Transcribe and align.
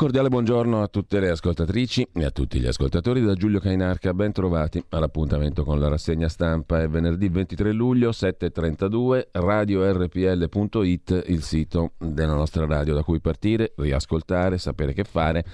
cordiale 0.00 0.30
buongiorno 0.30 0.80
a 0.80 0.88
tutte 0.88 1.20
le 1.20 1.28
ascoltatrici 1.28 2.08
e 2.14 2.24
a 2.24 2.30
tutti 2.30 2.58
gli 2.58 2.66
ascoltatori 2.66 3.20
da 3.20 3.34
Giulio 3.34 3.60
Cainarca, 3.60 4.14
ben 4.14 4.32
trovati 4.32 4.82
all'appuntamento 4.88 5.62
con 5.62 5.78
la 5.78 5.88
rassegna 5.88 6.26
stampa. 6.26 6.80
È 6.80 6.88
venerdì 6.88 7.28
23 7.28 7.70
luglio 7.72 8.08
7.32, 8.08 9.26
radiorpl.it, 9.32 11.24
il 11.26 11.42
sito 11.42 11.92
della 11.98 12.32
nostra 12.32 12.64
radio 12.64 12.94
da 12.94 13.02
cui 13.02 13.20
partire, 13.20 13.74
riascoltare, 13.76 14.56
sapere 14.56 14.94
che 14.94 15.04
fare, 15.04 15.44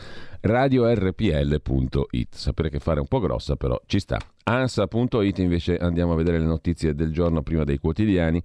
radiorpl.it. 0.40 2.34
Sapere 2.34 2.70
che 2.70 2.78
fare 2.78 2.98
è 2.98 3.00
un 3.00 3.08
po' 3.08 3.20
grossa 3.20 3.56
però 3.56 3.80
ci 3.86 3.98
sta. 3.98 4.18
Ansa.it 4.48 5.38
invece 5.38 5.76
andiamo 5.76 6.12
a 6.12 6.16
vedere 6.16 6.38
le 6.38 6.44
notizie 6.44 6.94
del 6.94 7.10
giorno 7.10 7.42
prima 7.42 7.64
dei 7.64 7.78
quotidiani. 7.78 8.40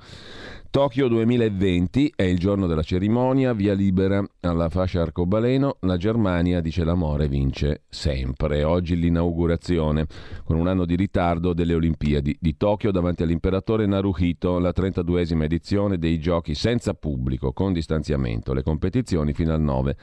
Tokyo 0.72 1.08
2020 1.10 2.14
è 2.16 2.24
il 2.24 2.40
giorno 2.40 2.66
della 2.66 2.82
cerimonia, 2.82 3.54
via 3.54 3.74
libera 3.74 4.26
alla 4.40 4.70
fascia 4.70 5.02
arcobaleno, 5.02 5.78
la 5.82 5.98
Germania 5.98 6.62
dice 6.62 6.84
l'amore 6.84 7.28
vince 7.28 7.84
sempre. 7.90 8.64
Oggi 8.64 8.96
l'inaugurazione, 8.96 10.08
con 10.44 10.58
un 10.58 10.68
anno 10.68 10.86
di 10.86 10.96
ritardo, 10.96 11.54
delle 11.54 11.76
Olimpiadi 11.76 12.38
di 12.40 12.58
Tokyo 12.58 12.90
davanti 12.92 13.22
all'imperatore 13.22 13.86
Naruhito, 13.86 14.58
la 14.58 14.72
32esima 14.74 15.44
edizione 15.44 15.98
dei 15.98 16.20
giochi 16.20 16.56
senza 16.56 16.94
pubblico, 16.94 17.52
con 17.52 17.74
distanziamento, 17.74 18.54
le 18.54 18.64
competizioni 18.64 19.34
fino 19.34 19.54
al 19.54 19.62
9 19.62 19.98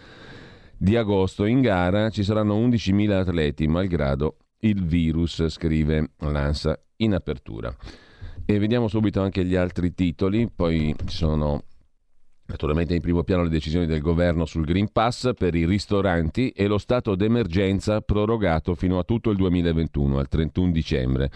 di 0.79 0.97
agosto. 0.97 1.45
In 1.45 1.61
gara 1.61 2.09
ci 2.11 2.23
saranno 2.23 2.55
11.000 2.55 3.11
atleti, 3.11 3.67
malgrado 3.67 4.37
il 4.61 4.85
virus, 4.85 5.47
scrive 5.49 6.13
l'ANSA 6.19 6.79
in 6.97 7.15
apertura. 7.15 7.75
E 8.47 8.59
vediamo 8.59 8.89
subito 8.89 9.21
anche 9.21 9.45
gli 9.45 9.55
altri 9.55 9.93
titoli, 9.93 10.49
poi 10.55 10.95
ci 11.05 11.17
sono 11.17 11.65
naturalmente 12.47 12.95
in 12.95 13.03
primo 13.03 13.25
piano 13.25 13.43
le 13.43 13.51
decisioni 13.51 13.85
del 13.85 14.01
governo 14.01 14.47
sul 14.47 14.65
Green 14.65 14.91
Pass 14.91 15.33
per 15.37 15.55
i 15.55 15.67
ristoranti 15.67 16.48
e 16.51 16.67
lo 16.67 16.79
stato 16.79 17.15
d'emergenza 17.15 18.01
prorogato 18.01 18.75
fino 18.75 18.98
a 18.98 19.05
tutto 19.05 19.31
il 19.31 19.37
2021, 19.37 20.19
al 20.19 20.29
31 20.29 20.70
dicembre. 20.70 21.31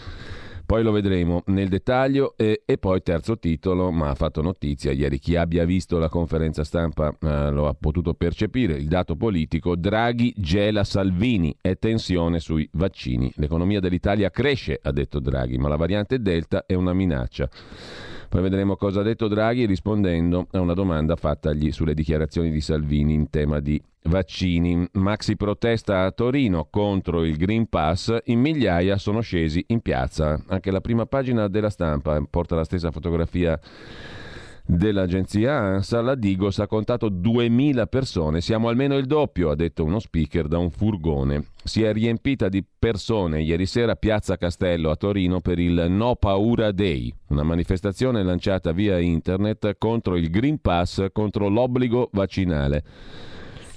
Poi 0.72 0.82
lo 0.82 0.90
vedremo 0.90 1.42
nel 1.48 1.68
dettaglio 1.68 2.32
e, 2.34 2.62
e, 2.64 2.78
poi 2.78 3.02
terzo 3.02 3.38
titolo, 3.38 3.90
ma 3.90 4.08
ha 4.08 4.14
fatto 4.14 4.40
notizia 4.40 4.90
ieri 4.90 5.18
chi 5.18 5.36
abbia 5.36 5.66
visto 5.66 5.98
la 5.98 6.08
conferenza 6.08 6.64
stampa 6.64 7.14
eh, 7.20 7.50
lo 7.50 7.68
ha 7.68 7.74
potuto 7.78 8.14
percepire, 8.14 8.76
il 8.76 8.88
dato 8.88 9.14
politico, 9.14 9.76
Draghi 9.76 10.32
gela 10.34 10.82
Salvini 10.82 11.54
e 11.60 11.76
tensione 11.76 12.40
sui 12.40 12.66
vaccini. 12.72 13.30
L'economia 13.36 13.80
dell'Italia 13.80 14.30
cresce, 14.30 14.80
ha 14.82 14.92
detto 14.92 15.20
Draghi, 15.20 15.58
ma 15.58 15.68
la 15.68 15.76
variante 15.76 16.22
Delta 16.22 16.64
è 16.64 16.72
una 16.72 16.94
minaccia. 16.94 17.50
Poi 18.32 18.40
vedremo 18.40 18.76
cosa 18.76 19.00
ha 19.00 19.02
detto 19.02 19.28
Draghi 19.28 19.66
rispondendo 19.66 20.46
a 20.52 20.60
una 20.60 20.72
domanda 20.72 21.16
fattagli 21.16 21.70
sulle 21.70 21.92
dichiarazioni 21.92 22.50
di 22.50 22.62
Salvini 22.62 23.12
in 23.12 23.28
tema 23.28 23.60
di 23.60 23.78
vaccini. 24.04 24.88
Maxi 24.92 25.36
protesta 25.36 26.04
a 26.04 26.12
Torino 26.12 26.66
contro 26.70 27.24
il 27.24 27.36
Green 27.36 27.68
Pass, 27.68 28.16
in 28.24 28.40
migliaia 28.40 28.96
sono 28.96 29.20
scesi 29.20 29.62
in 29.66 29.80
piazza. 29.80 30.42
Anche 30.46 30.70
la 30.70 30.80
prima 30.80 31.04
pagina 31.04 31.46
della 31.46 31.68
stampa 31.68 32.24
porta 32.28 32.56
la 32.56 32.64
stessa 32.64 32.90
fotografia 32.90 33.60
dell'agenzia 34.64 35.56
ANSA, 35.56 36.00
la 36.00 36.14
Digos 36.14 36.58
ha 36.58 36.66
contato 36.66 37.08
2000 37.08 37.86
persone, 37.86 38.40
siamo 38.40 38.68
almeno 38.68 38.96
il 38.96 39.06
doppio, 39.06 39.50
ha 39.50 39.54
detto 39.54 39.84
uno 39.84 39.98
speaker 39.98 40.48
da 40.48 40.58
un 40.58 40.70
furgone. 40.70 41.46
Si 41.64 41.82
è 41.82 41.92
riempita 41.92 42.48
di 42.48 42.64
persone 42.78 43.42
ieri 43.42 43.66
sera 43.66 43.92
a 43.92 43.96
Piazza 43.96 44.36
Castello 44.36 44.90
a 44.90 44.96
Torino 44.96 45.40
per 45.40 45.58
il 45.58 45.86
No 45.88 46.16
Paura 46.16 46.72
Day, 46.72 47.12
una 47.28 47.42
manifestazione 47.42 48.22
lanciata 48.22 48.72
via 48.72 48.98
internet 48.98 49.76
contro 49.78 50.16
il 50.16 50.30
Green 50.30 50.60
Pass, 50.60 51.06
contro 51.12 51.48
l'obbligo 51.48 52.08
vaccinale 52.12 52.84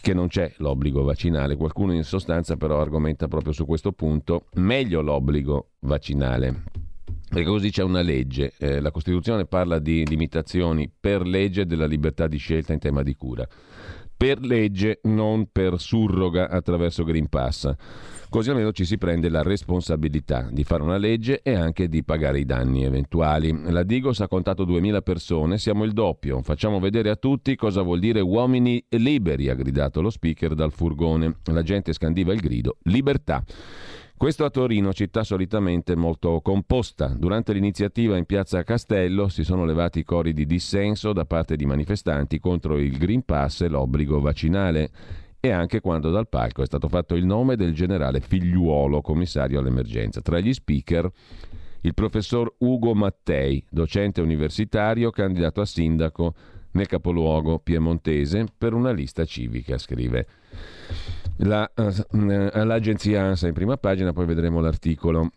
che 0.06 0.14
non 0.14 0.28
c'è 0.28 0.54
l'obbligo 0.58 1.02
vaccinale. 1.02 1.56
Qualcuno 1.56 1.92
in 1.92 2.04
sostanza 2.04 2.58
però 2.58 2.80
argomenta 2.80 3.28
proprio 3.28 3.54
su 3.54 3.66
questo 3.66 3.92
punto, 3.92 4.46
meglio 4.54 5.02
l'obbligo 5.02 5.70
vaccinale. 5.80 6.85
Perché 7.28 7.50
così 7.50 7.72
c'è 7.72 7.84
una 7.84 8.02
legge, 8.02 8.54
eh, 8.58 8.80
la 8.80 8.92
Costituzione 8.92 9.46
parla 9.46 9.80
di 9.80 10.06
limitazioni 10.06 10.90
per 10.98 11.26
legge 11.26 11.66
della 11.66 11.88
libertà 11.88 12.28
di 12.28 12.38
scelta 12.38 12.72
in 12.72 12.80
tema 12.80 13.02
di 13.02 13.16
cura, 13.16 13.48
per 14.18 14.40
legge, 14.40 15.00
non 15.04 15.50
per 15.52 15.80
surroga 15.80 16.50
attraverso 16.50 17.04
Green 17.04 17.28
Pass. 17.28 17.74
Così 18.30 18.50
almeno 18.50 18.72
ci 18.72 18.86
si 18.86 18.98
prende 18.98 19.30
la 19.30 19.44
responsabilità 19.44 20.50
di 20.52 20.64
fare 20.64 20.84
una 20.84 20.98
legge 20.98 21.42
e 21.42 21.54
anche 21.54 21.88
di 21.88 22.04
pagare 22.04 22.40
i 22.40 22.46
danni 22.46 22.84
eventuali. 22.84 23.72
La 23.72 23.84
Digos 23.84 24.20
ha 24.20 24.28
contato 24.28 24.66
2000 24.66 25.02
persone, 25.02 25.58
siamo 25.58 25.84
il 25.84 25.94
doppio. 25.94 26.42
Facciamo 26.42 26.80
vedere 26.80 27.10
a 27.10 27.16
tutti 27.16 27.56
cosa 27.56 27.82
vuol 27.82 28.00
dire 28.00 28.20
uomini 28.20 28.84
liberi, 28.90 29.50
ha 29.50 29.54
gridato 29.54 30.02
lo 30.02 30.10
speaker 30.10 30.54
dal 30.54 30.72
furgone. 30.72 31.38
La 31.46 31.64
gente 31.64 31.94
scandiva 31.94 32.34
il 32.34 32.40
grido 32.40 32.78
libertà. 32.84 33.44
Questo 34.18 34.46
a 34.46 34.50
Torino, 34.50 34.94
città 34.94 35.26
solitamente 35.26 35.94
molto 35.94 36.40
composta. 36.40 37.08
Durante 37.08 37.52
l'iniziativa 37.52 38.16
in 38.16 38.24
piazza 38.24 38.64
Castello 38.64 39.28
si 39.28 39.44
sono 39.44 39.66
levati 39.66 40.06
cori 40.06 40.32
di 40.32 40.46
dissenso 40.46 41.12
da 41.12 41.26
parte 41.26 41.58
di 41.58 41.66
manifestanti 41.66 42.40
contro 42.40 42.78
il 42.78 42.98
Green 42.98 43.24
Pass 43.26 43.62
e 43.62 43.68
l'obbligo 43.68 44.22
vaccinale 44.22 44.90
e 45.42 45.52
anche 45.52 45.82
quando 45.82 46.12
dal 46.12 46.30
palco 46.30 46.62
è 46.64 46.66
stato 46.66 46.88
fatto 46.88 47.16
il 47.16 47.26
nome 47.26 47.58
del 47.58 47.74
generale 47.74 48.22
Figliuolo, 48.22 49.02
commissario 49.02 49.60
all'emergenza. 49.60 50.22
Tra 50.22 50.40
gli 50.40 50.54
speaker 50.54 51.12
il 51.82 51.94
professor 51.94 52.56
Ugo 52.60 52.96
Mattei, 52.96 53.64
docente 53.70 54.22
universitario, 54.22 55.12
candidato 55.12 55.60
a 55.60 55.66
sindaco 55.66 56.34
nel 56.72 56.88
capoluogo 56.88 57.60
piemontese 57.60 58.46
per 58.58 58.74
una 58.74 58.92
lista 58.92 59.26
civica, 59.26 59.78
scrive 59.78 60.26
la, 61.38 61.70
uh, 61.76 62.64
l'agenzia 62.64 63.24
ANSA 63.24 63.48
in 63.48 63.54
prima 63.54 63.78
pagina, 63.78 64.14
poi 64.14 64.26
vedremo 64.26 64.60
l'articolo 64.60 65.32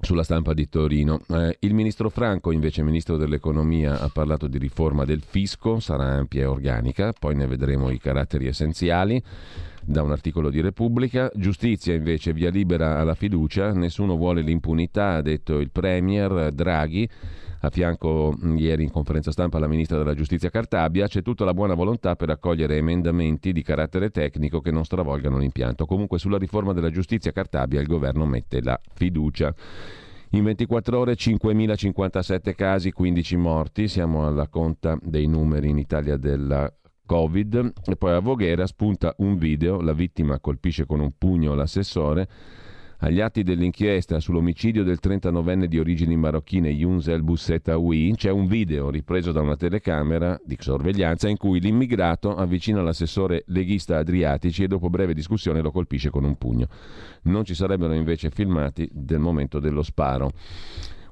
sulla 0.00 0.22
stampa 0.22 0.52
di 0.52 0.68
Torino. 0.68 1.20
Eh, 1.28 1.56
il 1.60 1.74
ministro 1.74 2.10
Franco, 2.10 2.52
invece 2.52 2.82
ministro 2.82 3.16
dell'economia, 3.16 4.00
ha 4.00 4.08
parlato 4.08 4.46
di 4.48 4.58
riforma 4.58 5.04
del 5.04 5.22
fisco, 5.22 5.80
sarà 5.80 6.04
ampia 6.04 6.42
e 6.42 6.46
organica, 6.46 7.12
poi 7.18 7.34
ne 7.34 7.46
vedremo 7.46 7.90
i 7.90 7.98
caratteri 7.98 8.46
essenziali 8.46 9.22
da 9.84 10.02
un 10.02 10.10
articolo 10.10 10.50
di 10.50 10.60
Repubblica. 10.60 11.30
Giustizia 11.34 11.94
invece 11.94 12.32
via 12.32 12.50
libera 12.50 12.98
alla 12.98 13.14
fiducia, 13.14 13.72
nessuno 13.72 14.16
vuole 14.16 14.42
l'impunità, 14.42 15.14
ha 15.14 15.22
detto 15.22 15.58
il 15.58 15.70
Premier 15.70 16.52
Draghi 16.52 17.08
a 17.64 17.70
fianco 17.70 18.36
ieri 18.56 18.82
in 18.82 18.90
conferenza 18.90 19.30
stampa 19.30 19.58
la 19.58 19.66
ministra 19.66 19.96
della 19.96 20.14
giustizia 20.14 20.50
Cartabia, 20.50 21.06
c'è 21.06 21.22
tutta 21.22 21.46
la 21.46 21.54
buona 21.54 21.72
volontà 21.72 22.14
per 22.14 22.28
accogliere 22.28 22.76
emendamenti 22.76 23.52
di 23.52 23.62
carattere 23.62 24.10
tecnico 24.10 24.60
che 24.60 24.70
non 24.70 24.84
stravolgano 24.84 25.38
l'impianto. 25.38 25.86
Comunque 25.86 26.18
sulla 26.18 26.36
riforma 26.36 26.74
della 26.74 26.90
giustizia 26.90 27.32
Cartabia 27.32 27.80
il 27.80 27.86
governo 27.86 28.26
mette 28.26 28.60
la 28.60 28.78
fiducia. 28.92 29.54
In 30.30 30.44
24 30.44 30.98
ore 30.98 31.14
5.057 31.14 32.54
casi, 32.54 32.90
15 32.92 33.36
morti, 33.36 33.88
siamo 33.88 34.26
alla 34.26 34.48
conta 34.48 34.98
dei 35.00 35.26
numeri 35.26 35.70
in 35.70 35.78
Italia 35.78 36.16
della 36.16 36.70
Covid 37.06 37.72
e 37.86 37.96
poi 37.96 38.12
a 38.12 38.20
Voghera 38.20 38.66
spunta 38.66 39.14
un 39.18 39.36
video, 39.36 39.80
la 39.80 39.92
vittima 39.92 40.40
colpisce 40.40 40.86
con 40.86 41.00
un 41.00 41.12
pugno 41.16 41.54
l'assessore 41.54 42.28
agli 43.04 43.20
atti 43.20 43.42
dell'inchiesta 43.42 44.18
sull'omicidio 44.18 44.82
del 44.82 44.98
39enne 45.02 45.64
di 45.64 45.78
origini 45.78 46.16
marocchine 46.16 46.70
Younes 46.70 47.08
El 47.08 47.22
Boussetaoui 47.22 48.14
c'è 48.16 48.30
un 48.30 48.46
video 48.46 48.88
ripreso 48.88 49.30
da 49.30 49.42
una 49.42 49.56
telecamera 49.56 50.40
di 50.42 50.56
sorveglianza 50.58 51.28
in 51.28 51.36
cui 51.36 51.60
l'immigrato 51.60 52.34
avvicina 52.34 52.80
l'assessore 52.80 53.42
leghista 53.48 53.98
Adriatici 53.98 54.62
e 54.62 54.68
dopo 54.68 54.88
breve 54.88 55.12
discussione 55.12 55.60
lo 55.60 55.70
colpisce 55.70 56.08
con 56.08 56.24
un 56.24 56.36
pugno. 56.36 56.66
Non 57.24 57.44
ci 57.44 57.54
sarebbero 57.54 57.92
invece 57.92 58.30
filmati 58.30 58.88
del 58.90 59.18
momento 59.18 59.58
dello 59.58 59.82
sparo. 59.82 60.30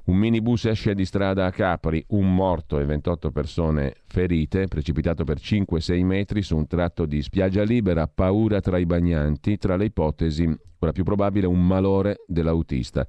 Un 0.05 0.17
minibus 0.17 0.65
esce 0.65 0.93
di 0.95 1.05
strada 1.05 1.45
a 1.45 1.51
Capri, 1.51 2.03
un 2.09 2.35
morto 2.35 2.77
e 2.77 2.83
28 2.83 3.31
persone 3.31 3.95
ferite, 4.05 4.67
precipitato 4.67 5.23
per 5.23 5.37
5-6 5.37 6.03
metri 6.03 6.41
su 6.41 6.57
un 6.57 6.67
tratto 6.67 7.05
di 7.05 7.21
spiaggia 7.21 7.63
libera, 7.63 8.05
paura 8.07 8.59
tra 8.59 8.77
i 8.77 8.85
bagnanti, 8.85 9.57
tra 9.57 9.77
le 9.77 9.85
ipotesi, 9.85 10.43
quella 10.77 10.91
più 10.91 11.05
probabile, 11.05 11.47
un 11.47 11.65
malore 11.65 12.17
dell'autista. 12.27 13.07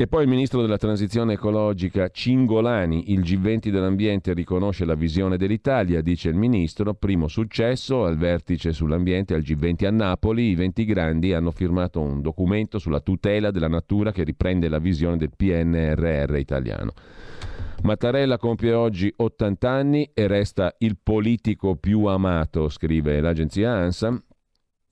E 0.00 0.06
poi 0.06 0.22
il 0.22 0.30
ministro 0.30 0.62
della 0.62 0.78
transizione 0.78 1.34
ecologica 1.34 2.08
Cingolani, 2.08 3.12
il 3.12 3.20
G20 3.20 3.68
dell'ambiente 3.68 4.32
riconosce 4.32 4.86
la 4.86 4.94
visione 4.94 5.36
dell'Italia, 5.36 6.00
dice 6.00 6.30
il 6.30 6.36
ministro, 6.36 6.94
primo 6.94 7.28
successo 7.28 8.06
al 8.06 8.16
vertice 8.16 8.72
sull'ambiente 8.72 9.34
al 9.34 9.42
G20 9.42 9.84
a 9.84 9.90
Napoli, 9.90 10.44
i 10.44 10.54
20 10.54 10.84
grandi 10.86 11.34
hanno 11.34 11.50
firmato 11.50 12.00
un 12.00 12.22
documento 12.22 12.78
sulla 12.78 13.00
tutela 13.00 13.50
della 13.50 13.68
natura 13.68 14.10
che 14.10 14.24
riprende 14.24 14.70
la 14.70 14.78
visione 14.78 15.18
del 15.18 15.32
PNRR 15.36 16.34
italiano. 16.38 16.94
Mattarella 17.82 18.38
compie 18.38 18.72
oggi 18.72 19.12
80 19.14 19.70
anni 19.70 20.10
e 20.14 20.26
resta 20.26 20.74
il 20.78 20.96
politico 20.96 21.76
più 21.76 22.06
amato, 22.06 22.70
scrive 22.70 23.20
l'agenzia 23.20 23.72
ANSA, 23.72 24.18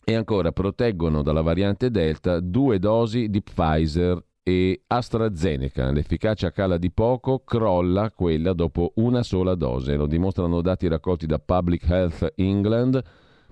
e 0.05 0.15
ancora 0.15 0.53
proteggono 0.53 1.23
dalla 1.23 1.41
variante 1.41 1.91
Delta 1.91 2.41
due 2.41 2.79
dosi 2.79 3.31
di 3.31 3.41
Pfizer 3.41 4.23
e 4.49 4.81
AstraZeneca. 4.87 5.91
L'efficacia 5.91 6.51
cala 6.51 6.79
di 6.79 6.91
poco, 6.91 7.41
crolla 7.41 8.11
quella 8.11 8.55
dopo 8.55 8.93
una 8.97 9.23
sola 9.23 9.55
dose. 9.55 9.95
Lo 9.95 10.07
dimostrano 10.07 10.63
dati 10.63 10.89
raccolti 10.89 11.27
da 11.27 11.39
Public 11.39 11.89
Health 11.89 12.33
England. 12.37 13.03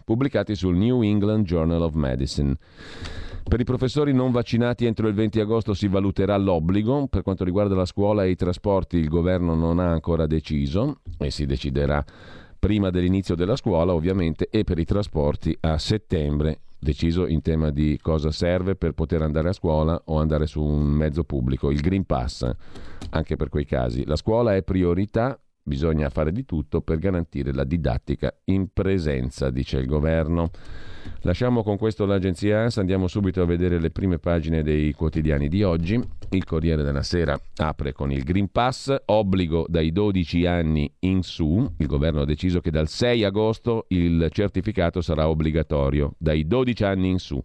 pubblicati 0.07 0.55
sul 0.55 0.77
New 0.77 1.03
England 1.03 1.45
Journal 1.45 1.83
of 1.83 1.95
Medicine. 1.95 2.57
Per 3.43 3.59
i 3.59 3.65
professori 3.65 4.13
non 4.13 4.31
vaccinati 4.31 4.87
entro 4.87 5.09
il 5.09 5.15
20 5.15 5.41
agosto 5.41 5.75
si 5.75 5.89
valuterà 5.89 6.37
l'obbligo. 6.37 7.09
Per 7.09 7.23
quanto 7.23 7.43
riguarda 7.43 7.75
la 7.75 7.85
scuola 7.85 8.25
e 8.25 8.31
i 8.31 8.37
trasporti 8.37 8.99
il 8.99 9.09
governo 9.09 9.57
non 9.57 9.81
ha 9.81 9.91
ancora 9.91 10.27
deciso 10.27 11.01
e 11.19 11.31
si 11.31 11.45
deciderà 11.45 12.05
prima 12.67 12.91
dell'inizio 12.91 13.37
della 13.37 13.55
scuola 13.55 13.95
ovviamente 13.95 14.49
e 14.51 14.65
per 14.65 14.81
i 14.81 14.85
trasporti 14.85 15.57
a 15.61 15.79
settembre 15.79 16.63
deciso 16.81 17.29
in 17.29 17.41
tema 17.41 17.71
di 17.71 17.97
cosa 18.03 18.33
serve 18.33 18.75
per 18.75 18.91
poter 18.91 19.23
andare 19.23 19.51
a 19.51 19.53
scuola 19.53 20.03
o 20.07 20.19
andare 20.19 20.49
su 20.49 20.61
un 20.61 20.83
mezzo 20.83 21.23
pubblico, 21.23 21.71
il 21.71 21.81
Green 21.81 22.05
Pass, 22.05 22.51
anche 23.11 23.37
per 23.37 23.51
quei 23.51 23.65
casi. 23.65 24.05
La 24.05 24.17
scuola 24.17 24.57
è 24.57 24.65
priorità, 24.65 25.39
bisogna 25.67 26.09
fare 26.11 26.31
di 26.31 26.45
tutto 26.45 26.81
per 26.81 26.99
garantire 26.99 27.53
la 27.53 27.65
didattica 27.65 28.33
in 28.45 28.69
presenza, 28.73 29.51
dice 29.51 29.79
il 29.79 29.87
governo. 29.87 30.51
Lasciamo 31.23 31.65
con 31.65 31.77
questo 31.77 32.07
l'agenzia 32.07 32.61
ANSA, 32.61 32.81
andiamo 32.81 33.09
subito 33.09 33.43
a 33.43 33.47
vedere 33.47 33.81
le 33.81 33.91
prime 33.91 34.19
pagine 34.19 34.63
dei 34.63 34.93
quotidiani 34.93 35.49
di 35.49 35.65
oggi. 35.65 36.01
Il 36.31 36.45
Corriere 36.45 36.85
della 36.85 37.03
Sera 37.03 37.39
apre 37.57 37.93
con 37.93 38.13
il 38.13 38.23
Green 38.23 38.51
Pass, 38.51 38.95
obbligo 39.07 39.67
dai 39.69 39.91
12 39.91 40.47
anni 40.47 40.93
in 41.01 41.23
su. 41.23 41.69
Il 41.79 41.87
governo 41.87 42.21
ha 42.21 42.25
deciso 42.27 42.61
che 42.61 42.71
dal 42.71 42.89
6 42.89 43.25
agosto 43.25 43.87
il 43.89 44.29
certificato 44.31 45.01
sarà 45.01 45.29
obbligatorio, 45.29 46.15
dai 46.17 46.47
12 46.47 46.85
anni 46.85 47.09
in 47.09 47.19
su. 47.19 47.43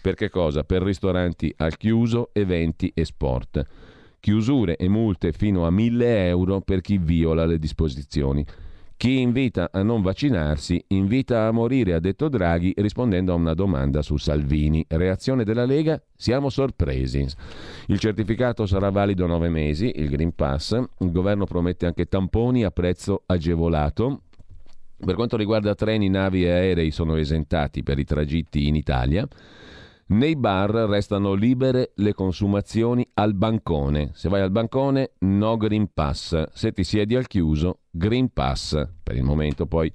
Per 0.00 0.14
che 0.14 0.28
cosa? 0.28 0.62
Per 0.62 0.82
ristoranti 0.82 1.52
al 1.56 1.76
chiuso, 1.76 2.30
eventi 2.32 2.92
e 2.94 3.04
sport. 3.04 3.66
Chiusure 4.24 4.76
e 4.76 4.88
multe 4.88 5.32
fino 5.32 5.66
a 5.66 5.70
1000 5.70 6.28
euro 6.28 6.62
per 6.62 6.80
chi 6.80 6.96
viola 6.96 7.44
le 7.44 7.58
disposizioni. 7.58 8.42
Chi 8.96 9.20
invita 9.20 9.68
a 9.70 9.82
non 9.82 10.00
vaccinarsi 10.00 10.82
invita 10.88 11.46
a 11.46 11.50
morire, 11.50 11.92
ha 11.92 12.00
detto 12.00 12.30
Draghi 12.30 12.72
rispondendo 12.78 13.32
a 13.32 13.36
una 13.36 13.52
domanda 13.52 14.00
su 14.00 14.16
Salvini. 14.16 14.82
Reazione 14.88 15.44
della 15.44 15.66
Lega? 15.66 16.02
Siamo 16.16 16.48
sorpresi. 16.48 17.26
Il 17.88 17.98
certificato 17.98 18.64
sarà 18.64 18.88
valido 18.88 19.26
nove 19.26 19.50
mesi, 19.50 19.92
il 19.94 20.08
Green 20.08 20.34
Pass. 20.34 20.72
Il 21.00 21.12
governo 21.12 21.44
promette 21.44 21.84
anche 21.84 22.06
tamponi 22.06 22.64
a 22.64 22.70
prezzo 22.70 23.24
agevolato. 23.26 24.22
Per 25.04 25.16
quanto 25.16 25.36
riguarda 25.36 25.74
treni, 25.74 26.08
navi 26.08 26.46
e 26.46 26.50
aerei 26.50 26.90
sono 26.92 27.16
esentati 27.16 27.82
per 27.82 27.98
i 27.98 28.04
tragitti 28.04 28.68
in 28.68 28.74
Italia. 28.74 29.28
Nei 30.06 30.36
bar 30.36 30.70
restano 30.70 31.32
libere 31.32 31.92
le 31.96 32.12
consumazioni 32.12 33.08
al 33.14 33.34
bancone. 33.34 34.10
Se 34.12 34.28
vai 34.28 34.42
al 34.42 34.50
bancone, 34.50 35.12
no 35.20 35.56
Green 35.56 35.88
Pass. 35.94 36.50
Se 36.52 36.72
ti 36.72 36.84
siedi 36.84 37.16
al 37.16 37.26
chiuso, 37.26 37.78
Green 37.90 38.30
Pass. 38.30 38.86
Per 39.02 39.16
il 39.16 39.22
momento 39.22 39.64
poi 39.66 39.90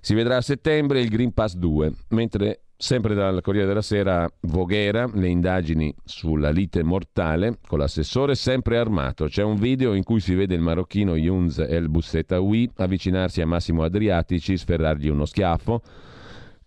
si 0.00 0.14
vedrà 0.14 0.38
a 0.38 0.40
settembre 0.40 1.00
il 1.00 1.08
Green 1.08 1.32
Pass 1.32 1.54
2. 1.54 1.92
Mentre 2.08 2.62
sempre 2.76 3.14
dal 3.14 3.40
Corriere 3.40 3.68
della 3.68 3.82
Sera, 3.82 4.28
Voghera, 4.40 5.08
le 5.12 5.28
indagini 5.28 5.94
sulla 6.02 6.50
lite 6.50 6.82
mortale 6.82 7.58
con 7.68 7.78
l'assessore 7.78 8.34
sempre 8.34 8.78
armato. 8.78 9.26
C'è 9.26 9.44
un 9.44 9.56
video 9.56 9.94
in 9.94 10.02
cui 10.02 10.18
si 10.18 10.34
vede 10.34 10.56
il 10.56 10.60
marocchino 10.60 11.14
Yunz 11.14 11.58
El 11.58 11.88
Bussetawi 11.88 12.70
avvicinarsi 12.78 13.40
a 13.42 13.46
Massimo 13.46 13.84
Adriatici, 13.84 14.56
sferrargli 14.56 15.08
uno 15.08 15.24
schiaffo 15.24 15.82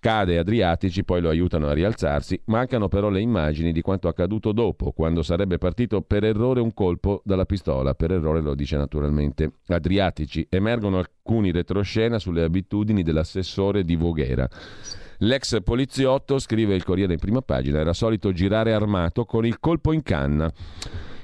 Cade 0.04 0.38
Adriatici, 0.38 1.06
poi 1.06 1.22
lo 1.22 1.30
aiutano 1.30 1.70
a 1.70 1.72
rialzarsi. 1.72 2.38
Mancano 2.48 2.90
però 2.90 3.08
le 3.10 3.22
immagini 3.22 3.72
di 3.72 3.80
quanto 3.80 4.10
accaduto 4.10 4.52
dopo, 4.52 4.92
quando 4.92 5.24
sarebbe 5.24 5.58
partito 5.58 6.02
per 6.02 6.26
errore 6.26 6.60
un 6.60 6.74
colpo 6.74 7.22
dalla 7.24 7.46
pistola. 7.46 7.94
Per 7.94 8.12
errore 8.12 8.42
lo 8.42 8.54
dice 8.54 8.76
naturalmente 8.76 9.60
Adriatici. 9.68 10.46
Emergono 10.50 10.98
alcuni 10.98 11.52
retroscena 11.52 12.20
sulle 12.20 12.44
abitudini 12.44 13.02
dell'assessore 13.02 13.86
di 13.86 13.96
Voghera. 13.96 14.46
L'ex 15.20 15.64
poliziotto, 15.64 16.38
scrive 16.38 16.76
il 16.76 16.84
Corriere 16.84 17.14
in 17.14 17.20
prima 17.20 17.42
pagina, 17.42 17.80
era 17.80 17.94
solito 17.94 18.34
girare 18.34 18.74
armato 18.74 19.24
con 19.24 19.46
il 19.46 19.58
colpo 19.62 19.94
in 19.94 20.04
canna 20.04 20.52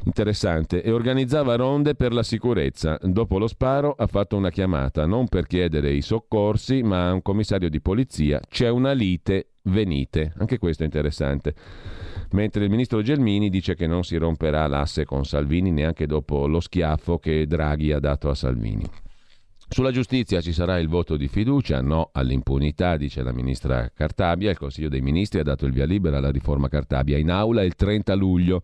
interessante, 0.10 0.82
e 0.82 0.92
organizzava 0.92 1.56
ronde 1.56 1.96
per 1.96 2.12
la 2.12 2.24
sicurezza. 2.24 3.00
Dopo 3.02 3.38
lo 3.38 3.48
sparo 3.48 3.94
ha 3.98 4.08
fatto 4.08 4.36
una 4.36 4.50
chiamata, 4.50 5.06
non 5.06 5.28
per 5.28 5.46
chiedere 5.46 5.92
i 5.92 6.02
soccorsi, 6.02 6.82
ma 6.84 7.10
a 7.10 7.14
un 7.14 7.22
commissario 7.22 7.70
di 7.70 7.80
polizia. 7.80 8.42
C'è 8.48 8.70
una 8.70 8.92
lite, 8.92 9.52
venite. 9.64 10.34
Anche 10.38 10.58
questo 10.58 10.84
è 10.84 10.86
interessante. 10.86 11.54
Mentre 12.32 12.64
il 12.64 12.70
ministro 12.70 13.02
Gelmini 13.02 13.50
dice 13.50 13.76
che 13.76 13.88
non 13.88 14.04
si 14.04 14.18
romperà 14.18 14.68
l'asse 14.68 15.06
con 15.06 15.26
Salvini 15.26 15.72
neanche 15.72 16.06
dopo 16.06 16.48
lo 16.48 16.60
schiaffo 16.60 17.18
che 17.18 17.48
Draghi 17.48 17.92
ha 17.92 18.00
dato 18.00 18.30
a 18.30 18.36
Salvini. 18.36 18.86
Sulla 19.72 19.92
giustizia 19.92 20.42
ci 20.42 20.52
sarà 20.52 20.80
il 20.80 20.88
voto 20.88 21.16
di 21.16 21.28
fiducia, 21.28 21.80
no 21.80 22.10
all'impunità, 22.12 22.98
dice 22.98 23.22
la 23.22 23.32
ministra 23.32 23.92
Cartabia. 23.94 24.50
Il 24.50 24.58
Consiglio 24.58 24.90
dei 24.90 25.00
Ministri 25.00 25.40
ha 25.40 25.44
dato 25.44 25.68
il 25.68 25.72
via 25.74 25.86
libera 25.86 26.18
alla 26.18 26.32
riforma 26.32 26.70
Cartabia 26.70 27.20
in 27.20 27.30
aula 27.30 27.62
il 27.62 27.76
30 27.76 28.16
luglio. 28.16 28.64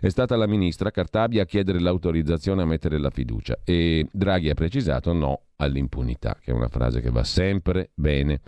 È 0.00 0.08
stata 0.08 0.36
la 0.36 0.46
ministra 0.46 0.90
Cartabia 0.90 1.42
a 1.42 1.44
chiedere 1.44 1.78
l'autorizzazione 1.78 2.62
a 2.62 2.64
mettere 2.64 2.98
la 2.98 3.10
fiducia 3.10 3.58
e 3.64 4.08
Draghi 4.10 4.48
ha 4.48 4.54
precisato 4.54 5.12
no 5.12 5.42
all'impunità, 5.56 6.38
che 6.42 6.52
è 6.52 6.54
una 6.54 6.68
frase 6.68 7.02
che 7.02 7.10
va 7.10 7.22
sempre 7.22 7.90
bene. 7.94 8.40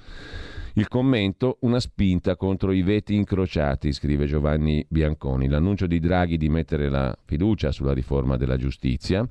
Il 0.74 0.88
commento, 0.88 1.58
una 1.60 1.78
spinta 1.78 2.36
contro 2.36 2.72
i 2.72 2.80
veti 2.80 3.14
incrociati, 3.14 3.92
scrive 3.92 4.24
Giovanni 4.24 4.82
Bianconi. 4.88 5.46
L'annuncio 5.46 5.86
di 5.86 6.00
Draghi 6.00 6.38
di 6.38 6.48
mettere 6.48 6.88
la 6.88 7.14
fiducia 7.26 7.70
sulla 7.70 7.92
riforma 7.92 8.38
della 8.38 8.56
giustizia 8.56 9.28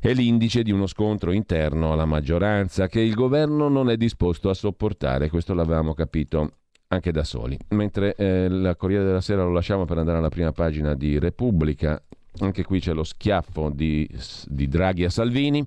è 0.00 0.12
l'indice 0.14 0.62
di 0.62 0.72
uno 0.72 0.86
scontro 0.86 1.32
interno 1.32 1.92
alla 1.92 2.06
maggioranza 2.06 2.88
che 2.88 3.00
il 3.00 3.14
governo 3.14 3.68
non 3.68 3.90
è 3.90 3.96
disposto 3.96 4.48
a 4.48 4.54
sopportare, 4.54 5.28
questo 5.28 5.54
l'avevamo 5.54 5.94
capito 5.94 6.52
anche 6.88 7.12
da 7.12 7.22
soli. 7.22 7.56
Mentre 7.68 8.14
eh, 8.14 8.48
la 8.48 8.74
Corriere 8.74 9.04
della 9.04 9.20
Sera 9.20 9.44
lo 9.44 9.52
lasciamo 9.52 9.84
per 9.84 9.98
andare 9.98 10.18
alla 10.18 10.28
prima 10.28 10.52
pagina 10.52 10.94
di 10.94 11.18
Repubblica, 11.18 12.02
anche 12.38 12.64
qui 12.64 12.80
c'è 12.80 12.92
lo 12.92 13.04
schiaffo 13.04 13.70
di, 13.70 14.08
di 14.46 14.68
Draghi 14.68 15.04
a 15.04 15.10
Salvini 15.10 15.64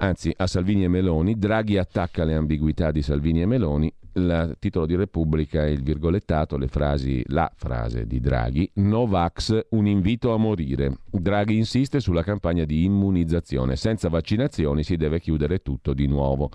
anzi 0.00 0.32
a 0.36 0.46
Salvini 0.46 0.84
e 0.84 0.88
Meloni. 0.88 1.38
Draghi 1.38 1.78
attacca 1.78 2.24
le 2.24 2.34
ambiguità 2.34 2.90
di 2.90 3.02
Salvini 3.02 3.42
e 3.42 3.46
Meloni 3.46 3.92
il 4.20 4.56
titolo 4.58 4.86
di 4.86 4.94
Repubblica 4.94 5.64
è 5.64 5.68
il 5.68 5.82
virgolettato, 5.82 6.56
le 6.56 6.68
frasi, 6.68 7.22
la 7.28 7.50
frase 7.54 8.06
di 8.06 8.20
Draghi, 8.20 8.70
Novax, 8.74 9.66
un 9.70 9.86
invito 9.86 10.32
a 10.32 10.36
morire. 10.36 10.98
Draghi 11.10 11.56
insiste 11.56 12.00
sulla 12.00 12.22
campagna 12.22 12.64
di 12.64 12.84
immunizzazione, 12.84 13.76
senza 13.76 14.08
vaccinazioni 14.08 14.82
si 14.82 14.96
deve 14.96 15.20
chiudere 15.20 15.60
tutto 15.60 15.94
di 15.94 16.06
nuovo. 16.06 16.50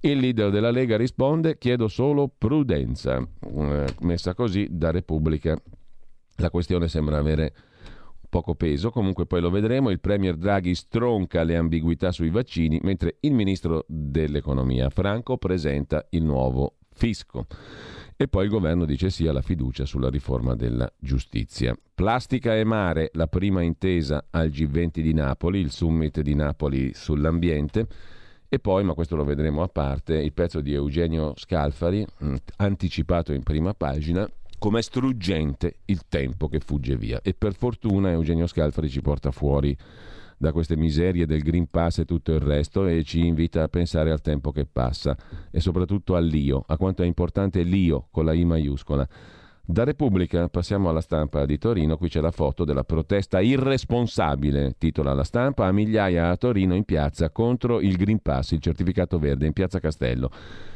Il 0.00 0.18
leader 0.18 0.50
della 0.50 0.70
Lega 0.70 0.96
risponde, 0.96 1.56
chiedo 1.56 1.88
solo 1.88 2.30
prudenza. 2.36 3.16
Eh, 3.40 3.86
messa 4.00 4.34
così 4.34 4.66
da 4.70 4.90
Repubblica. 4.90 5.56
La 6.36 6.50
questione 6.50 6.88
sembra 6.88 7.18
avere 7.18 7.54
poco 8.34 8.56
peso, 8.56 8.90
comunque 8.90 9.26
poi 9.26 9.40
lo 9.40 9.48
vedremo, 9.48 9.90
il 9.90 10.00
Premier 10.00 10.34
Draghi 10.36 10.74
stronca 10.74 11.44
le 11.44 11.54
ambiguità 11.56 12.10
sui 12.10 12.30
vaccini, 12.30 12.80
mentre 12.82 13.18
il 13.20 13.32
Ministro 13.32 13.84
dell'Economia 13.86 14.90
Franco 14.90 15.36
presenta 15.38 16.04
il 16.10 16.24
nuovo 16.24 16.78
fisco. 16.94 17.46
E 18.16 18.28
poi 18.28 18.44
il 18.44 18.50
governo 18.50 18.84
dice 18.84 19.10
sì 19.10 19.26
alla 19.26 19.42
fiducia 19.42 19.84
sulla 19.84 20.08
riforma 20.08 20.54
della 20.54 20.90
giustizia. 20.98 21.76
Plastica 21.94 22.56
e 22.56 22.64
mare, 22.64 23.10
la 23.14 23.26
prima 23.26 23.62
intesa 23.62 24.26
al 24.30 24.48
G20 24.48 25.00
di 25.00 25.12
Napoli, 25.12 25.58
il 25.58 25.70
summit 25.70 26.20
di 26.20 26.34
Napoli 26.34 26.94
sull'ambiente. 26.94 27.86
E 28.48 28.60
poi, 28.60 28.84
ma 28.84 28.94
questo 28.94 29.16
lo 29.16 29.24
vedremo 29.24 29.62
a 29.62 29.68
parte, 29.68 30.14
il 30.14 30.32
pezzo 30.32 30.60
di 30.60 30.72
Eugenio 30.72 31.32
Scalfari, 31.36 32.06
mm, 32.22 32.34
anticipato 32.58 33.32
in 33.32 33.42
prima 33.42 33.74
pagina, 33.74 34.28
com'è 34.58 34.80
struggente 34.80 35.78
il 35.86 36.02
tempo 36.08 36.48
che 36.48 36.60
fugge 36.60 36.96
via. 36.96 37.20
E 37.20 37.34
per 37.34 37.54
fortuna 37.54 38.10
Eugenio 38.12 38.46
Scalfari 38.46 38.88
ci 38.88 39.02
porta 39.02 39.32
fuori 39.32 39.76
da 40.44 40.52
queste 40.52 40.76
miserie 40.76 41.24
del 41.24 41.42
Green 41.42 41.68
Pass 41.70 41.98
e 41.98 42.04
tutto 42.04 42.32
il 42.32 42.40
resto 42.40 42.86
e 42.86 43.02
ci 43.02 43.26
invita 43.26 43.62
a 43.62 43.68
pensare 43.68 44.10
al 44.12 44.20
tempo 44.20 44.52
che 44.52 44.66
passa 44.66 45.16
e 45.50 45.58
soprattutto 45.58 46.16
all'io, 46.16 46.62
a 46.66 46.76
quanto 46.76 47.02
è 47.02 47.06
importante 47.06 47.62
l'io 47.62 48.08
con 48.10 48.26
la 48.26 48.34
I 48.34 48.44
maiuscola. 48.44 49.08
Da 49.66 49.82
Repubblica 49.82 50.46
passiamo 50.48 50.90
alla 50.90 51.00
stampa 51.00 51.46
di 51.46 51.56
Torino, 51.56 51.96
qui 51.96 52.10
c'è 52.10 52.20
la 52.20 52.30
foto 52.30 52.66
della 52.66 52.84
protesta 52.84 53.40
irresponsabile, 53.40 54.74
titola 54.76 55.14
la 55.14 55.24
stampa, 55.24 55.64
a 55.64 55.72
migliaia 55.72 56.28
a 56.28 56.36
Torino 56.36 56.74
in 56.74 56.84
piazza 56.84 57.30
contro 57.30 57.80
il 57.80 57.96
Green 57.96 58.20
Pass, 58.20 58.50
il 58.50 58.60
certificato 58.60 59.18
verde 59.18 59.46
in 59.46 59.54
piazza 59.54 59.80
Castello. 59.80 60.30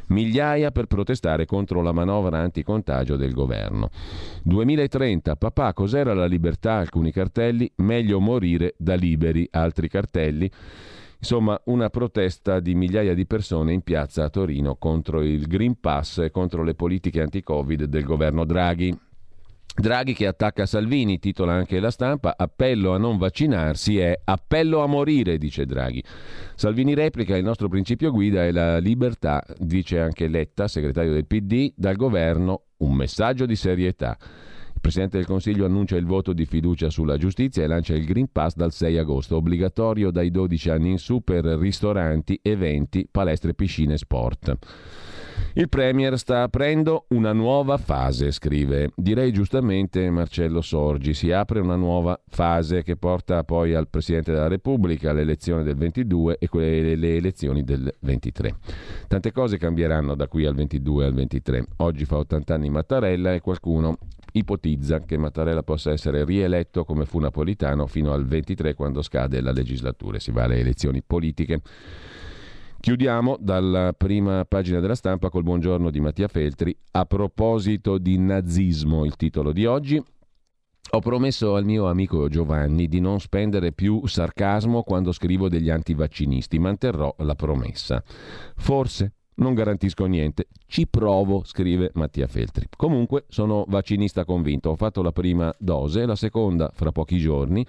Migliaia 0.07 0.71
per 0.71 0.87
protestare 0.87 1.45
contro 1.45 1.83
la 1.83 1.93
manovra 1.93 2.39
anticontagio 2.39 3.17
del 3.17 3.35
governo. 3.35 3.91
2030, 4.45 5.37
papà, 5.37 5.75
cos'era 5.75 6.15
la 6.15 6.25
libertà? 6.25 6.77
Alcuni 6.77 7.13
cartelli, 7.13 7.71
meglio 7.77 8.21
morire 8.21 8.73
da 8.79 8.95
liberi, 8.95 9.47
altri 9.51 9.89
cartelli. 9.89 10.51
Insomma, 11.21 11.61
una 11.65 11.91
protesta 11.91 12.61
di 12.61 12.75
migliaia 12.77 13.13
di 13.13 13.27
persone 13.27 13.73
in 13.73 13.83
piazza 13.83 14.25
a 14.25 14.31
Torino 14.31 14.77
contro 14.77 15.21
il 15.21 15.47
Green 15.47 15.81
Pass 15.81 16.19
e 16.19 16.31
contro 16.31 16.63
le 16.63 16.75
politiche 16.75 17.21
anti-Covid 17.21 17.85
del 17.85 18.05
governo 18.05 18.45
Draghi. 18.45 18.97
Draghi 19.75 20.13
che 20.13 20.27
attacca 20.27 20.67
Salvini, 20.67 21.19
titola 21.19 21.53
anche 21.53 21.79
la 21.81 21.91
stampa, 21.91 22.35
appello 22.37 22.95
a 22.95 22.99
non 22.99 23.17
vaccinarsi 23.17 23.99
è 23.99 24.21
appello 24.25 24.83
a 24.83 24.87
morire, 24.87 25.39
dice 25.39 25.67
Draghi. 25.67 26.03
Salvini 26.55 26.95
replica, 26.95 27.37
il 27.37 27.45
nostro 27.45 27.69
principio 27.69 28.11
guida 28.11 28.45
è 28.45 28.51
la 28.51 28.79
libertà, 28.79 29.45
dice 29.59 30.01
anche 30.01 30.29
Letta, 30.29 30.67
segretario 30.67 31.13
del 31.13 31.27
PD, 31.27 31.73
dal 31.77 31.97
governo 31.97 32.63
un 32.79 32.95
messaggio 32.95 33.47
di 33.47 33.57
serietà. 33.57 34.17
Il 34.79 34.85
Presidente 34.85 35.17
del 35.17 35.27
Consiglio 35.27 35.65
annuncia 35.65 35.97
il 35.97 36.07
voto 36.07 36.33
di 36.33 36.47
fiducia 36.47 36.89
sulla 36.89 37.19
giustizia 37.19 37.65
e 37.65 37.67
lancia 37.67 37.95
il 37.95 38.05
Green 38.05 38.29
Pass 38.31 38.55
dal 38.55 38.73
6 38.73 38.97
agosto, 38.99 39.35
obbligatorio 39.35 40.13
dai 40.13 40.31
12 40.31 40.71
anni 40.71 40.91
in 40.93 40.99
su 40.99 41.21
per 41.25 41.45
ristoranti, 41.45 42.39
eventi, 42.41 43.09
palestre, 43.11 43.55
piscine 43.55 43.95
e 43.95 43.99
sport. 43.99 44.57
Il 45.55 45.69
Premier 45.69 46.17
sta 46.19 46.43
aprendo 46.43 47.07
una 47.09 47.33
nuova 47.33 47.79
fase, 47.79 48.31
scrive. 48.31 48.93
Direi 48.95 49.33
giustamente 49.33 50.09
Marcello 50.11 50.61
Sorgi, 50.61 51.15
si 51.15 51.33
apre 51.33 51.61
una 51.61 51.77
nuova 51.77 52.21
fase 52.29 52.83
che 52.83 52.97
porta 52.97 53.43
poi 53.45 53.75
al 53.75 53.89
Presidente 53.89 54.33
della 54.33 54.47
Repubblica 54.47 55.13
l'elezione 55.13 55.65
del 55.65 55.77
22 55.77 56.39
e 56.39 56.49
quelle, 56.49 56.95
le 56.95 57.17
elezioni 57.17 57.65
del 57.65 57.93
23. 58.01 58.55
Tante 59.09 59.33
cose 59.33 59.59
cambieranno 59.59 60.15
da 60.15 60.29
qui 60.29 60.47
al 60.47 60.55
22 60.55 61.05
al 61.07 61.15
23. 61.15 61.65
Oggi 61.79 62.05
fa 62.05 62.19
80 62.19 62.55
anni 62.55 62.71
Mattarella 62.71 63.33
e 63.35 63.41
qualcuno 63.41 63.99
ipotizza 64.33 65.01
che 65.01 65.17
Mattarella 65.17 65.63
possa 65.63 65.91
essere 65.91 66.25
rieletto 66.25 66.85
come 66.85 67.05
fu 67.05 67.19
Napolitano 67.19 67.87
fino 67.87 68.13
al 68.13 68.27
23 68.27 68.75
quando 68.75 69.03
scade 69.03 69.41
la 69.41 69.53
legislatura 69.53 70.17
e 70.17 70.21
si 70.21 70.31
va 70.31 70.45
alle 70.45 70.59
elezioni 70.59 71.03
politiche. 71.05 71.63
Chiudiamo 72.81 73.37
dalla 73.41 73.93
prima 73.93 74.45
pagina 74.45 74.79
della 74.79 74.95
stampa 74.95 75.31
col 75.31 75.43
buongiorno 75.43 75.91
di 75.91 75.99
Mattia 75.99 76.29
Feltri. 76.29 76.75
A 76.93 77.05
proposito 77.07 77.99
di 77.99 78.17
nazismo, 78.19 79.05
il 79.05 79.17
titolo 79.17 79.51
di 79.53 79.67
oggi. 79.67 80.01
Ho 80.93 81.01
promesso 81.01 81.57
al 81.57 81.65
mio 81.65 81.89
amico 81.89 82.29
Giovanni 82.29 82.87
di 82.87 83.01
non 83.01 83.19
spendere 83.19 83.73
più 83.73 84.07
sarcasmo 84.07 84.85
quando 84.85 85.11
scrivo 85.11 85.49
degli 85.49 85.71
antivaccinisti. 85.71 86.61
Manterrò 86.61 87.13
la 87.19 87.35
promessa. 87.35 88.01
Forse 88.55 89.15
non 89.35 89.55
garantisco 89.55 90.07
niente. 90.07 90.47
Ci 90.65 90.87
provo, 90.87 91.43
scrive 91.45 91.91
Mattia 91.95 92.29
Feltri. 92.29 92.69
Comunque 92.75 93.25
sono 93.29 93.65
vaccinista 93.67 94.25
convinto. 94.25 94.71
Ho 94.71 94.77
fatto 94.77 95.03
la 95.03 95.13
prima 95.13 95.53
dose, 95.59 96.07
la 96.07 96.17
seconda 96.17 96.71
fra 96.73 96.93
pochi 96.93 97.19
giorni. 97.19 97.67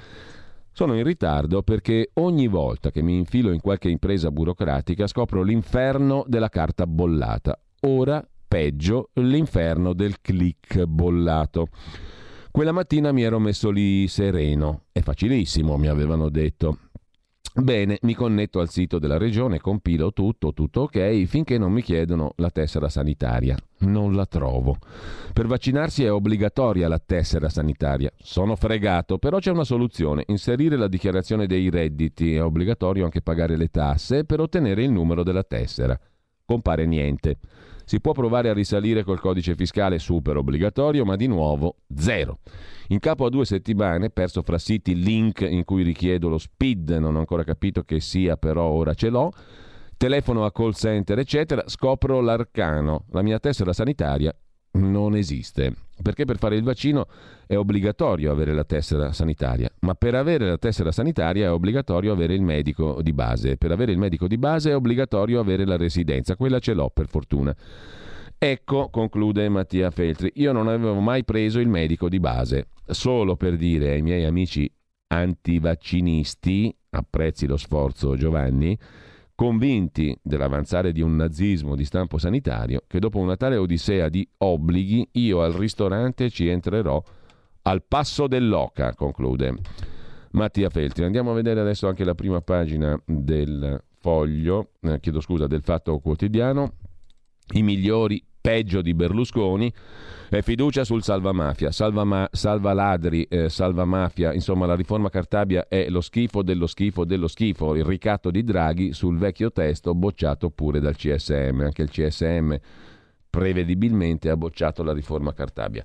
Sono 0.72 0.96
in 0.96 1.04
ritardo 1.04 1.62
perché 1.62 2.12
ogni 2.16 2.48
volta 2.48 2.92
che 2.92 3.02
mi 3.02 3.16
infilo 3.16 3.52
in 3.52 3.60
qualche 3.60 3.90
impresa 3.90 4.32
burocratica 4.32 5.08
scopro 5.08 5.42
l'inferno 5.44 6.24
della 6.28 6.50
carta 6.50 6.88
bollata. 6.88 7.60
Ora, 7.82 8.26
peggio, 8.48 9.10
l'inferno 9.14 9.94
del 9.94 10.22
click 10.22 10.84
bollato. 10.86 11.68
Quella 12.52 12.72
mattina 12.72 13.12
mi 13.12 13.24
ero 13.24 13.40
messo 13.40 13.70
lì 13.70 14.08
sereno. 14.08 14.86
È 14.92 15.02
facilissimo, 15.02 15.78
mi 15.78 15.88
avevano 15.88 16.30
detto. 16.30 16.89
Bene, 17.56 17.98
mi 18.04 18.14
connetto 18.14 18.60
al 18.60 18.70
sito 18.70 19.00
della 19.00 19.18
regione, 19.18 19.60
compilo 19.60 20.14
tutto, 20.14 20.54
tutto 20.54 20.82
ok, 20.82 21.24
finché 21.24 21.58
non 21.58 21.72
mi 21.72 21.82
chiedono 21.82 22.34
la 22.38 22.52
tessera 22.52 22.90
sanitaria. 22.90 23.58
Non 23.80 24.14
la 24.14 24.26
trovo. 24.26 24.78
Per 25.34 25.48
vaccinarsi 25.48 26.04
è 26.04 26.12
obbligatoria 26.12 26.88
la 26.88 27.00
tessera 27.00 27.50
sanitaria. 27.50 28.12
Sono 28.18 28.56
fregato, 28.56 29.18
però 29.18 29.40
c'è 29.40 29.52
una 29.52 29.64
soluzione. 29.64 30.24
Inserire 30.28 30.78
la 30.78 30.88
dichiarazione 30.88 31.48
dei 31.48 31.70
redditi, 31.70 32.36
è 32.36 32.44
obbligatorio 32.44 33.04
anche 33.04 33.22
pagare 33.22 33.58
le 33.58 33.70
tasse 33.70 34.26
per 34.26 34.40
ottenere 34.40 34.84
il 34.84 34.92
numero 34.92 35.24
della 35.24 35.44
tessera. 35.44 36.00
Compare 36.46 36.86
niente. 36.86 37.38
Si 37.90 38.00
può 38.00 38.12
provare 38.12 38.50
a 38.50 38.54
risalire 38.54 39.04
col 39.04 39.20
codice 39.20 39.56
fiscale 39.56 39.98
super 39.98 40.38
obbligatorio, 40.38 41.04
ma 41.06 41.16
di 41.16 41.26
nuovo 41.26 41.78
zero. 41.96 42.38
In 42.90 43.00
capo 43.00 43.26
a 43.26 43.30
due 43.30 43.46
settimane, 43.46 44.12
perso 44.12 44.44
fra 44.44 44.60
siti 44.60 44.94
link 44.94 45.42
in 45.42 45.64
cui 45.64 45.82
richiedo 45.82 46.30
lo 46.30 46.38
SPID, 46.38 46.92
non 47.00 47.16
ho 47.16 47.18
ancora 47.18 47.44
capito 47.44 47.82
che 47.82 48.00
sia, 48.00 48.38
però 48.38 48.66
ora 48.66 48.94
ce 48.94 49.10
l'ho. 49.10 49.32
Telefono 49.98 50.46
a 50.46 50.52
call 50.52 50.74
center, 50.74 51.18
eccetera, 51.18 51.64
scopro 51.66 52.22
l'arcano. 52.22 53.06
La 53.10 53.24
mia 53.24 53.40
tessera 53.40 53.74
sanitaria 53.74 54.32
non 54.72 55.16
esiste. 55.16 55.74
Perché 56.02 56.26
per 56.26 56.38
fare 56.38 56.56
il 56.56 56.64
vaccino 56.64 57.08
è 57.46 57.58
obbligatorio 57.58 58.32
avere 58.32 58.54
la 58.54 58.64
tessera 58.64 59.12
sanitaria, 59.12 59.70
ma 59.82 59.96
per 59.96 60.16
avere 60.16 60.48
la 60.48 60.58
tessera 60.58 60.92
sanitaria 60.92 61.48
è 61.48 61.52
obbligatorio 61.52 62.14
avere 62.14 62.34
il 62.36 62.42
medico 62.42 63.02
di 63.02 63.12
base. 63.12 63.58
Per 63.58 63.72
avere 63.72 63.92
il 63.92 63.98
medico 63.98 64.28
di 64.28 64.38
base 64.38 64.70
è 64.70 64.76
obbligatorio 64.76 65.40
avere 65.40 65.66
la 65.66 65.76
residenza, 65.76 66.36
quella 66.36 66.60
ce 66.60 66.74
l'ho 66.74 66.90
per 66.90 67.08
fortuna. 67.08 67.56
Ecco, 68.38 68.90
conclude 68.90 69.50
Mattia 69.50 69.92
Feltri, 69.92 70.32
io 70.36 70.54
non 70.54 70.70
avevo 70.70 71.02
mai 71.02 71.26
preso 71.26 71.60
il 71.60 71.68
medico 71.68 72.08
di 72.08 72.22
base, 72.22 72.68
solo 72.86 73.36
per 73.36 73.58
dire 73.58 73.92
ai 73.92 74.02
miei 74.02 74.24
amici 74.24 74.72
antivaccinisti, 75.08 76.74
apprezzi 76.92 77.48
lo 77.48 77.58
sforzo 77.58 78.16
Giovanni, 78.16 78.78
convinti 79.40 80.14
dell'avanzare 80.22 80.92
di 80.92 81.00
un 81.00 81.16
nazismo 81.16 81.78
di 81.78 81.86
stampo 81.86 82.18
sanitario, 82.18 82.84
che 82.86 83.00
dopo 83.00 83.20
una 83.20 83.38
tale 83.38 83.56
odissea 83.56 84.10
di 84.10 84.28
obblighi 84.40 85.12
io 85.14 85.42
al 85.42 85.54
ristorante 85.54 86.30
ci 86.30 86.50
entrerò 86.50 87.02
al 87.62 87.82
passo 87.88 88.28
dell'oca, 88.28 88.94
conclude 88.94 89.56
Mattia 90.32 90.70
Feltri. 90.70 91.06
Andiamo 91.06 91.32
a 91.32 91.36
vedere 91.36 91.62
adesso 91.62 91.88
anche 91.88 92.04
la 92.04 92.16
prima 92.16 92.42
pagina 92.42 93.02
del 93.06 93.82
foglio, 94.00 94.72
eh, 94.82 95.00
chiedo 95.00 95.22
scusa, 95.22 95.48
del 95.48 95.62
Fatto 95.62 95.98
Quotidiano. 96.00 96.74
I 97.54 97.64
migliori 97.64 98.22
peggio 98.40 98.82
di 98.82 98.94
Berlusconi, 98.94 99.72
e 100.32 100.42
fiducia 100.44 100.84
sul 100.84 101.02
salva 101.02 101.32
mafia, 101.32 101.72
salva, 101.72 102.04
ma- 102.04 102.30
salva 102.32 102.74
ladri, 102.74 103.24
eh, 103.24 103.50
salva 103.50 103.84
mafia, 103.86 104.34
insomma 104.34 104.66
la 104.68 104.76
riforma 104.76 105.10
Cartabia 105.10 105.68
è 105.68 105.90
lo 105.90 106.02
schifo 106.02 106.44
dello 106.44 106.68
schifo 106.68 107.04
dello 107.04 107.28
schifo, 107.28 107.76
il 107.76 107.84
ricatto 107.84 108.30
di 108.30 108.44
Draghi 108.44 108.94
sul 108.94 109.18
vecchio 109.18 109.52
testo 109.52 109.96
bocciato 109.96 110.52
pure 110.52 110.80
dal 110.80 110.96
CSM, 110.96 111.62
anche 111.62 111.82
il 111.82 111.90
CSM 111.90 112.56
prevedibilmente 113.30 114.30
ha 114.30 114.38
bocciato 114.38 114.84
la 114.84 114.94
riforma 114.94 115.34
Cartabia 115.34 115.84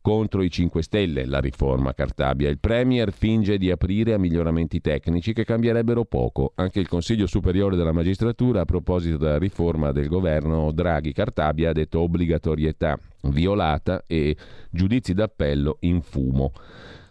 contro 0.00 0.42
i 0.42 0.50
5 0.50 0.82
Stelle 0.82 1.26
la 1.26 1.40
riforma 1.40 1.94
Cartabia. 1.94 2.48
Il 2.48 2.58
Premier 2.58 3.12
finge 3.12 3.58
di 3.58 3.70
aprire 3.70 4.14
a 4.14 4.18
miglioramenti 4.18 4.80
tecnici 4.80 5.32
che 5.32 5.44
cambierebbero 5.44 6.04
poco. 6.04 6.52
Anche 6.54 6.80
il 6.80 6.88
Consiglio 6.88 7.26
Superiore 7.26 7.76
della 7.76 7.92
Magistratura, 7.92 8.62
a 8.62 8.64
proposito 8.64 9.16
della 9.16 9.38
riforma 9.38 9.92
del 9.92 10.08
governo 10.08 10.72
Draghi-Cartabia, 10.72 11.70
ha 11.70 11.74
detto 11.74 12.00
obbligatorietà 12.00 12.98
violata 13.24 14.04
e 14.06 14.36
giudizi 14.70 15.12
d'appello 15.12 15.76
in 15.80 16.00
fumo. 16.00 16.52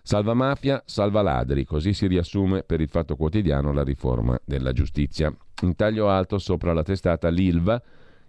Salva 0.01 0.33
mafia, 0.33 0.81
salva 0.85 1.21
ladri, 1.21 1.65
così 1.65 1.93
si 1.93 2.07
riassume 2.07 2.63
per 2.63 2.81
il 2.81 2.89
Fatto 2.89 3.15
Quotidiano 3.15 3.71
la 3.71 3.83
riforma 3.83 4.39
della 4.43 4.71
giustizia. 4.71 5.31
In 5.61 5.75
taglio 5.75 6.09
alto 6.09 6.39
sopra 6.39 6.73
la 6.73 6.83
testata 6.83 7.29
l'Ilva 7.29 7.79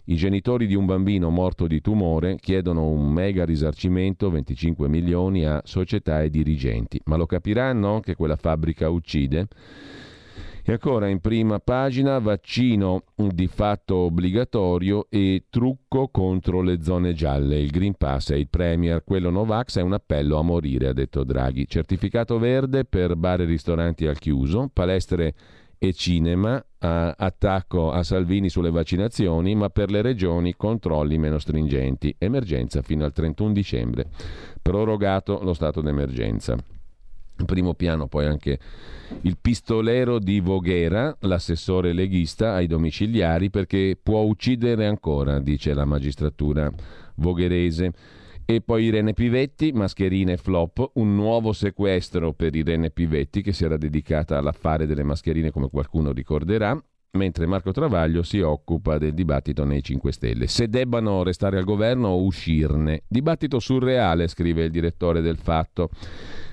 i 0.05 0.15
genitori 0.15 0.67
di 0.67 0.75
un 0.75 0.85
bambino 0.85 1.29
morto 1.29 1.67
di 1.67 1.79
tumore 1.81 2.37
chiedono 2.39 2.87
un 2.87 3.11
mega 3.11 3.45
risarcimento, 3.45 4.29
25 4.29 4.87
milioni, 4.87 5.45
a 5.45 5.61
società 5.63 6.21
e 6.23 6.29
dirigenti. 6.29 6.99
Ma 7.05 7.15
lo 7.15 7.25
capiranno 7.25 7.99
che 7.99 8.15
quella 8.15 8.35
fabbrica 8.35 8.89
uccide? 8.89 9.47
E 10.63 10.73
ancora 10.73 11.07
in 11.07 11.19
prima 11.19 11.59
pagina 11.59 12.19
vaccino 12.19 13.03
di 13.15 13.47
fatto 13.47 13.95
obbligatorio 13.95 15.07
e 15.09 15.45
trucco 15.49 16.09
contro 16.09 16.61
le 16.61 16.83
zone 16.83 17.13
gialle. 17.13 17.59
Il 17.59 17.71
Green 17.71 17.95
Pass 17.95 18.31
è 18.31 18.35
il 18.35 18.47
Premier, 18.47 19.03
quello 19.03 19.31
Novax 19.31 19.79
è 19.79 19.81
un 19.81 19.93
appello 19.93 20.37
a 20.37 20.43
morire, 20.43 20.89
ha 20.89 20.93
detto 20.93 21.23
Draghi. 21.23 21.67
Certificato 21.67 22.37
verde 22.37 22.85
per 22.85 23.15
bar 23.15 23.41
e 23.41 23.45
ristoranti 23.45 24.05
al 24.05 24.19
chiuso, 24.19 24.69
palestre 24.71 25.33
e 25.83 25.93
cinema, 25.93 26.63
attacco 26.77 27.91
a 27.91 28.03
Salvini 28.03 28.49
sulle 28.49 28.69
vaccinazioni, 28.69 29.55
ma 29.55 29.69
per 29.69 29.89
le 29.89 30.03
regioni 30.03 30.55
controlli 30.55 31.17
meno 31.17 31.39
stringenti. 31.39 32.13
Emergenza 32.19 32.83
fino 32.83 33.03
al 33.03 33.11
31 33.11 33.51
dicembre. 33.51 34.05
Prorogato 34.61 35.39
lo 35.41 35.55
stato 35.55 35.81
d'emergenza. 35.81 36.53
In 36.53 37.45
primo 37.45 37.73
piano 37.73 38.05
poi 38.05 38.27
anche 38.27 38.59
il 39.21 39.37
pistolero 39.41 40.19
di 40.19 40.39
Voghera, 40.39 41.17
l'assessore 41.21 41.93
leghista 41.93 42.53
ai 42.53 42.67
domiciliari, 42.67 43.49
perché 43.49 43.97
può 44.01 44.19
uccidere 44.19 44.85
ancora, 44.85 45.39
dice 45.39 45.73
la 45.73 45.85
magistratura 45.85 46.71
vogherese. 47.15 47.91
E 48.45 48.61
poi 48.61 48.85
Irene 48.85 49.13
Pivetti, 49.13 49.71
mascherine 49.71 50.37
flop, 50.37 50.91
un 50.95 51.15
nuovo 51.15 51.53
sequestro 51.53 52.33
per 52.33 52.55
Irene 52.55 52.89
Pivetti 52.89 53.41
che 53.41 53.53
si 53.53 53.63
era 53.63 53.77
dedicata 53.77 54.37
all'affare 54.37 54.85
delle 54.85 55.03
mascherine 55.03 55.51
come 55.51 55.69
qualcuno 55.69 56.11
ricorderà, 56.11 56.77
mentre 57.11 57.45
Marco 57.45 57.71
Travaglio 57.71 58.23
si 58.23 58.39
occupa 58.39 58.97
del 58.97 59.13
dibattito 59.13 59.63
nei 59.63 59.83
5 59.83 60.11
Stelle. 60.11 60.47
Se 60.47 60.67
debbano 60.67 61.23
restare 61.23 61.57
al 61.57 61.63
governo 61.63 62.09
o 62.09 62.23
uscirne. 62.23 63.03
Dibattito 63.07 63.59
surreale, 63.59 64.27
scrive 64.27 64.65
il 64.65 64.71
direttore 64.71 65.21
del 65.21 65.37
Fatto, 65.37 65.89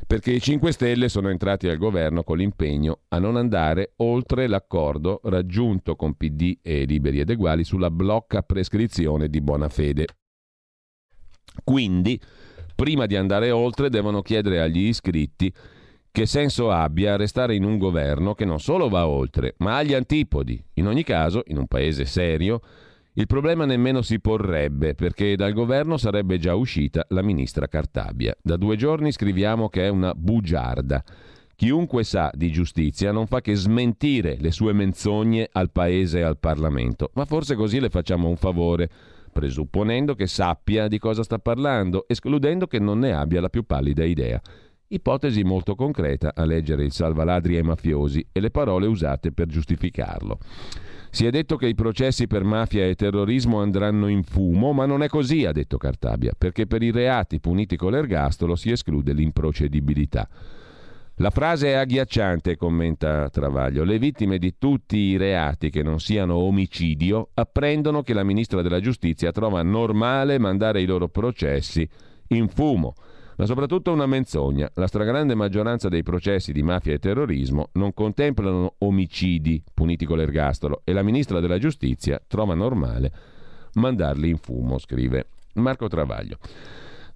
perché 0.07 0.33
i 0.33 0.41
5 0.41 0.73
Stelle 0.73 1.09
sono 1.09 1.29
entrati 1.29 1.69
al 1.69 1.77
governo 1.77 2.23
con 2.23 2.39
l'impegno 2.39 3.01
a 3.09 3.19
non 3.19 3.37
andare 3.37 3.93
oltre 3.97 4.47
l'accordo 4.47 5.21
raggiunto 5.25 5.97
con 5.97 6.15
PD 6.15 6.59
e 6.63 6.85
Liberi 6.85 7.21
ed 7.21 7.31
Eguali 7.31 7.65
sulla 7.65 7.91
blocca 7.91 8.43
prescrizione 8.43 9.29
di 9.29 9.41
buona 9.41 9.69
fede. 9.69 10.07
Quindi 11.65 12.21
Prima 12.79 13.07
di 13.07 13.17
andare 13.17 13.51
oltre 13.51 13.91
devono 13.91 14.23
chiedere 14.23 14.61
agli 14.61 14.87
iscritti 14.87 15.53
che 16.13 16.27
senso 16.27 16.71
abbia 16.71 17.17
restare 17.17 17.57
in 17.57 17.65
un 17.65 17.77
governo 17.77 18.35
che 18.35 18.45
non 18.45 18.61
solo 18.61 18.89
va 18.89 19.09
oltre, 19.09 19.55
ma 19.59 19.79
agli 19.79 19.95
antipodi. 19.95 20.63
In 20.75 20.87
ogni 20.87 21.03
caso, 21.03 21.43
in 21.49 21.59
un 21.59 21.67
paese 21.67 22.05
serio, 22.05 22.61
il 23.15 23.27
problema 23.27 23.65
nemmeno 23.65 24.01
si 24.01 24.21
porrebbe, 24.21 24.95
perché 24.95 25.35
dal 25.35 25.55
governo 25.55 25.97
sarebbe 25.97 26.39
già 26.39 26.55
uscita 26.55 27.05
la 27.09 27.23
ministra 27.23 27.67
Cartabia. 27.67 28.33
Da 28.41 28.57
due 28.57 28.77
giorni 28.77 29.11
scriviamo 29.11 29.69
che 29.69 29.87
è 29.87 29.89
una 29.89 30.15
bugiarda. 30.15 31.03
Chiunque 31.57 32.05
sa 32.05 32.31
di 32.33 32.53
giustizia 32.53 33.11
non 33.11 33.27
fa 33.27 33.41
che 33.41 33.57
smentire 33.57 34.37
le 34.39 34.53
sue 34.53 34.73
menzogne 34.73 35.49
al 35.51 35.73
Paese 35.73 36.21
e 36.21 36.23
al 36.23 36.39
Parlamento, 36.39 37.11
ma 37.15 37.25
forse 37.25 37.57
così 37.57 37.81
le 37.81 37.91
facciamo 37.91 38.29
un 38.29 38.37
favore, 38.37 38.89
presupponendo 39.39 40.17
che 40.17 40.27
sappia 40.27 40.89
di 40.89 40.99
cosa 40.99 41.23
sta 41.23 41.39
parlando, 41.39 42.07
escludendo 42.09 42.67
che 42.67 42.81
non 42.81 42.99
ne 42.99 43.13
abbia 43.13 43.41
la 43.41 43.49
più 43.49 43.63
pallida 43.63 44.05
idea. 44.05 44.41
Ipotesi 44.89 45.45
molto 45.45 45.77
concreta 45.77 46.33
a 46.35 46.45
leggere 46.45 46.83
il 46.83 46.91
salvaladri 46.91 47.57
ai 47.57 47.63
mafiosi 47.63 48.27
e 48.33 48.41
le 48.41 48.51
parole 48.51 48.89
usate 48.89 49.31
per 49.31 49.47
giustificarlo. 49.47 50.41
Si 51.11 51.25
è 51.25 51.31
detto 51.31 51.55
che 51.55 51.69
i 51.69 51.77
processi 51.77 52.27
per 52.27 52.43
mafia 52.43 52.85
e 52.85 52.97
terrorismo 52.97 53.61
andranno 53.61 54.09
in 54.09 54.25
fumo, 54.25 54.73
ma 54.73 54.87
non 54.87 55.05
è 55.05 55.09
così, 55.09 55.45
ha 55.45 55.53
detto 55.53 55.77
Cartabia, 55.77 56.33
perché 56.37 56.67
per 56.67 56.83
i 56.83 56.91
reati 56.91 57.39
puniti 57.39 57.77
con 57.77 57.93
l'ergastolo 57.93 58.57
si 58.57 58.73
esclude 58.73 59.13
l'improcedibilità. 59.13 60.29
La 61.21 61.31
frase 61.31 61.71
è 61.71 61.73
agghiacciante, 61.73 62.57
commenta 62.57 63.29
Travaglio. 63.29 63.83
Le 63.83 63.99
vittime 63.99 64.39
di 64.39 64.55
tutti 64.57 64.97
i 64.97 65.17
reati 65.17 65.69
che 65.69 65.83
non 65.83 65.99
siano 65.99 66.37
omicidio 66.37 67.31
apprendono 67.35 68.03
che 68.03 68.15
la 68.15 68.23
ministra 68.23 68.63
della 68.63 68.79
giustizia 68.79 69.33
trova 69.33 69.63
normale 69.63 70.39
mandare 70.39 70.81
i 70.81 70.87
loro 70.87 71.09
processi 71.09 71.89
in 72.29 72.49
fumo 72.49 72.95
ma 73.37 73.47
soprattutto 73.47 73.93
una 73.93 74.07
menzogna. 74.07 74.71
La 74.75 74.87
stragrande 74.87 75.35
maggioranza 75.35 75.89
dei 75.89 76.03
processi 76.03 76.53
di 76.53 76.63
mafia 76.63 76.93
e 76.93 76.99
terrorismo 76.99 77.71
non 77.73 77.95
contemplano 77.95 78.75
omicidi 78.79 79.63
puniti 79.75 80.05
con 80.05 80.19
l'ergastolo 80.19 80.83
e 80.85 80.93
la 80.93 81.03
ministra 81.03 81.39
della 81.39 81.59
giustizia 81.59 82.21
trova 82.27 82.55
normale 82.55 83.13
mandarli 83.75 84.29
in 84.29 84.39
fumo, 84.39 84.79
scrive 84.79 85.27
Marco 85.55 85.89
Travaglio. 85.89 86.39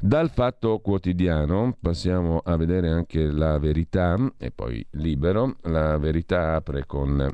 Dal 0.04 0.30
fatto 0.30 0.80
quotidiano 0.80 1.76
passiamo 1.80 2.40
a 2.42 2.56
vedere 2.56 2.88
anche 2.88 3.30
la 3.30 3.56
verità 3.60 4.16
e 4.36 4.50
poi 4.50 4.84
libero. 4.94 5.54
La 5.62 5.96
verità 5.96 6.56
apre 6.56 6.86
con 6.86 7.32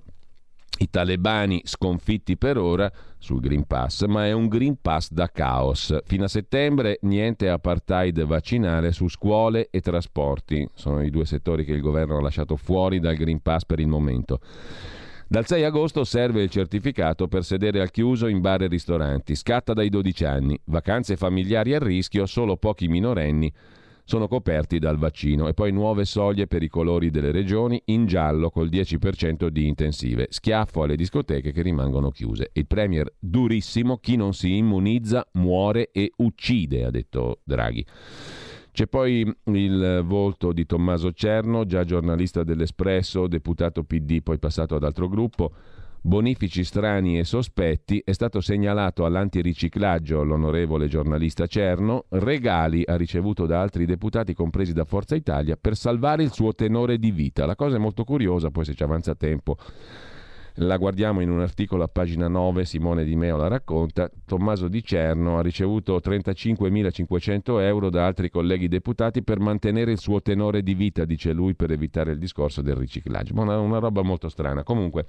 i 0.81 0.91
talebani 0.91 1.63
sconfitti 1.65 2.37
per 2.37 2.59
ora 2.59 2.93
sul 3.17 3.41
Green 3.41 3.65
Pass, 3.65 4.05
ma 4.05 4.27
è 4.27 4.33
un 4.33 4.49
Green 4.49 4.77
Pass 4.83 5.11
da 5.11 5.29
caos. 5.29 5.97
Fino 6.05 6.25
a 6.25 6.29
settembre 6.29 6.99
niente 7.03 7.49
apartheid 7.49 8.23
vaccinale 8.25 8.93
su 8.93 9.09
scuole 9.09 9.69
e 9.71 9.81
trasporti. 9.81 10.69
Sono 10.75 11.03
i 11.03 11.09
due 11.09 11.25
settori 11.25 11.65
che 11.65 11.73
il 11.73 11.81
governo 11.81 12.19
ha 12.19 12.21
lasciato 12.21 12.57
fuori 12.57 13.01
dal 13.01 13.17
Green 13.17 13.41
Pass 13.41 13.65
per 13.65 13.81
il 13.81 13.89
momento. 13.89 14.41
Dal 15.31 15.47
6 15.47 15.63
agosto 15.63 16.05
serve 16.05 16.43
il 16.43 16.49
certificato 16.49 17.29
per 17.29 17.45
sedere 17.45 17.83
al 17.83 17.91
chiuso 17.91 18.29
in 18.29 18.41
bar 18.41 18.63
e 18.63 18.67
ristoranti. 18.67 19.35
Scatta 19.35 19.75
dai 19.75 19.91
12 19.91 20.25
anni. 20.25 20.59
Vacanze 20.65 21.17
familiari 21.17 21.75
a 21.75 21.79
rischio, 21.79 22.25
solo 22.25 22.57
pochi 22.57 22.89
minorenni 22.89 23.53
sono 24.05 24.27
coperti 24.27 24.79
dal 24.79 24.97
vaccino 24.97 25.47
e 25.47 25.53
poi 25.53 25.71
nuove 25.71 26.07
soglie 26.07 26.47
per 26.47 26.63
i 26.63 26.69
colori 26.69 27.11
delle 27.11 27.31
regioni 27.31 27.79
in 27.87 28.07
giallo 28.07 28.49
col 28.49 28.71
10% 28.71 29.49
di 29.49 29.67
intensive. 29.67 30.29
Schiaffo 30.31 30.85
alle 30.85 30.97
discoteche 30.97 31.53
che 31.53 31.61
rimangono 31.61 32.09
chiuse. 32.11 32.49
Il 32.55 32.67
Premier 32.67 33.13
durissimo, 33.19 33.99
chi 33.99 34.17
non 34.17 34.33
si 34.33 34.57
immunizza 34.57 35.29
muore 35.33 35.91
e 35.93 36.11
uccide, 36.17 36.85
ha 36.85 36.91
detto 36.91 37.41
Draghi. 37.45 37.85
C'è 38.79 38.87
poi 38.87 39.29
il 39.47 40.03
volto 40.05 40.53
di 40.53 40.65
Tommaso 40.65 41.11
Cerno, 41.11 41.67
già 41.67 41.83
giornalista 41.83 42.45
dell'Espresso, 42.45 43.27
deputato 43.27 43.83
PD, 43.83 44.23
poi 44.23 44.39
passato 44.39 44.77
ad 44.77 44.85
altro 44.85 45.09
gruppo 45.09 45.53
bonifici 46.01 46.63
strani 46.63 47.19
e 47.19 47.25
sospetti, 47.25 48.01
è 48.05 48.13
stato 48.13 48.41
segnalato 48.41 49.05
all'antiriciclaggio 49.05 50.23
l'onorevole 50.23 50.87
giornalista 50.87 51.49
Cerno, 51.49 52.05
regali 52.11 52.85
ha 52.87 52.95
ricevuto 52.97 53.47
da 53.47 53.61
altri 53.61 53.85
deputati 53.85 54.33
compresi 54.33 54.73
da 54.73 54.85
Forza 54.85 55.17
Italia 55.17 55.57
per 55.61 55.75
salvare 55.75 56.23
il 56.23 56.33
suo 56.33 56.55
tenore 56.55 56.99
di 56.99 57.11
vita. 57.11 57.47
La 57.47 57.57
cosa 57.57 57.75
è 57.75 57.81
molto 57.81 58.05
curiosa, 58.05 58.51
poi 58.53 58.65
se 58.65 58.75
ci 58.75 58.85
avanza 58.85 59.17
tempo 59.17 59.57
la 60.59 60.77
guardiamo 60.77 61.21
in 61.21 61.31
un 61.31 61.41
articolo 61.41 61.85
a 61.85 61.89
pagina 61.89 62.27
9, 62.27 62.65
Simone 62.65 63.05
Di 63.05 63.15
Meo 63.15 63.37
la 63.37 63.49
racconta, 63.49 64.11
Tommaso 64.25 64.69
Di 64.69 64.83
Cerno 64.83 65.39
ha 65.39 65.43
ricevuto 65.43 66.01
35.500 66.03 67.61
euro 67.61 67.91
da 67.91 68.07
altri 68.07 68.31
colleghi 68.31 68.67
deputati 68.67 69.23
per 69.23 69.39
mantenere 69.39 69.93
il 69.93 69.99
suo 69.99 70.21
tenore 70.21 70.63
di 70.63 70.75
vita, 70.75 71.05
dice 71.05 71.33
lui, 71.33 71.55
per 71.55 71.71
evitare 71.71 72.13
il 72.13 72.19
discorso 72.19 72.63
del 72.63 72.75
riciclaggio. 72.75 73.35
Una, 73.35 73.59
una 73.59 73.79
roba 73.79 74.03
molto 74.03 74.29
strana. 74.29 74.65
Comunque, 74.65 75.07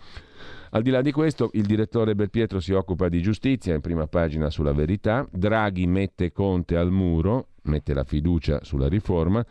al 0.71 0.83
di 0.83 0.91
là 0.91 1.01
di 1.01 1.11
questo, 1.11 1.49
il 1.53 1.65
direttore 1.65 2.13
Belpietro 2.13 2.59
si 2.59 2.73
occupa 2.73 3.09
di 3.09 3.21
giustizia 3.21 3.73
in 3.73 3.81
prima 3.81 4.05
pagina 4.07 4.49
sulla 4.49 4.73
verità, 4.73 5.27
Draghi 5.31 5.87
mette 5.87 6.31
Conte 6.31 6.75
al 6.75 6.91
muro, 6.91 7.47
mette 7.63 7.93
la 7.93 8.03
fiducia 8.03 8.63
sulla 8.63 8.87
riforma. 8.87 9.43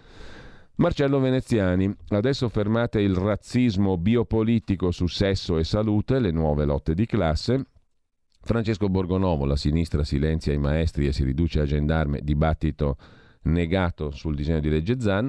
Marcello 0.78 1.18
Veneziani, 1.18 1.92
adesso 2.10 2.48
fermate 2.48 3.00
il 3.00 3.16
razzismo 3.16 3.98
biopolitico 3.98 4.92
su 4.92 5.08
sesso 5.08 5.58
e 5.58 5.64
salute, 5.64 6.20
le 6.20 6.30
nuove 6.30 6.64
lotte 6.64 6.94
di 6.94 7.04
classe. 7.04 7.64
Francesco 8.40 8.88
Borgonovo, 8.88 9.44
la 9.44 9.56
sinistra 9.56 10.04
silenzia 10.04 10.52
i 10.52 10.58
maestri 10.58 11.08
e 11.08 11.12
si 11.12 11.24
riduce 11.24 11.58
a 11.58 11.64
gendarme, 11.64 12.20
dibattito 12.22 12.96
negato 13.42 14.12
sul 14.12 14.36
disegno 14.36 14.60
di 14.60 14.68
legge 14.68 15.00
Zan. 15.00 15.28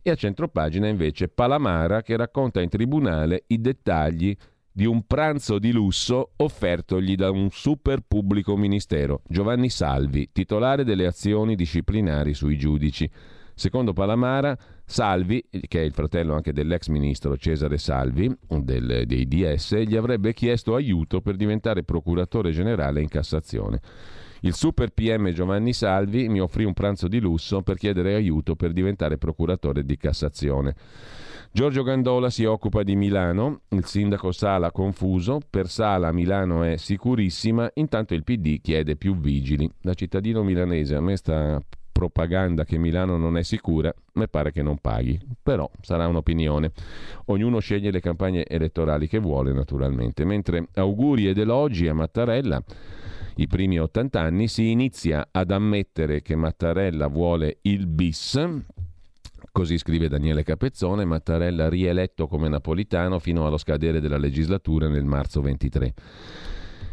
E 0.00 0.10
a 0.10 0.14
centropagina 0.14 0.86
invece 0.86 1.26
Palamara 1.26 2.00
che 2.02 2.16
racconta 2.16 2.60
in 2.60 2.68
tribunale 2.68 3.42
i 3.48 3.60
dettagli 3.60 4.36
di 4.70 4.84
un 4.84 5.08
pranzo 5.08 5.58
di 5.58 5.72
lusso 5.72 6.34
offertogli 6.36 7.16
da 7.16 7.32
un 7.32 7.48
super 7.50 7.98
pubblico 8.06 8.56
ministero, 8.56 9.22
Giovanni 9.26 9.70
Salvi, 9.70 10.30
titolare 10.30 10.84
delle 10.84 11.06
azioni 11.06 11.56
disciplinari 11.56 12.32
sui 12.32 12.56
giudici. 12.56 13.10
Secondo 13.54 13.92
Palamara, 13.92 14.56
Salvi, 14.84 15.44
che 15.48 15.80
è 15.80 15.84
il 15.84 15.92
fratello 15.92 16.34
anche 16.34 16.52
dell'ex 16.52 16.88
ministro 16.88 17.36
Cesare 17.36 17.78
Salvi, 17.78 18.34
del, 18.48 19.04
dei 19.06 19.28
DS, 19.28 19.76
gli 19.76 19.96
avrebbe 19.96 20.32
chiesto 20.32 20.74
aiuto 20.74 21.20
per 21.20 21.36
diventare 21.36 21.84
procuratore 21.84 22.50
generale 22.50 23.00
in 23.00 23.08
Cassazione. 23.08 23.80
Il 24.40 24.54
super 24.54 24.90
PM 24.90 25.30
Giovanni 25.30 25.72
Salvi 25.72 26.28
mi 26.28 26.38
offrì 26.38 26.64
un 26.64 26.74
pranzo 26.74 27.08
di 27.08 27.18
lusso 27.18 27.62
per 27.62 27.78
chiedere 27.78 28.14
aiuto 28.14 28.56
per 28.56 28.72
diventare 28.72 29.16
procuratore 29.16 29.84
di 29.84 29.96
Cassazione. 29.96 30.74
Giorgio 31.50 31.82
Gandola 31.82 32.28
si 32.28 32.44
occupa 32.44 32.82
di 32.82 32.96
Milano, 32.96 33.60
il 33.68 33.86
sindaco 33.86 34.32
Sala 34.32 34.72
confuso, 34.72 35.38
per 35.48 35.70
Sala 35.70 36.12
Milano 36.12 36.62
è 36.64 36.76
sicurissima, 36.76 37.70
intanto 37.74 38.12
il 38.12 38.24
PD 38.24 38.60
chiede 38.60 38.96
più 38.96 39.16
vigili. 39.16 39.70
Da 39.80 39.94
cittadino 39.94 40.42
milanese 40.42 40.94
a 40.96 41.00
me 41.00 41.16
sta 41.16 41.58
propaganda 42.04 42.64
che 42.64 42.76
Milano 42.76 43.16
non 43.16 43.38
è 43.38 43.42
sicura, 43.42 43.92
mi 44.14 44.28
pare 44.28 44.52
che 44.52 44.62
non 44.62 44.76
paghi, 44.76 45.18
però 45.42 45.70
sarà 45.80 46.06
un'opinione. 46.06 46.70
Ognuno 47.26 47.60
sceglie 47.60 47.90
le 47.90 48.00
campagne 48.00 48.44
elettorali 48.46 49.08
che 49.08 49.18
vuole, 49.18 49.52
naturalmente. 49.52 50.24
Mentre 50.24 50.68
auguri 50.74 51.28
ed 51.28 51.38
elogi 51.38 51.88
a 51.88 51.94
Mattarella, 51.94 52.62
i 53.36 53.46
primi 53.46 53.80
80 53.80 54.20
anni, 54.20 54.48
si 54.48 54.70
inizia 54.70 55.28
ad 55.30 55.50
ammettere 55.50 56.20
che 56.20 56.36
Mattarella 56.36 57.06
vuole 57.06 57.58
il 57.62 57.86
bis. 57.86 58.38
Così 59.50 59.78
scrive 59.78 60.08
Daniele 60.08 60.42
Capezzone, 60.42 61.06
Mattarella 61.06 61.70
rieletto 61.70 62.26
come 62.26 62.48
napolitano 62.48 63.18
fino 63.18 63.46
allo 63.46 63.56
scadere 63.56 64.00
della 64.00 64.18
legislatura 64.18 64.88
nel 64.88 65.04
marzo 65.04 65.40
23. 65.40 65.94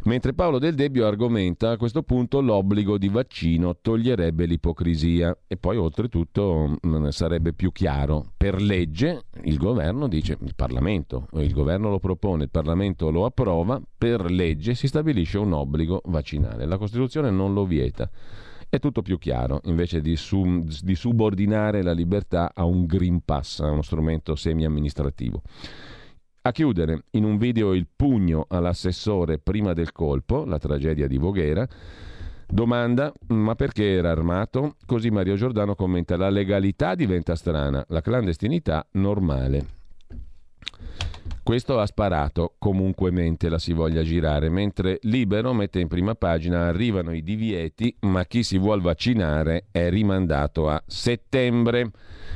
Mentre 0.03 0.33
Paolo 0.33 0.57
Del 0.57 0.73
Debbio 0.73 1.05
argomenta 1.05 1.69
a 1.69 1.77
questo 1.77 2.01
punto 2.01 2.41
l'obbligo 2.41 2.97
di 2.97 3.07
vaccino 3.07 3.77
toglierebbe 3.79 4.45
l'ipocrisia 4.45 5.37
e 5.45 5.57
poi 5.57 5.77
oltretutto 5.77 6.75
sarebbe 7.09 7.53
più 7.53 7.71
chiaro. 7.71 8.31
Per 8.35 8.59
legge 8.59 9.25
il 9.43 9.57
governo 9.57 10.07
dice, 10.07 10.37
il 10.41 10.55
Parlamento, 10.55 11.27
il 11.33 11.53
governo 11.53 11.91
lo 11.91 11.99
propone, 11.99 12.45
il 12.45 12.49
Parlamento 12.49 13.11
lo 13.11 13.25
approva, 13.25 13.79
per 13.95 14.31
legge 14.31 14.73
si 14.73 14.87
stabilisce 14.87 15.37
un 15.37 15.53
obbligo 15.53 16.01
vaccinale. 16.05 16.65
La 16.65 16.79
Costituzione 16.79 17.29
non 17.29 17.53
lo 17.53 17.65
vieta. 17.65 18.09
È 18.67 18.79
tutto 18.79 19.03
più 19.03 19.19
chiaro, 19.19 19.61
invece 19.65 20.01
di, 20.01 20.15
sub, 20.15 20.67
di 20.81 20.95
subordinare 20.95 21.83
la 21.83 21.91
libertà 21.91 22.53
a 22.55 22.63
un 22.63 22.85
Green 22.85 23.21
Pass, 23.23 23.59
a 23.59 23.69
uno 23.69 23.83
strumento 23.83 24.35
semi-amministrativo. 24.35 25.43
A 26.43 26.51
chiudere, 26.51 27.03
in 27.11 27.23
un 27.23 27.37
video 27.37 27.71
il 27.71 27.85
pugno 27.95 28.47
all'assessore 28.49 29.37
prima 29.37 29.73
del 29.73 29.91
colpo, 29.91 30.43
la 30.43 30.57
tragedia 30.57 31.05
di 31.05 31.17
Voghera. 31.17 31.67
Domanda, 32.47 33.13
ma 33.27 33.53
perché 33.53 33.91
era 33.91 34.09
armato? 34.09 34.75
Così 34.87 35.11
Mario 35.11 35.35
Giordano 35.35 35.75
commenta, 35.75 36.17
la 36.17 36.31
legalità 36.31 36.95
diventa 36.95 37.35
strana, 37.35 37.85
la 37.89 38.01
clandestinità 38.01 38.87
normale. 38.93 39.65
questo 41.43 41.79
ha 41.79 41.85
sparato 41.85 42.55
comunquemente 42.57 43.47
la 43.47 43.59
si 43.59 43.73
voglia 43.73 44.01
girare, 44.01 44.49
mentre 44.49 44.97
Libero 45.03 45.53
mette 45.53 45.79
in 45.79 45.87
prima 45.87 46.15
pagina 46.15 46.65
arrivano 46.65 47.11
i 47.13 47.23
divieti, 47.23 47.95
ma 48.01 48.25
chi 48.25 48.41
si 48.41 48.57
vuole 48.57 48.81
vaccinare 48.81 49.65
è 49.69 49.89
rimandato 49.89 50.69
a 50.69 50.81
settembre. 50.87 51.91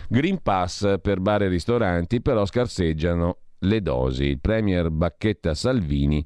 Green 0.09 0.41
Pass 0.43 0.99
per 1.01 1.21
bar 1.21 1.41
e 1.43 1.47
ristoranti, 1.47 2.21
però 2.21 2.45
scarseggiano 2.45 3.37
le 3.59 3.81
dosi. 3.81 4.25
Il 4.25 4.39
premier 4.39 4.89
bacchetta 4.89 5.53
Salvini 5.53 6.25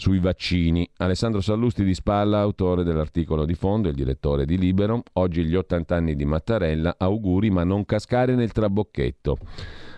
sui 0.00 0.18
vaccini. 0.18 0.88
Alessandro 0.96 1.42
Sallusti 1.42 1.84
di 1.84 1.94
Spalla, 1.94 2.40
autore 2.40 2.84
dell'articolo 2.84 3.44
di 3.44 3.54
fondo, 3.54 3.88
il 3.88 3.94
direttore 3.94 4.46
di 4.46 4.56
Libero. 4.56 5.02
Oggi 5.14 5.44
gli 5.44 5.54
80 5.54 5.94
anni 5.94 6.16
di 6.16 6.24
Mattarella, 6.24 6.94
auguri 6.98 7.50
ma 7.50 7.64
non 7.64 7.84
cascare 7.84 8.34
nel 8.34 8.50
trabocchetto. 8.50 9.36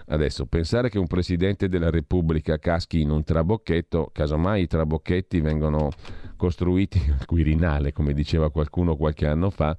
Adesso, 0.06 0.46
pensare 0.46 0.90
che 0.90 0.98
un 0.98 1.06
Presidente 1.06 1.68
della 1.68 1.88
Repubblica 1.88 2.58
caschi 2.58 3.00
in 3.00 3.10
un 3.10 3.22
trabocchetto, 3.22 4.10
casomai 4.12 4.62
i 4.62 4.66
trabocchetti 4.66 5.40
vengono 5.40 5.90
costruiti 6.36 7.00
al 7.16 7.24
Quirinale, 7.24 7.92
come 7.92 8.12
diceva 8.12 8.50
qualcuno 8.50 8.96
qualche 8.96 9.28
anno 9.28 9.50
fa, 9.50 9.76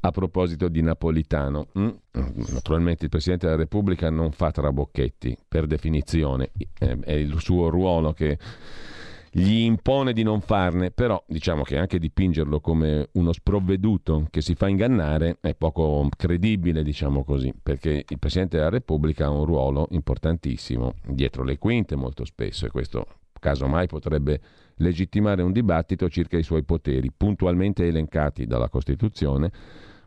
a 0.00 0.10
proposito 0.10 0.68
di 0.68 0.82
Napolitano. 0.82 1.68
Mm? 1.78 1.88
Naturalmente 2.52 3.04
il 3.04 3.10
Presidente 3.10 3.46
della 3.46 3.58
Repubblica 3.58 4.10
non 4.10 4.32
fa 4.32 4.50
trabocchetti, 4.50 5.36
per 5.46 5.66
definizione, 5.66 6.50
è 6.78 7.12
il 7.12 7.38
suo 7.40 7.68
ruolo 7.68 8.12
che 8.12 8.38
gli 9.30 9.60
impone 9.60 10.12
di 10.12 10.22
non 10.22 10.40
farne, 10.40 10.90
però 10.90 11.22
diciamo 11.26 11.62
che 11.62 11.76
anche 11.76 11.98
dipingerlo 11.98 12.60
come 12.60 13.08
uno 13.12 13.32
sprovveduto 13.32 14.26
che 14.30 14.40
si 14.40 14.54
fa 14.54 14.68
ingannare 14.68 15.38
è 15.40 15.54
poco 15.54 16.08
credibile, 16.16 16.82
diciamo 16.82 17.24
così, 17.24 17.52
perché 17.60 18.04
il 18.08 18.18
Presidente 18.18 18.56
della 18.56 18.70
Repubblica 18.70 19.26
ha 19.26 19.30
un 19.30 19.44
ruolo 19.44 19.86
importantissimo 19.90 20.94
dietro 21.06 21.44
le 21.44 21.58
quinte 21.58 21.94
molto 21.94 22.24
spesso 22.24 22.66
e 22.66 22.70
questo 22.70 23.06
casomai 23.38 23.86
potrebbe 23.86 24.40
legittimare 24.76 25.42
un 25.42 25.52
dibattito 25.52 26.08
circa 26.08 26.38
i 26.38 26.42
suoi 26.42 26.64
poteri, 26.64 27.12
puntualmente 27.14 27.86
elencati 27.86 28.46
dalla 28.46 28.68
Costituzione 28.68 29.50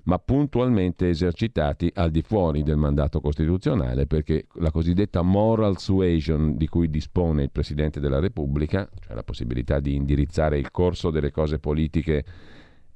ma 0.03 0.17
puntualmente 0.17 1.09
esercitati 1.09 1.91
al 1.95 2.11
di 2.11 2.21
fuori 2.21 2.63
del 2.63 2.77
mandato 2.77 3.21
costituzionale, 3.21 4.07
perché 4.07 4.47
la 4.55 4.71
cosiddetta 4.71 5.21
moral 5.21 5.77
suasion 5.77 6.57
di 6.57 6.67
cui 6.67 6.89
dispone 6.89 7.43
il 7.43 7.51
Presidente 7.51 7.99
della 7.99 8.19
Repubblica, 8.19 8.89
cioè 8.99 9.13
la 9.13 9.23
possibilità 9.23 9.79
di 9.79 9.95
indirizzare 9.95 10.57
il 10.57 10.71
corso 10.71 11.11
delle 11.11 11.31
cose 11.31 11.59
politiche 11.59 12.23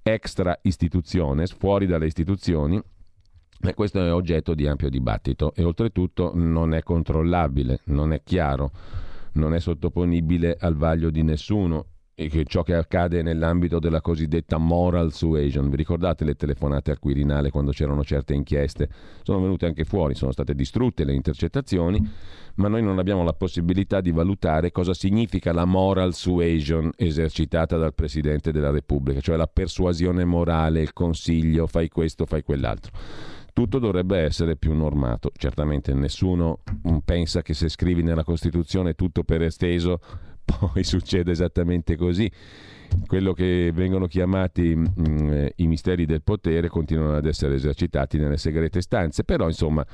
extra 0.01 0.57
istituzione, 0.63 1.45
fuori 1.47 1.85
dalle 1.85 2.07
istituzioni, 2.07 2.81
e 3.61 3.73
questo 3.73 4.03
è 4.03 4.13
oggetto 4.13 4.53
di 4.53 4.67
ampio 4.67 4.89
dibattito 4.89 5.53
e 5.55 5.63
oltretutto 5.63 6.31
non 6.33 6.73
è 6.73 6.83
controllabile, 6.83 7.79
non 7.85 8.13
è 8.13 8.21
chiaro, 8.23 8.71
non 9.33 9.53
è 9.53 9.59
sottoponibile 9.59 10.57
al 10.59 10.75
vaglio 10.75 11.09
di 11.09 11.23
nessuno 11.23 11.85
ciò 12.45 12.63
che 12.63 12.73
accade 12.73 13.21
nell'ambito 13.21 13.77
della 13.77 13.99
cosiddetta 13.99 14.57
moral 14.57 15.11
suasion. 15.11 15.69
Vi 15.69 15.75
ricordate 15.75 16.23
le 16.23 16.35
telefonate 16.35 16.91
al 16.91 16.99
Quirinale 16.99 17.49
quando 17.49 17.71
c'erano 17.71 18.05
certe 18.05 18.33
inchieste? 18.33 18.87
Sono 19.21 19.41
venute 19.41 19.65
anche 19.65 19.83
fuori, 19.83 20.15
sono 20.15 20.31
state 20.31 20.55
distrutte 20.55 21.03
le 21.03 21.13
intercettazioni, 21.13 22.01
ma 22.55 22.69
noi 22.69 22.81
non 22.83 22.99
abbiamo 22.99 23.23
la 23.23 23.33
possibilità 23.33 23.99
di 23.99 24.11
valutare 24.11 24.71
cosa 24.71 24.93
significa 24.93 25.51
la 25.51 25.65
moral 25.65 26.13
suasion 26.13 26.89
esercitata 26.95 27.75
dal 27.75 27.93
Presidente 27.93 28.53
della 28.53 28.71
Repubblica, 28.71 29.19
cioè 29.19 29.35
la 29.35 29.47
persuasione 29.47 30.23
morale, 30.23 30.81
il 30.81 30.93
consiglio, 30.93 31.67
fai 31.67 31.89
questo, 31.89 32.25
fai 32.25 32.43
quell'altro 32.43 32.91
tutto 33.55 33.79
dovrebbe 33.79 34.19
essere 34.19 34.57
più 34.57 34.73
normato. 34.73 35.31
Certamente 35.33 35.93
nessuno 35.93 36.59
pensa 37.05 37.41
che 37.41 37.53
se 37.53 37.69
scrivi 37.69 38.03
nella 38.03 38.25
Costituzione 38.25 38.95
tutto 38.95 39.23
per 39.23 39.43
esteso 39.43 40.01
poi 40.45 40.83
succede 40.85 41.31
esattamente 41.31 41.95
così. 41.95 42.31
Quello 43.07 43.33
che 43.33 43.71
vengono 43.73 44.05
chiamati 44.05 44.75
mh, 44.75 44.91
mm, 44.99 45.33
eh, 45.33 45.53
i 45.57 45.67
misteri 45.67 46.05
del 46.05 46.21
potere 46.21 46.69
continuano 46.69 47.17
ad 47.17 47.25
essere 47.25 47.55
esercitati 47.55 48.17
nelle 48.17 48.37
segrete 48.37 48.79
stanze, 48.79 49.23
però 49.23 49.47
insomma 49.47 49.85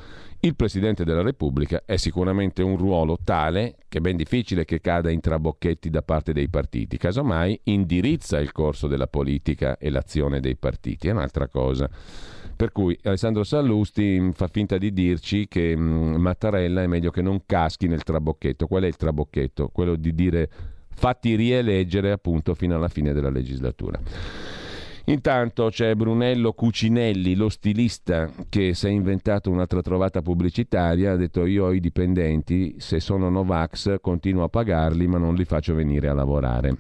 il 0.42 0.56
Presidente 0.56 1.04
della 1.06 1.22
Repubblica 1.22 1.84
è 1.86 1.96
sicuramente 1.96 2.62
un 2.62 2.76
ruolo 2.76 3.18
tale 3.24 3.78
che 3.88 4.00
è 4.00 4.02
ben 4.02 4.18
difficile 4.18 4.66
che 4.66 4.82
cada 4.82 5.10
in 5.10 5.22
trabocchetti 5.22 5.90
da 5.90 6.02
parte 6.02 6.34
dei 6.34 6.50
partiti, 6.50 6.98
casomai 6.98 7.60
indirizza 7.64 8.40
il 8.40 8.52
corso 8.52 8.88
della 8.88 9.08
politica 9.08 9.78
e 9.78 9.90
l'azione 9.90 10.40
dei 10.40 10.58
partiti, 10.58 11.08
è 11.08 11.12
un'altra 11.12 11.48
cosa. 11.48 11.90
Per 12.62 12.72
cui 12.72 12.96
Alessandro 13.06 13.44
Sallusti 13.44 14.20
mm, 14.20 14.30
fa 14.34 14.46
finta 14.46 14.78
di 14.78 14.94
dirci 14.94 15.48
che 15.48 15.76
mh, 15.76 16.18
Mattarella 16.18 16.84
è 16.84 16.86
meglio 16.86 17.10
che 17.10 17.24
non 17.24 17.42
caschi 17.48 17.88
nel 17.88 18.04
trabocchetto. 18.04 18.68
Qual 18.68 18.84
è 18.84 18.86
il 18.86 18.98
trabocchetto? 18.98 19.70
Quello 19.70 19.96
di 19.96 20.14
dire 20.14 20.48
fatti 20.94 21.34
rieleggere 21.34 22.12
appunto 22.12 22.54
fino 22.54 22.76
alla 22.76 22.88
fine 22.88 23.14
della 23.14 23.32
legislatura. 23.32 24.00
Intanto 25.06 25.70
c'è 25.70 25.96
Brunello 25.96 26.54
Cucinelli, 26.54 27.34
lo 27.34 27.50
stilista 27.50 28.30
che 28.48 28.76
si 28.76 28.86
è 28.86 28.92
inventato 28.92 29.50
un'altra 29.50 29.82
trovata 29.82 30.22
pubblicitaria, 30.22 31.14
ha 31.14 31.16
detto 31.16 31.48
io 31.48 31.66
ho 31.66 31.74
i 31.74 31.80
dipendenti, 31.80 32.76
se 32.78 33.00
sono 33.00 33.32
Novax 33.32 33.96
continuo 34.02 34.44
a 34.44 34.50
pagarli 34.50 35.08
ma 35.08 35.18
non 35.18 35.34
li 35.34 35.46
faccio 35.46 35.74
venire 35.74 36.10
a 36.10 36.14
lavorare. 36.14 36.78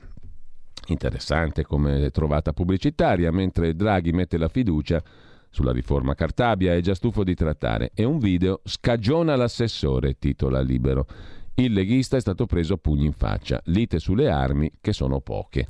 Interessante 0.90 1.64
come 1.64 2.12
trovata 2.12 2.54
pubblicitaria, 2.54 3.32
mentre 3.32 3.76
Draghi 3.76 4.12
mette 4.12 4.38
la 4.38 4.48
fiducia 4.48 5.02
sulla 5.52 5.72
riforma 5.72 6.16
Cartabia, 6.16 6.74
è 6.74 6.82
già 6.82 6.96
stufo 6.96 7.24
di 7.24 7.36
trattare. 7.36 7.92
E 7.94 8.04
un 8.04 8.18
video 8.18 8.62
scagiona 8.64 9.36
l'assessore, 9.36 10.18
titola 10.18 10.62
Libero. 10.62 11.06
Il 11.56 11.74
leghista 11.74 12.18
è 12.18 12.22
stato 12.22 12.48
preso 12.48 12.74
a 12.74 12.78
pugni 12.78 13.06
in 13.06 13.14
faccia. 13.14 13.62
Lite 13.66 14.00
sulle 14.00 14.30
armi, 14.30 14.72
che 14.82 14.94
sono 14.94 15.20
poche. 15.20 15.68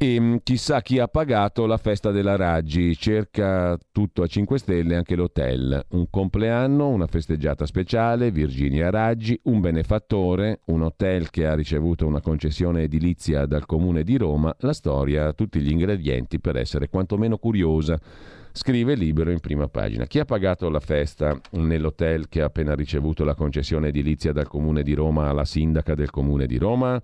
E 0.00 0.20
mm, 0.20 0.36
chissà 0.44 0.80
chi 0.80 1.00
ha 1.00 1.08
pagato 1.08 1.66
la 1.66 1.76
festa 1.76 2.12
della 2.12 2.36
Raggi, 2.36 2.96
cerca 2.96 3.76
tutto 3.90 4.22
a 4.22 4.28
5 4.28 4.56
stelle 4.56 4.94
anche 4.94 5.16
l'hotel. 5.16 5.86
Un 5.88 6.08
compleanno, 6.08 6.86
una 6.86 7.08
festeggiata 7.08 7.66
speciale, 7.66 8.30
Virginia 8.30 8.90
Raggi, 8.90 9.36
un 9.44 9.58
benefattore, 9.60 10.60
un 10.66 10.82
hotel 10.82 11.30
che 11.30 11.46
ha 11.46 11.56
ricevuto 11.56 12.06
una 12.06 12.20
concessione 12.20 12.82
edilizia 12.82 13.44
dal 13.44 13.66
comune 13.66 14.04
di 14.04 14.16
Roma, 14.16 14.54
la 14.60 14.72
storia, 14.72 15.32
tutti 15.32 15.58
gli 15.58 15.72
ingredienti 15.72 16.38
per 16.38 16.54
essere 16.54 16.88
quantomeno 16.88 17.36
curiosa 17.36 17.98
scrive 18.52 18.94
Libero 18.94 19.32
in 19.32 19.40
prima 19.40 19.66
pagina. 19.66 20.06
Chi 20.06 20.20
ha 20.20 20.24
pagato 20.24 20.68
la 20.68 20.78
festa 20.78 21.36
nell'hotel 21.52 22.28
che 22.28 22.40
ha 22.40 22.46
appena 22.46 22.76
ricevuto 22.76 23.24
la 23.24 23.34
concessione 23.34 23.88
edilizia 23.88 24.30
dal 24.30 24.46
Comune 24.46 24.84
di 24.84 24.94
Roma 24.94 25.28
alla 25.28 25.44
sindaca 25.44 25.96
del 25.96 26.10
Comune 26.10 26.46
di 26.46 26.56
Roma? 26.56 27.00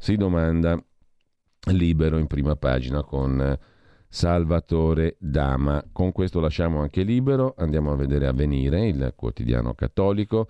Si 0.00 0.14
domanda 0.14 0.80
Libero 1.66 2.18
in 2.18 2.26
prima 2.26 2.56
pagina 2.56 3.02
con 3.02 3.58
Salvatore 4.08 5.16
Dama. 5.18 5.84
Con 5.92 6.12
questo 6.12 6.40
lasciamo 6.40 6.80
anche 6.80 7.02
Libero, 7.02 7.54
andiamo 7.58 7.92
a 7.92 7.96
vedere 7.96 8.26
Avvenire, 8.26 8.86
il 8.86 9.12
quotidiano 9.14 9.74
cattolico 9.74 10.48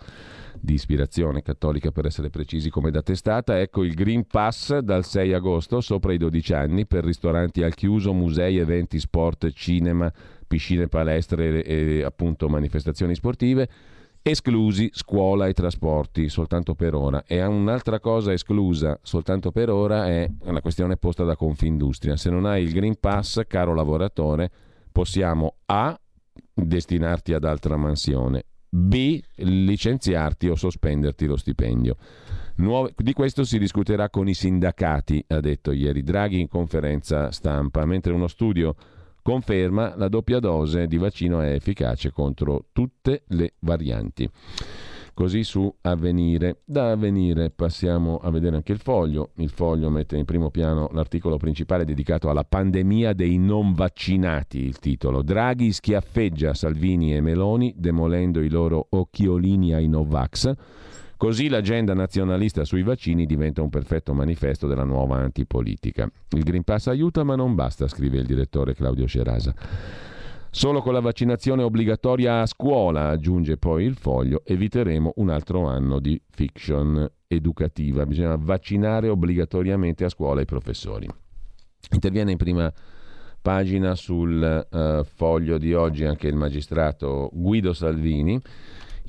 di 0.61 0.75
ispirazione 0.75 1.43
cattolica 1.43 1.91
per 1.91 2.07
essere 2.07 2.31
precisi 2.31 2.71
come 2.71 2.91
da 2.91 3.03
testata. 3.03 3.59
Ecco 3.59 3.83
il 3.83 3.95
Green 3.95 4.27
Pass 4.27 4.79
dal 4.79 5.05
6 5.05 5.33
agosto 5.33 5.81
sopra 5.81 6.13
i 6.13 6.19
12 6.19 6.53
anni 6.53 6.87
per 6.87 7.05
ristoranti 7.05 7.63
al 7.63 7.75
chiuso, 7.75 8.13
musei, 8.13 8.59
eventi, 8.59 9.01
sport, 9.01 9.51
cinema, 9.51 10.13
piscine, 10.47 10.87
palestre 10.87 11.65
e 11.65 12.03
appunto 12.05 12.49
manifestazioni 12.49 13.15
sportive. 13.15 13.69
Esclusi 14.23 14.91
scuola 14.93 15.47
e 15.47 15.55
trasporti 15.55 16.29
soltanto 16.29 16.75
per 16.75 16.95
ora. 16.95 17.25
E 17.27 17.43
un'altra 17.45 17.99
cosa 18.01 18.33
esclusa 18.33 18.99
soltanto 19.03 19.53
per 19.53 19.71
ora 19.71 20.07
è 20.07 20.31
una 20.45 20.61
questione 20.61 20.97
posta 20.97 21.25
da 21.25 21.37
Confindustria. 21.37 22.17
Se 22.17 22.29
non 22.31 22.45
hai 22.45 22.63
il 22.63 22.73
Green 22.73 22.99
Pass, 22.99 23.43
caro 23.47 23.75
lavoratore, 23.75 24.51
possiamo 24.93 25.57
A. 25.67 25.99
destinarti 26.53 27.33
ad 27.33 27.45
altra 27.45 27.77
mansione, 27.77 28.45
B. 28.69 29.21
licenziarti 29.37 30.49
o 30.49 30.57
sospenderti 30.57 31.27
lo 31.27 31.37
stipendio. 31.37 31.97
Nuove... 32.57 32.93
Di 32.97 33.13
questo 33.13 33.45
si 33.45 33.59
discuterà 33.59 34.11
con 34.11 34.29
i 34.29 34.35
sindacati, 34.35 35.25
ha 35.29 35.41
detto 35.41 35.73
ieri 35.73 36.03
Draghi 36.03 36.41
in 36.41 36.49
conferenza 36.49 37.31
stampa, 37.31 37.87
mentre 37.87 38.13
uno 38.13 38.27
studio 38.27 38.75
conferma 39.29 39.93
la 39.95 40.09
doppia 40.09 40.39
dose 40.39 40.87
di 40.87 40.97
vaccino 40.97 41.43
è 41.43 41.53
efficace 41.53 42.11
contro 42.11 42.69
tutte 42.73 43.25
le 43.27 43.57
varianti. 43.59 44.27
Così 45.13 45.45
su 45.45 45.71
Avvenire. 45.83 46.63
Da 46.65 46.93
Avvenire 46.93 47.51
passiamo 47.51 48.17
a 48.17 48.31
vedere 48.31 48.57
anche 48.57 48.73
il 48.73 48.79
foglio. 48.79 49.33
Il 49.35 49.51
foglio 49.51 49.91
mette 49.91 50.17
in 50.17 50.25
primo 50.25 50.51
piano 50.51 50.89
l'articolo 50.95 51.37
principale 51.37 51.85
dedicato 51.85 52.31
alla 52.31 52.45
pandemia 52.45 53.13
dei 53.13 53.37
non 53.37 53.75
vaccinati, 53.75 54.61
il 54.61 54.79
titolo. 54.79 55.21
Draghi 55.21 55.73
schiaffeggia 55.73 56.55
Salvini 56.55 57.15
e 57.15 57.21
Meloni 57.21 57.75
demolendo 57.77 58.41
i 58.41 58.49
loro 58.49 58.87
occhiolini 58.89 59.75
ai 59.75 59.89
Novax. 59.89 60.55
Così 61.19 61.49
l'agenda 61.49 61.95
nazionalista 61.95 62.65
sui 62.65 62.85
vaccini 62.85 63.27
diventa 63.27 63.61
un 63.61 63.71
perfetto 63.71 64.15
manifesto 64.15 64.69
della 64.69 64.85
nuova 64.85 65.17
antipolitica. 65.17 66.09
Il 66.31 66.45
Green 66.45 66.63
Pass 66.63 66.87
aiuta 66.87 67.25
ma 67.25 67.35
non 67.35 67.57
basta, 67.57 67.89
scrive 67.89 68.19
il 68.19 68.25
direttore 68.25 68.73
Claudio 68.73 69.09
Cerasa. 69.09 69.53
Solo 70.49 70.81
con 70.81 70.93
la 70.93 71.01
vaccinazione 71.01 71.65
obbligatoria 71.65 72.43
a 72.43 72.47
scuola, 72.47 73.09
aggiunge 73.09 73.57
poi 73.57 73.85
il 73.85 73.97
foglio, 73.97 74.43
eviteremo 74.45 75.15
un 75.17 75.31
altro 75.31 75.67
anno 75.67 75.99
di 75.99 76.23
fiction 76.31 77.05
educativa. 77.27 78.07
Bisogna 78.07 78.37
vaccinare 78.37 79.09
obbligatoriamente 79.09 80.05
a 80.05 80.11
scuola 80.11 80.41
i 80.41 80.45
professori. 80.47 81.09
Interviene 81.91 82.31
in 82.31 82.37
prima 82.37 82.73
pagina 83.43 83.97
sul 83.97 84.67
uh, 84.71 85.03
foglio 85.03 85.59
di 85.59 85.75
oggi 85.75 86.05
anche 86.05 86.29
il 86.29 86.37
magistrato 86.37 87.29
Guido 87.33 87.73
Salvini 87.73 88.41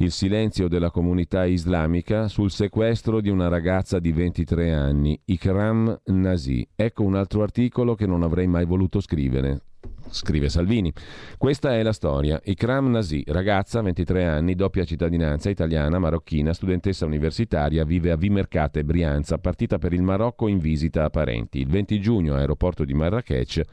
il 0.02 0.12
silenzio 0.12 0.70
della 0.70 0.92
comunità 0.92 1.46
islamica 1.46 2.30
sul 2.30 2.52
sequestro 2.52 3.20
di 3.20 3.30
una 3.30 3.50
ragazza 3.50 4.00
di 4.00 4.14
23 4.14 4.74
anni, 4.74 5.20
Ikram 5.26 6.02
Nasi. 6.06 6.66
Ecco 6.74 7.04
un 7.04 7.16
altro 7.16 7.42
articolo 7.42 7.96
che 7.96 8.06
non 8.06 8.24
avrei 8.24 8.48
mai 8.48 8.66
voluto 8.66 9.02
scrivere. 9.02 9.64
Scrive 10.10 10.48
Salvini. 10.48 10.92
Questa 11.38 11.76
è 11.76 11.84
la 11.84 11.92
storia. 11.92 12.40
Ikram 12.44 12.90
Nasi, 12.90 13.24
ragazza, 13.28 13.82
23 13.82 14.26
anni, 14.26 14.56
doppia 14.56 14.86
cittadinanza 14.86 15.50
italiana, 15.50 16.00
marocchina, 16.00 16.54
studentessa 16.54 17.06
universitaria, 17.06 17.84
vive 17.84 18.12
a 18.12 18.16
Vimercate, 18.16 18.86
Brianza, 18.86 19.38
partita 19.38 19.80
per 19.80 19.92
il 19.92 20.02
Marocco 20.02 20.48
in 20.48 20.60
visita 20.60 21.04
a 21.04 21.10
parenti. 21.10 21.60
Il 21.60 21.68
20 21.68 22.00
giugno, 22.00 22.36
aeroporto 22.36 22.86
di 22.86 22.94
Marrakech, 22.94 23.64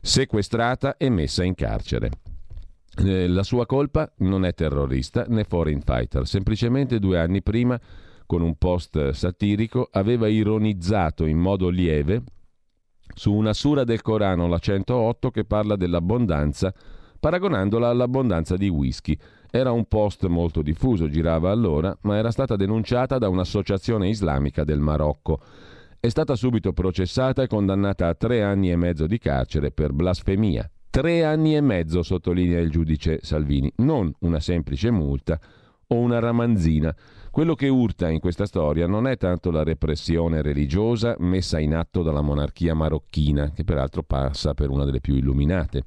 sequestrata 0.00 0.96
e 0.96 1.08
messa 1.08 1.44
in 1.44 1.54
carcere. 1.54 2.10
Eh, 3.00 3.28
la 3.28 3.44
sua 3.44 3.64
colpa 3.64 4.12
non 4.18 4.44
è 4.44 4.54
terrorista 4.54 5.24
né 5.28 5.44
foreign 5.44 5.78
fighter, 5.78 6.26
semplicemente 6.26 6.98
due 6.98 7.20
anni 7.20 7.42
prima, 7.42 7.80
con 8.26 8.42
un 8.42 8.56
post 8.56 9.10
satirico, 9.10 9.88
aveva 9.92 10.26
ironizzato 10.26 11.24
in 11.24 11.38
modo 11.38 11.68
lieve 11.68 12.22
su 13.14 13.32
una 13.32 13.52
sura 13.52 13.84
del 13.84 14.02
Corano, 14.02 14.48
la 14.48 14.58
108, 14.58 15.30
che 15.30 15.44
parla 15.44 15.76
dell'abbondanza, 15.76 16.74
paragonandola 17.18 17.88
all'abbondanza 17.88 18.56
di 18.56 18.68
whisky. 18.68 19.16
Era 19.50 19.70
un 19.70 19.86
post 19.86 20.26
molto 20.26 20.60
diffuso, 20.60 21.08
girava 21.08 21.50
allora, 21.50 21.96
ma 22.02 22.16
era 22.16 22.30
stata 22.30 22.56
denunciata 22.56 23.18
da 23.18 23.28
un'associazione 23.28 24.08
islamica 24.08 24.64
del 24.64 24.80
Marocco. 24.80 25.40
È 25.98 26.08
stata 26.08 26.36
subito 26.36 26.72
processata 26.72 27.42
e 27.42 27.46
condannata 27.46 28.08
a 28.08 28.14
tre 28.14 28.42
anni 28.42 28.70
e 28.70 28.76
mezzo 28.76 29.06
di 29.06 29.18
carcere 29.18 29.70
per 29.70 29.92
blasfemia, 29.92 30.70
Tre 30.98 31.24
anni 31.24 31.54
e 31.54 31.60
mezzo, 31.60 32.02
sottolinea 32.02 32.58
il 32.58 32.70
giudice 32.70 33.20
Salvini, 33.22 33.72
non 33.76 34.12
una 34.22 34.40
semplice 34.40 34.90
multa 34.90 35.38
o 35.86 35.94
una 35.94 36.18
ramanzina. 36.18 36.92
Quello 37.30 37.54
che 37.54 37.68
urta 37.68 38.08
in 38.08 38.18
questa 38.18 38.46
storia 38.46 38.88
non 38.88 39.06
è 39.06 39.16
tanto 39.16 39.52
la 39.52 39.62
repressione 39.62 40.42
religiosa 40.42 41.14
messa 41.20 41.60
in 41.60 41.76
atto 41.76 42.02
dalla 42.02 42.20
monarchia 42.20 42.74
marocchina, 42.74 43.52
che 43.52 43.62
peraltro 43.62 44.02
passa 44.02 44.54
per 44.54 44.70
una 44.70 44.84
delle 44.84 44.98
più 44.98 45.14
illuminate 45.14 45.84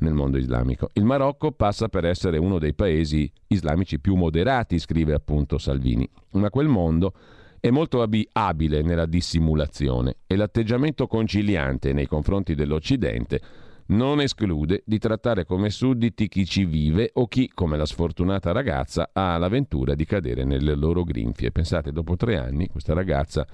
nel 0.00 0.14
mondo 0.14 0.38
islamico. 0.38 0.90
Il 0.94 1.04
Marocco 1.04 1.52
passa 1.52 1.86
per 1.86 2.04
essere 2.04 2.36
uno 2.36 2.58
dei 2.58 2.74
paesi 2.74 3.30
islamici 3.46 4.00
più 4.00 4.16
moderati, 4.16 4.80
scrive 4.80 5.14
appunto 5.14 5.58
Salvini, 5.58 6.10
ma 6.32 6.50
quel 6.50 6.66
mondo 6.66 7.12
è 7.60 7.70
molto 7.70 8.04
abile 8.32 8.82
nella 8.82 9.06
dissimulazione 9.06 10.16
e 10.26 10.34
l'atteggiamento 10.34 11.06
conciliante 11.06 11.92
nei 11.92 12.08
confronti 12.08 12.56
dell'Occidente 12.56 13.66
non 13.88 14.20
esclude 14.20 14.82
di 14.84 14.98
trattare 14.98 15.44
come 15.44 15.70
sudditi 15.70 16.28
chi 16.28 16.44
ci 16.44 16.64
vive 16.64 17.10
o 17.14 17.26
chi, 17.26 17.50
come 17.52 17.76
la 17.76 17.86
sfortunata 17.86 18.52
ragazza, 18.52 19.10
ha 19.12 19.36
l'avventura 19.38 19.94
di 19.94 20.04
cadere 20.04 20.44
nelle 20.44 20.74
loro 20.74 21.04
grinfie. 21.04 21.52
Pensate, 21.52 21.92
dopo 21.92 22.16
tre 22.16 22.36
anni, 22.36 22.68
questa 22.68 22.94
ragazza 22.94 23.46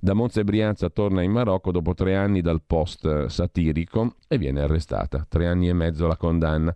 da 0.00 0.14
Monza 0.14 0.40
e 0.40 0.44
Brianza 0.44 0.88
torna 0.90 1.22
in 1.22 1.32
Marocco 1.32 1.72
dopo 1.72 1.92
tre 1.92 2.14
anni 2.14 2.40
dal 2.40 2.62
post 2.64 3.26
satirico 3.26 4.14
e 4.28 4.38
viene 4.38 4.60
arrestata. 4.60 5.26
Tre 5.28 5.46
anni 5.46 5.68
e 5.68 5.72
mezzo 5.72 6.06
la 6.06 6.16
condanna. 6.16 6.74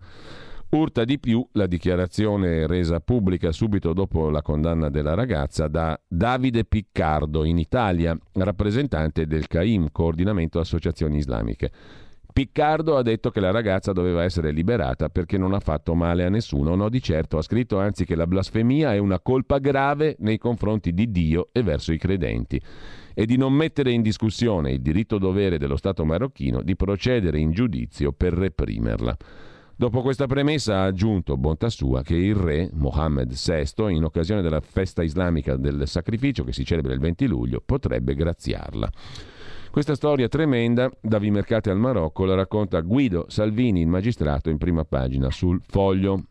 Urta 0.71 1.05
di 1.05 1.19
più 1.19 1.47
la 1.53 1.67
dichiarazione 1.67 2.67
resa 2.67 2.99
pubblica 3.01 3.53
subito 3.53 3.93
dopo 3.93 4.31
la 4.31 4.41
condanna 4.41 4.89
della 4.89 5.13
ragazza 5.13 5.69
da 5.69 6.01
Davide 6.09 6.65
Piccardo 6.65 7.45
in 7.45 7.59
Italia, 7.59 8.17
rappresentante 8.33 9.27
del 9.27 9.49
CAIM, 9.49 9.89
Coordinamento 9.93 10.59
Associazioni 10.59 11.19
Islamiche. 11.19 11.71
Piccardo 12.33 12.97
ha 12.97 13.03
detto 13.03 13.31
che 13.31 13.41
la 13.41 13.51
ragazza 13.51 13.93
doveva 13.93 14.25
essere 14.25 14.53
liberata 14.53 15.11
perché 15.11 15.37
non 15.37 15.53
ha 15.53 15.61
fatto 15.61 15.95
male 15.95 16.25
a 16.25 16.31
nessuno. 16.31 16.75
No, 16.75 16.89
di 16.89 17.03
certo, 17.03 17.37
ha 17.37 17.43
scritto 17.43 17.79
anzi 17.79 18.07
che 18.07 18.15
la 18.15 18.27
blasfemia 18.27 18.95
è 18.95 18.99
una 18.99 19.21
colpa 19.21 19.59
grave 19.59 20.17
nei 20.21 20.39
confronti 20.39 20.95
di 20.95 21.11
Dio 21.11 21.49
e 21.53 21.63
verso 21.63 21.93
i 21.93 21.99
credenti 21.99 22.61
e 23.15 23.27
di 23.27 23.37
non 23.37 23.53
mettere 23.53 23.91
in 23.91 24.01
discussione 24.01 24.73
il 24.73 24.81
diritto-dovere 24.81 25.59
dello 25.59 25.77
Stato 25.77 26.07
marocchino 26.07 26.63
di 26.63 26.75
procedere 26.75 27.39
in 27.39 27.51
giudizio 27.51 28.13
per 28.13 28.33
reprimerla. 28.33 29.17
Dopo 29.77 30.01
questa 30.01 30.27
premessa 30.27 30.77
ha 30.77 30.85
aggiunto, 30.85 31.37
bontà 31.37 31.69
sua, 31.69 32.03
che 32.03 32.15
il 32.15 32.35
re 32.35 32.71
Mohammed 32.73 33.33
VI, 33.35 33.93
in 33.95 34.05
occasione 34.05 34.41
della 34.41 34.61
festa 34.61 35.03
islamica 35.03 35.57
del 35.57 35.89
sacrificio 35.89 36.45
che 36.45 36.53
si 36.53 36.65
celebra 36.65 36.93
il 36.93 37.01
20 37.01 37.27
luglio, 37.27 37.63
potrebbe 37.65 38.15
graziarla. 38.15 38.91
Questa 39.73 39.95
storia 39.95 40.29
tremenda, 40.29 40.91
da 41.01 41.17
Vimercate 41.17 41.71
al 41.71 41.79
Marocco, 41.79 42.27
la 42.27 42.35
racconta 42.35 42.81
Guido 42.81 43.25
Salvini, 43.29 43.81
il 43.81 43.87
magistrato, 43.87 44.51
in 44.51 44.59
prima 44.59 44.85
pagina 44.85 45.31
sul 45.31 45.63
foglio. 45.67 46.25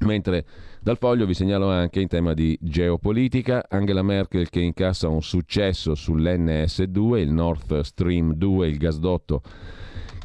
Mentre 0.00 0.44
dal 0.82 0.98
foglio 0.98 1.24
vi 1.24 1.32
segnalo 1.32 1.70
anche 1.70 2.00
in 2.00 2.08
tema 2.08 2.34
di 2.34 2.58
geopolitica 2.60 3.64
Angela 3.66 4.02
Merkel 4.02 4.50
che 4.50 4.60
incassa 4.60 5.08
un 5.08 5.22
successo 5.22 5.92
sull'NS2, 5.92 7.16
il 7.16 7.32
Nord 7.32 7.80
Stream 7.80 8.34
2, 8.34 8.68
il 8.68 8.76
gasdotto 8.76 9.40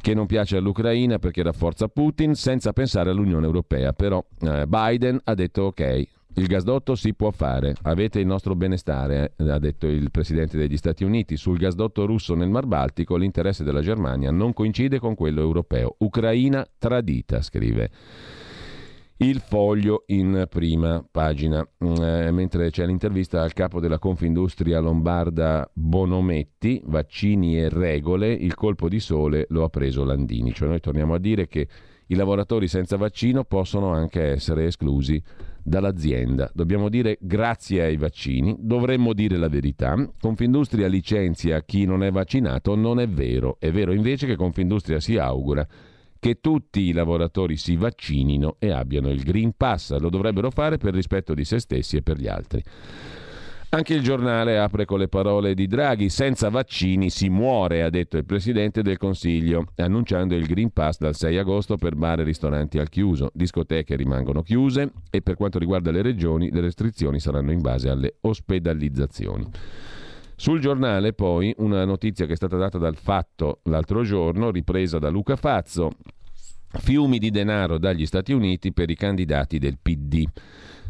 che 0.01 0.13
non 0.13 0.25
piace 0.25 0.57
all'Ucraina 0.57 1.19
perché 1.19 1.41
rafforza 1.41 1.87
Putin 1.87 2.35
senza 2.35 2.73
pensare 2.73 3.11
all'Unione 3.11 3.45
Europea. 3.45 3.93
Però 3.93 4.21
eh, 4.41 4.67
Biden 4.67 5.21
ha 5.23 5.33
detto 5.35 5.61
ok, 5.63 6.03
il 6.37 6.47
gasdotto 6.47 6.95
si 6.95 7.13
può 7.13 7.31
fare, 7.31 7.75
avete 7.83 8.19
il 8.19 8.25
nostro 8.25 8.55
benestare, 8.55 9.33
eh, 9.37 9.49
ha 9.49 9.59
detto 9.59 9.87
il 9.87 10.11
Presidente 10.11 10.57
degli 10.57 10.75
Stati 10.75 11.05
Uniti. 11.05 11.37
Sul 11.37 11.57
gasdotto 11.57 12.05
russo 12.05 12.35
nel 12.35 12.49
Mar 12.49 12.65
Baltico 12.65 13.15
l'interesse 13.15 13.63
della 13.63 13.81
Germania 13.81 14.31
non 14.31 14.51
coincide 14.51 14.99
con 14.99 15.15
quello 15.15 15.41
europeo. 15.41 15.95
Ucraina 15.99 16.67
tradita, 16.77 17.41
scrive. 17.41 17.89
Il 19.17 19.39
foglio 19.39 20.03
in 20.07 20.45
prima 20.49 21.01
pagina, 21.09 21.65
mm, 21.85 21.93
eh, 22.01 22.31
mentre 22.31 22.69
c'è 22.69 22.85
l'intervista 22.85 23.41
al 23.41 23.53
capo 23.53 23.79
della 23.79 23.97
Confindustria 23.97 24.81
Lombarda 24.81 25.69
Bonometti, 25.71 26.81
vaccini 26.83 27.57
e 27.57 27.69
regole, 27.69 28.33
il 28.33 28.55
colpo 28.55 28.89
di 28.89 28.99
sole 28.99 29.45
lo 29.49 29.63
ha 29.63 29.69
preso 29.69 30.03
Landini. 30.03 30.51
Cioè 30.51 30.67
noi 30.67 30.81
torniamo 30.81 31.13
a 31.13 31.19
dire 31.19 31.47
che 31.47 31.65
i 32.07 32.15
lavoratori 32.15 32.67
senza 32.67 32.97
vaccino 32.97 33.45
possono 33.45 33.93
anche 33.93 34.21
essere 34.21 34.65
esclusi 34.65 35.23
dall'azienda. 35.65 36.49
Dobbiamo 36.53 36.89
dire 36.89 37.17
grazie 37.19 37.81
ai 37.81 37.97
vaccini, 37.97 38.55
dovremmo 38.59 39.13
dire 39.13 39.35
la 39.37 39.49
verità. 39.49 39.95
Confindustria 40.19 40.87
licenzia 40.87 41.63
chi 41.63 41.85
non 41.85 42.03
è 42.03 42.11
vaccinato, 42.11 42.75
non 42.75 42.99
è 42.99 43.07
vero. 43.07 43.57
È 43.59 43.71
vero 43.71 43.91
invece 43.91 44.27
che 44.27 44.35
Confindustria 44.35 44.99
si 44.99 45.17
augura 45.17 45.67
che 46.19 46.39
tutti 46.39 46.81
i 46.81 46.91
lavoratori 46.91 47.57
si 47.57 47.75
vaccinino 47.75 48.55
e 48.59 48.71
abbiano 48.71 49.09
il 49.09 49.23
Green 49.23 49.53
Pass. 49.57 49.97
Lo 49.97 50.09
dovrebbero 50.09 50.51
fare 50.51 50.77
per 50.77 50.93
rispetto 50.93 51.33
di 51.33 51.43
se 51.43 51.59
stessi 51.59 51.97
e 51.97 52.01
per 52.01 52.17
gli 52.17 52.27
altri. 52.27 52.63
Anche 53.75 53.93
il 53.93 54.03
giornale 54.03 54.57
apre 54.57 54.85
con 54.85 54.99
le 54.99 55.09
parole 55.09 55.53
di 55.53 55.67
Draghi, 55.67 56.07
senza 56.07 56.47
vaccini 56.47 57.09
si 57.09 57.27
muore, 57.27 57.83
ha 57.83 57.89
detto 57.89 58.15
il 58.15 58.23
Presidente 58.23 58.81
del 58.81 58.97
Consiglio, 58.97 59.65
annunciando 59.75 60.33
il 60.33 60.45
Green 60.45 60.71
Pass 60.71 60.97
dal 60.97 61.13
6 61.13 61.37
agosto 61.39 61.75
per 61.75 61.95
bar 61.95 62.21
e 62.21 62.23
ristoranti 62.23 62.79
al 62.79 62.87
chiuso. 62.87 63.31
Discoteche 63.33 63.97
rimangono 63.97 64.43
chiuse 64.43 64.93
e 65.09 65.21
per 65.21 65.35
quanto 65.35 65.59
riguarda 65.59 65.91
le 65.91 66.01
regioni 66.01 66.51
le 66.51 66.61
restrizioni 66.61 67.19
saranno 67.19 67.51
in 67.51 67.59
base 67.59 67.89
alle 67.89 68.15
ospedalizzazioni. 68.21 69.45
Sul 70.37 70.61
giornale 70.61 71.11
poi 71.11 71.53
una 71.57 71.83
notizia 71.83 72.25
che 72.27 72.31
è 72.31 72.37
stata 72.37 72.55
data 72.55 72.77
dal 72.77 72.95
fatto 72.95 73.59
l'altro 73.63 74.03
giorno, 74.03 74.51
ripresa 74.51 74.99
da 74.99 75.09
Luca 75.09 75.35
Fazzo, 75.35 75.91
fiumi 76.79 77.19
di 77.19 77.29
denaro 77.29 77.77
dagli 77.77 78.05
Stati 78.05 78.31
Uniti 78.31 78.71
per 78.71 78.89
i 78.89 78.95
candidati 78.95 79.59
del 79.59 79.77
PD. 79.81 80.23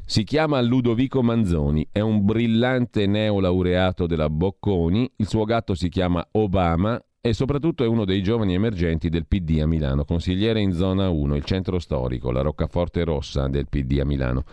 Si 0.08 0.24
chiama 0.24 0.62
Ludovico 0.62 1.24
Manzoni, 1.24 1.88
è 1.92 2.00
un 2.00 2.24
brillante 2.24 3.08
neolaureato 3.08 4.06
della 4.06 4.30
Bocconi, 4.30 5.12
il 5.16 5.28
suo 5.28 5.46
gatto 5.46 5.74
si 5.74 5.90
chiama 5.90 6.24
Obama 6.34 7.04
e 7.20 7.34
soprattutto 7.34 7.84
è 7.84 7.88
uno 7.88 8.06
dei 8.06 8.22
giovani 8.22 8.54
emergenti 8.54 9.10
del 9.10 9.26
PD 9.26 9.58
a 9.62 9.66
Milano, 9.66 10.06
consigliere 10.06 10.62
in 10.62 10.74
zona 10.74 11.10
1, 11.10 11.36
il 11.36 11.44
centro 11.44 11.80
storico, 11.80 12.30
la 12.30 12.42
roccaforte 12.42 13.04
rossa 13.04 13.48
del 13.48 13.66
PD 13.68 13.98
a 14.00 14.06
Milano. 14.06 14.44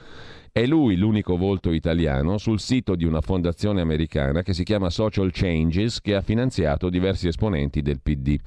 È 0.51 0.65
lui 0.65 0.97
l'unico 0.97 1.37
volto 1.37 1.71
italiano 1.71 2.39
sul 2.39 2.59
sito 2.59 2.95
di 2.95 3.05
una 3.05 3.21
fondazione 3.21 3.83
americana 3.83 4.43
che 4.43 4.55
si 4.55 4.65
chiama 4.65 4.89
Social 4.89 5.33
Changes 5.33 6.01
che 6.01 6.15
ha 6.15 6.23
finanziato 6.23 6.89
diversi 6.89 7.29
esponenti 7.29 7.83
del 7.83 8.01
PD. 8.01 8.39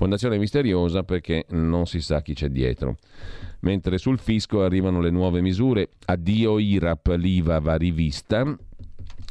Fondazione 0.00 0.38
misteriosa 0.38 1.02
perché 1.02 1.44
non 1.50 1.84
si 1.84 2.00
sa 2.00 2.22
chi 2.22 2.32
c'è 2.32 2.48
dietro. 2.48 2.96
Mentre 3.60 3.98
sul 3.98 4.18
fisco 4.18 4.62
arrivano 4.62 4.98
le 5.02 5.10
nuove 5.10 5.42
misure, 5.42 5.90
addio 6.06 6.58
IRAP, 6.58 7.16
l'IVA 7.18 7.58
va 7.58 7.76
rivista. 7.76 8.40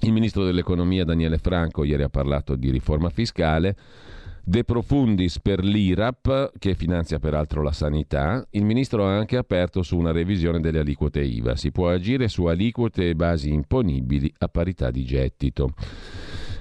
Il 0.01 0.11
ministro 0.11 0.43
dell'economia 0.45 1.03
Daniele 1.05 1.39
Franco 1.39 1.83
ieri 1.83 2.03
ha 2.03 2.09
parlato 2.09 2.53
di 2.53 2.69
riforma 2.69 3.09
fiscale. 3.09 3.75
De 4.43 4.63
profundis 4.63 5.39
per 5.39 5.63
l'IRAP, 5.63 6.51
che 6.59 6.75
finanzia 6.75 7.17
peraltro 7.17 7.63
la 7.63 7.71
sanità, 7.71 8.45
il 8.51 8.63
ministro 8.63 9.07
ha 9.07 9.17
anche 9.17 9.37
aperto 9.37 9.81
su 9.81 9.97
una 9.97 10.11
revisione 10.11 10.59
delle 10.59 10.81
aliquote 10.81 11.21
IVA. 11.21 11.55
Si 11.55 11.71
può 11.71 11.89
agire 11.89 12.27
su 12.27 12.45
aliquote 12.45 13.09
e 13.09 13.15
basi 13.15 13.51
imponibili 13.51 14.31
a 14.37 14.47
parità 14.47 14.91
di 14.91 15.03
gettito. 15.03 15.73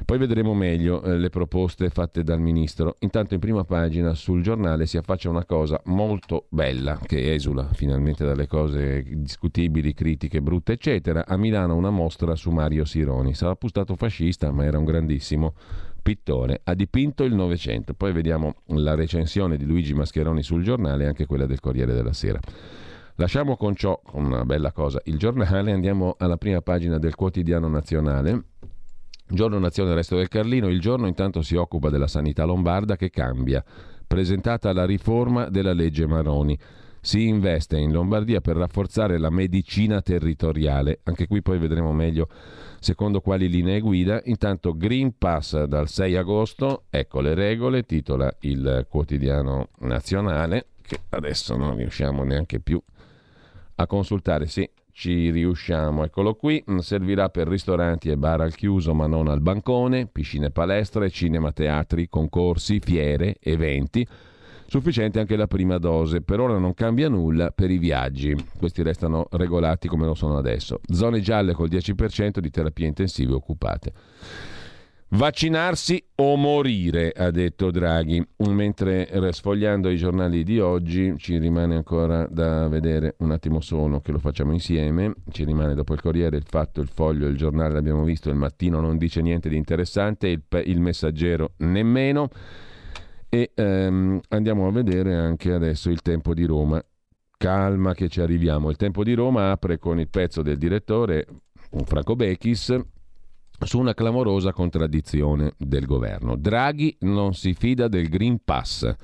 Poi 0.09 0.17
vedremo 0.17 0.55
meglio 0.55 1.03
eh, 1.03 1.19
le 1.19 1.29
proposte 1.29 1.91
fatte 1.91 2.23
dal 2.23 2.41
ministro. 2.41 2.97
Intanto 3.01 3.35
in 3.35 3.41
prima 3.41 3.65
pagina 3.65 4.15
sul 4.15 4.43
giornale 4.43 4.87
si 4.87 4.97
affaccia 4.97 5.29
una 5.29 5.45
cosa 5.45 5.79
molto 5.85 6.47
bella 6.49 6.99
che 7.05 7.35
esula 7.35 7.69
finalmente 7.75 8.25
dalle 8.25 8.47
cose 8.47 9.05
discutibili, 9.07 9.93
critiche, 9.93 10.41
brutte, 10.41 10.73
eccetera. 10.73 11.27
A 11.27 11.37
Milano 11.37 11.77
una 11.77 11.91
mostra 11.91 12.35
su 12.37 12.49
Mario 12.49 12.87
Sironi. 12.87 13.35
Sarà 13.35 13.55
stato 13.67 13.97
fascista, 13.97 14.51
ma 14.51 14.65
era 14.65 14.79
un 14.79 14.87
grandissimo 14.87 15.53
pittore. 16.01 16.63
Ha 16.65 16.73
dipinto 16.73 17.25
il 17.25 17.35
Novecento. 17.35 17.93
Poi 17.93 18.11
vediamo 18.13 18.55
la 18.69 18.95
recensione 18.95 19.59
di 19.59 19.67
Luigi 19.67 19.93
Mascheroni 19.93 20.43
sul 20.43 20.63
giornale 20.63 21.05
e 21.05 21.07
anche 21.09 21.27
quella 21.27 21.45
del 21.45 21.61
Corriere 21.61 21.93
della 21.93 22.15
Sera. 22.15 22.41
Lasciamo 23.17 23.59
con 23.59 23.75
ciò, 23.75 24.01
con 24.03 24.25
una 24.25 24.47
bella 24.47 24.73
cosa, 24.73 25.03
il 25.05 25.19
giornale, 25.19 25.71
andiamo 25.71 26.15
alla 26.17 26.39
prima 26.39 26.63
pagina 26.63 26.99
del 26.99 27.15
quotidiano 27.15 27.69
nazionale 27.69 28.45
Giorno 29.31 29.59
Nazione 29.59 29.95
Resto 29.95 30.17
del 30.17 30.29
Carlino, 30.29 30.69
il 30.69 30.81
giorno 30.81 31.07
intanto 31.07 31.43
si 31.43 31.55
occupa 31.55 31.91
della 31.91 32.07
sanità 32.07 32.45
lombarda 32.45 32.97
che 32.97 33.11
cambia. 33.11 33.63
Presentata 34.07 34.73
la 34.73 34.87
riforma 34.87 35.51
della 35.51 35.75
legge 35.75 36.07
Maroni. 36.07 36.59
Si 37.01 37.27
investe 37.27 37.77
in 37.77 37.93
Lombardia 37.93 38.41
per 38.41 38.57
rafforzare 38.57 39.19
la 39.19 39.31
medicina 39.31 40.01
territoriale. 40.01 41.01
Anche 41.05 41.27
qui 41.27 41.43
poi 41.43 41.59
vedremo 41.59 41.93
meglio 41.93 42.29
secondo 42.81 43.21
quali 43.21 43.49
linee 43.49 43.81
guida. 43.81 44.21
Intanto 44.25 44.77
Green 44.77 45.17
Pass 45.17 45.63
dal 45.65 45.89
6 45.89 46.17
agosto, 46.17 46.85
ecco 46.89 47.21
le 47.21 47.35
regole, 47.35 47.83
titola 47.85 48.35
il 48.41 48.87
quotidiano 48.89 49.69
nazionale, 49.81 50.69
che 50.83 51.01
adesso 51.11 51.55
non 51.57 51.77
riusciamo 51.77 52.25
neanche 52.25 52.61
più 52.61 52.83
a 53.77 53.87
consultare. 53.87 54.47
Sì, 54.47 54.69
ci 54.99 55.31
riusciamo. 55.31 56.03
Eccolo 56.03 56.35
qui, 56.35 56.63
mm, 56.69 56.79
servirà 56.79 57.29
per 57.29 57.47
ristoranti 57.47 58.11
e 58.11 58.17
bar 58.17 58.41
al 58.41 58.57
chiuso 58.57 58.95
ma 58.95 59.07
non 59.07 59.29
al 59.29 59.41
bancone, 59.41 60.09
piscine 60.09 60.51
palestre, 60.51 61.09
cinema, 61.09 61.53
teatri, 61.53 62.09
concorsi, 62.09 62.81
fiere, 62.81 63.37
eventi. 63.41 64.05
Sufficiente 64.67 65.21
anche 65.21 65.37
la 65.37 65.47
prima 65.47 65.79
dose, 65.79 66.21
per 66.21 66.41
ora 66.41 66.59
non 66.59 66.75
cambia 66.75 67.09
nulla 67.09 67.53
per 67.53 67.71
i 67.71 67.79
viaggi, 67.79 68.37
questi 68.59 68.83
restano 68.83 69.29
regolati 69.31 69.87
come 69.87 70.05
lo 70.05 70.15
sono 70.15 70.37
adesso. 70.37 70.81
Zone 70.93 71.21
gialle 71.21 71.53
col 71.53 71.69
10% 71.69 72.41
di 72.41 72.51
terapie 72.51 72.87
intensive 72.89 73.33
occupate. 73.33 73.93
Vaccinarsi 75.11 76.05
o 76.17 76.37
morire, 76.37 77.13
ha 77.17 77.31
detto 77.31 77.71
Draghi. 77.71 78.23
Mentre 78.49 79.09
sfogliando 79.33 79.89
i 79.89 79.97
giornali 79.97 80.45
di 80.45 80.61
oggi 80.61 81.15
ci 81.17 81.39
rimane 81.39 81.77
ancora 81.77 82.27
da 82.27 82.69
vedere 82.69 83.15
un 83.21 83.31
attimo 83.31 83.63
solo 83.63 84.01
che 84.01 84.13
lo 84.13 84.19
facciamo 84.19 84.53
insieme. 84.53 85.15
Ci 85.31 85.45
rimane 85.45 85.75
dopo 85.75 85.95
il 85.95 86.03
Corriere, 86.03 86.37
il 86.37 86.45
Fatto, 86.47 86.83
il 86.83 86.89
Foglio, 86.89 87.27
il 87.27 87.39
giornale 87.39 87.73
l'abbiamo 87.73 88.05
visto, 88.05 88.29
il 88.29 88.37
mattino 88.37 88.81
non 88.81 88.99
dice 88.99 89.23
niente 89.23 89.49
di 89.49 89.57
interessante, 89.57 90.29
il, 90.29 90.43
il 90.67 90.81
messaggero 90.81 91.53
nemmeno. 91.59 92.29
E 93.31 93.53
ehm, 93.55 94.21
andiamo 94.29 94.67
a 94.67 94.73
vedere 94.73 95.15
anche 95.15 95.53
adesso 95.55 95.89
il 95.89 96.03
tempo 96.03 96.35
di 96.35 96.45
Roma. 96.45 96.85
Calma 97.39 97.95
che 97.95 98.11
ci 98.11 98.21
arriviamo. 98.21 98.69
Il 98.69 98.77
tempo 98.77 99.03
di 99.03 99.15
Roma 99.15 99.53
apre 99.53 99.79
con 99.79 99.99
il 99.99 100.09
pezzo 100.09 100.43
del 100.43 100.59
direttore 100.59 101.27
Franco 101.87 102.15
Bechis 102.15 102.79
su 103.65 103.79
una 103.79 103.95
clamorosa 103.95 104.53
contraddizione 104.53 105.53
del 105.57 105.87
governo. 105.87 106.37
Draghi 106.37 106.97
non 107.01 107.35
si 107.35 107.55
fida 107.55 107.89
del 107.89 108.09
Green 108.09 108.41
Pass. 108.45 108.95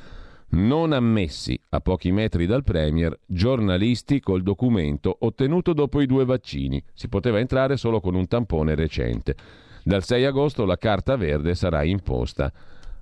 Non 0.50 0.92
ammessi 0.92 1.58
a 1.70 1.80
pochi 1.80 2.12
metri 2.12 2.46
dal 2.46 2.62
Premier 2.62 3.18
giornalisti 3.26 4.20
col 4.20 4.42
documento 4.42 5.16
ottenuto 5.20 5.72
dopo 5.72 6.00
i 6.00 6.06
due 6.06 6.24
vaccini. 6.24 6.82
Si 6.92 7.08
poteva 7.08 7.40
entrare 7.40 7.76
solo 7.76 8.00
con 8.00 8.14
un 8.14 8.28
tampone 8.28 8.74
recente. 8.76 9.34
Dal 9.82 10.04
6 10.04 10.24
agosto 10.24 10.64
la 10.64 10.78
carta 10.78 11.16
verde 11.16 11.54
sarà 11.54 11.82
imposta 11.82 12.52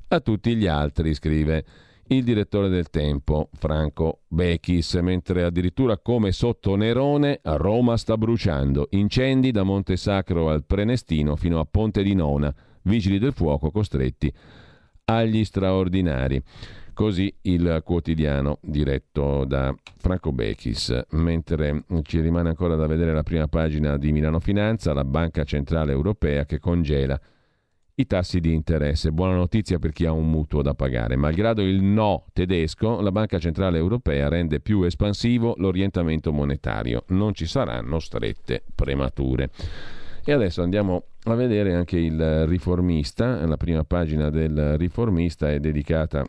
a 0.09 0.21
tutti 0.21 0.57
gli 0.57 0.67
altri, 0.67 1.15
scrive 1.15 1.65
il 2.09 2.25
direttore 2.25 2.69
del 2.69 2.91
Tempo, 2.91 3.49
Franco 3.55 4.21
Bechis, 4.29 4.95
mentre 4.95 5.45
addirittura 5.45 5.99
come 5.99 6.33
sotto 6.33 6.75
Nerone 6.77 7.41
a 7.43 7.57
Roma 7.57 7.97
sta 7.97 8.17
bruciando, 8.17 8.89
incendi 8.91 9.51
da 9.51 9.63
Monte 9.63 9.97
Sacro 9.97 10.51
al 10.51 10.65
Prenestino 10.65 11.37
fino 11.37 11.59
a 11.59 11.65
Ponte 11.65 12.03
di 12.03 12.15
Nona, 12.15 12.55
vigili 12.83 13.19
del 13.19 13.33
fuoco 13.33 13.71
costretti 13.71 14.33
agli 15.05 15.45
straordinari. 15.45 16.43
Così 16.95 17.35
il 17.43 17.81
quotidiano 17.83 18.59
diretto 18.61 19.47
da 19.47 19.75
Franco 19.97 20.31
Bechis, 20.31 21.07
mentre 21.13 21.85
ci 22.03 22.21
rimane 22.21 22.51
ancora 22.51 22.75
da 22.75 22.87
vedere 22.87 23.15
la 23.15 23.23
prima 23.23 23.49
pagina 23.49 23.97
di 23.97 24.13
Milano 24.13 24.41
Finanza, 24.41 24.93
la 24.93 25.05
Banca 25.05 25.45
Centrale 25.45 25.93
Europea 25.93 26.45
che 26.45 26.59
congela 26.59 27.19
i 28.03 28.07
tassi 28.07 28.41
di 28.41 28.53
interesse. 28.53 29.13
Buona 29.13 29.35
notizia 29.35 29.79
per 29.79 29.93
chi 29.93 30.05
ha 30.05 30.13
un 30.13 30.29
mutuo 30.29 30.63
da 30.63 30.75
pagare. 30.75 31.17
Malgrado 31.17 31.63
il 31.63 31.83
no 31.83 32.27
tedesco, 32.33 33.01
la 33.01 33.11
Banca 33.11 33.39
Centrale 33.39 33.79
Europea 33.79 34.29
rende 34.29 34.61
più 34.61 34.83
espansivo 34.83 35.55
l'orientamento 35.57 36.33
monetario. 36.33 37.05
Non 37.09 37.33
ci 37.35 37.47
saranno 37.47 37.99
strette 37.99 38.63
premature. 38.75 39.51
E 40.25 40.33
adesso 40.33 40.63
andiamo 40.63 41.05
a 41.25 41.35
vedere 41.35 41.75
anche 41.75 41.99
il 41.99 42.47
riformista. 42.47 43.45
La 43.47 43.57
prima 43.57 43.85
pagina 43.85 44.31
del 44.31 44.77
riformista 44.77 45.51
è 45.51 45.59
dedicata 45.59 46.25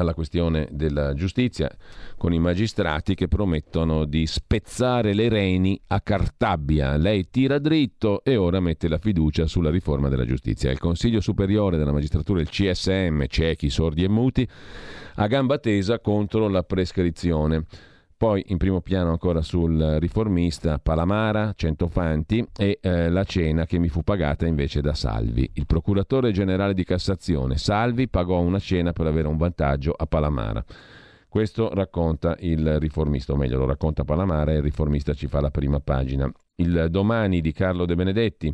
alla 0.00 0.14
questione 0.14 0.68
della 0.70 1.14
giustizia 1.14 1.70
con 2.16 2.32
i 2.32 2.38
magistrati 2.38 3.14
che 3.14 3.28
promettono 3.28 4.04
di 4.04 4.26
spezzare 4.26 5.14
le 5.14 5.28
reni 5.28 5.80
a 5.88 6.00
Cartabbia. 6.00 6.96
Lei 6.96 7.28
tira 7.30 7.58
dritto 7.58 8.22
e 8.22 8.36
ora 8.36 8.60
mette 8.60 8.88
la 8.88 8.98
fiducia 8.98 9.46
sulla 9.46 9.70
riforma 9.70 10.08
della 10.08 10.24
giustizia. 10.24 10.70
Il 10.70 10.78
Consiglio 10.78 11.20
Superiore 11.20 11.76
della 11.76 11.92
Magistratura, 11.92 12.40
il 12.40 12.48
CSM, 12.48 13.24
ciechi, 13.26 13.70
sordi 13.70 14.04
e 14.04 14.08
muti, 14.08 14.48
a 15.16 15.26
gamba 15.26 15.58
tesa 15.58 15.98
contro 16.00 16.48
la 16.48 16.62
prescrizione. 16.62 17.64
Poi 18.18 18.42
in 18.46 18.56
primo 18.56 18.80
piano 18.80 19.10
ancora 19.10 19.42
sul 19.42 19.98
riformista 20.00 20.78
Palamara, 20.78 21.52
Centofanti 21.54 22.48
e 22.56 22.78
eh, 22.80 23.10
la 23.10 23.24
cena 23.24 23.66
che 23.66 23.78
mi 23.78 23.88
fu 23.88 24.02
pagata 24.02 24.46
invece 24.46 24.80
da 24.80 24.94
Salvi. 24.94 25.50
Il 25.54 25.66
procuratore 25.66 26.32
generale 26.32 26.72
di 26.72 26.82
Cassazione 26.82 27.58
Salvi 27.58 28.08
pagò 28.08 28.40
una 28.40 28.58
cena 28.58 28.92
per 28.92 29.06
avere 29.06 29.28
un 29.28 29.36
vantaggio 29.36 29.92
a 29.92 30.06
Palamara. 30.06 30.64
Questo 31.28 31.74
racconta 31.74 32.36
il 32.40 32.80
riformista, 32.80 33.34
o 33.34 33.36
meglio 33.36 33.58
lo 33.58 33.66
racconta 33.66 34.04
Palamara 34.04 34.52
e 34.52 34.56
il 34.56 34.62
riformista 34.62 35.12
ci 35.12 35.26
fa 35.26 35.42
la 35.42 35.50
prima 35.50 35.80
pagina. 35.80 36.32
Il 36.58 36.86
domani 36.88 37.42
di 37.42 37.52
Carlo 37.52 37.84
De 37.84 37.94
Benedetti, 37.94 38.50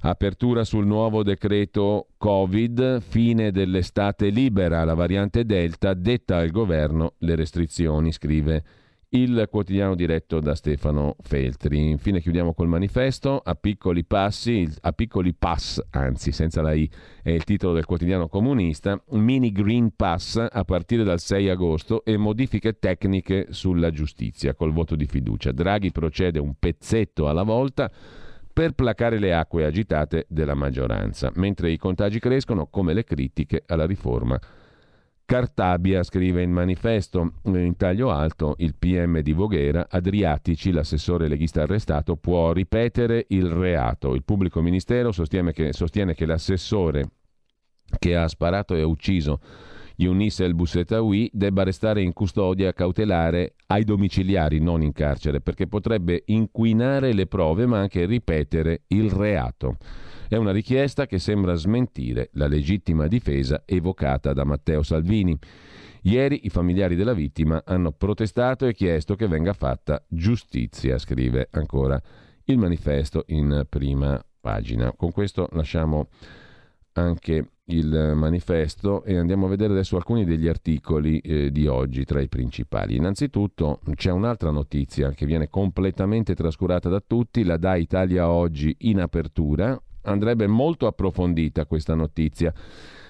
apertura 0.00 0.64
sul 0.64 0.86
nuovo 0.86 1.22
decreto 1.22 2.06
Covid, 2.16 3.02
fine 3.02 3.50
dell'estate 3.50 4.30
libera, 4.30 4.82
la 4.84 4.94
variante 4.94 5.44
Delta 5.44 5.92
detta 5.92 6.38
al 6.38 6.50
governo 6.50 7.16
le 7.18 7.34
restrizioni, 7.34 8.12
scrive 8.12 8.64
il 9.10 9.46
quotidiano 9.50 9.94
diretto 9.94 10.38
da 10.40 10.54
Stefano 10.54 11.16
Feltri. 11.22 11.90
Infine 11.90 12.20
chiudiamo 12.20 12.52
col 12.52 12.68
manifesto, 12.68 13.38
a 13.38 13.54
piccoli 13.54 14.04
passi, 14.04 14.68
a 14.82 14.92
piccoli 14.92 15.32
pass, 15.32 15.80
anzi 15.90 16.32
senza 16.32 16.60
la 16.60 16.74
I, 16.74 16.90
è 17.22 17.30
il 17.30 17.44
titolo 17.44 17.72
del 17.72 17.86
quotidiano 17.86 18.28
comunista, 18.28 19.02
mini 19.10 19.50
Green 19.50 19.94
Pass 19.96 20.44
a 20.50 20.64
partire 20.64 21.04
dal 21.04 21.20
6 21.20 21.48
agosto 21.48 22.04
e 22.04 22.16
modifiche 22.16 22.78
tecniche 22.78 23.46
sulla 23.50 23.90
giustizia 23.90 24.54
col 24.54 24.72
voto 24.72 24.94
di 24.94 25.06
fiducia. 25.06 25.52
Draghi 25.52 25.90
procede 25.90 26.38
un 26.38 26.54
pezzetto 26.58 27.28
alla 27.28 27.44
volta 27.44 27.90
per 28.52 28.72
placare 28.72 29.18
le 29.18 29.32
acque 29.32 29.64
agitate 29.64 30.26
della 30.28 30.54
maggioranza, 30.54 31.30
mentre 31.36 31.70
i 31.70 31.78
contagi 31.78 32.18
crescono 32.18 32.66
come 32.66 32.92
le 32.92 33.04
critiche 33.04 33.62
alla 33.66 33.86
riforma 33.86 34.38
Cartabia 35.28 36.02
scrive 36.04 36.40
in 36.40 36.50
manifesto, 36.50 37.34
in 37.42 37.76
taglio 37.76 38.10
alto, 38.10 38.54
il 38.60 38.74
PM 38.74 39.20
di 39.20 39.34
Voghera, 39.34 39.86
Adriatici, 39.90 40.70
l'assessore 40.70 41.28
leghista 41.28 41.60
arrestato, 41.60 42.16
può 42.16 42.52
ripetere 42.52 43.26
il 43.28 43.44
reato. 43.44 44.14
Il 44.14 44.24
pubblico 44.24 44.62
ministero 44.62 45.12
sostiene 45.12 45.52
che, 45.52 45.74
sostiene 45.74 46.14
che 46.14 46.24
l'assessore 46.24 47.10
che 47.98 48.16
ha 48.16 48.26
sparato 48.26 48.74
e 48.74 48.82
ucciso 48.82 49.40
Younis 49.96 50.40
El 50.40 50.54
Bussetawi 50.54 51.28
debba 51.30 51.62
restare 51.62 52.00
in 52.00 52.14
custodia 52.14 52.72
cautelare 52.72 53.56
ai 53.66 53.84
domiciliari, 53.84 54.60
non 54.60 54.80
in 54.80 54.92
carcere, 54.92 55.42
perché 55.42 55.66
potrebbe 55.66 56.22
inquinare 56.28 57.12
le 57.12 57.26
prove 57.26 57.66
ma 57.66 57.80
anche 57.80 58.06
ripetere 58.06 58.84
il 58.86 59.10
reato. 59.10 59.76
È 60.28 60.36
una 60.36 60.52
richiesta 60.52 61.06
che 61.06 61.18
sembra 61.18 61.54
smentire 61.54 62.28
la 62.32 62.48
legittima 62.48 63.06
difesa 63.06 63.62
evocata 63.64 64.34
da 64.34 64.44
Matteo 64.44 64.82
Salvini. 64.82 65.34
Ieri 66.02 66.40
i 66.42 66.50
familiari 66.50 66.96
della 66.96 67.14
vittima 67.14 67.62
hanno 67.64 67.92
protestato 67.92 68.66
e 68.66 68.74
chiesto 68.74 69.14
che 69.14 69.26
venga 69.26 69.54
fatta 69.54 70.04
giustizia, 70.06 70.98
scrive 70.98 71.48
ancora 71.52 71.98
il 72.44 72.58
manifesto 72.58 73.24
in 73.28 73.64
prima 73.70 74.22
pagina. 74.38 74.92
Con 74.92 75.12
questo 75.12 75.48
lasciamo 75.52 76.08
anche 76.92 77.52
il 77.64 78.12
manifesto 78.14 79.04
e 79.04 79.16
andiamo 79.16 79.46
a 79.46 79.48
vedere 79.48 79.72
adesso 79.72 79.96
alcuni 79.96 80.26
degli 80.26 80.46
articoli 80.46 81.20
eh, 81.20 81.50
di 81.50 81.66
oggi 81.66 82.04
tra 82.04 82.20
i 82.20 82.28
principali. 82.28 82.96
Innanzitutto 82.96 83.80
c'è 83.94 84.10
un'altra 84.10 84.50
notizia 84.50 85.10
che 85.12 85.24
viene 85.24 85.48
completamente 85.48 86.34
trascurata 86.34 86.90
da 86.90 87.00
tutti, 87.00 87.44
la 87.44 87.56
dà 87.56 87.76
Italia 87.76 88.28
oggi 88.28 88.76
in 88.80 89.00
apertura. 89.00 89.80
Andrebbe 90.08 90.46
molto 90.46 90.86
approfondita 90.86 91.66
questa 91.66 91.94
notizia 91.94 92.52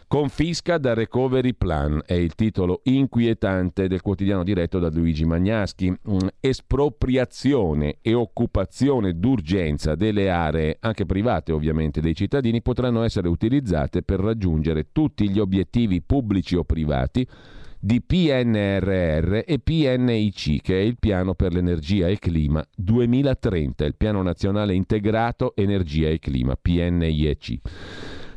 Confisca 0.09 0.79
da 0.79 0.95
recovery 0.95 1.53
plan 1.53 2.01
è 2.07 2.15
il 2.15 2.35
titolo 2.35 2.81
inquietante 2.85 3.89
del 3.89 4.01
quotidiano 4.01 4.43
diretto 4.43 4.79
da 4.79 4.89
Luigi 4.89 5.27
Magnaschi. 5.27 5.91
Mm, 5.91 6.17
espropriazione 6.41 7.99
e 8.01 8.15
occupazione 8.15 9.19
d'urgenza 9.19 9.97
delle 9.97 10.31
aree, 10.31 10.79
anche 10.81 11.05
private 11.05 11.53
ovviamente, 11.53 12.01
dei 12.01 12.15
cittadini 12.15 12.63
potranno 12.63 13.03
essere 13.03 13.29
utilizzate 13.29 14.03
per 14.03 14.21
raggiungere 14.21 14.93
tutti 14.93 15.29
gli 15.29 15.39
obiettivi 15.39 16.01
pubblici 16.01 16.57
o 16.57 16.65
privati 16.65 17.29
di 17.81 18.03
PNRR 18.03 19.43
e 19.47 19.59
PNIC, 19.63 20.61
che 20.63 20.81
è 20.81 20.83
il 20.83 20.97
piano 20.99 21.35
per 21.35 21.53
l'energia 21.53 22.09
e 22.09 22.19
clima 22.19 22.65
2030, 22.75 23.85
il 23.85 23.95
piano 23.97 24.23
nazionale 24.23 24.75
integrato 24.75 25.55
energia 25.55 26.09
e 26.09 26.19
clima, 26.19 26.57
PNIEC. 26.61 27.61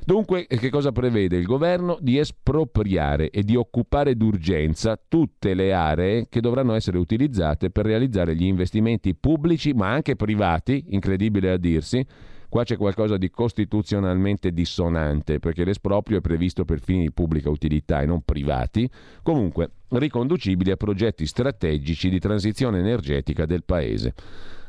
Dunque, 0.04 0.48
che 0.48 0.70
cosa 0.70 0.92
prevede 0.92 1.38
il 1.38 1.46
governo? 1.46 1.98
Di 2.02 2.18
espropriare 2.18 3.30
e 3.30 3.44
di 3.44 3.56
occupare 3.56 4.16
d'urgenza 4.16 5.00
tutte 5.08 5.54
le 5.54 5.74
aree 5.74 6.28
che 6.28 6.42
dovranno 6.42 6.74
essere 6.74 6.98
utilizzate 6.98 7.70
per 7.70 7.86
realizzare 7.86 8.36
gli 8.36 8.46
investimenti 8.46 9.16
pubblici, 9.16 9.74
ma 9.74 9.92
anche 9.92 10.16
privati, 10.16 10.86
incredibile 10.90 11.52
a 11.52 11.58
dirsi. 11.58 12.06
Qua 12.52 12.66
c'è 12.66 12.76
qualcosa 12.76 13.16
di 13.16 13.30
costituzionalmente 13.30 14.52
dissonante, 14.52 15.40
perché 15.40 15.64
l'esproprio 15.64 16.18
è 16.18 16.22
previsto 16.22 16.66
per 16.66 16.82
fini 16.82 17.04
di 17.04 17.12
pubblica 17.14 17.50
utilità 17.50 18.02
e 18.02 18.06
non 18.06 18.24
privati, 18.24 18.90
comunque 19.24 19.70
riconducibili 19.88 20.70
a 20.70 20.76
progetti 20.76 21.26
strategici 21.26 22.10
di 22.10 22.20
transizione 22.20 22.80
energetica 22.80 23.46
del 23.46 23.64
Paese. 23.64 24.14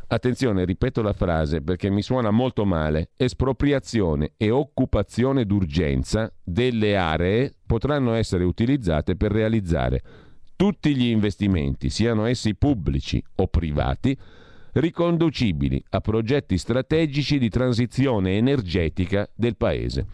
Attenzione, 0.07 0.65
ripeto 0.65 1.03
la 1.03 1.13
frase 1.13 1.61
perché 1.61 1.91
mi 1.91 2.03
suona 2.03 2.31
molto 2.31 2.65
male. 2.65 3.11
Espropriazione 3.17 4.35
e 4.37 4.51
occupazione 4.51 5.45
d'urgenza 5.45 6.33
delle 6.41 6.97
aree 6.97 7.53
potranno 7.67 8.13
essere 8.15 8.45
utilizzate 8.45 9.17
per 9.17 9.33
realizzare 9.33 10.03
tutti 10.55 10.95
gli 10.95 11.07
investimenti, 11.07 11.91
siano 11.91 12.27
essi 12.27 12.55
pubblici 12.55 13.21
o 13.35 13.49
privati, 13.49 14.17
riconducibili 14.73 15.83
a 15.91 16.01
progetti 16.01 16.57
strategici 16.57 17.39
di 17.39 17.49
transizione 17.49 18.37
energetica 18.37 19.29
del 19.35 19.57
Paese. 19.57 20.07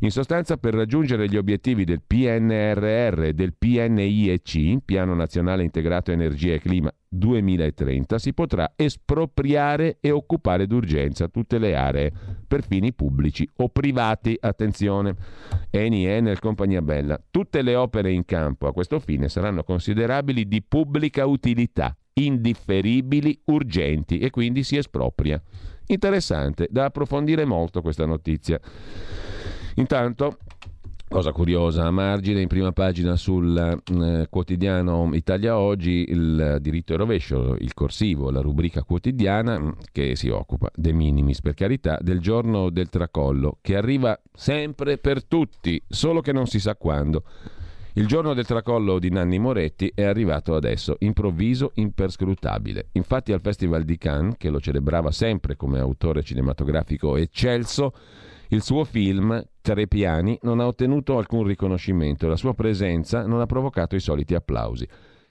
In 0.00 0.10
sostanza, 0.10 0.56
per 0.56 0.74
raggiungere 0.74 1.28
gli 1.28 1.36
obiettivi 1.36 1.84
del 1.84 2.02
PNRR 2.06 3.22
e 3.24 3.32
del 3.32 3.54
PNIEC, 3.54 4.82
Piano 4.84 5.14
Nazionale 5.14 5.62
Integrato 5.62 6.12
Energia 6.12 6.52
e 6.52 6.60
Clima 6.60 6.92
2030, 7.08 8.18
si 8.18 8.34
potrà 8.34 8.72
espropriare 8.76 9.98
e 10.00 10.10
occupare 10.10 10.66
d'urgenza 10.66 11.28
tutte 11.28 11.58
le 11.58 11.74
aree 11.74 12.12
per 12.46 12.64
fini 12.64 12.92
pubblici 12.92 13.48
o 13.56 13.68
privati. 13.70 14.36
Attenzione, 14.38 15.14
Eni, 15.70 16.06
Enel, 16.06 16.38
Compagnia 16.38 16.82
Bella. 16.82 17.18
Tutte 17.30 17.62
le 17.62 17.74
opere 17.74 18.12
in 18.12 18.24
campo 18.26 18.66
a 18.66 18.72
questo 18.72 18.98
fine 18.98 19.28
saranno 19.28 19.62
considerabili 19.62 20.46
di 20.46 20.62
pubblica 20.62 21.24
utilità, 21.24 21.96
indifferibili, 22.14 23.38
urgenti 23.46 24.18
e 24.18 24.30
quindi 24.30 24.62
si 24.62 24.76
espropria. 24.76 25.40
Interessante, 25.86 26.68
da 26.70 26.86
approfondire 26.86 27.44
molto 27.44 27.82
questa 27.82 28.06
notizia. 28.06 28.58
Intanto, 29.74 30.38
cosa 31.08 31.32
curiosa, 31.32 31.84
a 31.84 31.90
margine, 31.90 32.40
in 32.40 32.48
prima 32.48 32.72
pagina 32.72 33.16
sul 33.16 33.56
eh, 33.56 34.26
quotidiano 34.30 35.10
Italia 35.12 35.58
Oggi, 35.58 36.06
il 36.08 36.58
diritto 36.60 36.94
e 36.94 36.96
rovescio, 36.96 37.56
il 37.58 37.74
corsivo, 37.74 38.30
la 38.30 38.40
rubrica 38.40 38.82
quotidiana 38.82 39.58
mm, 39.58 39.70
che 39.92 40.16
si 40.16 40.28
occupa, 40.28 40.70
de 40.74 40.92
minimis 40.92 41.40
per 41.40 41.54
carità, 41.54 41.98
del 42.00 42.20
giorno 42.20 42.70
del 42.70 42.88
tracollo, 42.88 43.58
che 43.60 43.76
arriva 43.76 44.18
sempre 44.32 44.98
per 44.98 45.24
tutti, 45.24 45.82
solo 45.86 46.20
che 46.20 46.32
non 46.32 46.46
si 46.46 46.60
sa 46.60 46.76
quando. 46.76 47.24
Il 47.96 48.08
giorno 48.08 48.34
del 48.34 48.44
tracollo 48.44 48.98
di 48.98 49.08
Nanni 49.08 49.38
Moretti 49.38 49.92
è 49.94 50.02
arrivato 50.02 50.56
adesso, 50.56 50.96
improvviso, 50.98 51.70
imperscrutabile. 51.74 52.88
Infatti 52.94 53.32
al 53.32 53.40
Festival 53.40 53.84
di 53.84 53.96
Cannes, 53.98 54.34
che 54.36 54.50
lo 54.50 54.58
celebrava 54.58 55.12
sempre 55.12 55.54
come 55.54 55.78
autore 55.78 56.24
cinematografico 56.24 57.16
eccelso, 57.16 57.94
il 58.48 58.62
suo 58.62 58.82
film, 58.82 59.40
Tre 59.60 59.86
piani, 59.86 60.36
non 60.42 60.58
ha 60.58 60.66
ottenuto 60.66 61.16
alcun 61.16 61.44
riconoscimento 61.44 62.26
e 62.26 62.28
la 62.28 62.36
sua 62.36 62.52
presenza 62.52 63.26
non 63.26 63.40
ha 63.40 63.46
provocato 63.46 63.94
i 63.94 64.00
soliti 64.00 64.34
applausi. 64.34 64.86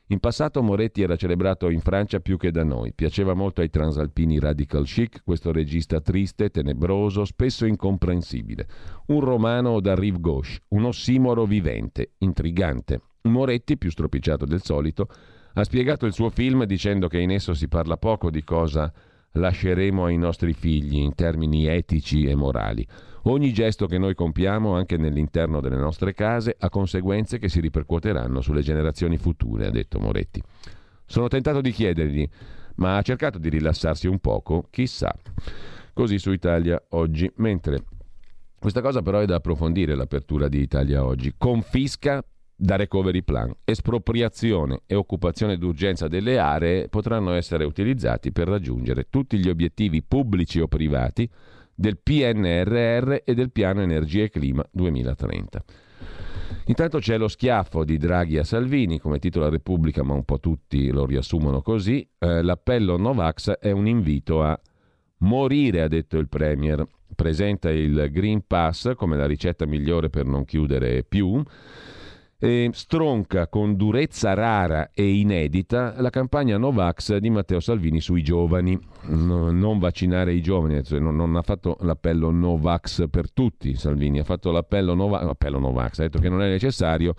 In 0.07 0.19
passato 0.19 0.61
Moretti 0.61 1.01
era 1.01 1.15
celebrato 1.15 1.69
in 1.69 1.79
Francia 1.79 2.19
più 2.19 2.37
che 2.37 2.51
da 2.51 2.63
noi. 2.63 2.93
Piaceva 2.93 3.33
molto 3.33 3.61
ai 3.61 3.69
transalpini 3.69 4.37
radical 4.37 4.83
chic 4.83 5.23
questo 5.23 5.53
regista 5.53 6.01
triste, 6.01 6.49
tenebroso, 6.49 7.23
spesso 7.23 7.65
incomprensibile. 7.65 8.67
Un 9.07 9.21
romano 9.21 9.79
da 9.79 9.95
rive 9.95 10.19
gauche, 10.19 10.59
un 10.69 10.85
ossimoro 10.85 11.45
vivente, 11.45 12.11
intrigante. 12.17 13.01
Moretti, 13.23 13.77
più 13.77 13.89
stropicciato 13.89 14.45
del 14.45 14.61
solito, 14.61 15.07
ha 15.53 15.63
spiegato 15.63 16.05
il 16.05 16.13
suo 16.13 16.29
film 16.29 16.65
dicendo 16.65 17.07
che 17.07 17.19
in 17.19 17.31
esso 17.31 17.53
si 17.53 17.69
parla 17.69 17.95
poco 17.95 18.29
di 18.29 18.43
cosa 18.43 18.91
lasceremo 19.33 20.05
ai 20.05 20.17
nostri 20.17 20.53
figli 20.53 20.97
in 20.97 21.15
termini 21.15 21.65
etici 21.67 22.25
e 22.25 22.35
morali. 22.35 22.85
Ogni 23.23 23.53
gesto 23.53 23.85
che 23.85 23.97
noi 23.97 24.15
compiamo, 24.15 24.75
anche 24.75 24.97
nell'interno 24.97 25.61
delle 25.61 25.77
nostre 25.77 26.13
case, 26.13 26.55
ha 26.59 26.69
conseguenze 26.69 27.39
che 27.39 27.47
si 27.47 27.61
ripercuoteranno 27.61 28.41
sulle 28.41 28.61
generazioni 28.61 29.17
future, 29.17 29.67
ha 29.67 29.71
detto 29.71 29.99
Moretti. 29.99 30.41
Sono 31.05 31.27
tentato 31.29 31.61
di 31.61 31.71
chiedergli, 31.71 32.27
ma 32.75 32.97
ha 32.97 33.01
cercato 33.01 33.37
di 33.37 33.49
rilassarsi 33.49 34.07
un 34.07 34.19
poco? 34.19 34.67
Chissà. 34.69 35.15
Così 35.93 36.17
su 36.19 36.31
Italia 36.31 36.81
oggi. 36.89 37.31
Mentre 37.37 37.83
questa 38.59 38.81
cosa 38.81 39.01
però 39.01 39.19
è 39.19 39.25
da 39.25 39.35
approfondire 39.35 39.95
l'apertura 39.95 40.47
di 40.47 40.59
Italia 40.59 41.05
oggi. 41.05 41.33
Confisca 41.37 42.23
da 42.55 42.75
recovery 42.75 43.23
plan. 43.23 43.53
Espropriazione 43.63 44.81
e 44.85 44.95
occupazione 44.95 45.57
d'urgenza 45.57 46.07
delle 46.07 46.37
aree 46.37 46.87
potranno 46.89 47.33
essere 47.33 47.65
utilizzati 47.65 48.31
per 48.31 48.47
raggiungere 48.47 49.07
tutti 49.09 49.37
gli 49.37 49.49
obiettivi 49.49 50.01
pubblici 50.03 50.59
o 50.59 50.67
privati 50.67 51.29
del 51.75 51.97
PNRR 51.97 53.21
e 53.23 53.33
del 53.33 53.51
Piano 53.51 53.81
Energia 53.81 54.23
e 54.23 54.29
Clima 54.29 54.65
2030. 54.71 55.63
Intanto 56.67 56.99
c'è 56.99 57.17
lo 57.17 57.27
schiaffo 57.27 57.83
di 57.83 57.97
Draghi 57.97 58.37
a 58.37 58.43
Salvini, 58.43 58.99
come 58.99 59.19
titola 59.19 59.49
Repubblica, 59.49 60.03
ma 60.03 60.13
un 60.13 60.23
po' 60.23 60.39
tutti 60.39 60.91
lo 60.91 61.05
riassumono 61.05 61.61
così. 61.61 62.07
Eh, 62.17 62.41
l'appello 62.41 62.95
Novax 62.95 63.51
è 63.51 63.71
un 63.71 63.87
invito 63.87 64.41
a 64.43 64.57
morire, 65.19 65.81
ha 65.81 65.87
detto 65.87 66.17
il 66.17 66.29
Premier. 66.29 66.85
Presenta 67.13 67.69
il 67.69 68.09
Green 68.11 68.45
Pass 68.47 68.95
come 68.95 69.17
la 69.17 69.25
ricetta 69.25 69.65
migliore 69.65 70.09
per 70.09 70.25
non 70.25 70.45
chiudere 70.45 71.03
più 71.03 71.43
eh, 72.43 72.71
stronca 72.73 73.47
con 73.47 73.77
durezza 73.77 74.33
rara 74.33 74.89
e 74.93 75.13
inedita 75.13 75.93
la 76.01 76.09
campagna 76.09 76.57
Novax 76.57 77.15
di 77.15 77.29
Matteo 77.29 77.61
Salvini 77.61 78.01
sui 78.01 78.21
giovani. 78.21 78.77
No, 79.03 79.49
non 79.49 79.79
vaccinare 79.79 80.33
i 80.33 80.41
giovani, 80.41 80.83
cioè 80.83 80.99
non, 80.99 81.15
non, 81.15 81.37
ha 81.37 81.41
fatto 81.41 81.77
l'appello 81.79 82.31
Novax 82.31 83.07
per 83.09 83.31
tutti 83.31 83.75
Salvini, 83.75 84.19
ha 84.19 84.25
fatto 84.25 84.51
l'appello, 84.51 84.93
Nova, 84.93 85.21
appello 85.21 85.57
Novax, 85.57 85.99
ha 85.99 86.01
detto 86.03 86.19
che 86.19 86.27
non 86.27 86.41
è 86.41 86.49
necessario 86.49 87.13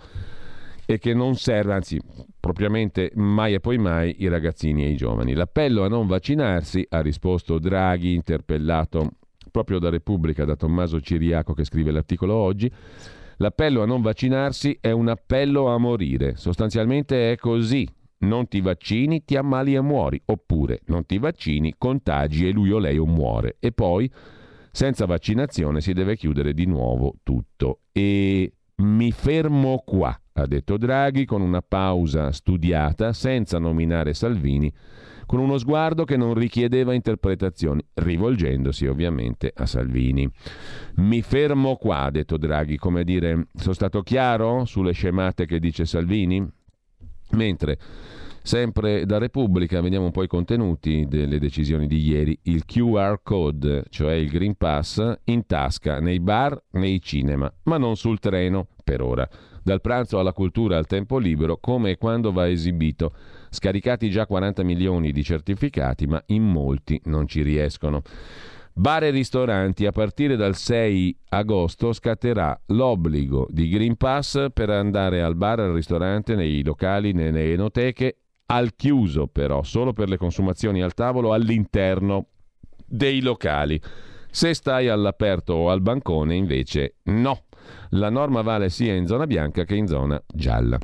e 0.85 0.99
che 0.99 1.15
non 1.15 1.33
serve, 1.33 1.73
anzi 1.73 1.99
propriamente 2.39 3.11
mai 3.15 3.55
e 3.55 3.59
poi 3.59 3.79
mai, 3.79 4.17
i 4.19 4.27
ragazzini 4.27 4.85
e 4.85 4.89
i 4.89 4.95
giovani. 4.95 5.33
L'appello 5.33 5.83
a 5.83 5.87
non 5.87 6.05
vaccinarsi, 6.05 6.85
ha 6.87 7.01
risposto 7.01 7.57
Draghi, 7.57 8.13
interpellato 8.13 9.13
proprio 9.49 9.79
da 9.79 9.89
Repubblica, 9.89 10.45
da 10.45 10.55
Tommaso 10.55 11.01
Ciriaco 11.01 11.53
che 11.53 11.63
scrive 11.63 11.89
l'articolo 11.89 12.35
oggi, 12.35 12.71
L'appello 13.37 13.81
a 13.81 13.85
non 13.85 14.01
vaccinarsi 14.01 14.77
è 14.79 14.91
un 14.91 15.09
appello 15.09 15.67
a 15.67 15.77
morire. 15.77 16.35
Sostanzialmente 16.35 17.31
è 17.31 17.35
così. 17.37 17.87
Non 18.17 18.47
ti 18.47 18.61
vaccini, 18.61 19.25
ti 19.25 19.35
ammali 19.35 19.75
e 19.75 19.81
muori. 19.81 20.21
Oppure 20.25 20.81
non 20.85 21.05
ti 21.05 21.17
vaccini, 21.17 21.75
contagi 21.77 22.47
e 22.47 22.51
lui 22.51 22.71
o 22.71 22.79
lei 22.79 22.97
o 22.97 23.05
muore. 23.05 23.57
E 23.59 23.71
poi, 23.71 24.09
senza 24.71 25.05
vaccinazione, 25.05 25.81
si 25.81 25.93
deve 25.93 26.15
chiudere 26.15 26.53
di 26.53 26.65
nuovo 26.65 27.15
tutto. 27.23 27.79
E 27.91 28.53
mi 28.77 29.11
fermo 29.11 29.83
qua, 29.85 30.17
ha 30.33 30.45
detto 30.45 30.77
Draghi 30.77 31.25
con 31.25 31.41
una 31.41 31.61
pausa 31.61 32.31
studiata, 32.31 33.13
senza 33.13 33.59
nominare 33.59 34.13
Salvini 34.13 34.71
con 35.25 35.39
uno 35.39 35.57
sguardo 35.57 36.03
che 36.03 36.17
non 36.17 36.33
richiedeva 36.33 36.93
interpretazioni, 36.93 37.85
rivolgendosi 37.93 38.85
ovviamente 38.87 39.51
a 39.55 39.65
Salvini. 39.65 40.29
Mi 40.95 41.21
fermo 41.21 41.75
qua, 41.75 42.03
ha 42.03 42.11
detto 42.11 42.37
Draghi, 42.37 42.77
come 42.77 43.03
dire, 43.03 43.47
sono 43.53 43.73
stato 43.73 44.01
chiaro 44.01 44.65
sulle 44.65 44.91
scemate 44.91 45.45
che 45.45 45.59
dice 45.59 45.85
Salvini? 45.85 46.47
Mentre 47.31 47.77
Sempre 48.45 49.07
da 49.07 49.17
Repubblica 49.17 49.81
vediamo 49.81 50.05
un 50.05 50.11
po' 50.11 50.21
i 50.21 50.27
contenuti 50.27 51.07
delle 51.07 51.39
decisioni 51.39 51.87
di 51.87 51.97
ieri. 51.97 52.37
Il 52.43 52.65
QR 52.65 53.21
code, 53.23 53.85
cioè 53.89 54.13
il 54.13 54.29
Green 54.29 54.53
Pass, 54.53 55.01
in 55.23 55.47
tasca 55.47 55.99
nei 55.99 56.19
bar, 56.19 56.55
nei 56.73 57.01
cinema, 57.01 57.51
ma 57.63 57.79
non 57.79 57.95
sul 57.95 58.19
treno 58.19 58.67
per 58.83 59.01
ora. 59.01 59.27
Dal 59.63 59.81
pranzo 59.81 60.19
alla 60.19 60.31
cultura 60.31 60.77
al 60.77 60.85
tempo 60.85 61.17
libero, 61.17 61.57
come 61.57 61.89
e 61.89 61.97
quando 61.97 62.31
va 62.31 62.47
esibito. 62.47 63.13
Scaricati 63.55 64.11
già 64.11 64.27
40 64.27 64.63
milioni 64.63 65.11
di 65.11 65.23
certificati, 65.23 66.05
ma 66.05 66.21
in 66.27 66.43
molti 66.43 67.01
non 67.05 67.27
ci 67.27 67.41
riescono. 67.41 68.03
Bar 68.77 69.05
e 69.05 69.09
ristoranti, 69.09 69.85
a 69.85 69.91
partire 69.91 70.35
dal 70.35 70.55
6 70.55 71.17
agosto 71.29 71.93
scatterà 71.93 72.59
l'obbligo 72.67 73.47
di 73.49 73.69
Green 73.69 73.95
Pass 73.95 74.47
per 74.53 74.69
andare 74.69 75.23
al 75.23 75.35
bar, 75.35 75.61
al 75.61 75.71
ristorante, 75.71 76.35
nei 76.35 76.61
locali, 76.61 77.13
nelle 77.13 77.53
enoteche 77.53 78.17
al 78.47 78.75
chiuso 78.75 79.27
però, 79.27 79.63
solo 79.63 79.93
per 79.93 80.09
le 80.09 80.17
consumazioni 80.17 80.81
al 80.81 80.93
tavolo 80.93 81.33
all'interno 81.33 82.27
dei 82.85 83.21
locali. 83.21 83.81
Se 84.29 84.53
stai 84.53 84.89
all'aperto 84.89 85.53
o 85.53 85.69
al 85.69 85.81
bancone 85.81 86.35
invece 86.35 86.97
no. 87.03 87.45
La 87.91 88.09
norma 88.09 88.41
vale 88.41 88.69
sia 88.69 88.93
in 88.93 89.07
zona 89.07 89.25
bianca 89.25 89.63
che 89.63 89.75
in 89.75 89.87
zona 89.87 90.21
gialla. 90.27 90.77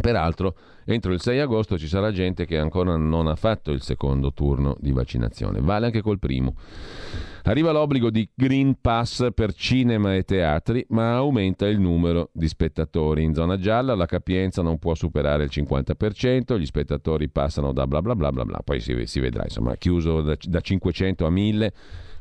Peraltro, 0.00 0.54
entro 0.84 1.12
il 1.12 1.20
6 1.20 1.40
agosto 1.40 1.76
ci 1.76 1.88
sarà 1.88 2.12
gente 2.12 2.46
che 2.46 2.56
ancora 2.56 2.96
non 2.96 3.26
ha 3.26 3.34
fatto 3.34 3.72
il 3.72 3.82
secondo 3.82 4.32
turno 4.32 4.76
di 4.78 4.92
vaccinazione. 4.92 5.60
Vale 5.60 5.86
anche 5.86 6.02
col 6.02 6.18
primo. 6.18 6.54
Arriva 7.44 7.72
l'obbligo 7.72 8.10
di 8.10 8.28
Green 8.34 8.78
Pass 8.80 9.28
per 9.34 9.54
cinema 9.54 10.14
e 10.14 10.22
teatri, 10.22 10.84
ma 10.90 11.16
aumenta 11.16 11.66
il 11.66 11.80
numero 11.80 12.28
di 12.32 12.46
spettatori. 12.46 13.22
In 13.22 13.32
zona 13.32 13.58
gialla 13.58 13.94
la 13.94 14.06
capienza 14.06 14.60
non 14.60 14.78
può 14.78 14.94
superare 14.94 15.44
il 15.44 15.50
50%, 15.52 16.58
gli 16.58 16.66
spettatori 16.66 17.28
passano 17.28 17.72
da 17.72 17.86
bla 17.86 18.02
bla 18.02 18.14
bla 18.14 18.30
bla 18.30 18.44
bla, 18.44 18.60
poi 18.62 18.80
si, 18.80 18.94
si 19.06 19.18
vedrà, 19.18 19.44
insomma, 19.44 19.76
chiuso 19.76 20.20
da, 20.20 20.36
da 20.38 20.60
500 20.60 21.26
a 21.26 21.30
1000 21.30 21.72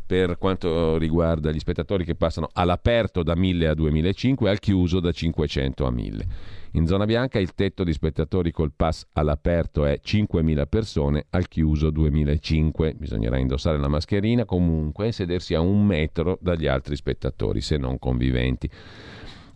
per 0.07 0.37
quanto 0.37 0.97
riguarda 0.97 1.51
gli 1.51 1.59
spettatori 1.59 2.05
che 2.05 2.15
passano 2.15 2.47
all'aperto 2.53 3.23
da 3.23 3.35
1000 3.35 3.67
a 3.67 3.73
2005 3.73 4.47
e 4.47 4.51
al 4.51 4.59
chiuso 4.59 5.01
da 5.01 5.11
500 5.11 5.85
a 5.85 5.91
1000. 5.91 6.25
In 6.77 6.85
zona 6.85 7.05
bianca 7.05 7.39
il 7.39 7.55
tetto 7.55 7.83
di 7.83 7.91
spettatori 7.91 8.51
col 8.51 8.71
pass 8.71 9.07
all'aperto 9.13 9.83
è 9.83 9.99
5.000 9.99 10.67
persone, 10.69 11.25
al 11.31 11.47
chiuso 11.47 11.87
2.005. 11.87 12.95
Bisognerà 12.95 13.39
indossare 13.39 13.79
la 13.79 13.87
mascherina 13.87 14.45
comunque 14.45 15.07
e 15.07 15.11
sedersi 15.11 15.55
a 15.55 15.59
un 15.59 15.83
metro 15.83 16.37
dagli 16.39 16.67
altri 16.67 16.95
spettatori, 16.95 17.61
se 17.61 17.77
non 17.77 17.97
conviventi. 17.97 18.69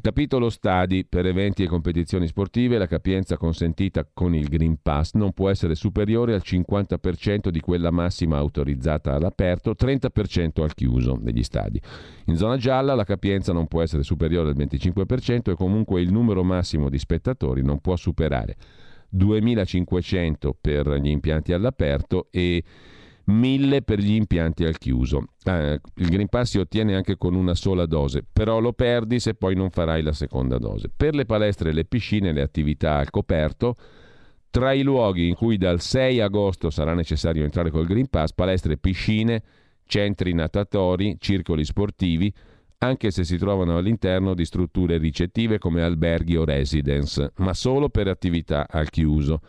Capitolo 0.02 0.50
stadi 0.50 1.06
per 1.06 1.28
eventi 1.28 1.62
e 1.62 1.68
competizioni 1.68 2.26
sportive, 2.26 2.80
la 2.80 2.88
capienza 2.88 3.38
consentita 3.38 4.04
con 4.12 4.34
il 4.34 4.48
Green 4.48 4.78
Pass 4.82 5.14
non 5.14 5.32
può 5.32 5.48
essere 5.48 5.76
superiore 5.76 6.34
al 6.34 6.42
50% 6.44 7.50
di 7.50 7.60
quella 7.60 7.92
massima 7.92 8.38
autorizzata 8.38 9.14
all'aperto, 9.14 9.76
30% 9.80 10.64
al 10.64 10.74
chiuso 10.74 11.20
degli 11.22 11.44
stadi. 11.44 11.80
In 12.26 12.36
zona 12.36 12.58
gialla 12.58 12.96
la 12.96 13.04
capienza 13.04 13.54
non 13.54 13.68
può 13.68 13.84
essere 13.84 14.02
superiore 14.02 14.50
al 14.50 14.58
25% 14.58 15.52
e 15.52 15.56
comunque 15.56 16.02
il 16.02 16.12
numero 16.12 16.44
massimo 16.44 16.90
di 16.90 16.98
spettatori 16.98 17.62
non 17.62 17.80
può 17.80 17.96
superare 17.96 18.56
2500 19.08 20.58
per 20.60 20.94
gli 20.96 21.10
impianti 21.10 21.54
all'aperto 21.54 22.28
e 22.32 22.64
1000 23.32 23.82
per 23.82 24.00
gli 24.00 24.14
impianti 24.14 24.64
al 24.66 24.78
chiuso. 24.78 25.26
Eh, 25.44 25.80
il 25.96 26.10
Green 26.10 26.28
Pass 26.28 26.52
si 26.52 26.60
ottiene 26.60 26.96
anche 26.96 27.18
con 27.18 27.34
una 27.34 27.56
sola 27.56 27.86
dose, 27.86 28.24
però 28.32 28.60
lo 28.60 28.74
perdi 28.74 29.20
se 29.20 29.34
poi 29.34 29.56
non 29.56 29.70
farai 29.70 30.02
la 30.02 30.14
seconda 30.14 30.58
dose. 30.58 30.92
Per 30.96 31.16
le 31.16 31.26
palestre, 31.26 31.74
le 31.74 31.86
piscine 31.86 32.32
le 32.32 32.42
attività 32.42 32.98
al 32.98 33.10
coperto, 33.10 33.76
tra 34.52 34.74
i 34.74 34.84
luoghi 34.84 35.28
in 35.28 35.36
cui 35.36 35.58
dal 35.58 35.80
6 35.80 36.20
agosto 36.20 36.70
sarà 36.70 36.94
necessario 36.94 37.44
entrare 37.44 37.72
col 37.72 37.86
Green 37.86 38.10
Pass, 38.10 38.34
palestre, 38.34 38.78
piscine, 38.78 39.42
centri 39.86 40.34
natatori, 40.34 41.16
circoli 41.20 41.64
sportivi, 41.64 42.34
anche 42.80 43.12
se 43.12 43.24
si 43.24 43.38
trovano 43.38 43.78
all'interno 43.78 44.34
di 44.34 44.44
strutture 44.44 44.98
ricettive 44.98 45.60
come 45.60 45.84
alberghi 45.84 46.36
o 46.36 46.46
residence, 46.46 47.32
ma 47.38 47.54
solo 47.54 47.90
per 47.90 48.08
attività 48.08 48.68
al 48.70 48.90
chiuso. 48.90 49.40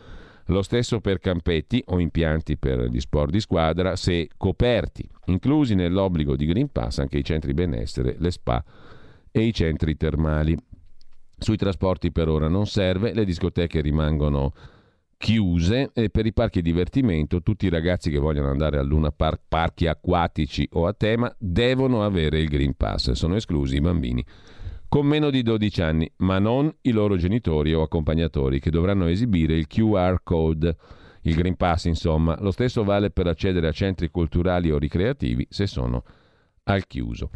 Lo 0.47 0.61
stesso 0.61 0.99
per 0.99 1.19
campetti 1.19 1.81
o 1.87 1.99
impianti 1.99 2.57
per 2.57 2.89
gli 2.89 2.99
sport 2.99 3.31
di 3.31 3.39
squadra, 3.39 3.95
se 3.95 4.29
coperti, 4.35 5.07
inclusi 5.27 5.73
nell'obbligo 5.73 6.35
di 6.35 6.45
Green 6.45 6.69
Pass 6.69 6.99
anche 6.99 7.17
i 7.17 7.23
centri 7.23 7.53
benessere, 7.53 8.15
le 8.17 8.31
spa 8.31 8.63
e 9.31 9.41
i 9.41 9.53
centri 9.53 9.95
termali. 9.95 10.57
Sui 11.37 11.55
trasporti 11.57 12.11
per 12.11 12.27
ora 12.27 12.47
non 12.47 12.67
serve, 12.67 13.13
le 13.13 13.25
discoteche 13.25 13.81
rimangono 13.81 14.53
chiuse 15.17 15.91
e 15.93 16.09
per 16.09 16.25
i 16.25 16.33
parchi 16.33 16.61
divertimento 16.61 17.41
tutti 17.41 17.65
i 17.65 17.69
ragazzi 17.69 18.11
che 18.11 18.17
vogliono 18.17 18.49
andare 18.49 18.77
al 18.77 18.85
Luna 18.85 19.11
Park, 19.11 19.43
parchi 19.47 19.87
acquatici 19.87 20.67
o 20.73 20.85
a 20.85 20.93
tema 20.93 21.33
devono 21.37 22.03
avere 22.03 22.39
il 22.39 22.49
Green 22.49 22.75
Pass, 22.75 23.11
sono 23.11 23.35
esclusi 23.35 23.77
i 23.77 23.81
bambini 23.81 24.25
con 24.93 25.07
meno 25.07 25.31
di 25.31 25.41
12 25.41 25.81
anni, 25.81 26.11
ma 26.17 26.37
non 26.37 26.71
i 26.81 26.91
loro 26.91 27.15
genitori 27.15 27.73
o 27.73 27.81
accompagnatori 27.81 28.59
che 28.59 28.69
dovranno 28.69 29.07
esibire 29.07 29.55
il 29.55 29.65
QR 29.65 30.19
code, 30.21 30.77
il 31.23 31.33
Green 31.33 31.55
Pass 31.55 31.85
insomma. 31.85 32.37
Lo 32.41 32.51
stesso 32.51 32.83
vale 32.83 33.09
per 33.09 33.25
accedere 33.25 33.67
a 33.67 33.71
centri 33.71 34.11
culturali 34.11 34.69
o 34.69 34.77
ricreativi 34.77 35.47
se 35.49 35.65
sono 35.65 36.03
al 36.65 36.85
chiuso. 36.85 37.31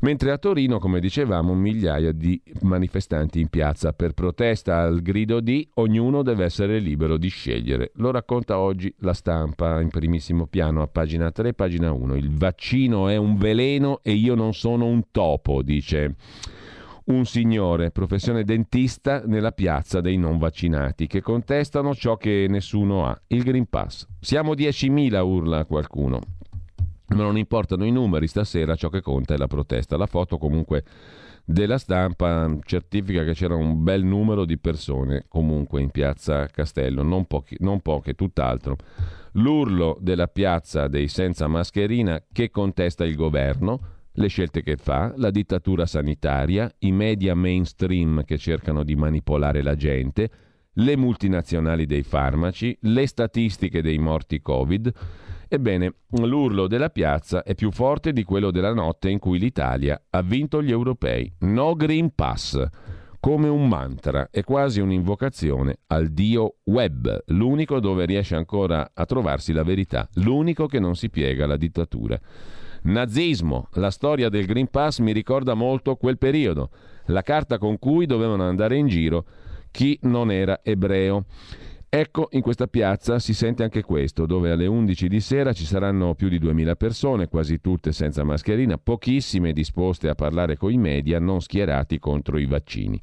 Mentre 0.00 0.32
a 0.32 0.36
Torino, 0.36 0.78
come 0.78 1.00
dicevamo, 1.00 1.54
migliaia 1.54 2.12
di 2.12 2.38
manifestanti 2.60 3.40
in 3.40 3.48
piazza 3.48 3.94
per 3.94 4.12
protesta 4.12 4.76
al 4.76 5.00
grido 5.00 5.40
di 5.40 5.66
ognuno 5.76 6.22
deve 6.22 6.44
essere 6.44 6.78
libero 6.78 7.16
di 7.16 7.28
scegliere. 7.28 7.92
Lo 7.94 8.10
racconta 8.10 8.58
oggi 8.58 8.94
la 8.98 9.14
stampa 9.14 9.80
in 9.80 9.88
primissimo 9.88 10.46
piano 10.46 10.82
a 10.82 10.88
pagina 10.88 11.30
3, 11.30 11.54
pagina 11.54 11.90
1. 11.90 12.16
Il 12.16 12.36
vaccino 12.36 13.08
è 13.08 13.16
un 13.16 13.38
veleno 13.38 14.00
e 14.02 14.12
io 14.12 14.34
non 14.34 14.52
sono 14.52 14.84
un 14.84 15.04
topo, 15.10 15.62
dice 15.62 16.16
un 17.06 17.24
signore, 17.24 17.90
professione 17.90 18.44
dentista, 18.44 19.22
nella 19.24 19.52
piazza 19.52 20.00
dei 20.00 20.16
non 20.16 20.38
vaccinati, 20.38 21.06
che 21.06 21.20
contestano 21.20 21.94
ciò 21.94 22.16
che 22.16 22.46
nessuno 22.48 23.06
ha, 23.06 23.20
il 23.28 23.42
Green 23.42 23.68
Pass. 23.68 24.06
Siamo 24.20 24.54
10.000, 24.54 25.20
urla 25.20 25.64
qualcuno. 25.64 26.20
Ma 27.08 27.22
non 27.22 27.38
importano 27.38 27.84
i 27.84 27.92
numeri, 27.92 28.26
stasera 28.26 28.74
ciò 28.74 28.88
che 28.88 29.00
conta 29.00 29.34
è 29.34 29.36
la 29.36 29.46
protesta. 29.46 29.96
La 29.96 30.06
foto 30.06 30.38
comunque 30.38 30.82
della 31.44 31.78
stampa 31.78 32.52
certifica 32.64 33.22
che 33.22 33.32
c'era 33.32 33.54
un 33.54 33.84
bel 33.84 34.02
numero 34.02 34.44
di 34.44 34.58
persone 34.58 35.26
comunque 35.28 35.80
in 35.80 35.90
piazza 35.90 36.48
Castello, 36.48 37.04
non, 37.04 37.26
pochi, 37.26 37.56
non 37.60 37.80
poche, 37.80 38.14
tutt'altro. 38.14 38.76
L'urlo 39.32 39.96
della 40.00 40.26
piazza 40.26 40.88
dei 40.88 41.06
senza 41.06 41.46
mascherina 41.46 42.20
che 42.32 42.50
contesta 42.50 43.04
il 43.04 43.14
governo, 43.14 43.80
le 44.16 44.28
scelte 44.28 44.62
che 44.62 44.76
fa, 44.76 45.12
la 45.16 45.30
dittatura 45.30 45.86
sanitaria, 45.86 46.70
i 46.80 46.92
media 46.92 47.34
mainstream 47.34 48.24
che 48.24 48.38
cercano 48.38 48.82
di 48.82 48.96
manipolare 48.96 49.62
la 49.62 49.76
gente, 49.76 50.30
le 50.78 50.96
multinazionali 50.96 51.86
dei 51.86 52.02
farmaci, 52.02 52.76
le 52.82 53.06
statistiche 53.06 53.82
dei 53.82 53.98
morti 53.98 54.40
Covid. 54.40 54.92
Ebbene, 55.48 55.94
l'urlo 56.22 56.66
della 56.66 56.90
piazza 56.90 57.42
è 57.42 57.54
più 57.54 57.70
forte 57.70 58.12
di 58.12 58.24
quello 58.24 58.50
della 58.50 58.74
notte 58.74 59.10
in 59.10 59.18
cui 59.18 59.38
l'Italia 59.38 60.00
ha 60.10 60.22
vinto 60.22 60.62
gli 60.62 60.70
europei. 60.70 61.32
No 61.40 61.74
Green 61.74 62.14
Pass, 62.14 62.62
come 63.20 63.48
un 63.48 63.68
mantra, 63.68 64.28
è 64.30 64.42
quasi 64.42 64.80
un'invocazione 64.80 65.78
al 65.88 66.08
dio 66.08 66.56
web, 66.64 67.24
l'unico 67.26 67.80
dove 67.80 68.06
riesce 68.06 68.34
ancora 68.34 68.90
a 68.92 69.04
trovarsi 69.04 69.52
la 69.52 69.62
verità, 69.62 70.08
l'unico 70.14 70.66
che 70.66 70.80
non 70.80 70.96
si 70.96 71.10
piega 71.10 71.44
alla 71.44 71.56
dittatura. 71.56 72.20
Nazismo, 72.86 73.66
la 73.72 73.90
storia 73.90 74.28
del 74.28 74.46
Green 74.46 74.68
Pass 74.68 75.00
mi 75.00 75.10
ricorda 75.10 75.54
molto 75.54 75.96
quel 75.96 76.18
periodo, 76.18 76.70
la 77.06 77.22
carta 77.22 77.58
con 77.58 77.80
cui 77.80 78.06
dovevano 78.06 78.44
andare 78.44 78.76
in 78.76 78.86
giro 78.86 79.24
chi 79.72 79.98
non 80.02 80.30
era 80.30 80.60
ebreo. 80.62 81.24
Ecco, 81.88 82.28
in 82.30 82.42
questa 82.42 82.68
piazza 82.68 83.18
si 83.18 83.34
sente 83.34 83.64
anche 83.64 83.82
questo, 83.82 84.24
dove 84.24 84.52
alle 84.52 84.66
11 84.66 85.08
di 85.08 85.20
sera 85.20 85.52
ci 85.52 85.64
saranno 85.64 86.14
più 86.14 86.28
di 86.28 86.38
2000 86.38 86.76
persone, 86.76 87.26
quasi 87.26 87.60
tutte 87.60 87.90
senza 87.90 88.22
mascherina, 88.22 88.78
pochissime 88.78 89.52
disposte 89.52 90.08
a 90.08 90.14
parlare 90.14 90.56
coi 90.56 90.76
media 90.76 91.18
non 91.18 91.40
schierati 91.40 91.98
contro 91.98 92.38
i 92.38 92.46
vaccini. 92.46 93.00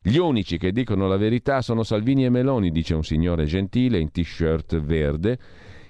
Gli 0.00 0.18
unici 0.18 0.56
che 0.56 0.70
dicono 0.70 1.08
la 1.08 1.16
verità 1.16 1.62
sono 1.62 1.82
Salvini 1.82 2.24
e 2.24 2.30
Meloni, 2.30 2.70
dice 2.70 2.94
un 2.94 3.02
signore 3.02 3.44
gentile 3.44 3.98
in 3.98 4.12
t-shirt 4.12 4.78
verde, 4.78 5.38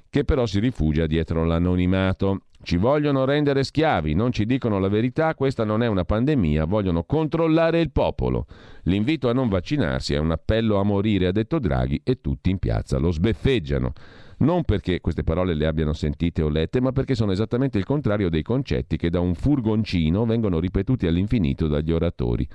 che 0.08 0.24
però 0.24 0.46
si 0.46 0.58
rifugia 0.58 1.06
dietro 1.06 1.44
l'anonimato. 1.44 2.40
Ci 2.66 2.78
vogliono 2.78 3.24
rendere 3.24 3.62
schiavi, 3.62 4.14
non 4.14 4.32
ci 4.32 4.44
dicono 4.44 4.80
la 4.80 4.88
verità, 4.88 5.36
questa 5.36 5.62
non 5.62 5.84
è 5.84 5.86
una 5.86 6.04
pandemia, 6.04 6.64
vogliono 6.64 7.04
controllare 7.04 7.78
il 7.78 7.92
popolo. 7.92 8.46
L'invito 8.86 9.28
a 9.28 9.32
non 9.32 9.48
vaccinarsi 9.48 10.14
è 10.14 10.18
un 10.18 10.32
appello 10.32 10.80
a 10.80 10.82
morire, 10.82 11.28
ha 11.28 11.30
detto 11.30 11.60
Draghi, 11.60 12.00
e 12.02 12.20
tutti 12.20 12.50
in 12.50 12.58
piazza 12.58 12.98
lo 12.98 13.12
sbeffeggiano. 13.12 13.92
Non 14.38 14.64
perché 14.64 15.00
queste 15.00 15.22
parole 15.22 15.54
le 15.54 15.64
abbiano 15.64 15.92
sentite 15.92 16.42
o 16.42 16.48
lette, 16.48 16.80
ma 16.80 16.90
perché 16.90 17.14
sono 17.14 17.30
esattamente 17.30 17.78
il 17.78 17.84
contrario 17.84 18.28
dei 18.28 18.42
concetti 18.42 18.96
che 18.96 19.10
da 19.10 19.20
un 19.20 19.36
furgoncino 19.36 20.26
vengono 20.26 20.58
ripetuti 20.58 21.06
all'infinito 21.06 21.68
dagli 21.68 21.92
oratori. 21.92 22.48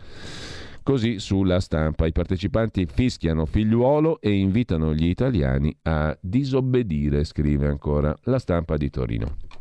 Così 0.83 1.19
sulla 1.19 1.61
stampa 1.61 2.05
i 2.05 2.11
partecipanti 2.11 2.85
fischiano 2.85 3.45
figliuolo 3.45 4.19
e 4.19 4.33
invitano 4.33 4.93
gli 4.93 5.07
italiani 5.07 5.73
a 5.83 6.13
disobbedire, 6.19 7.23
scrive 7.23 7.67
ancora 7.67 8.13
la 8.23 8.39
stampa 8.39 8.75
di 8.75 8.89
Torino. 8.89 9.60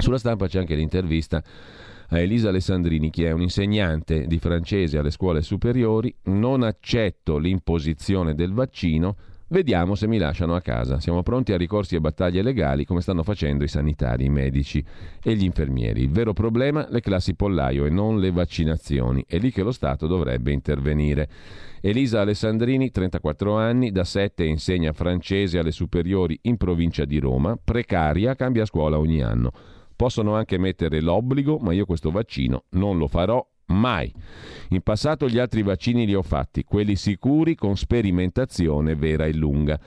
Sulla 0.00 0.18
stampa 0.18 0.46
c'è 0.46 0.58
anche 0.58 0.74
l'intervista 0.74 1.42
a 2.08 2.18
Elisa 2.18 2.48
Alessandrini, 2.48 3.10
che 3.10 3.28
è 3.28 3.32
un'insegnante 3.32 4.26
di 4.26 4.38
francese 4.38 4.98
alle 4.98 5.10
scuole 5.10 5.42
superiori. 5.42 6.14
Non 6.24 6.62
accetto 6.62 7.38
l'imposizione 7.38 8.34
del 8.34 8.52
vaccino 8.52 9.16
Vediamo 9.52 9.96
se 9.96 10.06
mi 10.06 10.18
lasciano 10.18 10.54
a 10.54 10.60
casa. 10.60 11.00
Siamo 11.00 11.24
pronti 11.24 11.52
a 11.52 11.56
ricorsi 11.56 11.96
e 11.96 12.00
battaglie 12.00 12.40
legali 12.40 12.84
come 12.84 13.00
stanno 13.00 13.24
facendo 13.24 13.64
i 13.64 13.68
sanitari, 13.68 14.26
i 14.26 14.28
medici 14.28 14.84
e 15.20 15.34
gli 15.34 15.42
infermieri. 15.42 16.02
Il 16.02 16.10
vero 16.12 16.32
problema 16.32 16.86
le 16.88 17.00
classi 17.00 17.34
pollaio 17.34 17.84
e 17.84 17.90
non 17.90 18.20
le 18.20 18.30
vaccinazioni. 18.30 19.24
È 19.26 19.38
lì 19.38 19.50
che 19.50 19.64
lo 19.64 19.72
Stato 19.72 20.06
dovrebbe 20.06 20.52
intervenire. 20.52 21.28
Elisa 21.80 22.20
Alessandrini, 22.20 22.92
34 22.92 23.56
anni, 23.56 23.90
da 23.90 24.04
7 24.04 24.44
insegna 24.44 24.92
francese 24.92 25.58
alle 25.58 25.72
superiori 25.72 26.38
in 26.42 26.56
provincia 26.56 27.04
di 27.04 27.18
Roma, 27.18 27.58
precaria, 27.62 28.36
cambia 28.36 28.64
scuola 28.64 29.00
ogni 29.00 29.20
anno. 29.20 29.50
Possono 30.00 30.34
anche 30.34 30.56
mettere 30.56 31.02
l'obbligo, 31.02 31.58
ma 31.58 31.74
io 31.74 31.84
questo 31.84 32.10
vaccino 32.10 32.64
non 32.70 32.96
lo 32.96 33.06
farò 33.06 33.46
Mai. 33.66 34.10
In 34.70 34.80
passato 34.80 35.28
gli 35.28 35.38
altri 35.38 35.62
vaccini 35.62 36.06
li 36.06 36.14
ho 36.14 36.22
fatti, 36.22 36.64
quelli 36.64 36.96
sicuri 36.96 37.54
con 37.54 37.76
sperimentazione 37.76 38.94
vera 38.94 39.26
e 39.26 39.34
lunga. 39.34 39.78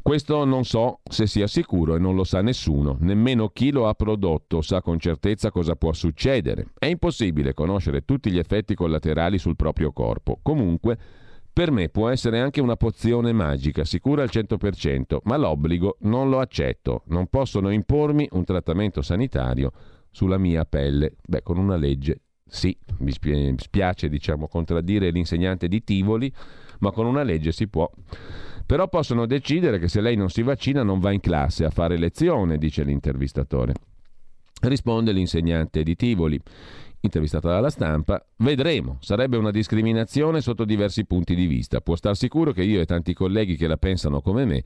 Questo 0.00 0.44
non 0.44 0.64
so 0.64 1.00
se 1.02 1.26
sia 1.26 1.48
sicuro 1.48 1.96
e 1.96 1.98
non 1.98 2.14
lo 2.14 2.22
sa 2.22 2.42
nessuno, 2.42 2.96
nemmeno 3.00 3.48
chi 3.48 3.72
lo 3.72 3.88
ha 3.88 3.94
prodotto 3.94 4.62
sa 4.62 4.82
con 4.82 5.00
certezza 5.00 5.50
cosa 5.50 5.74
può 5.74 5.92
succedere. 5.92 6.68
È 6.78 6.86
impossibile 6.86 7.52
conoscere 7.52 8.04
tutti 8.04 8.30
gli 8.30 8.38
effetti 8.38 8.76
collaterali 8.76 9.36
sul 9.36 9.56
proprio 9.56 9.90
corpo. 9.90 10.38
Comunque, 10.42 10.96
per 11.52 11.70
me 11.70 11.88
può 11.88 12.08
essere 12.08 12.40
anche 12.40 12.60
una 12.60 12.76
pozione 12.76 13.32
magica, 13.32 13.84
sicura 13.84 14.22
al 14.22 14.30
100%, 14.32 15.18
ma 15.24 15.36
l'obbligo 15.36 15.96
non 16.00 16.28
lo 16.28 16.40
accetto. 16.40 17.02
Non 17.06 17.26
possono 17.26 17.70
impormi 17.70 18.28
un 18.32 18.44
trattamento 18.44 19.02
sanitario 19.02 19.72
sulla 20.10 20.38
mia 20.38 20.64
pelle, 20.64 21.14
beh, 21.26 21.42
con 21.42 21.58
una 21.58 21.76
legge 21.76 22.20
sì, 22.50 22.76
mi 22.98 23.12
spiace 23.12 24.08
diciamo, 24.08 24.48
contraddire 24.48 25.10
l'insegnante 25.10 25.68
di 25.68 25.84
Tivoli, 25.84 26.32
ma 26.80 26.90
con 26.90 27.06
una 27.06 27.22
legge 27.22 27.52
si 27.52 27.68
può. 27.68 27.88
Però 28.66 28.88
possono 28.88 29.26
decidere 29.26 29.78
che 29.78 29.86
se 29.86 30.00
lei 30.00 30.16
non 30.16 30.30
si 30.30 30.42
vaccina 30.42 30.82
non 30.82 30.98
va 30.98 31.12
in 31.12 31.20
classe 31.20 31.64
a 31.64 31.70
fare 31.70 31.96
lezione, 31.96 32.58
dice 32.58 32.82
l'intervistatore. 32.82 33.74
Risponde 34.62 35.12
l'insegnante 35.12 35.84
di 35.84 35.94
Tivoli, 35.94 36.40
intervistata 37.00 37.48
dalla 37.48 37.70
stampa, 37.70 38.24
vedremo, 38.36 38.98
sarebbe 39.00 39.36
una 39.36 39.50
discriminazione 39.50 40.40
sotto 40.40 40.64
diversi 40.64 41.04
punti 41.04 41.34
di 41.34 41.46
vista. 41.46 41.80
Può 41.80 41.96
star 41.96 42.16
sicuro 42.16 42.52
che 42.52 42.62
io 42.62 42.80
e 42.80 42.86
tanti 42.86 43.14
colleghi 43.14 43.56
che 43.56 43.66
la 43.66 43.76
pensano 43.76 44.20
come 44.20 44.44
me 44.44 44.64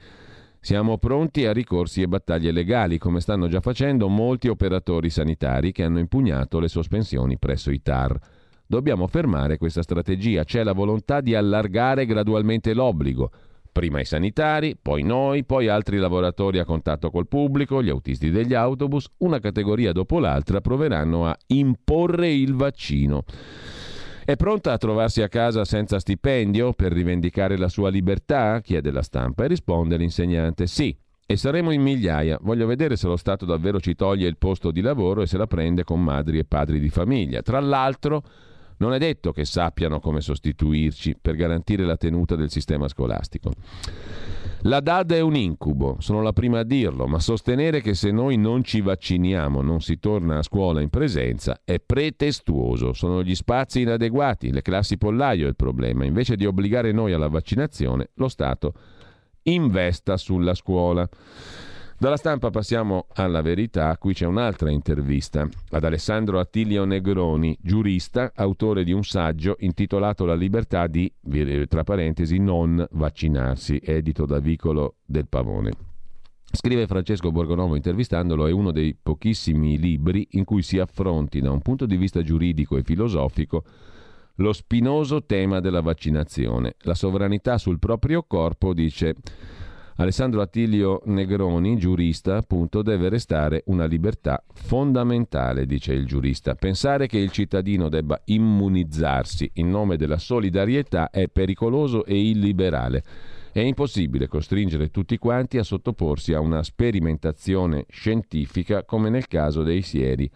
siamo 0.65 0.97
pronti 0.97 1.45
a 1.45 1.53
ricorsi 1.53 2.01
e 2.01 2.09
battaglie 2.09 2.51
legali, 2.51 2.97
come 2.97 3.21
stanno 3.21 3.49
già 3.49 3.61
facendo 3.61 4.09
molti 4.09 4.49
operatori 4.49 5.11
sanitari 5.11 5.73
che 5.73 5.85
hanno 5.85 5.99
impugnato 5.99 6.59
le 6.59 6.69
sospensioni 6.69 7.37
presso 7.37 7.71
i 7.71 7.83
TAR. 7.83 8.19
Dobbiamo 8.67 9.07
fermare 9.07 9.59
questa 9.59 9.83
strategia. 9.83 10.45
C'è 10.45 10.63
la 10.63 10.73
volontà 10.73 11.21
di 11.21 11.35
allargare 11.35 12.07
gradualmente 12.07 12.73
l'obbligo. 12.73 13.31
Prima 13.75 13.99
i 13.99 14.05
sanitari, 14.05 14.77
poi 14.81 15.03
noi, 15.03 15.45
poi 15.45 15.67
altri 15.67 15.97
lavoratori 15.99 16.61
a 16.61 16.65
contatto 16.65 17.11
col 17.11 17.27
pubblico, 17.27 17.83
gli 17.83 17.89
autisti 17.89 18.31
degli 18.31 18.55
autobus, 18.55 19.11
una 19.19 19.41
categoria 19.41 19.91
dopo 19.91 20.21
l'altra 20.21 20.61
proveranno 20.61 21.27
a 21.27 21.37
imporre 21.49 22.31
il 22.33 22.55
vaccino. 22.55 23.25
È 24.25 24.37
pronta 24.37 24.71
a 24.71 24.79
trovarsi 24.79 25.23
a 25.23 25.29
casa 25.29 25.65
senza 25.65 25.99
stipendio 25.99 26.73
per 26.73 26.93
rivendicare 26.93 27.57
la 27.57 27.69
sua 27.69 27.91
libertà? 27.91 28.61
chiede 28.61 28.93
la 28.93 29.03
stampa 29.03 29.43
e 29.43 29.49
risponde 29.49 29.97
l'insegnante 29.97 30.69
sì. 30.69 30.97
E 31.27 31.37
saremo 31.37 31.73
in 31.73 31.83
migliaia. 31.83 32.39
Voglio 32.43 32.69
vedere 32.69 32.95
se 32.95 33.09
lo 33.09 33.17
Stato 33.17 33.45
davvero 33.45 33.81
ci 33.81 33.97
toglie 33.97 34.29
il 34.29 34.39
posto 34.39 34.71
di 34.71 34.83
lavoro 34.83 35.23
e 35.23 35.27
se 35.27 35.37
la 35.37 35.49
prende 35.49 35.83
con 35.83 36.01
madri 36.01 36.39
e 36.39 36.45
padri 36.45 36.79
di 36.79 36.91
famiglia. 36.91 37.43
Tra 37.43 37.59
l'altro, 37.59 38.23
non 38.79 38.93
è 38.93 38.99
detto 38.99 39.33
che 39.33 39.45
sappiano 39.45 40.01
come 40.01 40.21
sostituirci 40.21 41.17
per 41.21 41.37
garantire 41.37 41.85
la 41.85 41.97
tenuta 41.97 42.37
del 42.37 42.51
sistema 42.51 42.89
scolastico. 42.89 43.53
La 44.67 44.81
DAD 44.81 45.13
è 45.13 45.21
un 45.21 45.37
incubo, 45.37 45.97
sono 45.99 46.23
la 46.23 46.33
prima 46.33 46.61
a 46.61 46.63
dirlo, 46.63 47.07
ma 47.07 47.19
sostenere 47.19 47.83
che 47.83 47.93
se 47.93 48.11
noi 48.11 48.39
non 48.39 48.65
ci 48.65 48.81
vacciniamo 48.81 49.61
non 49.61 49.83
si 49.83 49.99
torna 49.99 50.39
a 50.39 50.43
scuola 50.43 50.81
in 50.81 50.89
presenza 50.89 51.61
è 51.65 51.79
pretestuoso. 51.81 52.95
Sono 52.95 53.23
gli 53.23 53.35
spazi 53.35 53.83
inadeguati, 53.83 54.53
le 54.53 54.63
classi 54.63 54.97
pollaio 54.97 55.45
è 55.45 55.49
il 55.49 55.57
problema. 55.57 56.07
Invece 56.07 56.37
di 56.37 56.47
obbligare 56.47 56.93
noi 56.93 57.13
alla 57.13 57.29
vaccinazione, 57.29 58.11
lo 58.15 58.29
Stato 58.29 58.73
investa 59.43 60.17
sulla 60.17 60.55
scuola. 60.55 61.07
Dalla 61.97 62.17
stampa 62.17 62.51
passiamo 62.51 63.07
alla 63.15 63.41
verità, 63.41 63.97
qui 63.99 64.15
c'è 64.15 64.27
un'altra 64.27 64.69
intervista 64.69 65.49
ad 65.71 65.85
Alessandro 65.85 66.41
Attilio 66.41 66.85
Negroni, 66.85 67.57
giurista, 67.61 68.33
autore 68.35 68.83
di 68.83 68.93
un 68.93 69.05
saggio 69.05 69.57
intitolato 69.61 70.25
La 70.25 70.35
libertà 70.35 70.89
di, 70.89 71.11
tra 71.69 71.85
parentesi, 71.85 72.39
non 72.39 72.85
vaccinarsi, 72.91 73.81
edito 73.83 74.27
da 74.27 74.41
Vicolo 74.41 74.97
del 75.07 75.29
Pavone. 75.29 75.71
Scrive 76.51 76.87
Francesco 76.87 77.33
Borgonovo 77.33 77.77
intervistandolo, 77.77 78.47
è 78.49 78.53
uno 78.53 78.73
dei 78.73 78.97
pochissimi 79.01 79.79
libri 79.79 80.27
in 80.33 80.45
cui 80.45 80.63
si 80.63 80.79
affronti 80.79 81.41
da 81.41 81.53
un 81.53 81.61
punto 81.61 81.87
di 81.87 81.97
vista 81.97 82.23
giuridico 82.23 82.77
e 82.77 82.83
filosofico 82.83 83.65
lo 84.37 84.53
spinoso 84.53 85.25
tema 85.25 85.61
della 85.61 85.81
vaccinazione. 85.81 86.75
La 86.81 86.95
sovranità 86.95 87.57
sul 87.57 87.79
proprio 87.79 88.25
corpo, 88.25 88.75
dice 88.75 89.15
Alessandro 89.97 90.41
Attilio 90.43 91.03
Negroni, 91.05 91.77
giurista, 91.77 92.37
appunto, 92.37 92.83
deve 92.83 93.09
restare 93.09 93.63
una 93.67 93.85
libertà 93.85 94.43
fondamentale, 94.53 95.67
dice 95.67 95.93
il 95.93 96.05
giurista. 96.05 96.57
Pensare 96.57 97.07
che 97.07 97.19
il 97.19 97.31
cittadino 97.31 97.89
debba 97.89 98.21
immunizzarsi 98.25 99.49
in 99.55 99.71
nome 99.71 99.97
della 99.97 100.19
solidarietà 100.19 101.11
è 101.11 101.29
pericoloso 101.29 102.05
e 102.05 102.19
illiberale. 102.19 103.05
È 103.53 103.61
impossibile 103.61 104.27
costringere 104.27 104.91
tutti 104.91 105.17
quanti 105.17 105.59
a 105.59 105.63
sottoporsi 105.63 106.35
a 106.35 106.41
una 106.41 106.65
sperimentazione 106.65 107.87
scientifica 107.89 108.83
come 108.83 109.11
nel 109.11 109.29
caso 109.29 109.63
dei 109.63 109.83
sieri 109.83 110.29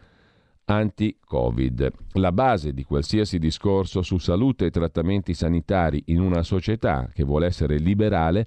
anti-Covid. 0.67 1.91
La 2.13 2.31
base 2.31 2.73
di 2.73 2.85
qualsiasi 2.85 3.41
discorso 3.41 4.03
su 4.03 4.19
salute 4.19 4.67
e 4.67 4.71
trattamenti 4.71 5.35
sanitari 5.35 6.01
in 6.07 6.21
una 6.21 6.45
società 6.45 7.11
che 7.13 7.25
vuole 7.25 7.47
essere 7.47 7.79
liberale 7.79 8.47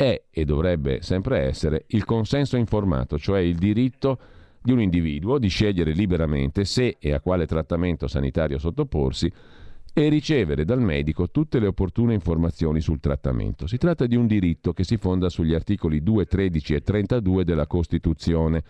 è 0.00 0.26
e 0.30 0.44
dovrebbe 0.44 1.02
sempre 1.02 1.40
essere 1.40 1.86
il 1.88 2.04
consenso 2.04 2.56
informato, 2.56 3.18
cioè 3.18 3.40
il 3.40 3.56
diritto 3.56 4.18
di 4.62 4.70
un 4.70 4.80
individuo 4.80 5.38
di 5.38 5.48
scegliere 5.48 5.90
liberamente 5.90 6.64
se 6.64 6.98
e 7.00 7.12
a 7.12 7.18
quale 7.18 7.46
trattamento 7.46 8.06
sanitario 8.06 8.60
sottoporsi 8.60 9.28
e 9.92 10.08
ricevere 10.08 10.64
dal 10.64 10.80
medico 10.80 11.32
tutte 11.32 11.58
le 11.58 11.66
opportune 11.66 12.14
informazioni 12.14 12.80
sul 12.80 13.00
trattamento. 13.00 13.66
Si 13.66 13.76
tratta 13.76 14.06
di 14.06 14.14
un 14.14 14.28
diritto 14.28 14.72
che 14.72 14.84
si 14.84 14.98
fonda 14.98 15.28
sugli 15.28 15.52
articoli 15.52 16.00
2, 16.00 16.26
13 16.26 16.74
e 16.74 16.82
32 16.82 17.44
della 17.44 17.66
Costituzione, 17.66 18.62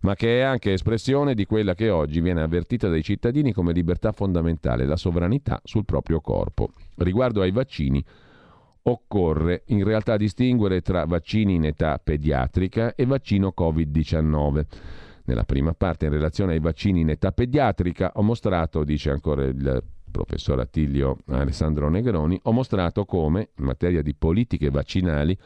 ma 0.00 0.14
che 0.14 0.38
è 0.38 0.40
anche 0.40 0.72
espressione 0.72 1.34
di 1.34 1.44
quella 1.44 1.74
che 1.74 1.90
oggi 1.90 2.22
viene 2.22 2.40
avvertita 2.40 2.88
dai 2.88 3.02
cittadini 3.02 3.52
come 3.52 3.74
libertà 3.74 4.12
fondamentale, 4.12 4.86
la 4.86 4.96
sovranità 4.96 5.60
sul 5.62 5.84
proprio 5.84 6.22
corpo. 6.22 6.70
Riguardo 6.94 7.42
ai 7.42 7.50
vaccini, 7.50 8.02
occorre 8.82 9.62
in 9.66 9.84
realtà 9.84 10.16
distinguere 10.16 10.80
tra 10.80 11.04
vaccini 11.04 11.54
in 11.54 11.64
età 11.64 12.00
pediatrica 12.02 12.94
e 12.94 13.04
vaccino 13.04 13.52
Covid-19. 13.56 14.64
Nella 15.24 15.44
prima 15.44 15.74
parte, 15.74 16.06
in 16.06 16.12
relazione 16.12 16.54
ai 16.54 16.60
vaccini 16.60 17.00
in 17.00 17.10
età 17.10 17.32
pediatrica, 17.32 18.12
ho 18.14 18.22
mostrato, 18.22 18.82
dice 18.84 19.10
ancora 19.10 19.44
il 19.44 19.82
professor 20.10 20.58
Attilio 20.58 21.18
Alessandro 21.28 21.88
Negroni, 21.88 22.38
ho 22.42 22.52
mostrato 22.52 23.04
come, 23.04 23.50
in 23.58 23.64
materia 23.64 24.02
di 24.02 24.14
politiche 24.14 24.70
vaccinali, 24.70 25.36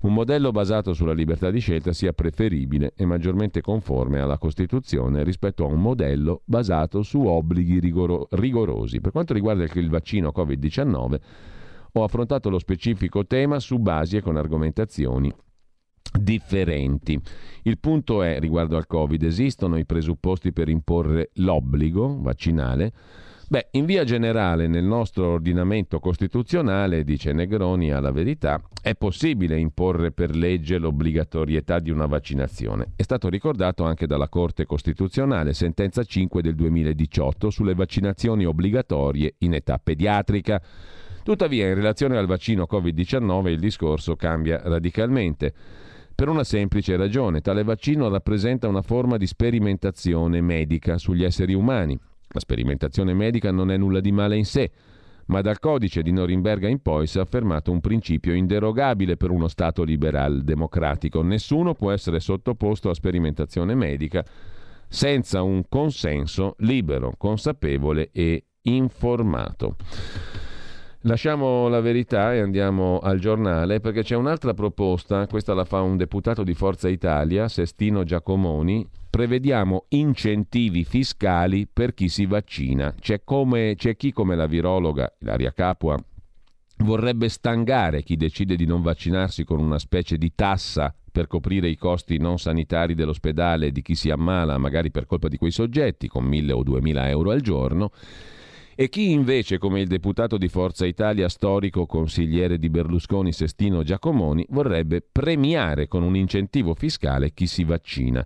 un 0.00 0.12
modello 0.12 0.52
basato 0.52 0.92
sulla 0.92 1.12
libertà 1.12 1.50
di 1.50 1.58
scelta 1.58 1.92
sia 1.92 2.12
preferibile 2.12 2.92
e 2.96 3.04
maggiormente 3.04 3.60
conforme 3.60 4.20
alla 4.20 4.38
Costituzione 4.38 5.24
rispetto 5.24 5.64
a 5.64 5.68
un 5.68 5.80
modello 5.80 6.42
basato 6.44 7.02
su 7.02 7.24
obblighi 7.24 7.80
rigoro- 7.80 8.28
rigorosi. 8.30 9.00
Per 9.00 9.10
quanto 9.10 9.34
riguarda 9.34 9.64
il 9.64 9.90
vaccino 9.90 10.32
Covid-19, 10.34 11.20
ho 11.92 12.04
affrontato 12.04 12.50
lo 12.50 12.58
specifico 12.58 13.26
tema 13.26 13.58
su 13.60 13.78
basi 13.78 14.16
e 14.16 14.20
con 14.20 14.36
argomentazioni 14.36 15.32
differenti. 16.18 17.20
Il 17.62 17.78
punto 17.78 18.22
è, 18.22 18.38
riguardo 18.40 18.76
al 18.76 18.86
Covid, 18.86 19.22
esistono 19.22 19.76
i 19.76 19.84
presupposti 19.84 20.52
per 20.52 20.68
imporre 20.68 21.30
l'obbligo 21.34 22.20
vaccinale? 22.20 22.92
Beh, 23.50 23.68
in 23.72 23.86
via 23.86 24.04
generale 24.04 24.66
nel 24.66 24.84
nostro 24.84 25.28
ordinamento 25.28 26.00
costituzionale, 26.00 27.02
dice 27.02 27.32
Negroni 27.32 27.90
alla 27.90 28.10
verità, 28.10 28.60
è 28.82 28.94
possibile 28.94 29.58
imporre 29.58 30.12
per 30.12 30.36
legge 30.36 30.76
l'obbligatorietà 30.76 31.78
di 31.78 31.90
una 31.90 32.04
vaccinazione. 32.04 32.92
È 32.94 33.02
stato 33.02 33.30
ricordato 33.30 33.84
anche 33.84 34.06
dalla 34.06 34.28
Corte 34.28 34.66
Costituzionale, 34.66 35.54
sentenza 35.54 36.04
5 36.04 36.42
del 36.42 36.56
2018 36.56 37.48
sulle 37.48 37.74
vaccinazioni 37.74 38.44
obbligatorie 38.44 39.36
in 39.38 39.54
età 39.54 39.80
pediatrica. 39.82 40.60
Tuttavia, 41.28 41.68
in 41.68 41.74
relazione 41.74 42.16
al 42.16 42.24
vaccino 42.24 42.66
Covid-19 42.66 43.48
il 43.48 43.58
discorso 43.58 44.16
cambia 44.16 44.62
radicalmente. 44.64 45.52
Per 46.14 46.26
una 46.26 46.42
semplice 46.42 46.96
ragione, 46.96 47.42
tale 47.42 47.64
vaccino 47.64 48.08
rappresenta 48.08 48.66
una 48.66 48.80
forma 48.80 49.18
di 49.18 49.26
sperimentazione 49.26 50.40
medica 50.40 50.96
sugli 50.96 51.24
esseri 51.24 51.52
umani 51.52 51.98
la 52.28 52.40
sperimentazione 52.40 53.12
medica 53.12 53.50
non 53.50 53.70
è 53.70 53.76
nulla 53.76 54.00
di 54.00 54.10
male 54.10 54.36
in 54.36 54.46
sé, 54.46 54.70
ma 55.26 55.42
dal 55.42 55.58
codice 55.58 56.00
di 56.00 56.12
Norimberga 56.12 56.66
in 56.66 56.80
poi 56.80 57.06
si 57.06 57.18
è 57.18 57.20
affermato 57.20 57.70
un 57.70 57.80
principio 57.80 58.32
inderogabile 58.32 59.18
per 59.18 59.28
uno 59.28 59.48
Stato 59.48 59.82
liberal 59.82 60.42
democratico. 60.44 61.20
Nessuno 61.20 61.74
può 61.74 61.90
essere 61.90 62.20
sottoposto 62.20 62.88
a 62.88 62.94
sperimentazione 62.94 63.74
medica 63.74 64.24
senza 64.88 65.42
un 65.42 65.64
consenso 65.68 66.54
libero, 66.60 67.12
consapevole 67.18 68.08
e 68.12 68.44
informato. 68.62 69.76
Lasciamo 71.02 71.68
la 71.68 71.80
verità 71.80 72.34
e 72.34 72.40
andiamo 72.40 72.98
al 72.98 73.20
giornale 73.20 73.78
perché 73.78 74.02
c'è 74.02 74.16
un'altra 74.16 74.52
proposta, 74.52 75.28
questa 75.28 75.54
la 75.54 75.64
fa 75.64 75.80
un 75.80 75.96
deputato 75.96 76.42
di 76.42 76.54
Forza 76.54 76.88
Italia, 76.88 77.46
Sestino 77.46 78.02
Giacomoni, 78.02 78.84
prevediamo 79.08 79.84
incentivi 79.90 80.82
fiscali 80.82 81.68
per 81.72 81.94
chi 81.94 82.08
si 82.08 82.26
vaccina. 82.26 82.92
C'è, 82.98 83.22
come, 83.22 83.74
c'è 83.76 83.96
chi 83.96 84.12
come 84.12 84.34
la 84.34 84.46
virologa 84.46 85.12
Ilaria 85.20 85.52
Capua 85.52 85.96
vorrebbe 86.78 87.28
stangare 87.28 88.02
chi 88.02 88.16
decide 88.16 88.56
di 88.56 88.66
non 88.66 88.82
vaccinarsi 88.82 89.44
con 89.44 89.60
una 89.60 89.78
specie 89.78 90.16
di 90.16 90.32
tassa 90.34 90.92
per 91.10 91.28
coprire 91.28 91.68
i 91.68 91.76
costi 91.76 92.18
non 92.18 92.38
sanitari 92.38 92.94
dell'ospedale 92.94 93.70
di 93.70 93.82
chi 93.82 93.94
si 93.94 94.10
ammala, 94.10 94.58
magari 94.58 94.90
per 94.90 95.06
colpa 95.06 95.28
di 95.28 95.36
quei 95.36 95.52
soggetti, 95.52 96.08
con 96.08 96.24
1000 96.24 96.52
o 96.52 96.62
2000 96.64 97.08
euro 97.08 97.30
al 97.30 97.40
giorno, 97.40 97.90
e 98.80 98.88
chi 98.88 99.10
invece, 99.10 99.58
come 99.58 99.80
il 99.80 99.88
deputato 99.88 100.38
di 100.38 100.46
Forza 100.46 100.86
Italia, 100.86 101.28
storico 101.28 101.84
consigliere 101.84 102.60
di 102.60 102.70
Berlusconi 102.70 103.32
Sestino 103.32 103.82
Giacomoni, 103.82 104.46
vorrebbe 104.50 105.00
premiare 105.02 105.88
con 105.88 106.04
un 106.04 106.14
incentivo 106.14 106.74
fiscale 106.74 107.32
chi 107.32 107.48
si 107.48 107.64
vaccina 107.64 108.24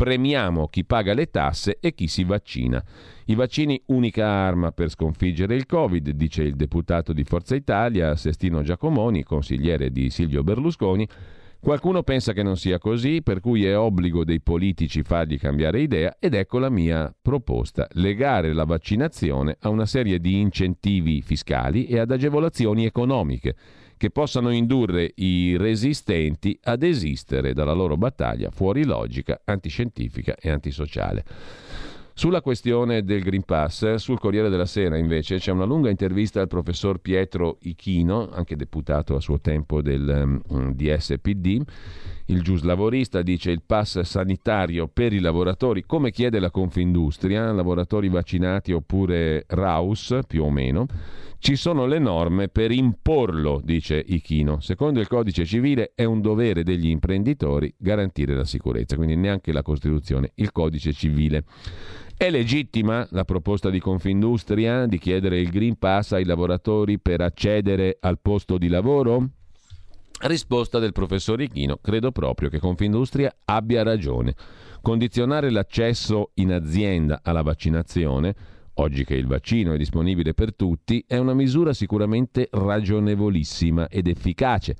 premiamo 0.00 0.68
chi 0.68 0.86
paga 0.86 1.12
le 1.12 1.28
tasse 1.28 1.76
e 1.78 1.92
chi 1.92 2.06
si 2.06 2.24
vaccina. 2.24 2.82
I 3.26 3.34
vaccini 3.34 3.82
unica 3.88 4.26
arma 4.26 4.72
per 4.72 4.88
sconfiggere 4.88 5.54
il 5.54 5.66
Covid, 5.66 6.08
dice 6.12 6.42
il 6.42 6.56
deputato 6.56 7.12
di 7.12 7.22
Forza 7.22 7.54
Italia, 7.54 8.16
Sestino 8.16 8.62
Giacomoni, 8.62 9.24
consigliere 9.24 9.90
di 9.90 10.08
Silvio 10.08 10.42
Berlusconi. 10.42 11.06
Qualcuno 11.62 12.02
pensa 12.02 12.32
che 12.32 12.42
non 12.42 12.56
sia 12.56 12.78
così, 12.78 13.20
per 13.22 13.40
cui 13.40 13.66
è 13.66 13.76
obbligo 13.76 14.24
dei 14.24 14.40
politici 14.40 15.02
fargli 15.02 15.38
cambiare 15.38 15.82
idea 15.82 16.16
ed 16.18 16.32
ecco 16.32 16.58
la 16.58 16.70
mia 16.70 17.14
proposta, 17.20 17.86
legare 17.92 18.54
la 18.54 18.64
vaccinazione 18.64 19.58
a 19.60 19.68
una 19.68 19.84
serie 19.84 20.20
di 20.20 20.40
incentivi 20.40 21.20
fiscali 21.20 21.84
e 21.84 21.98
ad 21.98 22.12
agevolazioni 22.12 22.86
economiche 22.86 23.54
che 23.98 24.10
possano 24.10 24.48
indurre 24.48 25.12
i 25.16 25.58
resistenti 25.58 26.58
a 26.62 26.76
desistere 26.76 27.52
dalla 27.52 27.74
loro 27.74 27.98
battaglia 27.98 28.50
fuori 28.50 28.84
logica, 28.84 29.42
antiscientifica 29.44 30.36
e 30.40 30.48
antisociale. 30.48 31.24
Sulla 32.20 32.42
questione 32.42 33.02
del 33.02 33.22
Green 33.22 33.44
Pass, 33.44 33.94
sul 33.94 34.18
Corriere 34.18 34.50
della 34.50 34.66
Sera 34.66 34.98
invece 34.98 35.38
c'è 35.38 35.52
una 35.52 35.64
lunga 35.64 35.88
intervista 35.88 36.42
al 36.42 36.48
professor 36.48 36.98
Pietro 36.98 37.56
Ichino, 37.62 38.28
anche 38.28 38.56
deputato 38.56 39.16
a 39.16 39.20
suo 39.20 39.40
tempo 39.40 39.80
del 39.80 40.38
um, 40.48 40.74
DSPD. 40.74 41.62
Il 42.26 42.42
giuslavorista 42.42 43.22
dice 43.22 43.50
il 43.50 43.62
pass 43.64 44.00
sanitario 44.00 44.86
per 44.86 45.14
i 45.14 45.18
lavoratori, 45.18 45.86
come 45.86 46.10
chiede 46.10 46.40
la 46.40 46.50
Confindustria, 46.50 47.52
lavoratori 47.52 48.10
vaccinati 48.10 48.72
oppure 48.72 49.46
RAUS 49.48 50.18
più 50.26 50.44
o 50.44 50.50
meno 50.50 50.86
ci 51.42 51.56
sono 51.56 51.86
le 51.86 51.98
norme 51.98 52.48
per 52.48 52.70
imporlo, 52.70 53.62
dice 53.64 53.96
Ichino. 53.96 54.60
Secondo 54.60 55.00
il 55.00 55.08
codice 55.08 55.46
civile 55.46 55.92
è 55.94 56.04
un 56.04 56.20
dovere 56.20 56.62
degli 56.62 56.88
imprenditori 56.88 57.72
garantire 57.78 58.34
la 58.34 58.44
sicurezza, 58.44 58.96
quindi 58.96 59.16
neanche 59.16 59.50
la 59.50 59.62
Costituzione, 59.62 60.32
il 60.34 60.52
codice 60.52 60.92
civile. 60.92 61.44
È 62.20 62.28
legittima 62.28 63.06
la 63.12 63.24
proposta 63.24 63.70
di 63.70 63.80
Confindustria 63.80 64.84
di 64.84 64.98
chiedere 64.98 65.40
il 65.40 65.48
Green 65.48 65.78
Pass 65.78 66.12
ai 66.12 66.26
lavoratori 66.26 66.98
per 66.98 67.22
accedere 67.22 67.96
al 67.98 68.18
posto 68.20 68.58
di 68.58 68.68
lavoro? 68.68 69.26
Risposta 70.24 70.78
del 70.78 70.92
professor 70.92 71.40
Ichino, 71.40 71.78
credo 71.80 72.12
proprio 72.12 72.50
che 72.50 72.58
Confindustria 72.58 73.34
abbia 73.46 73.82
ragione. 73.82 74.34
Condizionare 74.82 75.48
l'accesso 75.48 76.32
in 76.34 76.52
azienda 76.52 77.20
alla 77.22 77.40
vaccinazione 77.40 78.34
oggi 78.80 79.04
che 79.04 79.14
il 79.14 79.26
vaccino 79.26 79.74
è 79.74 79.76
disponibile 79.76 80.32
per 80.32 80.54
tutti, 80.54 81.04
è 81.06 81.18
una 81.18 81.34
misura 81.34 81.72
sicuramente 81.74 82.48
ragionevolissima 82.50 83.88
ed 83.88 84.08
efficace. 84.08 84.76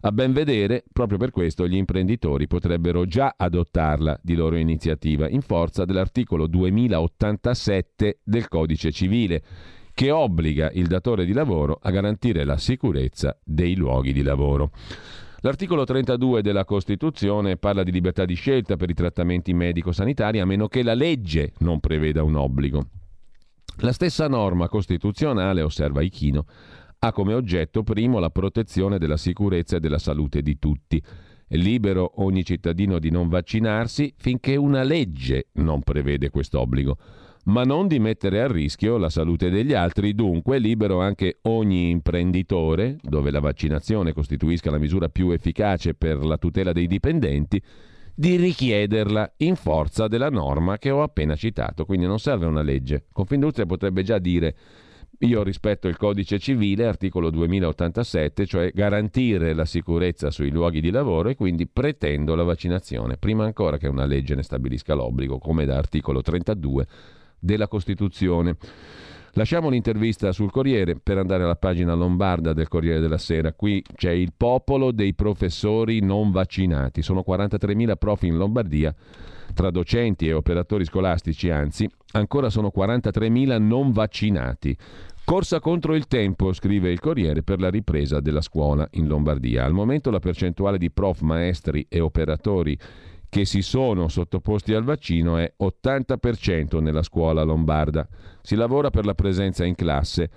A 0.00 0.10
ben 0.10 0.32
vedere, 0.32 0.82
proprio 0.90 1.18
per 1.18 1.30
questo 1.30 1.68
gli 1.68 1.76
imprenditori 1.76 2.46
potrebbero 2.46 3.04
già 3.06 3.34
adottarla 3.36 4.18
di 4.22 4.34
loro 4.34 4.56
iniziativa 4.56 5.28
in 5.28 5.42
forza 5.42 5.84
dell'articolo 5.84 6.46
2087 6.46 8.20
del 8.24 8.48
Codice 8.48 8.90
civile, 8.90 9.42
che 9.94 10.10
obbliga 10.10 10.70
il 10.72 10.86
datore 10.86 11.24
di 11.26 11.32
lavoro 11.32 11.78
a 11.80 11.90
garantire 11.90 12.44
la 12.44 12.56
sicurezza 12.56 13.38
dei 13.44 13.76
luoghi 13.76 14.12
di 14.12 14.22
lavoro. 14.22 14.72
L'articolo 15.40 15.84
32 15.84 16.40
della 16.40 16.64
Costituzione 16.64 17.58
parla 17.58 17.82
di 17.82 17.92
libertà 17.92 18.24
di 18.24 18.34
scelta 18.34 18.76
per 18.76 18.88
i 18.88 18.94
trattamenti 18.94 19.52
medico-sanitari 19.52 20.40
a 20.40 20.46
meno 20.46 20.68
che 20.68 20.82
la 20.82 20.94
legge 20.94 21.52
non 21.58 21.80
preveda 21.80 22.22
un 22.22 22.36
obbligo. 22.36 22.86
La 23.82 23.90
stessa 23.90 24.28
norma 24.28 24.68
costituzionale, 24.68 25.60
osserva 25.60 26.02
Ichino, 26.02 26.44
ha 27.00 27.10
come 27.10 27.34
oggetto 27.34 27.82
primo 27.82 28.20
la 28.20 28.30
protezione 28.30 28.96
della 28.96 29.16
sicurezza 29.16 29.76
e 29.76 29.80
della 29.80 29.98
salute 29.98 30.40
di 30.40 30.56
tutti. 30.60 31.02
È 31.48 31.56
libero 31.56 32.12
ogni 32.22 32.44
cittadino 32.44 33.00
di 33.00 33.10
non 33.10 33.28
vaccinarsi 33.28 34.14
finché 34.16 34.54
una 34.54 34.84
legge 34.84 35.48
non 35.54 35.82
prevede 35.82 36.30
questo 36.30 36.60
obbligo, 36.60 36.96
ma 37.46 37.64
non 37.64 37.88
di 37.88 37.98
mettere 37.98 38.40
a 38.40 38.46
rischio 38.46 38.98
la 38.98 39.10
salute 39.10 39.50
degli 39.50 39.72
altri, 39.74 40.14
dunque 40.14 40.58
è 40.58 40.60
libero 40.60 41.00
anche 41.00 41.38
ogni 41.42 41.90
imprenditore, 41.90 42.98
dove 43.02 43.32
la 43.32 43.40
vaccinazione 43.40 44.12
costituisca 44.12 44.70
la 44.70 44.78
misura 44.78 45.08
più 45.08 45.30
efficace 45.30 45.94
per 45.94 46.24
la 46.24 46.38
tutela 46.38 46.70
dei 46.70 46.86
dipendenti, 46.86 47.60
di 48.14 48.36
richiederla 48.36 49.32
in 49.38 49.56
forza 49.56 50.08
della 50.08 50.30
norma 50.30 50.78
che 50.78 50.90
ho 50.90 51.02
appena 51.02 51.34
citato. 51.34 51.84
Quindi 51.84 52.06
non 52.06 52.18
serve 52.18 52.46
una 52.46 52.62
legge. 52.62 53.06
Confindustria 53.12 53.66
potrebbe 53.66 54.02
già 54.02 54.18
dire 54.18 54.54
io 55.22 55.42
rispetto 55.42 55.86
il 55.86 55.96
codice 55.96 56.38
civile, 56.38 56.86
articolo 56.86 57.30
2087, 57.30 58.44
cioè 58.46 58.72
garantire 58.74 59.54
la 59.54 59.64
sicurezza 59.64 60.30
sui 60.30 60.50
luoghi 60.50 60.80
di 60.80 60.90
lavoro 60.90 61.28
e 61.28 61.36
quindi 61.36 61.68
pretendo 61.68 62.34
la 62.34 62.42
vaccinazione, 62.42 63.18
prima 63.18 63.44
ancora 63.44 63.78
che 63.78 63.86
una 63.86 64.04
legge 64.04 64.34
ne 64.34 64.42
stabilisca 64.42 64.94
l'obbligo, 64.94 65.38
come 65.38 65.64
da 65.64 65.76
articolo 65.76 66.22
32 66.22 66.86
della 67.38 67.68
Costituzione. 67.68 68.56
Lasciamo 69.34 69.70
l'intervista 69.70 70.30
sul 70.30 70.50
Corriere 70.50 70.96
per 70.96 71.16
andare 71.16 71.44
alla 71.44 71.56
pagina 71.56 71.94
lombarda 71.94 72.52
del 72.52 72.68
Corriere 72.68 73.00
della 73.00 73.16
Sera. 73.16 73.54
Qui 73.54 73.82
c'è 73.94 74.10
il 74.10 74.34
popolo 74.36 74.92
dei 74.92 75.14
professori 75.14 76.00
non 76.00 76.30
vaccinati. 76.30 77.00
Sono 77.00 77.24
43.000 77.26 77.96
prof 77.96 78.22
in 78.24 78.36
Lombardia, 78.36 78.94
tra 79.54 79.70
docenti 79.70 80.28
e 80.28 80.34
operatori 80.34 80.84
scolastici, 80.84 81.48
anzi, 81.48 81.88
ancora 82.12 82.50
sono 82.50 82.70
43.000 82.76 83.58
non 83.58 83.90
vaccinati. 83.92 84.76
Corsa 85.24 85.60
contro 85.60 85.94
il 85.94 86.08
tempo, 86.08 86.52
scrive 86.52 86.90
il 86.90 87.00
Corriere, 87.00 87.42
per 87.42 87.58
la 87.58 87.70
ripresa 87.70 88.20
della 88.20 88.42
scuola 88.42 88.86
in 88.92 89.06
Lombardia. 89.06 89.64
Al 89.64 89.72
momento 89.72 90.10
la 90.10 90.18
percentuale 90.18 90.76
di 90.76 90.90
prof, 90.90 91.20
maestri 91.20 91.86
e 91.88 92.00
operatori 92.00 92.76
che 93.32 93.46
si 93.46 93.62
sono 93.62 94.08
sottoposti 94.08 94.74
al 94.74 94.84
vaccino 94.84 95.38
è 95.38 95.50
80% 95.58 96.82
nella 96.82 97.02
scuola 97.02 97.42
lombarda. 97.44 98.06
Si 98.42 98.54
lavora 98.54 98.90
per 98.90 99.06
la 99.06 99.14
presenza 99.14 99.64
in 99.64 99.74
classe 99.74 100.30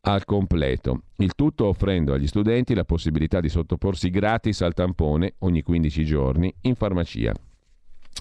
al 0.00 0.24
completo, 0.24 1.02
il 1.16 1.34
tutto 1.34 1.66
offrendo 1.66 2.14
agli 2.14 2.26
studenti 2.26 2.72
la 2.72 2.86
possibilità 2.86 3.40
di 3.40 3.50
sottoporsi 3.50 4.08
gratis 4.08 4.62
al 4.62 4.72
tampone 4.72 5.34
ogni 5.40 5.60
15 5.60 6.04
giorni 6.06 6.50
in 6.62 6.74
farmacia. 6.74 7.34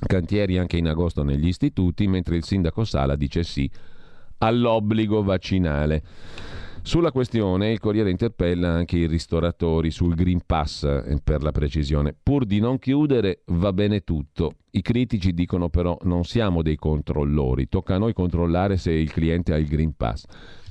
Cantieri 0.06 0.58
anche 0.58 0.76
in 0.76 0.88
agosto 0.88 1.24
negli 1.24 1.48
istituti, 1.48 2.06
mentre 2.06 2.36
il 2.36 2.44
sindaco 2.44 2.84
Sala 2.84 3.16
dice 3.16 3.44
sì 3.44 3.72
all'obbligo 4.40 5.24
vaccinale. 5.24 6.04
Sulla 6.82 7.12
questione 7.12 7.72
il 7.72 7.80
Corriere 7.80 8.10
interpella 8.10 8.70
anche 8.70 8.98
i 8.98 9.08
ristoratori 9.08 9.92
sul 9.92 10.16
Green 10.16 10.42
Pass, 10.46 10.84
eh, 10.84 11.20
per 11.24 11.44
la 11.44 11.52
precisione. 11.52 12.16
Pur 12.22 12.46
di 12.46 12.60
non 12.60 12.80
chiudere 12.80 13.42
va 13.48 13.74
bene 13.74 14.02
tutto. 14.02 14.54
I 14.72 14.82
critici 14.82 15.34
dicono 15.34 15.70
però 15.70 15.98
non 16.04 16.24
siamo 16.24 16.62
dei 16.62 16.78
controllori, 16.78 17.68
tocca 17.68 17.96
a 17.96 17.98
noi 17.98 18.14
controllare 18.14 18.78
se 18.78 18.92
il 18.92 19.12
cliente 19.12 19.54
ha 19.54 19.58
il 19.58 19.68
Green 19.68 19.96
Pass. 19.96 20.26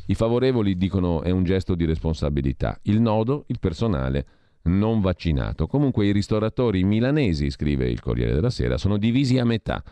I 0.07 0.15
favorevoli 0.15 0.77
dicono 0.77 1.23
è 1.23 1.31
un 1.31 1.45
gesto 1.45 1.75
di 1.75 1.85
responsabilità. 1.85 2.79
Il 2.83 3.01
nodo, 3.01 3.45
il 3.49 3.59
personale 3.59 4.27
non 4.63 5.01
vaccinato. 5.01 5.67
Comunque 5.67 6.07
i 6.07 6.13
ristoratori 6.13 6.83
milanesi, 6.85 7.51
scrive 7.51 7.89
il 7.89 8.01
Corriere 8.01 8.33
della 8.33 8.51
Sera, 8.51 8.79
sono 8.79 8.97
divisi 8.97 9.39
a 9.39 9.45
metà 9.45 9.83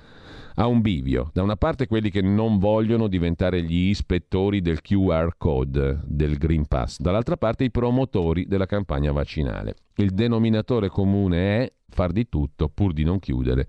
a 0.57 0.67
un 0.67 0.81
bivio. 0.81 1.31
Da 1.33 1.43
una 1.43 1.57
parte 1.57 1.87
quelli 1.87 2.11
che 2.11 2.23
non 2.23 2.59
vogliono 2.59 3.09
diventare 3.09 3.63
gli 3.63 3.89
ispettori 3.89 4.61
del 4.61 4.81
QR 4.83 5.31
code 5.37 6.01
del 6.05 6.37
Green 6.39 6.67
Pass, 6.67 6.99
dall'altra 6.99 7.37
parte 7.37 7.65
i 7.65 7.71
promotori 7.71 8.47
della 8.47 8.67
campagna 8.67 9.13
vaccinale. 9.13 9.75
Il 9.97 10.11
denominatore 10.11 10.89
comune 10.89 11.65
è 11.65 11.73
far 11.89 12.13
di 12.13 12.29
tutto 12.29 12.69
pur 12.69 12.93
di 12.93 13.05
non 13.05 13.19
chiudere 13.19 13.67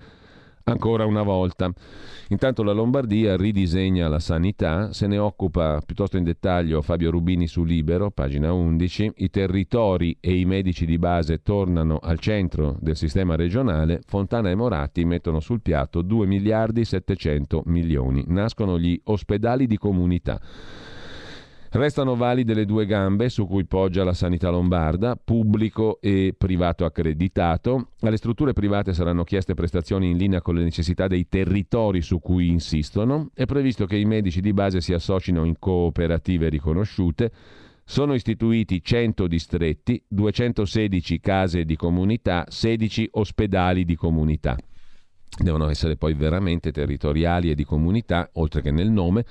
ancora 0.66 1.06
una 1.06 1.22
volta. 1.22 1.72
Intanto 2.30 2.64
la 2.64 2.72
Lombardia 2.72 3.38
ridisegna 3.38 4.08
la 4.08 4.20
sanità, 4.20 4.92
se 4.94 5.06
ne 5.06 5.20
occupa 5.20 5.80
piuttosto 5.86 6.18
in 6.18 6.24
dettaglio 6.24 6.82
Fabio 6.82 7.12
Rubini 7.12 7.48
su 7.48 7.64
Libero, 7.64 8.10
pagina 8.10 8.52
11. 8.52 9.14
I 9.18 9.30
territori 9.30 10.18
e 10.20 10.40
i 10.40 10.46
medici 10.46 10.86
di 10.86 10.98
base 10.98 11.44
tornano 11.44 12.00
al 12.02 12.18
centro 12.20 12.78
del 12.80 12.96
sistema 12.96 13.36
regionale. 13.36 14.02
Fontana 14.08 14.50
e 14.50 14.56
Moratti 14.56 15.06
mettono 15.06 15.40
sul 15.40 15.62
piatto 15.62 16.02
2 16.02 16.26
miliardi 16.26 16.84
700 16.84 17.64
milioni. 17.66 18.24
Nascono 18.28 18.80
gli 18.80 19.00
ospedali 19.04 19.68
di 19.68 19.78
comunità. 19.78 20.40
Restano 21.76 22.16
valide 22.16 22.54
le 22.54 22.64
due 22.64 22.86
gambe 22.86 23.28
su 23.28 23.46
cui 23.46 23.66
poggia 23.66 24.06
la 24.06 24.14
sanità 24.14 24.50
lombarda, 24.50 25.18
pubblico 25.22 26.00
e 26.00 26.34
privato 26.38 26.86
accreditato. 26.86 27.90
Alle 28.00 28.16
strutture 28.16 28.54
private 28.54 28.94
saranno 28.94 29.26
chieste 29.26 29.56
prestazioni 29.56 30.12
in 30.12 30.16
linea 30.16 30.42
con 30.42 30.56
le 30.56 30.64
necessità 30.64 31.08
dei 31.08 31.28
territori 31.28 32.02
su 32.02 32.20
cui 32.20 32.48
insistono. 32.48 33.30
È 33.34 33.44
previsto 33.44 33.86
che 33.88 33.98
i 33.98 34.06
medici 34.06 34.40
di 34.40 34.54
base 34.54 34.80
si 34.80 34.94
associno 34.94 35.44
in 35.44 35.60
cooperative 35.60 36.48
riconosciute. 36.48 37.30
Sono 37.84 38.14
istituiti 38.14 38.82
100 38.82 39.28
distretti, 39.28 40.02
216 40.08 41.20
case 41.20 41.66
di 41.66 41.76
comunità, 41.76 42.46
16 42.48 43.10
ospedali 43.12 43.84
di 43.84 43.98
comunità. 43.98 44.56
Devono 45.38 45.70
essere 45.70 45.98
poi 45.98 46.14
veramente 46.14 46.72
territoriali 46.72 47.50
e 47.50 47.56
di 47.56 47.66
comunità, 47.66 48.30
oltre 48.34 48.62
che 48.62 48.72
nel 48.72 48.90
nome 48.90 49.26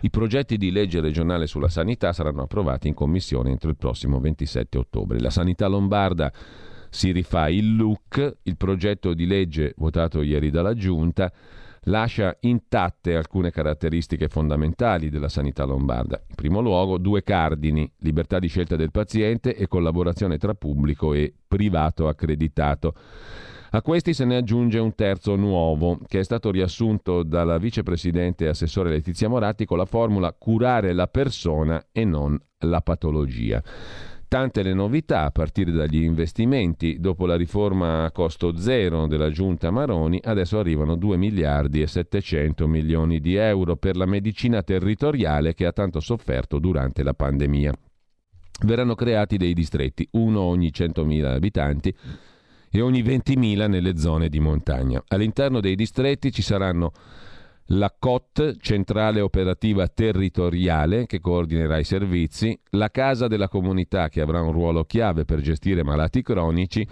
i 0.00 0.10
progetti 0.10 0.58
di 0.58 0.70
legge 0.70 1.00
regionale 1.00 1.46
sulla 1.46 1.68
sanità 1.68 2.12
saranno 2.12 2.42
approvati 2.42 2.88
in 2.88 2.94
commissione 2.94 3.50
entro 3.50 3.70
il 3.70 3.76
prossimo 3.76 4.20
27 4.20 4.76
ottobre. 4.78 5.20
La 5.20 5.30
sanità 5.30 5.66
lombarda 5.66 6.32
si 6.90 7.10
rifà 7.10 7.48
il 7.48 7.76
look, 7.76 8.36
il 8.42 8.56
progetto 8.56 9.14
di 9.14 9.26
legge 9.26 9.74
votato 9.76 10.22
ieri 10.22 10.50
dalla 10.50 10.74
Giunta 10.74 11.32
lascia 11.84 12.36
intatte 12.40 13.16
alcune 13.16 13.50
caratteristiche 13.50 14.28
fondamentali 14.28 15.10
della 15.10 15.28
sanità 15.28 15.64
lombarda. 15.64 16.22
In 16.28 16.34
primo 16.34 16.60
luogo, 16.60 16.98
due 16.98 17.22
cardini, 17.22 17.90
libertà 17.98 18.38
di 18.38 18.48
scelta 18.48 18.76
del 18.76 18.90
paziente 18.90 19.56
e 19.56 19.66
collaborazione 19.66 20.38
tra 20.38 20.54
pubblico 20.54 21.14
e 21.14 21.32
privato 21.46 22.08
accreditato. 22.08 22.94
A 23.74 23.82
questi 23.82 24.14
se 24.14 24.24
ne 24.24 24.36
aggiunge 24.36 24.78
un 24.78 24.94
terzo 24.94 25.34
nuovo, 25.34 25.98
che 26.06 26.20
è 26.20 26.22
stato 26.22 26.52
riassunto 26.52 27.24
dalla 27.24 27.58
vicepresidente 27.58 28.44
e 28.44 28.48
assessore 28.48 28.88
Letizia 28.88 29.28
Moratti 29.28 29.64
con 29.64 29.78
la 29.78 29.84
formula 29.84 30.32
curare 30.32 30.92
la 30.92 31.08
persona 31.08 31.84
e 31.90 32.04
non 32.04 32.38
la 32.58 32.80
patologia. 32.82 33.60
Tante 34.28 34.62
le 34.62 34.74
novità 34.74 35.24
a 35.24 35.32
partire 35.32 35.72
dagli 35.72 36.04
investimenti. 36.04 37.00
Dopo 37.00 37.26
la 37.26 37.34
riforma 37.34 38.04
a 38.04 38.12
costo 38.12 38.56
zero 38.56 39.08
della 39.08 39.30
giunta 39.30 39.72
Maroni, 39.72 40.20
adesso 40.22 40.60
arrivano 40.60 40.94
2 40.94 41.16
miliardi 41.16 41.82
e 41.82 41.88
700 41.88 42.68
milioni 42.68 43.18
di 43.18 43.34
euro 43.34 43.74
per 43.74 43.96
la 43.96 44.06
medicina 44.06 44.62
territoriale 44.62 45.52
che 45.52 45.66
ha 45.66 45.72
tanto 45.72 45.98
sofferto 45.98 46.60
durante 46.60 47.02
la 47.02 47.12
pandemia. 47.12 47.72
Verranno 48.66 48.94
creati 48.94 49.36
dei 49.36 49.52
distretti, 49.52 50.06
uno 50.12 50.42
ogni 50.42 50.70
100.000 50.72 51.24
abitanti 51.24 51.96
e 52.76 52.80
ogni 52.80 53.04
20.000 53.04 53.68
nelle 53.68 53.96
zone 53.96 54.28
di 54.28 54.40
montagna. 54.40 55.00
All'interno 55.06 55.60
dei 55.60 55.76
distretti 55.76 56.32
ci 56.32 56.42
saranno 56.42 56.90
la 57.66 57.94
COT, 57.96 58.56
Centrale 58.58 59.20
Operativa 59.20 59.86
Territoriale, 59.86 61.06
che 61.06 61.20
coordinerà 61.20 61.78
i 61.78 61.84
servizi, 61.84 62.58
la 62.70 62.90
Casa 62.90 63.28
della 63.28 63.48
Comunità, 63.48 64.08
che 64.08 64.20
avrà 64.20 64.42
un 64.42 64.50
ruolo 64.50 64.82
chiave 64.82 65.24
per 65.24 65.40
gestire 65.40 65.84
malati 65.84 66.20
cronici, 66.20 66.84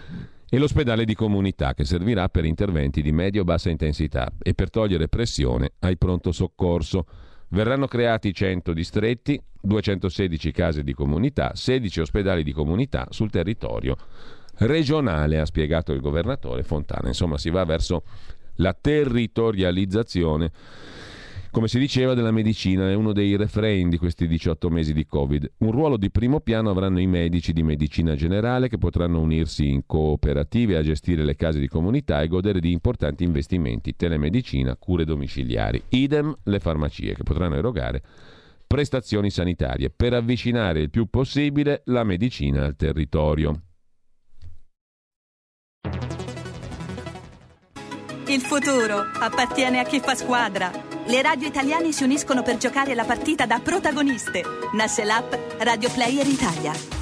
e 0.48 0.58
l'ospedale 0.58 1.04
di 1.04 1.16
comunità, 1.16 1.74
che 1.74 1.84
servirà 1.84 2.28
per 2.28 2.44
interventi 2.44 3.02
di 3.02 3.10
medio-bassa 3.10 3.68
intensità 3.68 4.30
e 4.40 4.54
per 4.54 4.70
togliere 4.70 5.08
pressione 5.08 5.72
ai 5.80 5.98
pronto 5.98 6.30
soccorso. 6.30 7.06
Verranno 7.48 7.88
creati 7.88 8.32
100 8.32 8.72
distretti, 8.72 9.42
216 9.60 10.52
case 10.52 10.84
di 10.84 10.92
comunità, 10.92 11.56
16 11.56 12.00
ospedali 12.00 12.44
di 12.44 12.52
comunità 12.52 13.08
sul 13.10 13.30
territorio 13.30 13.96
regionale, 14.58 15.38
ha 15.38 15.46
spiegato 15.46 15.92
il 15.92 16.00
governatore 16.00 16.62
Fontana. 16.62 17.08
Insomma, 17.08 17.38
si 17.38 17.50
va 17.50 17.64
verso 17.64 18.02
la 18.56 18.76
territorializzazione, 18.78 20.50
come 21.52 21.68
si 21.68 21.78
diceva, 21.78 22.14
della 22.14 22.30
medicina, 22.30 22.88
è 22.88 22.94
uno 22.94 23.12
dei 23.12 23.36
refrain 23.36 23.90
di 23.90 23.98
questi 23.98 24.26
18 24.26 24.70
mesi 24.70 24.94
di 24.94 25.04
Covid. 25.04 25.52
Un 25.58 25.70
ruolo 25.70 25.98
di 25.98 26.10
primo 26.10 26.40
piano 26.40 26.70
avranno 26.70 26.98
i 26.98 27.06
medici 27.06 27.52
di 27.52 27.62
medicina 27.62 28.14
generale 28.14 28.70
che 28.70 28.78
potranno 28.78 29.20
unirsi 29.20 29.68
in 29.68 29.82
cooperative 29.84 30.78
a 30.78 30.82
gestire 30.82 31.24
le 31.24 31.36
case 31.36 31.60
di 31.60 31.68
comunità 31.68 32.22
e 32.22 32.28
godere 32.28 32.58
di 32.58 32.72
importanti 32.72 33.24
investimenti, 33.24 33.94
telemedicina, 33.94 34.76
cure 34.76 35.04
domiciliari. 35.04 35.82
Idem 35.90 36.34
le 36.44 36.58
farmacie 36.58 37.14
che 37.14 37.22
potranno 37.22 37.56
erogare 37.56 38.02
prestazioni 38.66 39.28
sanitarie 39.28 39.90
per 39.90 40.14
avvicinare 40.14 40.80
il 40.80 40.88
più 40.88 41.04
possibile 41.10 41.82
la 41.86 42.02
medicina 42.02 42.64
al 42.64 42.76
territorio. 42.76 43.71
Il 48.32 48.40
futuro 48.40 49.10
appartiene 49.20 49.78
a 49.78 49.84
chi 49.84 50.00
fa 50.00 50.14
squadra. 50.14 50.70
Le 51.04 51.20
radio 51.20 51.46
italiane 51.46 51.92
si 51.92 52.02
uniscono 52.02 52.40
per 52.40 52.56
giocare 52.56 52.94
la 52.94 53.04
partita 53.04 53.44
da 53.44 53.60
protagoniste. 53.62 54.42
Nasce 54.72 55.04
l'app 55.04 55.34
Radio 55.58 55.90
Player 55.90 56.26
Italia. 56.26 57.01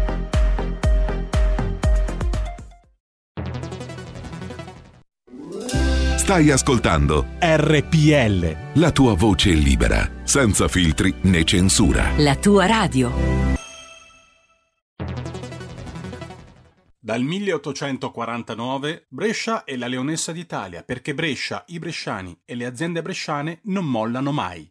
Stai 6.21 6.51
ascoltando 6.51 7.29
RPL. 7.39 8.79
La 8.79 8.91
tua 8.91 9.15
voce 9.15 9.49
libera, 9.49 10.07
senza 10.21 10.67
filtri 10.67 11.11
né 11.23 11.43
censura. 11.43 12.11
La 12.17 12.35
tua 12.35 12.67
radio. 12.67 13.11
Dal 16.99 17.23
1849 17.23 19.07
Brescia 19.09 19.63
è 19.63 19.75
la 19.75 19.87
leonessa 19.87 20.31
d'Italia 20.31 20.83
perché 20.83 21.15
Brescia, 21.15 21.63
i 21.69 21.79
bresciani 21.79 22.39
e 22.45 22.53
le 22.53 22.67
aziende 22.67 23.01
bresciane 23.01 23.59
non 23.63 23.85
mollano 23.85 24.31
mai. 24.31 24.70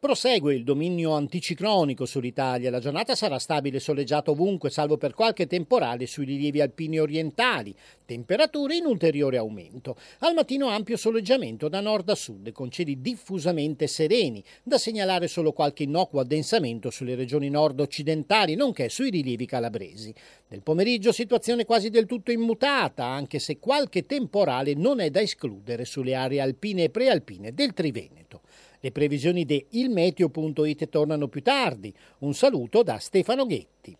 Prosegue 0.00 0.54
il 0.54 0.64
dominio 0.64 1.10
anticiclonico 1.12 2.06
sull'Italia. 2.06 2.70
La 2.70 2.80
giornata 2.80 3.14
sarà 3.14 3.38
stabile 3.38 3.76
e 3.76 3.80
soleggiata 3.80 4.30
ovunque, 4.30 4.70
salvo 4.70 4.96
per 4.96 5.12
qualche 5.12 5.46
temporale 5.46 6.06
sui 6.06 6.24
rilievi 6.24 6.62
alpini 6.62 6.98
orientali. 6.98 7.74
Temperature 8.06 8.74
in 8.76 8.86
ulteriore 8.86 9.36
aumento. 9.36 9.98
Al 10.20 10.32
mattino 10.32 10.68
ampio 10.68 10.96
soleggiamento 10.96 11.68
da 11.68 11.82
nord 11.82 12.08
a 12.08 12.14
sud, 12.14 12.50
con 12.50 12.70
cieli 12.70 13.02
diffusamente 13.02 13.86
sereni. 13.86 14.42
Da 14.62 14.78
segnalare 14.78 15.28
solo 15.28 15.52
qualche 15.52 15.82
innocuo 15.82 16.20
addensamento 16.20 16.88
sulle 16.88 17.14
regioni 17.14 17.50
nord-occidentali, 17.50 18.54
nonché 18.54 18.88
sui 18.88 19.10
rilievi 19.10 19.44
calabresi. 19.44 20.14
Nel 20.48 20.62
pomeriggio 20.62 21.12
situazione 21.12 21.66
quasi 21.66 21.90
del 21.90 22.06
tutto 22.06 22.32
immutata, 22.32 23.04
anche 23.04 23.38
se 23.38 23.58
qualche 23.58 24.06
temporale 24.06 24.72
non 24.72 25.00
è 25.00 25.10
da 25.10 25.20
escludere 25.20 25.84
sulle 25.84 26.14
aree 26.14 26.40
alpine 26.40 26.84
e 26.84 26.88
prealpine 26.88 27.52
del 27.52 27.74
Triveneto. 27.74 28.40
Le 28.82 28.90
previsioni 28.92 29.44
di 29.44 29.66
ilmeteo.it 29.70 30.88
tornano 30.88 31.28
più 31.28 31.42
tardi. 31.42 31.94
Un 32.20 32.32
saluto 32.32 32.82
da 32.82 32.98
Stefano 32.98 33.44
Ghetti. 33.46 33.96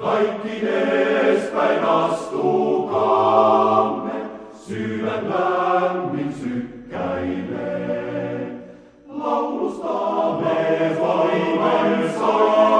Kaikki 0.00 0.66
edespäin 0.66 1.84
astukaamme, 1.84 3.10
sydän 4.66 5.30
lämmin 5.30 6.34
sykkäilee. 6.40 7.70
Laulusta 9.08 10.40
me 10.40 10.96
voimme 11.00 12.12
soida. 12.18 12.79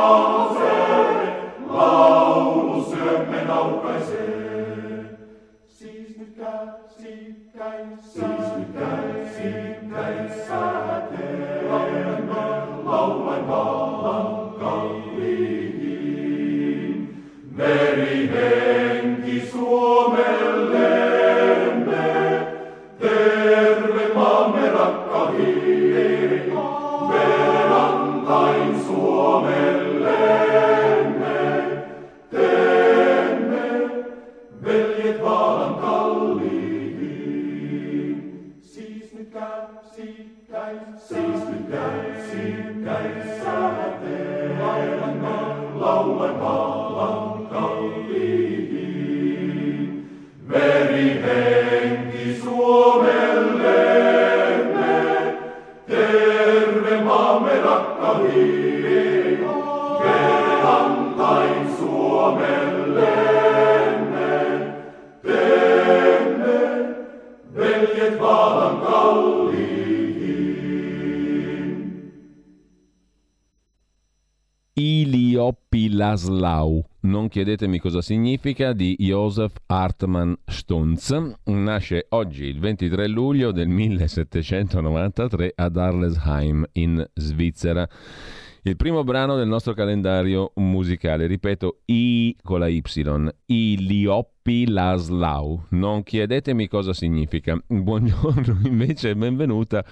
Ilioppilaslau. 76.00 76.84
Non 77.00 77.28
chiedetemi 77.28 77.78
cosa 77.78 78.00
significa, 78.00 78.72
di 78.72 78.96
Josef 78.98 79.54
Hartmann 79.66 80.32
Stunz. 80.46 81.14
Nasce 81.44 82.06
oggi, 82.10 82.44
il 82.44 82.58
23 82.58 83.06
luglio 83.06 83.52
del 83.52 83.68
1793, 83.68 85.52
ad 85.54 85.76
Arlesheim, 85.76 86.64
in 86.72 87.06
Svizzera. 87.14 87.86
Il 88.62 88.76
primo 88.76 89.04
brano 89.04 89.36
del 89.36 89.48
nostro 89.48 89.72
calendario 89.72 90.52
musicale, 90.56 91.26
ripeto, 91.26 91.80
I 91.86 92.36
con 92.42 92.60
la 92.60 92.68
Y, 92.68 92.82
Ilioppi 93.46 94.68
Laslau. 94.68 95.64
Non 95.70 96.02
chiedetemi 96.02 96.68
cosa 96.68 96.92
significa. 96.92 97.58
Buongiorno 97.66 98.60
invece 98.68 99.10
e 99.10 99.16
benvenuta 99.16 99.84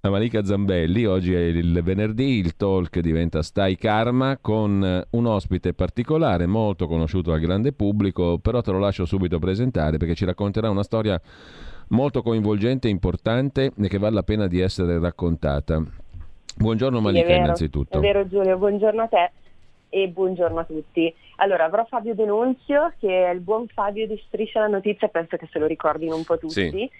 a 0.00 0.10
Malika 0.10 0.44
Zambelli. 0.44 1.06
Oggi 1.06 1.34
è 1.34 1.40
il 1.40 1.80
venerdì, 1.82 2.38
il 2.38 2.56
talk 2.56 3.00
diventa 3.00 3.42
Stai 3.42 3.76
Karma 3.76 4.38
con 4.40 5.04
un 5.10 5.26
ospite 5.26 5.74
particolare, 5.74 6.46
molto 6.46 6.86
conosciuto 6.86 7.32
al 7.32 7.40
grande 7.40 7.72
pubblico, 7.72 8.38
però 8.38 8.60
te 8.60 8.70
lo 8.70 8.78
lascio 8.78 9.04
subito 9.04 9.38
presentare 9.38 9.96
perché 9.96 10.14
ci 10.14 10.24
racconterà 10.24 10.70
una 10.70 10.84
storia 10.84 11.20
molto 11.88 12.22
coinvolgente, 12.22 12.88
importante 12.88 13.72
e 13.76 13.88
che 13.88 13.98
vale 13.98 14.14
la 14.14 14.22
pena 14.22 14.46
di 14.46 14.60
essere 14.60 15.00
raccontata. 15.00 15.82
Buongiorno 16.56 17.00
Malika 17.00 17.26
Sì, 17.26 17.34
innanzitutto. 17.34 17.98
È 17.98 18.00
vero 18.00 18.26
Giulio, 18.28 18.56
buongiorno 18.56 19.02
a 19.02 19.06
te 19.06 19.30
e 19.88 20.08
buongiorno 20.08 20.60
a 20.60 20.64
tutti. 20.64 21.12
Allora, 21.36 21.64
avrò 21.64 21.84
Fabio 21.86 22.14
Denunzio, 22.14 22.92
che 22.98 23.26
è 23.26 23.30
il 23.30 23.40
buon 23.40 23.66
Fabio 23.68 24.06
di 24.06 24.20
Striscia 24.26 24.60
la 24.60 24.66
Notizia, 24.68 25.08
penso 25.08 25.36
che 25.36 25.48
se 25.50 25.58
lo 25.58 25.66
ricordino 25.66 26.14
un 26.14 26.24
po' 26.24 26.38
tutti. 26.38 26.68
Sì. 26.70 26.90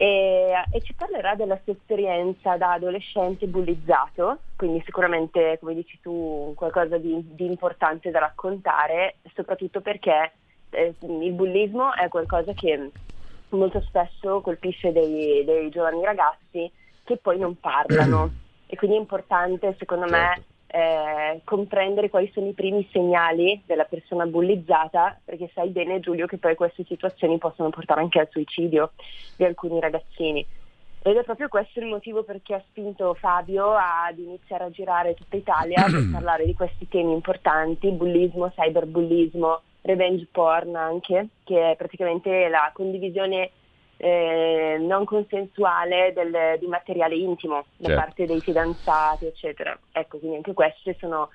E, 0.00 0.54
e 0.70 0.80
ci 0.80 0.94
parlerà 0.94 1.34
della 1.34 1.60
sua 1.62 1.74
esperienza 1.74 2.56
da 2.56 2.72
adolescente 2.72 3.46
bullizzato, 3.46 4.38
quindi 4.56 4.80
sicuramente, 4.86 5.58
come 5.60 5.74
dici 5.74 6.00
tu, 6.00 6.54
qualcosa 6.56 6.96
di, 6.96 7.22
di 7.34 7.44
importante 7.44 8.10
da 8.10 8.20
raccontare, 8.20 9.16
soprattutto 9.34 9.82
perché 9.82 10.32
eh, 10.70 10.94
il 11.00 11.32
bullismo 11.32 11.92
è 11.92 12.08
qualcosa 12.08 12.54
che 12.54 12.90
molto 13.50 13.82
spesso 13.82 14.40
colpisce 14.40 14.90
dei, 14.90 15.44
dei 15.44 15.68
giovani 15.68 16.02
ragazzi 16.02 16.72
che 17.04 17.18
poi 17.18 17.38
non 17.38 17.60
parlano. 17.60 18.38
E 18.72 18.76
quindi 18.76 18.96
è 18.96 19.00
importante 19.00 19.74
secondo 19.80 20.06
me 20.06 20.44
eh, 20.72 21.40
comprendere 21.44 22.08
quali 22.08 22.30
sono 22.32 22.46
i 22.46 22.52
primi 22.52 22.88
segnali 22.92 23.60
della 23.66 23.84
persona 23.84 24.26
bullizzata 24.26 25.18
perché 25.24 25.50
sai 25.52 25.70
bene 25.70 25.98
Giulio 25.98 26.26
che 26.26 26.38
poi 26.38 26.54
queste 26.54 26.84
situazioni 26.84 27.38
possono 27.38 27.70
portare 27.70 28.00
anche 28.00 28.20
al 28.20 28.28
suicidio 28.30 28.92
di 29.36 29.44
alcuni 29.44 29.80
ragazzini. 29.80 30.46
Ed 31.02 31.16
è 31.16 31.24
proprio 31.24 31.48
questo 31.48 31.80
il 31.80 31.86
motivo 31.86 32.22
perché 32.24 32.54
ha 32.54 32.62
spinto 32.68 33.14
Fabio 33.14 33.72
ad 33.72 34.18
iniziare 34.18 34.64
a 34.64 34.70
girare 34.70 35.14
tutta 35.14 35.36
Italia 35.36 35.84
per 35.84 36.08
parlare 36.12 36.44
di 36.44 36.54
questi 36.54 36.86
temi 36.88 37.12
importanti, 37.12 37.90
bullismo, 37.90 38.50
cyberbullismo, 38.50 39.62
revenge 39.82 40.26
porn 40.30 40.76
anche, 40.76 41.28
che 41.42 41.72
è 41.72 41.76
praticamente 41.76 42.48
la 42.48 42.70
condivisione 42.74 43.50
eh, 44.02 44.78
non 44.80 45.04
consensuale 45.04 46.12
del- 46.14 46.58
di 46.58 46.66
materiale 46.66 47.16
intimo 47.16 47.66
da 47.76 47.88
Certo. 47.88 48.00
parte 48.02 48.26
dei 48.26 48.40
fidanzati, 48.40 49.26
eccetera. 49.26 49.78
Ecco, 49.92 50.18
quindi 50.18 50.36
anche 50.36 50.54
queste 50.54 50.96
sono 50.98 51.28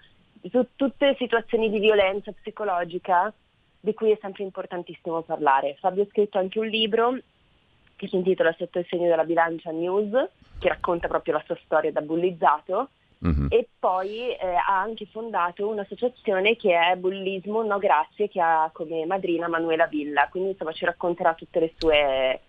tu- 0.50 0.68
tutte 0.76 1.16
situazioni 1.18 1.70
di 1.70 1.80
violenza 1.80 2.32
psicologica 2.32 3.32
di 3.80 3.94
cui 3.94 4.12
è 4.12 4.18
sempre 4.20 4.44
importantissimo 4.44 5.22
parlare. 5.22 5.76
Fabio 5.80 6.04
ha 6.04 6.08
scritto 6.10 6.38
anche 6.40 6.58
un 6.60 6.68
libro 6.68 7.18
che 7.96 8.08
si 8.08 8.16
intitola 8.16 8.54
Sotto 8.58 8.80
il 8.80 8.86
segno 8.90 9.08
della 9.08 9.24
bilancia 9.24 9.70
News, 9.72 10.12
che 10.60 10.68
racconta 10.68 11.08
proprio 11.08 11.36
la 11.36 11.44
sua 11.46 11.58
storia 11.64 11.92
da 11.92 12.02
bullizzato 12.02 12.90
Mhm. 13.20 13.48
e 13.50 13.68
poi 13.80 14.36
eh, 14.36 14.46
ha 14.56 14.80
anche 14.82 15.06
fondato 15.06 15.68
un'associazione 15.68 16.56
che 16.58 16.78
è 16.78 16.96
Bullismo 16.96 17.64
No 17.64 17.78
Grazie 17.78 18.28
che 18.28 18.42
ha 18.42 18.70
come 18.74 19.06
madrina 19.06 19.48
Manuela 19.48 19.86
Villa, 19.86 20.28
quindi 20.30 20.50
insomma 20.52 20.74
ci 20.74 20.86
racconterà 20.86 21.34
tutte 21.34 21.60
le 21.60 21.74
sue 21.78 22.42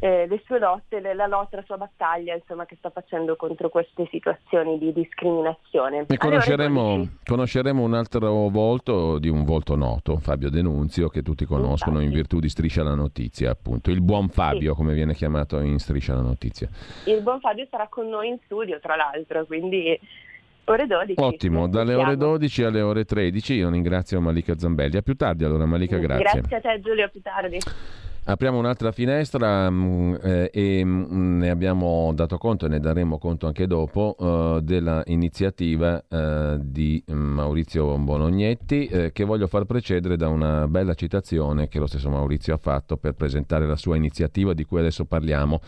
eh, 0.00 0.26
le 0.26 0.42
sue 0.44 0.58
lotte, 0.58 1.00
la 1.00 1.26
lotta, 1.26 1.56
la 1.56 1.62
sua 1.64 1.76
battaglia 1.76 2.34
insomma, 2.34 2.66
che 2.66 2.76
sta 2.76 2.90
facendo 2.90 3.36
contro 3.36 3.68
queste 3.68 4.06
situazioni 4.10 4.78
di 4.78 4.92
discriminazione. 4.92 6.04
E 6.08 6.16
conosceremo, 6.16 7.08
conosceremo, 7.24 7.82
un 7.82 7.94
altro 7.94 8.48
volto 8.48 9.18
di 9.18 9.28
un 9.28 9.44
volto 9.44 9.76
noto, 9.76 10.18
Fabio 10.18 10.50
Denunzio, 10.50 11.08
che 11.08 11.22
tutti 11.22 11.44
conoscono 11.44 11.96
Infatti. 11.96 12.06
in 12.06 12.12
virtù 12.12 12.40
di 12.40 12.48
Striscia 12.48 12.82
la 12.82 12.94
Notizia, 12.94 13.50
appunto. 13.50 13.90
Il 13.90 14.02
buon 14.02 14.28
Fabio, 14.28 14.72
sì. 14.72 14.76
come 14.76 14.94
viene 14.94 15.14
chiamato 15.14 15.60
in 15.60 15.78
Striscia 15.78 16.14
la 16.14 16.22
Notizia. 16.22 16.68
Il 17.06 17.22
buon 17.22 17.40
Fabio 17.40 17.66
sarà 17.70 17.88
con 17.88 18.08
noi 18.08 18.28
in 18.28 18.38
studio, 18.44 18.80
tra 18.80 18.96
l'altro, 18.96 19.46
quindi 19.46 19.98
ore 20.64 20.86
12. 20.86 21.14
Ottimo, 21.20 21.68
dalle 21.68 21.94
ore 21.94 22.16
12 22.16 22.62
alle 22.64 22.80
ore 22.80 23.04
13 23.04 23.54
io 23.54 23.70
ringrazio 23.70 24.20
Malika 24.20 24.58
Zambelli. 24.58 24.96
A 24.96 25.02
più 25.02 25.14
tardi 25.14 25.44
allora 25.44 25.66
Malika, 25.66 25.98
grazie. 25.98 26.40
Grazie 26.40 26.56
a 26.56 26.60
te 26.60 26.80
Giulio, 26.80 27.04
a 27.04 27.08
più 27.08 27.22
tardi. 27.22 27.58
Apriamo 28.26 28.56
un'altra 28.56 28.90
finestra 28.90 29.68
mm, 29.68 30.14
eh, 30.22 30.50
e 30.50 30.82
mm, 30.82 31.40
ne 31.40 31.50
abbiamo 31.50 32.10
dato 32.14 32.38
conto 32.38 32.64
e 32.64 32.70
ne 32.70 32.80
daremo 32.80 33.18
conto 33.18 33.46
anche 33.46 33.66
dopo 33.66 34.16
uh, 34.18 34.60
della 34.60 35.02
iniziativa 35.06 36.02
uh, 36.08 36.58
di 36.58 37.04
Maurizio 37.08 37.98
Bolognetti 37.98 38.88
uh, 38.90 39.12
che 39.12 39.24
voglio 39.24 39.46
far 39.46 39.64
precedere 39.64 40.16
da 40.16 40.28
una 40.28 40.66
bella 40.68 40.94
citazione 40.94 41.68
che 41.68 41.78
lo 41.78 41.86
stesso 41.86 42.08
Maurizio 42.08 42.54
ha 42.54 42.56
fatto 42.56 42.96
per 42.96 43.12
presentare 43.12 43.66
la 43.66 43.76
sua 43.76 43.96
iniziativa 43.96 44.54
di 44.54 44.64
cui 44.64 44.78
adesso 44.78 45.04
parliamo. 45.04 45.60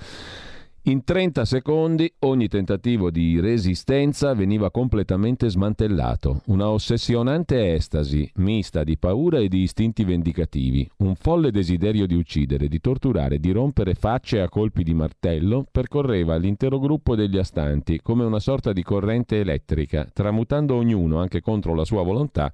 In 0.88 1.02
30 1.02 1.44
secondi 1.44 2.08
ogni 2.20 2.46
tentativo 2.46 3.10
di 3.10 3.40
resistenza 3.40 4.34
veniva 4.34 4.70
completamente 4.70 5.48
smantellato. 5.48 6.42
Una 6.46 6.68
ossessionante 6.68 7.74
estasi, 7.74 8.30
mista 8.36 8.84
di 8.84 8.96
paura 8.96 9.38
e 9.38 9.48
di 9.48 9.62
istinti 9.62 10.04
vendicativi, 10.04 10.88
un 10.98 11.16
folle 11.16 11.50
desiderio 11.50 12.06
di 12.06 12.14
uccidere, 12.14 12.68
di 12.68 12.78
torturare, 12.78 13.40
di 13.40 13.50
rompere 13.50 13.94
facce 13.94 14.40
a 14.40 14.48
colpi 14.48 14.84
di 14.84 14.94
martello, 14.94 15.66
percorreva 15.68 16.36
l'intero 16.36 16.78
gruppo 16.78 17.16
degli 17.16 17.36
astanti 17.36 18.00
come 18.00 18.22
una 18.22 18.38
sorta 18.38 18.72
di 18.72 18.84
corrente 18.84 19.40
elettrica, 19.40 20.06
tramutando 20.12 20.76
ognuno, 20.76 21.18
anche 21.18 21.40
contro 21.40 21.74
la 21.74 21.84
sua 21.84 22.04
volontà, 22.04 22.52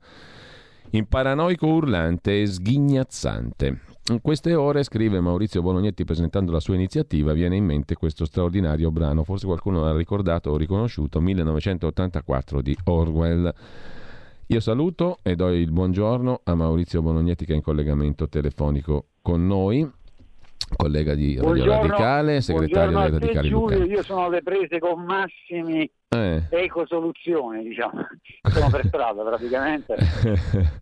in 0.92 1.06
paranoico 1.06 1.66
urlante 1.66 2.40
e 2.40 2.46
sghignazzante. 2.46 3.91
In 4.11 4.20
queste 4.20 4.53
ore, 4.57 4.82
scrive 4.82 5.20
Maurizio 5.20 5.62
Bolognetti 5.62 6.05
presentando 6.05 6.50
la 6.50 6.59
sua 6.59 6.74
iniziativa, 6.74 7.32
viene 7.32 7.55
in 7.55 7.64
mente 7.64 7.94
questo 7.94 8.24
straordinario 8.24 8.90
brano, 8.90 9.22
forse 9.22 9.46
qualcuno 9.46 9.80
l'ha 9.80 9.96
ricordato 9.96 10.50
o 10.50 10.57
riconosciuto, 10.57 11.20
1984 11.20 12.62
di 12.62 12.76
Orwell. 12.86 13.55
Io 14.48 14.61
saluto 14.61 15.18
e 15.22 15.36
do 15.36 15.50
il 15.50 15.70
buongiorno 15.70 16.40
a 16.42 16.55
Maurizio 16.57 17.00
Bolognetti 17.00 17.44
che 17.44 17.53
è 17.53 17.57
in 17.57 17.62
collegamento 17.62 18.28
telefonico 18.28 19.07
con 19.22 19.46
noi 19.46 19.88
collega 20.76 21.14
di 21.14 21.36
Radio 21.36 21.53
buongiorno, 21.53 21.82
Radicale, 21.82 22.40
segretario 22.40 22.98
dei 22.98 23.11
Radicali 23.11 23.48
Giulio, 23.48 23.84
Io 23.84 24.03
sono 24.03 24.24
alle 24.24 24.42
prese 24.42 24.78
con 24.78 25.05
massimi 25.05 25.88
eh. 26.12 26.42
ecosoluzioni, 26.50 27.62
diciamo. 27.62 28.06
Sono 28.42 28.68
per 28.70 28.86
strada 28.86 29.22
praticamente. 29.24 29.96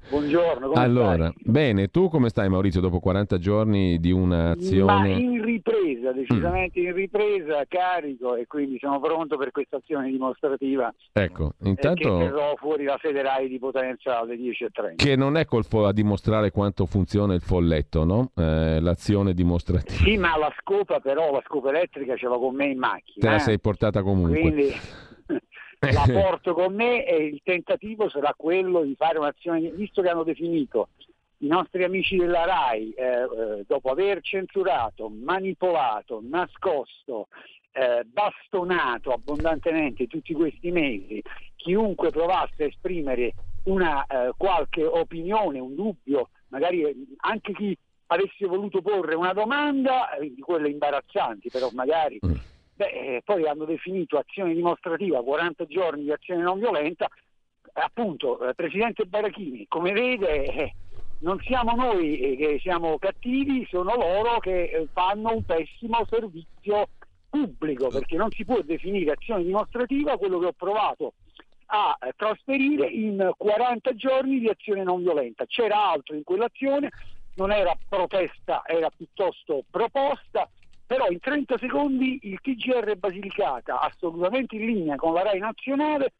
Buongiorno. 0.08 0.72
allora, 0.72 1.30
stai? 1.30 1.42
bene, 1.44 1.88
tu 1.88 2.08
come 2.08 2.28
stai 2.28 2.48
Maurizio 2.48 2.80
dopo 2.80 2.98
40 2.98 3.38
giorni 3.38 3.98
di 3.98 4.10
un'azione? 4.10 4.84
Ma 4.84 5.06
in 5.06 5.44
ripresa, 5.44 6.12
decisamente 6.12 6.80
mm. 6.80 6.84
in 6.84 6.94
ripresa, 6.94 7.64
carico 7.68 8.34
e 8.34 8.46
quindi 8.46 8.78
sono 8.78 9.00
pronto 9.00 9.36
per 9.36 9.50
questa 9.50 9.76
azione 9.76 10.10
dimostrativa. 10.10 10.92
Ecco, 11.12 11.52
intanto... 11.62 12.18
Che 12.18 12.24
verrò 12.24 12.54
fuori 12.56 12.84
la 12.84 12.98
sede 13.00 13.22
RAI 13.22 13.48
di 13.48 13.58
Potenza 13.58 14.20
alle 14.20 14.36
10.30. 14.36 14.96
Che 14.96 15.16
non 15.16 15.36
è 15.36 15.44
col 15.44 15.64
fo- 15.64 15.86
a 15.86 15.92
dimostrare 15.92 16.50
quanto 16.50 16.86
funziona 16.86 17.34
il 17.34 17.40
folletto, 17.40 18.04
no? 18.04 18.30
Eh, 18.36 18.80
l'azione 18.80 19.34
dimostrativa. 19.34 20.02
Sì, 20.02 20.16
ma 20.16 20.36
la 20.36 20.52
scopa 20.58 20.98
però, 21.00 21.32
la 21.32 21.42
scopa 21.46 21.68
elettrica 21.70 22.16
ce 22.16 22.26
l'ho 22.26 22.38
con 22.38 22.54
me 22.54 22.66
in 22.66 22.78
macchina. 22.78 23.20
Te 23.20 23.28
la 23.28 23.36
eh? 23.36 23.40
sei 23.40 23.60
portata 23.60 24.02
comunque. 24.02 24.40
Quindi 24.40 24.74
la 25.92 26.04
porto 26.06 26.52
con 26.52 26.74
me 26.74 27.06
e 27.06 27.24
il 27.24 27.40
tentativo 27.42 28.08
sarà 28.10 28.34
quello 28.36 28.82
di 28.82 28.94
fare 28.96 29.18
un'azione, 29.18 29.70
visto 29.70 30.02
che 30.02 30.08
hanno 30.08 30.24
definito 30.24 30.88
i 31.38 31.46
nostri 31.46 31.84
amici 31.84 32.16
della 32.16 32.44
RAI, 32.44 32.90
eh, 32.90 33.02
eh, 33.02 33.64
dopo 33.66 33.90
aver 33.90 34.20
censurato, 34.20 35.08
manipolato, 35.08 36.20
nascosto, 36.22 37.28
eh, 37.72 38.04
bastonato 38.04 39.12
abbondantemente 39.12 40.06
tutti 40.06 40.34
questi 40.34 40.70
mesi, 40.70 41.22
chiunque 41.56 42.10
provasse 42.10 42.64
a 42.64 42.66
esprimere 42.66 43.32
una 43.64 44.04
eh, 44.04 44.32
qualche 44.36 44.84
opinione, 44.84 45.58
un 45.60 45.74
dubbio, 45.74 46.28
magari 46.48 46.84
anche 47.20 47.52
chi 47.54 47.76
avesse 48.08 48.46
voluto 48.46 48.82
porre 48.82 49.14
una 49.14 49.32
domanda, 49.32 50.14
eh, 50.16 50.34
di 50.34 50.40
quelle 50.42 50.68
imbarazzanti, 50.68 51.48
però 51.48 51.70
magari 51.72 52.18
mm. 52.24 52.34
Beh, 52.80 52.86
eh, 52.86 53.22
poi 53.22 53.46
hanno 53.46 53.66
definito 53.66 54.16
azione 54.16 54.54
dimostrativa 54.54 55.22
40 55.22 55.66
giorni 55.66 56.04
di 56.04 56.12
azione 56.12 56.40
non 56.40 56.58
violenta. 56.58 57.06
Appunto, 57.74 58.40
eh, 58.40 58.54
Presidente 58.54 59.04
Barachini, 59.04 59.66
come 59.68 59.92
vede, 59.92 60.44
eh, 60.44 60.74
non 61.18 61.38
siamo 61.40 61.74
noi 61.74 62.18
eh, 62.18 62.36
che 62.36 62.58
siamo 62.62 62.96
cattivi, 62.96 63.66
sono 63.68 63.94
loro 63.96 64.38
che 64.38 64.62
eh, 64.62 64.88
fanno 64.94 65.34
un 65.34 65.42
pessimo 65.42 66.06
servizio 66.08 66.88
pubblico, 67.28 67.88
perché 67.88 68.16
non 68.16 68.30
si 68.30 68.46
può 68.46 68.58
definire 68.62 69.12
azione 69.12 69.44
dimostrativa 69.44 70.16
quello 70.16 70.38
che 70.38 70.46
ho 70.46 70.54
provato 70.56 71.12
a 71.66 71.98
trasferire 72.16 72.86
in 72.86 73.30
40 73.36 73.94
giorni 73.94 74.38
di 74.38 74.48
azione 74.48 74.84
non 74.84 75.02
violenta. 75.02 75.44
C'era 75.44 75.90
altro 75.90 76.16
in 76.16 76.24
quell'azione, 76.24 76.88
non 77.34 77.52
era 77.52 77.76
protesta, 77.86 78.62
era 78.64 78.88
piuttosto 78.88 79.64
proposta 79.70 80.48
però 80.90 81.08
in 81.08 81.20
30 81.20 81.56
secondi 81.58 82.18
il 82.22 82.40
TGR 82.40 82.96
Basilicata, 82.96 83.78
assolutamente 83.78 84.56
in 84.56 84.66
linea 84.66 84.96
con 84.96 85.14
la 85.14 85.22
RAI 85.22 85.38
nazionale, 85.38 86.14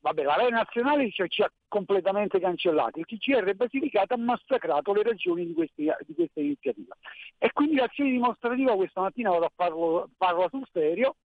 vabbè 0.00 0.24
la 0.24 0.34
RAI 0.34 0.50
nazionale 0.50 1.10
cioè, 1.10 1.26
ci 1.28 1.40
ha 1.40 1.50
completamente 1.68 2.38
cancellato, 2.38 2.98
il 2.98 3.06
TGR 3.06 3.54
Basilicata 3.54 4.12
ha 4.12 4.18
massacrato 4.18 4.92
le 4.92 5.02
ragioni 5.04 5.46
di, 5.46 5.54
questi, 5.54 5.90
di 6.06 6.14
questa 6.14 6.40
iniziativa. 6.40 6.94
E 7.38 7.50
quindi 7.54 7.76
l'azione 7.76 8.10
dimostrativa 8.10 8.76
questa 8.76 9.00
mattina 9.00 9.30
vado 9.30 9.46
a 9.46 10.08
farla 10.18 10.48
sul 10.50 10.68
serio, 10.70 11.16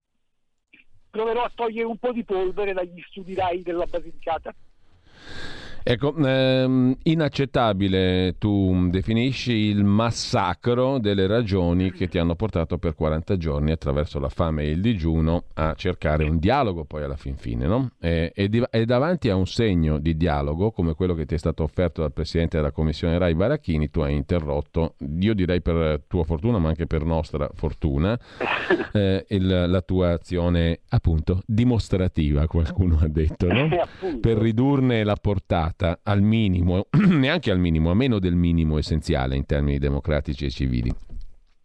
proverò 1.10 1.44
a 1.44 1.52
togliere 1.54 1.88
un 1.88 1.98
po' 1.98 2.14
di 2.14 2.24
polvere 2.24 2.72
dagli 2.72 3.02
studi 3.10 3.36
RAI 3.36 3.62
della 3.62 3.88
Basilicata. 3.88 4.56
Ecco, 5.86 6.16
ehm, 6.16 6.96
inaccettabile 7.04 8.36
tu 8.38 8.88
definisci 8.90 9.52
il 9.52 9.84
massacro 9.84 10.98
delle 10.98 11.28
ragioni 11.28 11.92
che 11.92 12.08
ti 12.08 12.18
hanno 12.18 12.36
portato 12.36 12.78
per 12.78 12.96
40 12.96 13.36
giorni 13.36 13.72
attraverso 13.72 14.18
la 14.18 14.30
fame 14.30 14.64
e 14.64 14.70
il 14.70 14.80
digiuno 14.80 15.44
a 15.56 15.74
cercare 15.76 16.24
un 16.24 16.40
dialogo 16.40 16.86
poi 16.86 17.04
alla 17.04 17.18
fin 17.18 17.36
fine, 17.36 17.68
no? 17.68 17.92
E, 18.00 18.32
e, 18.34 18.50
e, 18.72 18.86
davanti 18.86 19.30
a 19.30 19.36
un 19.36 19.46
segno 19.46 20.00
di 20.00 20.16
dialogo 20.16 20.72
come 20.72 20.94
quello 20.94 21.16
che 21.16 21.26
ti 21.26 21.36
è 21.36 21.38
stato 21.38 21.64
offerto 21.64 22.00
dal 22.00 22.14
Presidente 22.14 22.56
della 22.56 22.72
Commissione 22.72 23.18
Rai 23.18 23.36
Baracchini, 23.36 23.90
tu 23.90 24.00
hai 24.00 24.16
interrotto, 24.16 24.96
io 25.20 25.34
direi 25.34 25.62
per 25.62 26.04
tua 26.08 26.24
fortuna 26.24 26.60
ma 26.60 26.70
anche 26.70 26.88
per 26.88 27.04
nostra 27.04 27.50
fortuna, 27.54 28.18
eh, 28.94 29.26
il, 29.28 29.66
la 29.68 29.82
tua 29.82 30.12
azione 30.12 30.80
appunto 30.88 31.44
dimostrativa, 31.46 32.48
qualcuno 32.48 33.00
ha 33.02 33.08
detto, 33.10 33.52
no? 33.52 33.68
Per 34.24 34.38
ridurne 34.38 35.04
la 35.04 35.16
portata 35.20 35.73
limitata 35.74 36.00
al 36.04 36.22
minimo, 36.22 36.88
neanche 37.08 37.52
al 37.52 37.60
minimo, 37.60 37.92
a 37.92 37.96
meno 37.96 38.20
del 38.20 38.36
minimo 38.36 38.78
essenziale 38.78 39.36
in 39.36 39.46
termini 39.46 39.80
democratici 39.80 40.46
e 40.46 40.50
civili. 40.50 40.94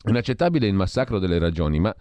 Inaccettabile 0.08 0.66
il 0.66 0.74
massacro 0.74 1.18
delle 1.18 1.38
ragioni, 1.38 1.78
ma 1.78 1.94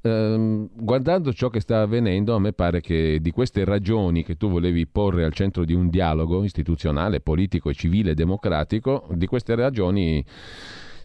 ehm, 0.00 0.70
guardando 0.74 1.32
ciò 1.32 1.48
che 1.50 1.60
sta 1.60 1.82
avvenendo, 1.82 2.34
a 2.34 2.40
me 2.40 2.52
pare 2.52 2.80
che 2.80 3.18
di 3.20 3.30
queste 3.30 3.64
ragioni 3.64 4.24
che 4.24 4.36
tu 4.36 4.48
volevi 4.48 4.86
porre 4.86 5.24
al 5.24 5.32
centro 5.32 5.64
di 5.64 5.74
un 5.74 5.90
dialogo 5.90 6.42
istituzionale, 6.44 7.20
politico 7.20 7.70
e 7.70 7.74
civile 7.74 8.14
democratico, 8.14 9.08
di 9.12 9.26
queste 9.26 9.54
ragioni 9.54 10.24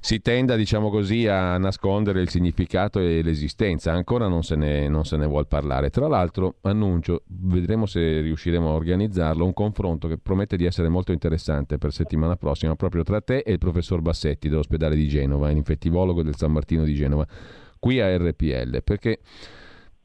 si 0.06 0.22
tenda, 0.22 0.56
diciamo 0.56 0.92
così, 0.92 1.26
a 1.26 1.58
nascondere 1.58 2.22
il 2.22 2.30
significato 2.30 3.00
e 3.00 3.24
l'esistenza. 3.24 3.92
Ancora 3.92 4.28
non 4.28 4.44
se, 4.44 4.56
ne, 4.56 4.88
non 4.88 5.04
se 5.04 5.18
ne 5.18 5.26
vuol 5.26 5.48
parlare. 5.48 5.90
Tra 5.90 6.08
l'altro, 6.08 6.58
annuncio, 6.62 7.24
vedremo 7.26 7.88
se 7.88 8.22
riusciremo 8.22 8.70
a 8.70 8.74
organizzarlo, 8.74 9.44
un 9.44 9.54
confronto 9.54 10.08
che 10.08 10.20
promette 10.20 10.58
di 10.58 10.66
essere 10.66 10.90
molto 10.90 11.12
interessante 11.12 11.80
per 11.80 11.92
settimana 11.92 12.36
prossima, 12.36 12.76
proprio 12.76 13.02
tra 13.02 13.20
te 13.20 13.40
e 13.40 13.54
il 13.54 13.58
professor 13.58 14.02
Bassetti 14.02 14.48
dell'ospedale 14.48 14.96
di 14.96 15.08
Genova, 15.08 15.50
infettivologo 15.50 16.22
del 16.22 16.36
San 16.36 16.52
Martino 16.52 16.84
di 16.84 16.94
Genova, 16.94 17.26
qui 17.80 18.00
a 18.00 18.16
RPL, 18.16 18.84
perché 18.84 19.22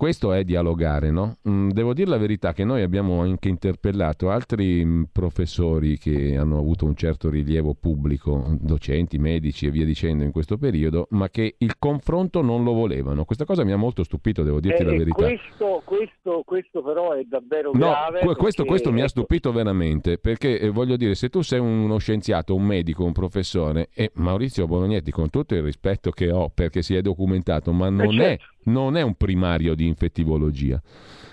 questo 0.00 0.32
è 0.32 0.44
dialogare, 0.44 1.10
no? 1.10 1.36
Mm, 1.46 1.68
devo 1.72 1.92
dire 1.92 2.08
la 2.08 2.16
verità 2.16 2.54
che 2.54 2.64
noi 2.64 2.80
abbiamo 2.80 3.20
anche 3.20 3.50
interpellato 3.50 4.30
altri 4.30 4.82
mm, 4.82 5.02
professori 5.12 5.98
che 5.98 6.38
hanno 6.38 6.56
avuto 6.56 6.86
un 6.86 6.94
certo 6.94 7.28
rilievo 7.28 7.74
pubblico, 7.74 8.56
docenti, 8.58 9.18
medici 9.18 9.66
e 9.66 9.70
via 9.70 9.84
dicendo 9.84 10.24
in 10.24 10.30
questo 10.32 10.56
periodo, 10.56 11.06
ma 11.10 11.28
che 11.28 11.54
il 11.58 11.76
confronto 11.78 12.40
non 12.40 12.64
lo 12.64 12.72
volevano. 12.72 13.26
Questa 13.26 13.44
cosa 13.44 13.62
mi 13.62 13.72
ha 13.72 13.76
molto 13.76 14.02
stupito, 14.02 14.42
devo 14.42 14.58
dirti 14.58 14.80
eh, 14.80 14.84
la 14.86 14.92
verità. 14.92 15.22
Questo, 15.22 15.82
questo, 15.84 16.42
questo, 16.46 16.82
però 16.82 17.12
è 17.12 17.22
davvero 17.24 17.72
no, 17.74 17.78
grave. 17.78 18.20
Questo, 18.20 18.62
perché... 18.62 18.68
questo 18.68 18.92
mi 18.92 19.02
ha 19.02 19.08
stupito 19.08 19.52
veramente, 19.52 20.16
perché 20.16 20.58
eh, 20.58 20.70
voglio 20.70 20.96
dire, 20.96 21.14
se 21.14 21.28
tu 21.28 21.42
sei 21.42 21.58
uno 21.58 21.98
scienziato, 21.98 22.54
un 22.54 22.64
medico, 22.64 23.04
un 23.04 23.12
professore, 23.12 23.90
e 23.92 24.12
Maurizio 24.14 24.66
Bolognetti, 24.66 25.10
con 25.10 25.28
tutto 25.28 25.54
il 25.54 25.62
rispetto 25.62 26.10
che 26.10 26.30
ho 26.32 26.48
perché 26.48 26.80
si 26.80 26.94
è 26.94 27.02
documentato, 27.02 27.70
ma 27.74 27.90
non 27.90 28.10
certo. 28.12 28.22
è 28.22 28.38
non 28.64 28.96
è 28.96 29.02
un 29.02 29.14
primario 29.14 29.74
di 29.74 29.86
infettivologia, 29.86 30.80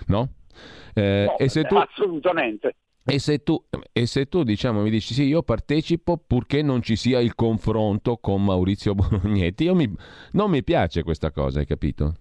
no? 0.06 0.28
Eh, 0.94 1.24
no 1.26 1.38
e 1.38 1.48
se 1.48 1.64
tu, 1.64 1.76
assolutamente. 1.76 2.74
E 3.04 3.18
se, 3.18 3.42
tu, 3.42 3.62
e 3.90 4.06
se 4.06 4.26
tu 4.26 4.42
diciamo 4.42 4.82
mi 4.82 4.90
dici 4.90 5.14
sì, 5.14 5.24
io 5.24 5.42
partecipo 5.42 6.18
purché 6.18 6.60
non 6.62 6.82
ci 6.82 6.94
sia 6.94 7.20
il 7.20 7.34
confronto 7.34 8.18
con 8.18 8.44
Maurizio 8.44 8.92
Bolognetti, 8.96 9.64
io 9.64 9.74
mi, 9.74 9.90
non 10.32 10.50
mi 10.50 10.62
piace 10.62 11.02
questa 11.02 11.30
cosa, 11.30 11.60
hai 11.60 11.66
capito? 11.66 12.14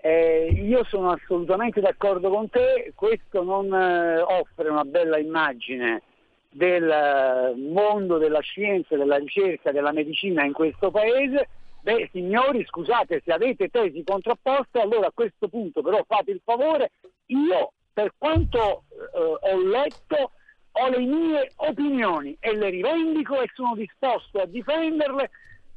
Eh, 0.00 0.50
io 0.52 0.84
sono 0.84 1.10
assolutamente 1.10 1.80
d'accordo 1.80 2.28
con 2.28 2.48
te, 2.50 2.92
questo 2.94 3.42
non 3.42 3.72
eh, 3.72 4.20
offre 4.20 4.68
una 4.68 4.84
bella 4.84 5.18
immagine 5.18 6.02
del 6.50 6.88
eh, 6.88 7.54
mondo 7.56 8.18
della 8.18 8.40
scienza, 8.40 8.96
della 8.96 9.16
ricerca, 9.16 9.72
della 9.72 9.92
medicina 9.92 10.44
in 10.44 10.52
questo 10.52 10.90
paese 10.90 11.48
Beh, 11.88 12.10
signori, 12.12 12.66
scusate, 12.66 13.22
se 13.24 13.32
avete 13.32 13.68
tesi 13.68 14.04
contrapposte, 14.04 14.78
allora 14.78 15.06
a 15.06 15.12
questo 15.14 15.48
punto 15.48 15.80
però 15.80 16.04
fate 16.06 16.32
il 16.32 16.42
favore, 16.44 16.90
io 17.28 17.72
per 17.94 18.12
quanto 18.18 18.84
eh, 18.90 19.52
ho 19.52 19.62
letto 19.62 20.32
ho 20.72 20.88
le 20.90 20.98
mie 20.98 21.50
opinioni 21.56 22.36
e 22.40 22.54
le 22.54 22.68
rivendico 22.68 23.40
e 23.40 23.48
sono 23.54 23.74
disposto 23.74 24.38
a 24.38 24.44
difenderle 24.44 25.30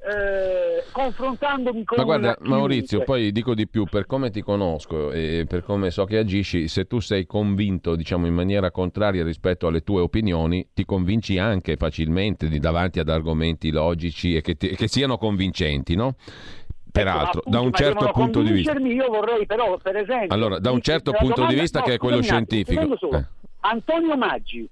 eh, 0.03 0.83
confrontandomi 0.91 1.83
con 1.83 1.97
Ma 1.97 2.03
guarda 2.03 2.35
Maurizio, 2.41 3.03
poi 3.03 3.31
dico 3.31 3.53
di 3.53 3.67
più, 3.67 3.85
per 3.85 4.07
come 4.07 4.31
ti 4.31 4.41
conosco 4.41 5.11
e 5.11 5.45
per 5.47 5.63
come 5.63 5.91
so 5.91 6.05
che 6.05 6.17
agisci, 6.17 6.67
se 6.67 6.85
tu 6.85 6.99
sei 6.99 7.27
convinto 7.27 7.95
diciamo 7.95 8.25
in 8.25 8.33
maniera 8.33 8.71
contraria 8.71 9.23
rispetto 9.23 9.67
alle 9.67 9.81
tue 9.81 10.01
opinioni, 10.01 10.69
ti 10.73 10.85
convinci 10.85 11.37
anche 11.37 11.75
facilmente 11.75 12.47
di 12.47 12.57
davanti 12.57 12.99
ad 12.99 13.09
argomenti 13.09 13.69
logici 13.69 14.35
e 14.35 14.41
che, 14.41 14.55
ti, 14.55 14.75
che 14.75 14.87
siano 14.87 15.17
convincenti, 15.17 15.95
no? 15.95 16.15
Peraltro, 16.91 17.41
ecco, 17.41 17.49
da 17.49 17.59
un 17.61 17.71
certo 17.71 18.09
punto 18.11 18.41
di 18.41 18.51
vista. 18.51 18.73
Io 18.73 19.07
vorrei 19.07 19.45
però, 19.45 19.77
per 19.77 19.95
esempio... 19.95 20.33
Allora, 20.35 20.59
da 20.59 20.71
un 20.71 20.81
certo 20.81 21.11
punto 21.11 21.35
domanda, 21.35 21.53
di 21.53 21.61
vista 21.61 21.79
no, 21.79 21.85
che 21.85 21.93
è 21.93 21.97
quello 21.97 22.21
scientifico... 22.21 22.97
Eh. 23.11 23.25
Antonio 23.63 24.17
Maggi, 24.17 24.67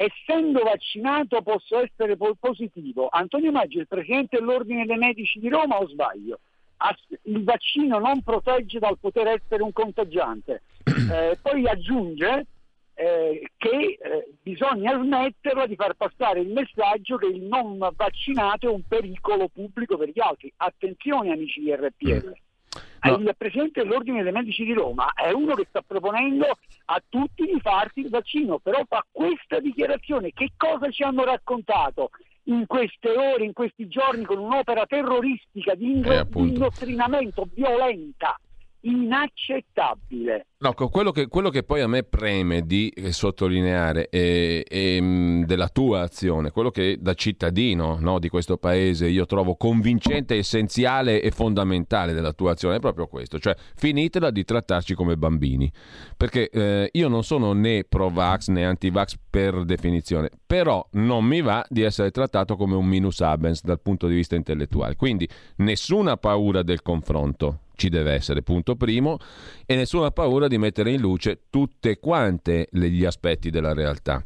essendo 0.00 0.62
vaccinato 0.62 1.42
posso 1.42 1.78
essere 1.78 2.16
positivo. 2.16 3.08
Antonio 3.10 3.52
Maggi 3.52 3.76
è 3.76 3.80
il 3.80 3.86
presidente 3.86 4.38
dell'Ordine 4.38 4.86
dei 4.86 4.96
Medici 4.96 5.38
di 5.38 5.50
Roma 5.50 5.78
o 5.78 5.86
sbaglio? 5.88 6.40
Il 7.24 7.44
vaccino 7.44 7.98
non 7.98 8.22
protegge 8.22 8.78
dal 8.78 8.98
poter 8.98 9.26
essere 9.26 9.62
un 9.62 9.72
contagiante. 9.72 10.62
Eh, 11.10 11.36
poi 11.42 11.66
aggiunge 11.66 12.46
eh, 12.94 13.50
che 13.56 13.98
eh, 14.00 14.32
bisogna 14.40 14.92
smetterla 14.92 15.66
di 15.66 15.74
far 15.74 15.94
passare 15.94 16.38
il 16.38 16.52
messaggio 16.52 17.16
che 17.16 17.26
il 17.26 17.42
non 17.42 17.78
vaccinato 17.96 18.68
è 18.68 18.72
un 18.72 18.82
pericolo 18.86 19.48
pubblico 19.48 19.96
per 19.96 20.10
gli 20.10 20.20
altri. 20.20 20.52
Attenzione 20.56 21.32
amici 21.32 21.60
di 21.60 21.74
RPL. 21.74 22.32
No. 23.02 23.16
Il 23.16 23.34
Presidente 23.36 23.82
dell'Ordine 23.82 24.22
dei 24.22 24.32
Medici 24.32 24.64
di 24.64 24.74
Roma 24.74 25.12
è 25.14 25.30
uno 25.32 25.54
che 25.54 25.66
sta 25.68 25.80
proponendo 25.80 26.46
a 26.86 27.02
tutti 27.08 27.44
di 27.46 27.58
farsi 27.60 28.00
il 28.00 28.10
vaccino, 28.10 28.58
però 28.58 28.82
fa 28.86 29.04
questa 29.10 29.58
dichiarazione. 29.58 30.32
Che 30.32 30.52
cosa 30.56 30.90
ci 30.90 31.02
hanno 31.02 31.24
raccontato 31.24 32.10
in 32.44 32.66
queste 32.66 33.10
ore, 33.16 33.44
in 33.44 33.52
questi 33.54 33.88
giorni, 33.88 34.24
con 34.24 34.38
un'opera 34.38 34.84
terroristica 34.86 35.74
di, 35.74 35.90
indo- 35.90 36.12
eh, 36.12 36.26
di 36.28 36.40
indottrinamento 36.40 37.48
violenta? 37.54 38.38
Inaccettabile. 38.82 40.46
No, 40.58 40.74
quello 40.74 41.10
che, 41.10 41.26
quello 41.28 41.48
che, 41.48 41.62
poi 41.62 41.80
a 41.80 41.86
me 41.86 42.02
preme 42.02 42.66
di 42.66 42.88
eh, 42.90 43.12
sottolineare 43.12 44.08
è, 44.10 44.62
è, 44.62 45.00
mm, 45.00 45.44
della 45.44 45.68
tua 45.68 46.02
azione, 46.02 46.50
quello 46.50 46.70
che 46.70 46.98
da 47.00 47.14
cittadino 47.14 47.96
no, 47.98 48.18
di 48.18 48.28
questo 48.28 48.58
paese 48.58 49.06
io 49.08 49.24
trovo 49.24 49.56
convincente, 49.56 50.36
essenziale 50.36 51.22
e 51.22 51.30
fondamentale 51.30 52.12
della 52.12 52.32
tua 52.32 52.52
azione, 52.52 52.76
è 52.76 52.80
proprio 52.80 53.06
questo, 53.06 53.38
cioè 53.38 53.56
finitela 53.74 54.30
di 54.30 54.44
trattarci 54.44 54.94
come 54.94 55.16
bambini, 55.16 55.70
perché 56.16 56.50
eh, 56.50 56.90
io 56.92 57.08
non 57.08 57.24
sono 57.24 57.52
né 57.54 57.84
pro-vax 57.84 58.48
né 58.48 58.66
anti-vax 58.66 59.16
per 59.30 59.64
definizione, 59.64 60.28
però 60.46 60.86
non 60.92 61.24
mi 61.24 61.40
va 61.40 61.64
di 61.68 61.82
essere 61.82 62.10
trattato 62.10 62.56
come 62.56 62.74
un 62.74 62.86
minus 62.86 63.20
abens 63.20 63.62
dal 63.62 63.80
punto 63.80 64.06
di 64.08 64.14
vista 64.14 64.36
intellettuale, 64.36 64.94
quindi 64.96 65.26
nessuna 65.56 66.18
paura 66.18 66.62
del 66.62 66.82
confronto 66.82 67.60
ci 67.80 67.88
deve 67.88 68.12
essere, 68.12 68.42
punto 68.42 68.76
primo, 68.76 69.16
e 69.64 69.74
nessuna 69.74 70.10
paura 70.10 70.48
di 70.48 70.58
mettere 70.58 70.92
in 70.92 71.00
luce 71.00 71.44
tutte 71.48 71.98
quante 71.98 72.68
gli 72.70 73.06
aspetti 73.06 73.48
della 73.48 73.72
realtà, 73.72 74.22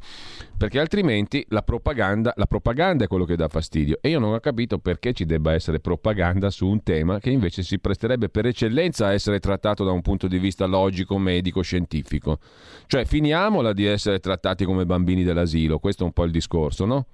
perché 0.58 0.80
altrimenti 0.80 1.46
la 1.50 1.62
propaganda, 1.62 2.32
la 2.36 2.46
propaganda 2.46 3.04
è 3.04 3.06
quello 3.06 3.24
che 3.24 3.36
dà 3.36 3.46
fastidio 3.46 3.98
e 4.00 4.08
io 4.08 4.18
non 4.18 4.34
ho 4.34 4.40
capito 4.40 4.78
perché 4.78 5.12
ci 5.12 5.24
debba 5.24 5.52
essere 5.52 5.78
propaganda 5.78 6.50
su 6.50 6.66
un 6.66 6.82
tema 6.82 7.20
che 7.20 7.30
invece 7.30 7.62
si 7.62 7.78
presterebbe 7.78 8.28
per 8.28 8.46
eccellenza 8.46 9.06
a 9.06 9.12
essere 9.12 9.38
trattato 9.38 9.84
da 9.84 9.92
un 9.92 10.02
punto 10.02 10.26
di 10.26 10.38
vista 10.38 10.66
logico, 10.66 11.16
medico, 11.16 11.62
scientifico. 11.62 12.38
Cioè 12.86 13.04
finiamola 13.04 13.72
di 13.72 13.84
essere 13.84 14.18
trattati 14.18 14.64
come 14.64 14.84
bambini 14.84 15.22
dell'asilo, 15.22 15.78
questo 15.78 16.02
è 16.02 16.06
un 16.06 16.12
po' 16.12 16.24
il 16.24 16.32
discorso, 16.32 16.84
no? 16.86 17.06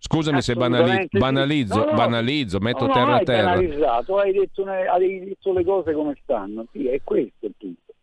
Scusami 0.00 0.40
se 0.42 0.54
banali- 0.54 1.08
banalizzo, 1.10 1.78
no, 1.78 1.84
no, 1.86 1.94
banalizzo, 1.94 2.60
metto 2.60 2.86
no, 2.86 2.92
terra 2.92 3.16
a 3.16 3.22
terra. 3.22 3.52
Hai 3.52 4.32
detto, 4.32 4.64
hai 4.64 5.24
detto 5.24 5.52
le 5.52 5.64
cose 5.64 5.92
come 5.92 6.16
stanno. 6.22 6.66
Sì, 6.72 6.86
è 6.86 7.00
questo 7.02 7.46
il 7.46 7.54
punto. 7.58 7.94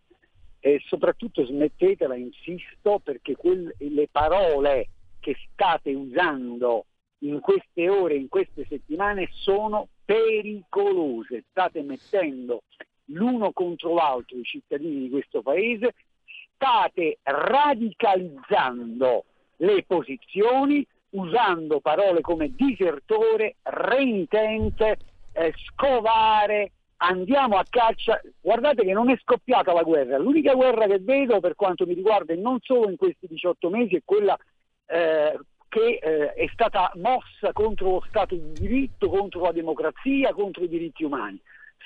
E 0.59 0.81
soprattutto 0.87 1.45
smettetela, 1.45 2.15
insisto, 2.15 2.99
perché 3.01 3.35
quelle, 3.35 3.75
le 3.77 4.09
parole 4.11 4.89
che 5.19 5.37
state 5.51 5.93
usando 5.93 6.85
in 7.19 7.39
queste 7.39 7.87
ore, 7.87 8.15
in 8.15 8.27
queste 8.27 8.65
settimane, 8.67 9.29
sono 9.31 9.87
pericolose. 10.03 11.45
State 11.49 11.81
mettendo 11.81 12.63
l'uno 13.05 13.53
contro 13.53 13.93
l'altro 13.93 14.37
i 14.37 14.43
cittadini 14.43 15.03
di 15.03 15.09
questo 15.09 15.41
paese, 15.41 15.93
state 16.55 17.19
radicalizzando 17.23 19.23
le 19.57 19.83
posizioni 19.87 20.85
usando 21.15 21.79
parole 21.79 22.21
come 22.21 22.53
disertore, 22.55 23.55
reintente, 23.63 24.97
eh, 25.31 25.53
scovare, 25.67 26.71
andiamo 26.97 27.57
a 27.57 27.65
caccia. 27.69 28.21
Guardate 28.39 28.83
che 28.83 28.93
non 28.93 29.09
è 29.09 29.17
scoppiata 29.21 29.73
la 29.73 29.83
guerra, 29.83 30.17
l'unica 30.17 30.53
guerra 30.53 30.85
che 30.87 30.99
vedo 30.99 31.39
per 31.39 31.55
quanto 31.55 31.85
mi 31.85 31.93
riguarda 31.93 32.33
e 32.33 32.37
non 32.37 32.59
solo 32.61 32.89
in 32.89 32.97
questi 32.97 33.27
18 33.27 33.69
mesi 33.69 33.95
è 33.95 34.01
quella 34.03 34.37
eh, 34.87 35.39
che 35.67 35.99
eh, 36.01 36.33
è 36.33 36.47
stata 36.53 36.91
mossa 36.95 37.51
contro 37.51 37.89
lo 37.91 38.03
Stato 38.07 38.35
di 38.35 38.53
diritto, 38.53 39.09
contro 39.09 39.41
la 39.41 39.51
democrazia, 39.51 40.33
contro 40.33 40.63
i 40.63 40.69
diritti 40.69 41.03
umani 41.03 41.41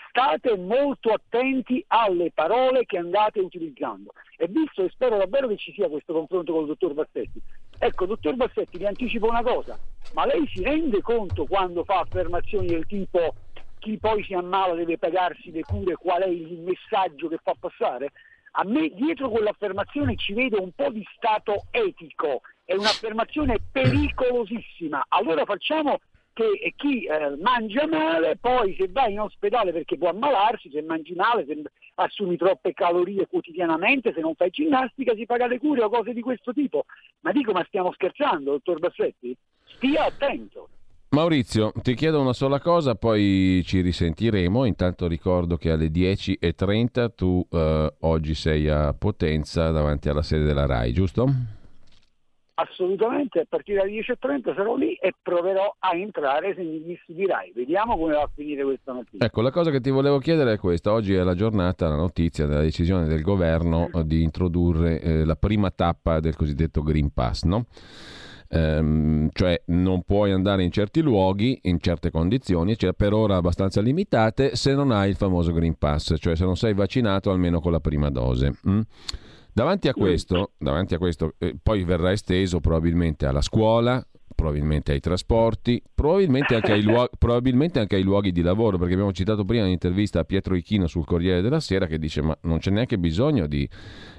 state 0.10 0.58
molto 0.58 1.12
attenti 1.12 1.84
alle 1.88 2.32
parole 2.34 2.86
che 2.86 2.98
andate 2.98 3.40
utilizzando. 3.40 4.12
E 4.38 4.48
visto 4.48 4.84
e 4.84 4.90
spero 4.90 5.18
davvero 5.18 5.48
che 5.48 5.58
ci 5.58 5.72
sia 5.72 5.88
questo 5.88 6.14
confronto 6.14 6.52
con 6.52 6.62
il 6.62 6.68
dottor 6.68 6.94
Bassetti. 6.94 7.42
Ecco, 7.82 8.06
dottor 8.06 8.36
Bassetti, 8.36 8.78
vi 8.78 8.86
anticipo 8.86 9.28
una 9.28 9.42
cosa, 9.42 9.80
ma 10.14 10.26
lei 10.26 10.46
si 10.54 10.62
rende 10.62 11.02
conto 11.02 11.46
quando 11.46 11.86
fa 11.86 12.00
affermazioni 12.00 12.68
del 12.68 12.86
tipo 12.86 13.34
chi 13.80 13.98
poi 13.98 14.24
si 14.26 14.34
ammala 14.34 14.76
deve 14.76 14.98
pagarsi 14.98 15.52
le 15.52 15.62
cure, 15.62 15.96
qual 15.96 16.24
è 16.24 16.28
il 16.28 16.60
messaggio 16.60 17.30
che 17.30 17.40
fa 17.42 17.54
passare? 17.58 18.12
A 18.52 18.66
me 18.66 18.90
dietro 18.90 19.30
quell'affermazione 19.30 20.18
ci 20.18 20.34
vedo 20.34 20.62
un 20.62 20.72
po' 20.74 20.90
di 20.90 21.06
stato 21.16 21.68
etico, 21.72 22.42
è 22.66 22.74
un'affermazione 22.74 23.58
pericolosissima. 23.72 25.06
Allora 25.08 25.46
facciamo 25.46 26.00
che 26.34 26.74
chi 26.76 27.06
eh, 27.06 27.38
mangia 27.42 27.88
male 27.88 28.38
poi 28.38 28.76
se 28.78 28.90
vai 28.90 29.14
in 29.14 29.22
ospedale 29.22 29.72
perché 29.72 29.98
può 29.98 30.10
ammalarsi, 30.10 30.70
se 30.70 30.82
mangi 30.82 31.14
male, 31.14 31.46
se 31.46 31.62
assumi 32.00 32.38
troppe 32.38 32.74
calorie 32.74 33.28
quotidianamente, 33.28 34.14
se 34.14 34.22
non 34.22 34.36
fai 34.36 34.50
ginnastica 34.50 35.14
si 35.16 35.26
paga 35.26 35.48
le 35.48 35.60
cure 35.60 35.84
o 35.84 35.90
cose 35.90 36.14
di 36.14 36.22
questo 36.22 36.54
tipo. 36.54 36.86
Ma 37.22 37.32
dico, 37.32 37.52
ma 37.52 37.64
stiamo 37.68 37.92
scherzando, 37.92 38.52
dottor 38.52 38.80
Bassetti? 38.80 39.36
Stia 39.76 40.06
attento. 40.06 40.70
Maurizio, 41.12 41.72
ti 41.82 41.96
chiedo 41.96 42.22
una 42.22 42.34
sola 42.34 42.60
cosa, 42.60 42.94
poi 42.96 43.64
ci 43.66 43.82
risentiremo. 43.82 44.66
Intanto 44.66 45.08
ricordo 45.08 45.58
che 45.58 45.72
alle 45.72 45.88
10.30 45.88 47.10
tu 47.16 47.46
eh, 47.50 47.94
oggi 48.02 48.36
sei 48.36 48.70
a 48.70 48.94
Potenza 48.94 49.72
davanti 49.72 50.08
alla 50.10 50.22
sede 50.22 50.46
della 50.46 50.68
RAI, 50.68 50.94
giusto? 50.94 51.58
Assolutamente 52.62 53.40
a 53.40 53.46
partire 53.48 53.80
dalle 53.80 53.92
10.30 53.92 54.56
sarò 54.56 54.76
lì 54.76 54.94
e 54.94 55.14
proverò 55.22 55.76
a 55.80 55.96
entrare 55.96 56.54
se 56.56 56.62
mi 56.62 57.00
dirai. 57.08 57.52
Vediamo 57.54 57.98
come 57.98 58.14
va 58.14 58.22
a 58.22 58.30
finire 58.34 58.64
questa 58.64 58.94
mattina. 58.94 59.26
Ecco, 59.26 59.42
la 59.42 59.52
cosa 59.52 59.72
che 59.72 59.82
ti 59.82 59.90
volevo 59.90 60.20
chiedere 60.20 60.54
è 60.54 60.58
questa. 60.58 60.92
Oggi 60.92 61.14
è 61.14 61.24
la 61.24 61.36
giornata, 61.36 61.88
la 61.88 61.96
notizia 61.96 62.46
della 62.46 62.62
decisione 62.62 63.08
del 63.08 63.22
governo 63.22 63.90
di 64.04 64.22
introdurre 64.24 65.02
eh, 65.02 65.26
la 65.26 65.36
prima 65.36 65.72
tappa 65.72 66.20
del 66.20 66.36
cosiddetto 66.36 66.82
Green 66.82 67.12
Pass, 67.14 67.44
no? 67.44 67.66
ehm, 68.50 69.30
cioè 69.32 69.62
non 69.68 70.04
puoi 70.04 70.32
andare 70.32 70.64
in 70.64 70.72
certi 70.72 71.02
luoghi, 71.02 71.60
in 71.64 71.80
certe 71.80 72.12
condizioni, 72.12 72.78
cioè 72.78 72.94
per 72.94 73.14
ora 73.14 73.38
abbastanza 73.38 73.82
limitate, 73.82 74.56
se 74.56 74.74
non 74.74 74.92
hai 74.92 75.10
il 75.10 75.16
famoso 75.16 75.52
Green 75.52 75.78
Pass, 75.78 76.16
cioè 76.18 76.36
se 76.36 76.44
non 76.44 76.58
sei 76.58 76.74
vaccinato 76.74 77.32
almeno 77.32 77.60
con 77.60 77.72
la 77.72 77.80
prima 77.80 78.10
dose. 78.10 78.54
Mm? 78.68 78.82
Davanti 79.60 79.90
a 79.90 79.94
questo, 79.94 80.54
davanti 80.58 80.94
a 80.94 80.98
questo 80.98 81.34
eh, 81.38 81.54
poi 81.62 81.84
verrà 81.84 82.14
esteso 82.14 82.62
probabilmente 82.62 83.26
alla 83.26 83.42
scuola, 83.42 84.02
probabilmente 84.40 84.94
ai 84.94 85.02
trasporti, 85.02 85.82
probabilmente 85.94 86.56
anche 86.56 86.72
ai, 86.72 86.82
luoghi, 86.82 87.10
probabilmente 87.20 87.80
anche 87.80 87.98
ai 87.98 88.04
luoghi 88.04 88.32
di 88.32 88.42
lavoro, 88.42 88.78
perché 88.78 88.94
abbiamo 88.94 89.12
citato 89.12 89.44
prima 89.44 89.66
un'intervista 89.66 90.22
a 90.22 90.24
Pietro 90.24 90.56
Ichino 90.56 90.88
sul 90.88 91.04
Corriere 91.04 91.42
della 91.42 91.60
Sera 91.60 91.88
che 91.88 92.00
dice 92.00 92.22
ma 92.22 92.38
non 92.44 92.60
c'è 92.60 92.72
neanche 92.72 92.98
bisogno 92.98 93.48
di 93.48 93.68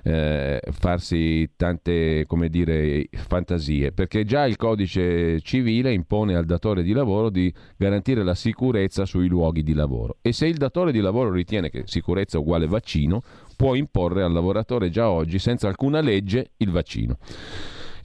eh, 0.04 0.60
farsi 0.72 1.50
tante, 1.56 2.24
come 2.26 2.50
dire, 2.50 3.08
fantasie, 3.10 3.92
perché 3.92 4.24
già 4.24 4.44
il 4.44 4.56
codice 4.56 5.40
civile 5.40 5.90
impone 5.90 6.34
al 6.34 6.44
datore 6.44 6.82
di 6.82 6.92
lavoro 6.92 7.30
di 7.30 7.52
garantire 7.78 8.22
la 8.22 8.34
sicurezza 8.34 9.06
sui 9.06 9.26
luoghi 9.26 9.62
di 9.62 9.72
lavoro 9.72 10.18
e 10.20 10.34
se 10.34 10.46
il 10.46 10.58
datore 10.58 10.92
di 10.92 11.00
lavoro 11.00 11.32
ritiene 11.32 11.70
che 11.70 11.84
sicurezza 11.86 12.38
uguale 12.38 12.66
vaccino, 12.66 13.22
può 13.56 13.74
imporre 13.74 14.22
al 14.22 14.32
lavoratore 14.32 14.90
già 14.90 15.08
oggi, 15.08 15.38
senza 15.38 15.66
alcuna 15.66 16.00
legge, 16.00 16.50
il 16.58 16.70
vaccino. 16.70 17.16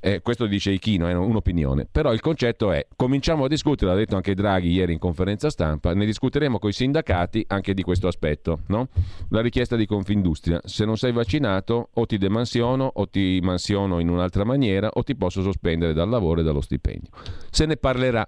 Eh, 0.06 0.22
questo 0.22 0.46
dice 0.46 0.70
Ichino, 0.70 1.08
è 1.08 1.14
un'opinione. 1.14 1.88
Però 1.92 2.14
il 2.14 2.22
concetto 2.22 2.72
è, 2.72 2.86
cominciamo 2.96 3.46
a 3.46 3.48
discutere, 3.48 3.90
l'ha 3.90 3.98
detto 3.98 4.16
anche 4.16 4.36
Draghi 4.36 4.70
ieri 4.70 4.94
in 4.94 5.00
conferenza 5.00 5.50
stampa, 5.50 5.96
ne 5.96 6.06
discuteremo 6.06 6.60
con 6.60 6.70
i 6.70 6.74
sindacati 6.74 7.44
anche 7.48 7.74
di 7.74 7.82
questo 7.82 8.08
aspetto. 8.08 8.60
No? 8.68 8.90
La 9.30 9.42
richiesta 9.42 9.76
di 9.76 9.88
Confindustria, 9.88 10.62
se 10.64 10.86
non 10.86 10.96
sei 10.96 11.12
vaccinato 11.12 11.90
o 11.92 12.06
ti 12.06 12.20
demansiono 12.20 12.88
o 12.94 13.10
ti 13.10 13.40
mansiono 13.42 13.98
in 13.98 14.10
un'altra 14.10 14.44
maniera 14.44 14.92
o 14.94 15.02
ti 15.02 15.16
posso 15.16 15.42
sospendere 15.42 15.94
dal 15.94 16.08
lavoro 16.10 16.42
e 16.42 16.44
dallo 16.44 16.62
stipendio. 16.62 17.10
Se 17.50 17.66
ne 17.66 17.76
parlerà. 17.76 18.24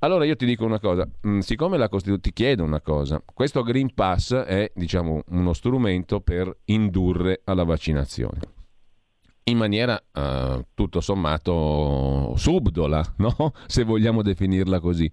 Allora 0.00 0.26
io 0.26 0.36
ti 0.36 0.44
dico 0.44 0.66
una 0.66 0.80
cosa, 0.80 1.08
mm, 1.26 1.38
siccome 1.38 1.78
la 1.78 1.88
Costituzione 1.88 2.20
ti 2.20 2.32
chiede 2.34 2.60
una 2.60 2.82
cosa, 2.82 3.22
questo 3.32 3.62
Green 3.62 3.94
Pass 3.94 4.34
è 4.34 4.70
diciamo, 4.74 5.22
uno 5.28 5.54
strumento 5.54 6.20
per 6.20 6.54
indurre 6.66 7.40
alla 7.44 7.64
vaccinazione 7.64 8.58
in 9.44 9.56
maniera 9.56 10.00
uh, 10.12 10.64
tutto 10.74 11.00
sommato 11.00 12.34
subdola, 12.36 13.02
no? 13.18 13.52
se 13.66 13.84
vogliamo 13.84 14.22
definirla 14.22 14.80
così. 14.80 15.10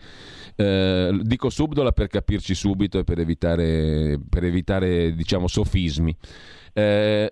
Uh, 0.56 1.22
dico 1.22 1.50
subdola 1.50 1.92
per 1.92 2.08
capirci 2.08 2.56
subito 2.56 3.00
e 3.00 3.04
per 3.04 3.20
evitare, 3.20 4.20
per 4.30 4.44
evitare 4.44 5.14
diciamo, 5.14 5.48
sofismi. 5.48 6.16
Uh, 6.74 7.28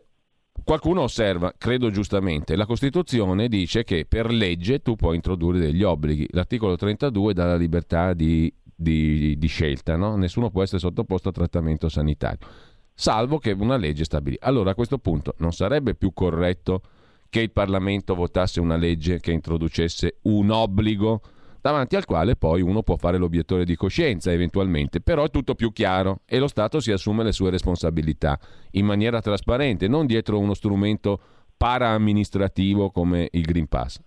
qualcuno 0.63 1.01
osserva, 1.01 1.53
credo 1.57 1.91
giustamente, 1.91 2.55
la 2.55 2.65
Costituzione 2.65 3.47
dice 3.47 3.83
che 3.83 4.05
per 4.07 4.31
legge 4.31 4.81
tu 4.81 4.95
puoi 4.95 5.15
introdurre 5.15 5.59
degli 5.59 5.83
obblighi. 5.83 6.27
L'articolo 6.31 6.75
32 6.75 7.33
dà 7.33 7.45
la 7.45 7.55
libertà 7.55 8.13
di, 8.13 8.51
di, 8.73 9.37
di 9.37 9.47
scelta, 9.47 9.95
no? 9.95 10.15
nessuno 10.15 10.49
può 10.49 10.63
essere 10.63 10.79
sottoposto 10.79 11.29
a 11.29 11.33
trattamento 11.33 11.89
sanitario 11.89 12.73
salvo 12.95 13.37
che 13.37 13.51
una 13.51 13.75
legge 13.75 14.05
stabilisca. 14.05 14.45
Allora 14.45 14.71
a 14.71 14.75
questo 14.75 14.97
punto 14.97 15.35
non 15.37 15.51
sarebbe 15.51 15.93
più 15.93 16.13
corretto 16.13 16.81
che 17.29 17.41
il 17.41 17.51
Parlamento 17.51 18.15
votasse 18.15 18.59
una 18.59 18.77
legge 18.77 19.19
che 19.19 19.31
introducesse 19.31 20.19
un 20.23 20.49
obbligo 20.49 21.21
davanti 21.59 21.95
al 21.95 22.05
quale 22.05 22.35
poi 22.35 22.61
uno 22.61 22.83
può 22.83 22.95
fare 22.95 23.17
l'obiettore 23.17 23.65
di 23.65 23.75
coscienza 23.75 24.31
eventualmente, 24.31 25.01
però 25.01 25.25
è 25.25 25.31
tutto 25.31 25.55
più 25.55 25.73
chiaro 25.73 26.21
e 26.25 26.37
lo 26.37 26.47
Stato 26.47 26.79
si 26.79 26.91
assume 26.91 27.23
le 27.23 27.31
sue 27.31 27.49
responsabilità 27.49 28.39
in 28.71 28.85
maniera 28.85 29.19
trasparente, 29.19 29.87
non 29.87 30.05
dietro 30.05 30.39
uno 30.39 30.53
strumento 30.53 31.19
para-amministrativo 31.57 32.91
come 32.91 33.29
il 33.31 33.43
Green 33.43 33.67
Pass. 33.67 33.99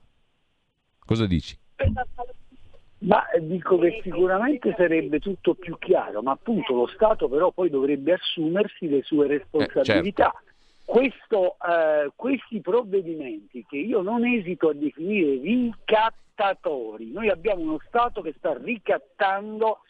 Cosa 1.04 1.26
dici? 1.26 1.58
Ma 3.00 3.24
dico 3.40 3.78
che 3.78 4.00
sicuramente 4.02 4.74
sarebbe 4.76 5.20
tutto 5.20 5.54
più 5.54 5.78
chiaro, 5.78 6.20
ma 6.20 6.32
appunto 6.32 6.74
lo 6.74 6.86
Stato 6.88 7.28
però 7.28 7.52
poi 7.52 7.70
dovrebbe 7.70 8.14
assumersi 8.14 8.88
le 8.88 9.02
sue 9.02 9.28
responsabilità. 9.28 10.30
Eh, 10.30 10.32
certo. 10.32 10.46
Questo, 10.84 11.56
eh, 11.68 12.10
questi 12.16 12.60
provvedimenti 12.60 13.64
che 13.68 13.76
io 13.76 14.00
non 14.00 14.24
esito 14.24 14.70
a 14.70 14.74
definire 14.74 15.36
ricattatori, 15.36 17.12
noi 17.12 17.28
abbiamo 17.28 17.62
uno 17.62 17.78
Stato 17.86 18.20
che 18.20 18.34
sta 18.36 18.56
ricattando 18.60 19.80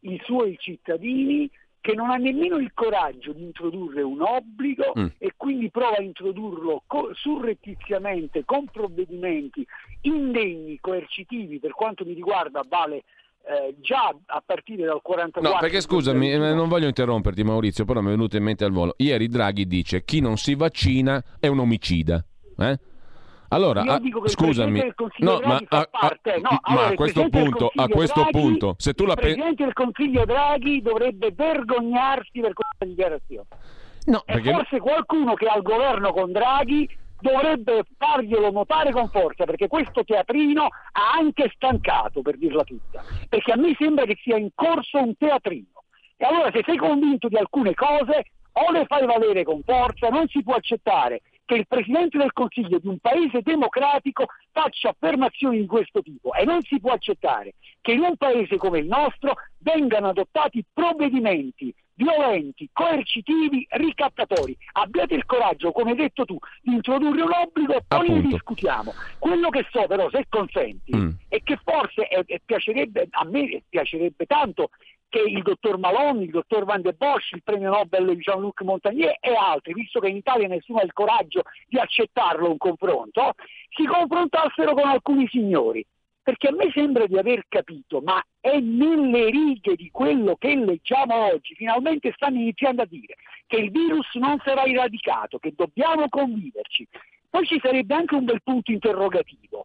i 0.00 0.20
suoi 0.24 0.56
cittadini 0.58 1.48
che 1.86 1.94
non 1.94 2.10
ha 2.10 2.16
nemmeno 2.16 2.56
il 2.56 2.72
coraggio 2.74 3.32
di 3.32 3.44
introdurre 3.44 4.02
un 4.02 4.20
obbligo 4.20 4.92
mm. 4.98 5.06
e 5.18 5.34
quindi 5.36 5.70
prova 5.70 5.98
a 5.98 6.02
introdurlo 6.02 6.82
co- 6.84 7.12
surrettiziamente 7.14 8.44
con 8.44 8.64
provvedimenti 8.64 9.64
indegni, 10.00 10.80
coercitivi, 10.80 11.60
per 11.60 11.70
quanto 11.74 12.04
mi 12.04 12.12
riguarda 12.12 12.64
vale 12.68 13.04
eh, 13.46 13.76
già 13.78 14.12
a 14.26 14.42
partire 14.44 14.84
dal 14.84 15.00
44 15.00 15.48
No, 15.48 15.60
perché 15.60 15.80
scusami, 15.80 16.32
eh, 16.32 16.38
non 16.38 16.66
voglio 16.66 16.88
interromperti 16.88 17.44
Maurizio, 17.44 17.84
però 17.84 18.00
mi 18.00 18.08
è 18.08 18.10
venuto 18.10 18.36
in 18.36 18.42
mente 18.42 18.64
al 18.64 18.72
volo. 18.72 18.94
Ieri 18.96 19.28
Draghi 19.28 19.68
dice 19.68 20.02
chi 20.02 20.18
non 20.18 20.38
si 20.38 20.56
vaccina 20.56 21.22
è 21.38 21.46
un 21.46 21.60
omicida. 21.60 22.20
Eh? 22.58 22.78
Allora, 23.48 23.82
a, 23.82 24.00
scusami, 24.24 24.92
no, 25.18 25.40
ma, 25.44 25.60
a, 25.68 25.88
parte, 25.90 26.38
no, 26.40 26.48
ma 26.50 26.60
allora, 26.62 26.86
a 26.88 26.94
questo 26.94 27.28
punto, 27.28 27.70
a 27.74 27.86
questo 27.86 28.20
Draghi, 28.22 28.38
punto, 28.38 28.74
se 28.78 28.92
tu 28.94 29.04
la 29.04 29.14
pensi... 29.14 29.30
Il 29.30 29.34
Presidente 29.36 29.64
del 29.64 29.72
Consiglio 29.72 30.24
Draghi 30.24 30.82
dovrebbe 30.82 31.32
vergognarsi 31.32 32.40
per 32.40 32.52
questa 32.52 32.84
dichiarazione. 32.84 33.46
No, 34.06 34.22
e 34.26 34.32
perché... 34.34 34.52
forse 34.52 34.78
qualcuno 34.80 35.34
che 35.34 35.46
ha 35.46 35.56
il 35.56 35.62
governo 35.62 36.12
con 36.12 36.32
Draghi 36.32 36.88
dovrebbe 37.20 37.84
farglielo 37.96 38.50
notare 38.50 38.90
con 38.92 39.08
forza 39.08 39.44
perché 39.44 39.68
questo 39.68 40.04
teatrino 40.04 40.64
ha 40.64 41.12
anche 41.18 41.50
stancato 41.54 42.22
per 42.22 42.36
dirla 42.36 42.64
tutta. 42.64 43.02
Perché 43.28 43.52
a 43.52 43.56
me 43.56 43.74
sembra 43.78 44.04
che 44.04 44.16
sia 44.22 44.36
in 44.36 44.50
corso 44.54 44.98
un 44.98 45.16
teatrino. 45.16 45.84
E 46.16 46.24
allora 46.24 46.50
se 46.52 46.62
sei 46.64 46.76
convinto 46.76 47.28
di 47.28 47.36
alcune 47.36 47.74
cose 47.74 48.24
o 48.52 48.72
le 48.72 48.86
fai 48.86 49.06
valere 49.06 49.44
con 49.44 49.62
forza 49.62 50.08
non 50.08 50.26
si 50.28 50.42
può 50.42 50.54
accettare 50.54 51.20
che 51.46 51.54
il 51.54 51.66
Presidente 51.66 52.18
del 52.18 52.32
Consiglio 52.32 52.78
di 52.78 52.88
un 52.88 52.98
paese 52.98 53.40
democratico 53.40 54.26
faccia 54.50 54.90
affermazioni 54.90 55.60
di 55.60 55.66
questo 55.66 56.02
tipo 56.02 56.34
e 56.34 56.44
non 56.44 56.60
si 56.62 56.78
può 56.78 56.92
accettare 56.92 57.54
che 57.80 57.92
in 57.92 58.00
un 58.00 58.16
paese 58.16 58.56
come 58.56 58.80
il 58.80 58.86
nostro 58.86 59.34
vengano 59.58 60.08
adottati 60.08 60.62
provvedimenti 60.70 61.74
violenti, 61.96 62.68
coercitivi, 62.72 63.66
ricattatori. 63.70 64.56
Abbiate 64.72 65.14
il 65.14 65.24
coraggio, 65.24 65.72
come 65.72 65.92
hai 65.92 65.96
detto 65.96 66.24
tu, 66.24 66.38
di 66.60 66.74
introdurre 66.74 67.22
un 67.22 67.32
obbligo 67.32 67.74
e 67.74 67.82
poi 67.86 68.10
ne 68.10 68.20
discutiamo. 68.22 68.92
Quello 69.18 69.48
che 69.48 69.66
so 69.70 69.86
però, 69.86 70.08
se 70.10 70.26
consenti, 70.28 70.94
mm. 70.94 71.10
è 71.28 71.42
che 71.42 71.58
forse 71.64 72.02
è, 72.08 72.22
è 72.24 72.40
piacerebbe, 72.44 73.08
a 73.10 73.24
me 73.24 73.62
piacerebbe 73.68 74.26
tanto 74.26 74.70
che 75.08 75.20
il 75.20 75.42
dottor 75.42 75.78
Malone, 75.78 76.24
il 76.24 76.30
dottor 76.30 76.64
Van 76.64 76.82
der 76.82 76.96
Bosch, 76.96 77.32
il 77.32 77.42
premio 77.42 77.70
Nobel 77.70 78.16
Jean-Luc 78.18 78.62
Montagnier 78.62 79.16
e 79.20 79.34
altri, 79.34 79.72
visto 79.72 80.00
che 80.00 80.08
in 80.08 80.16
Italia 80.16 80.48
nessuno 80.48 80.80
ha 80.80 80.84
il 80.84 80.92
coraggio 80.92 81.42
di 81.68 81.78
accettarlo 81.78 82.50
un 82.50 82.56
confronto, 82.56 83.34
si 83.70 83.84
confrontassero 83.84 84.74
con 84.74 84.88
alcuni 84.88 85.26
signori 85.28 85.84
perché 86.26 86.48
a 86.48 86.52
me 86.52 86.72
sembra 86.72 87.06
di 87.06 87.16
aver 87.16 87.44
capito, 87.48 88.00
ma 88.00 88.20
è 88.40 88.58
nelle 88.58 89.30
righe 89.30 89.76
di 89.76 89.90
quello 89.92 90.34
che 90.34 90.56
leggiamo 90.56 91.14
oggi, 91.14 91.54
finalmente 91.54 92.10
stanno 92.16 92.40
iniziando 92.40 92.82
a 92.82 92.84
dire 92.84 93.14
che 93.46 93.58
il 93.58 93.70
virus 93.70 94.12
non 94.14 94.36
sarà 94.44 94.64
eradicato, 94.64 95.38
che 95.38 95.52
dobbiamo 95.54 96.08
conviverci. 96.08 96.84
Poi 97.30 97.46
ci 97.46 97.60
sarebbe 97.62 97.94
anche 97.94 98.16
un 98.16 98.24
bel 98.24 98.42
punto 98.42 98.72
interrogativo, 98.72 99.62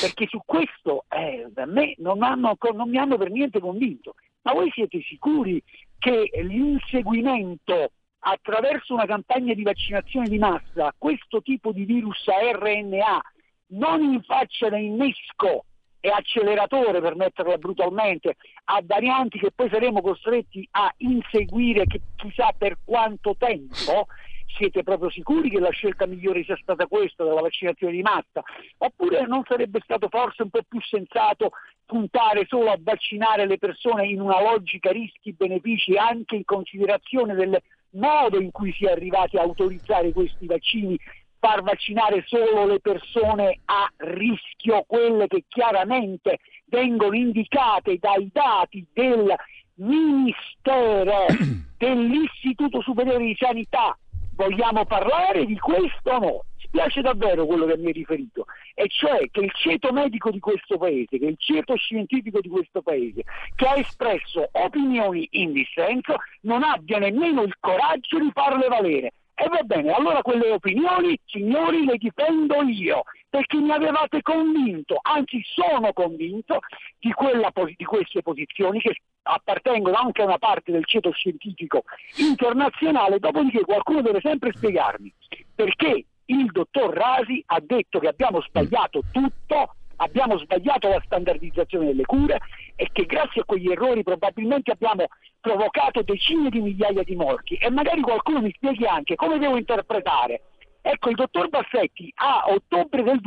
perché 0.00 0.28
su 0.28 0.40
questo 0.44 1.06
eh, 1.08 1.50
a 1.52 1.66
me 1.66 1.96
non, 1.98 2.22
hanno, 2.22 2.56
non 2.72 2.88
mi 2.88 2.98
hanno 2.98 3.16
per 3.16 3.30
niente 3.30 3.58
convinto. 3.58 4.14
Ma 4.46 4.52
voi 4.52 4.70
siete 4.70 5.00
sicuri 5.02 5.60
che 5.98 6.30
l'inseguimento 6.42 7.90
attraverso 8.20 8.94
una 8.94 9.04
campagna 9.04 9.52
di 9.54 9.64
vaccinazione 9.64 10.28
di 10.28 10.38
massa 10.38 10.86
a 10.86 10.94
questo 10.96 11.42
tipo 11.42 11.72
di 11.72 11.84
virus 11.84 12.28
a 12.28 12.52
RNA 12.52 13.20
non 13.70 14.04
in 14.04 14.22
faccia 14.22 14.68
da 14.68 14.78
innesco 14.78 15.64
e 15.98 16.10
acceleratore, 16.10 17.00
per 17.00 17.16
metterla 17.16 17.58
brutalmente, 17.58 18.36
a 18.66 18.80
varianti 18.84 19.40
che 19.40 19.50
poi 19.52 19.68
saremo 19.68 20.00
costretti 20.00 20.64
a 20.70 20.94
inseguire 20.98 21.84
chissà 22.14 22.52
per 22.56 22.78
quanto 22.84 23.34
tempo, 23.36 24.06
siete 24.46 24.82
proprio 24.82 25.10
sicuri 25.10 25.50
che 25.50 25.60
la 25.60 25.70
scelta 25.70 26.06
migliore 26.06 26.44
sia 26.44 26.58
stata 26.60 26.86
questa 26.86 27.24
della 27.24 27.40
vaccinazione 27.40 27.92
di 27.92 28.02
massa? 28.02 28.42
Oppure 28.78 29.26
non 29.26 29.42
sarebbe 29.46 29.80
stato 29.82 30.08
forse 30.08 30.42
un 30.42 30.50
po' 30.50 30.60
più 30.66 30.80
sensato 30.80 31.50
puntare 31.84 32.46
solo 32.48 32.70
a 32.70 32.78
vaccinare 32.80 33.46
le 33.46 33.58
persone 33.58 34.06
in 34.06 34.20
una 34.20 34.40
logica 34.40 34.90
rischi-benefici 34.90 35.96
anche 35.96 36.36
in 36.36 36.44
considerazione 36.44 37.34
del 37.34 37.60
modo 37.90 38.40
in 38.40 38.50
cui 38.50 38.72
si 38.72 38.84
è 38.86 38.90
arrivati 38.90 39.36
a 39.36 39.42
autorizzare 39.42 40.12
questi 40.12 40.46
vaccini 40.46 40.98
far 41.38 41.62
vaccinare 41.62 42.24
solo 42.26 42.66
le 42.66 42.80
persone 42.80 43.60
a 43.66 43.88
rischio, 43.98 44.84
quelle 44.86 45.28
che 45.28 45.44
chiaramente 45.46 46.40
vengono 46.66 47.14
indicate 47.14 47.98
dai 47.98 48.28
dati 48.32 48.84
del 48.92 49.32
Ministero 49.74 51.26
dell'Istituto 51.78 52.80
Superiore 52.80 53.24
di 53.24 53.36
Sanità. 53.38 53.96
Vogliamo 54.36 54.84
parlare 54.84 55.46
di 55.46 55.58
questo 55.58 56.10
o 56.10 56.18
no? 56.18 56.44
Spiace 56.58 57.00
davvero 57.00 57.46
quello 57.46 57.64
che 57.64 57.78
mi 57.78 57.88
è 57.88 57.92
riferito, 57.92 58.44
e 58.74 58.86
cioè 58.88 59.30
che 59.30 59.40
il 59.40 59.52
ceto 59.54 59.92
medico 59.92 60.30
di 60.30 60.40
questo 60.40 60.76
paese, 60.76 61.18
che 61.18 61.24
il 61.24 61.36
ceto 61.38 61.74
scientifico 61.76 62.40
di 62.40 62.48
questo 62.48 62.82
paese, 62.82 63.22
che 63.54 63.66
ha 63.66 63.78
espresso 63.78 64.46
opinioni 64.52 65.26
in 65.32 65.52
dissenso, 65.52 66.16
non 66.42 66.62
abbia 66.62 66.98
nemmeno 66.98 67.42
il 67.44 67.56
coraggio 67.58 68.18
di 68.18 68.30
farle 68.32 68.68
valere. 68.68 69.12
E 69.34 69.48
va 69.48 69.62
bene, 69.62 69.92
allora 69.92 70.20
quelle 70.20 70.50
opinioni, 70.50 71.18
signori, 71.24 71.84
le 71.84 71.96
difendo 71.96 72.62
io, 72.62 73.04
perché 73.30 73.56
mi 73.58 73.70
avevate 73.70 74.20
convinto, 74.20 74.98
anzi 75.00 75.42
sono 75.44 75.92
convinto 75.92 76.60
di, 76.98 77.12
quella, 77.12 77.50
di 77.74 77.84
queste 77.84 78.22
posizioni 78.22 78.80
che 78.80 78.96
appartengono 79.26 79.96
anche 79.96 80.22
a 80.22 80.26
una 80.26 80.38
parte 80.38 80.72
del 80.72 80.86
ceto 80.86 81.10
scientifico 81.10 81.84
internazionale, 82.16 83.18
dopodiché 83.18 83.62
qualcuno 83.62 84.02
deve 84.02 84.20
sempre 84.20 84.52
spiegarmi 84.54 85.12
perché 85.56 86.04
il 86.26 86.46
dottor 86.52 86.94
Rasi 86.94 87.42
ha 87.46 87.60
detto 87.60 87.98
che 87.98 88.08
abbiamo 88.08 88.42
sbagliato 88.42 89.02
tutto, 89.10 89.74
abbiamo 89.96 90.38
sbagliato 90.38 90.88
la 90.88 91.00
standardizzazione 91.04 91.86
delle 91.86 92.04
cure 92.04 92.38
e 92.74 92.88
che 92.92 93.06
grazie 93.06 93.40
a 93.40 93.44
quegli 93.44 93.70
errori 93.70 94.02
probabilmente 94.02 94.72
abbiamo 94.72 95.06
provocato 95.40 96.02
decine 96.02 96.50
di 96.50 96.60
migliaia 96.60 97.02
di 97.02 97.16
morti 97.16 97.54
e 97.54 97.70
magari 97.70 98.02
qualcuno 98.02 98.40
mi 98.40 98.52
spieghi 98.54 98.86
anche 98.86 99.14
come 99.14 99.38
devo 99.38 99.56
interpretare. 99.56 100.42
Ecco, 100.82 101.08
il 101.08 101.16
dottor 101.16 101.48
Bassetti 101.48 102.12
a 102.16 102.44
ottobre 102.48 103.02
del 103.02 103.20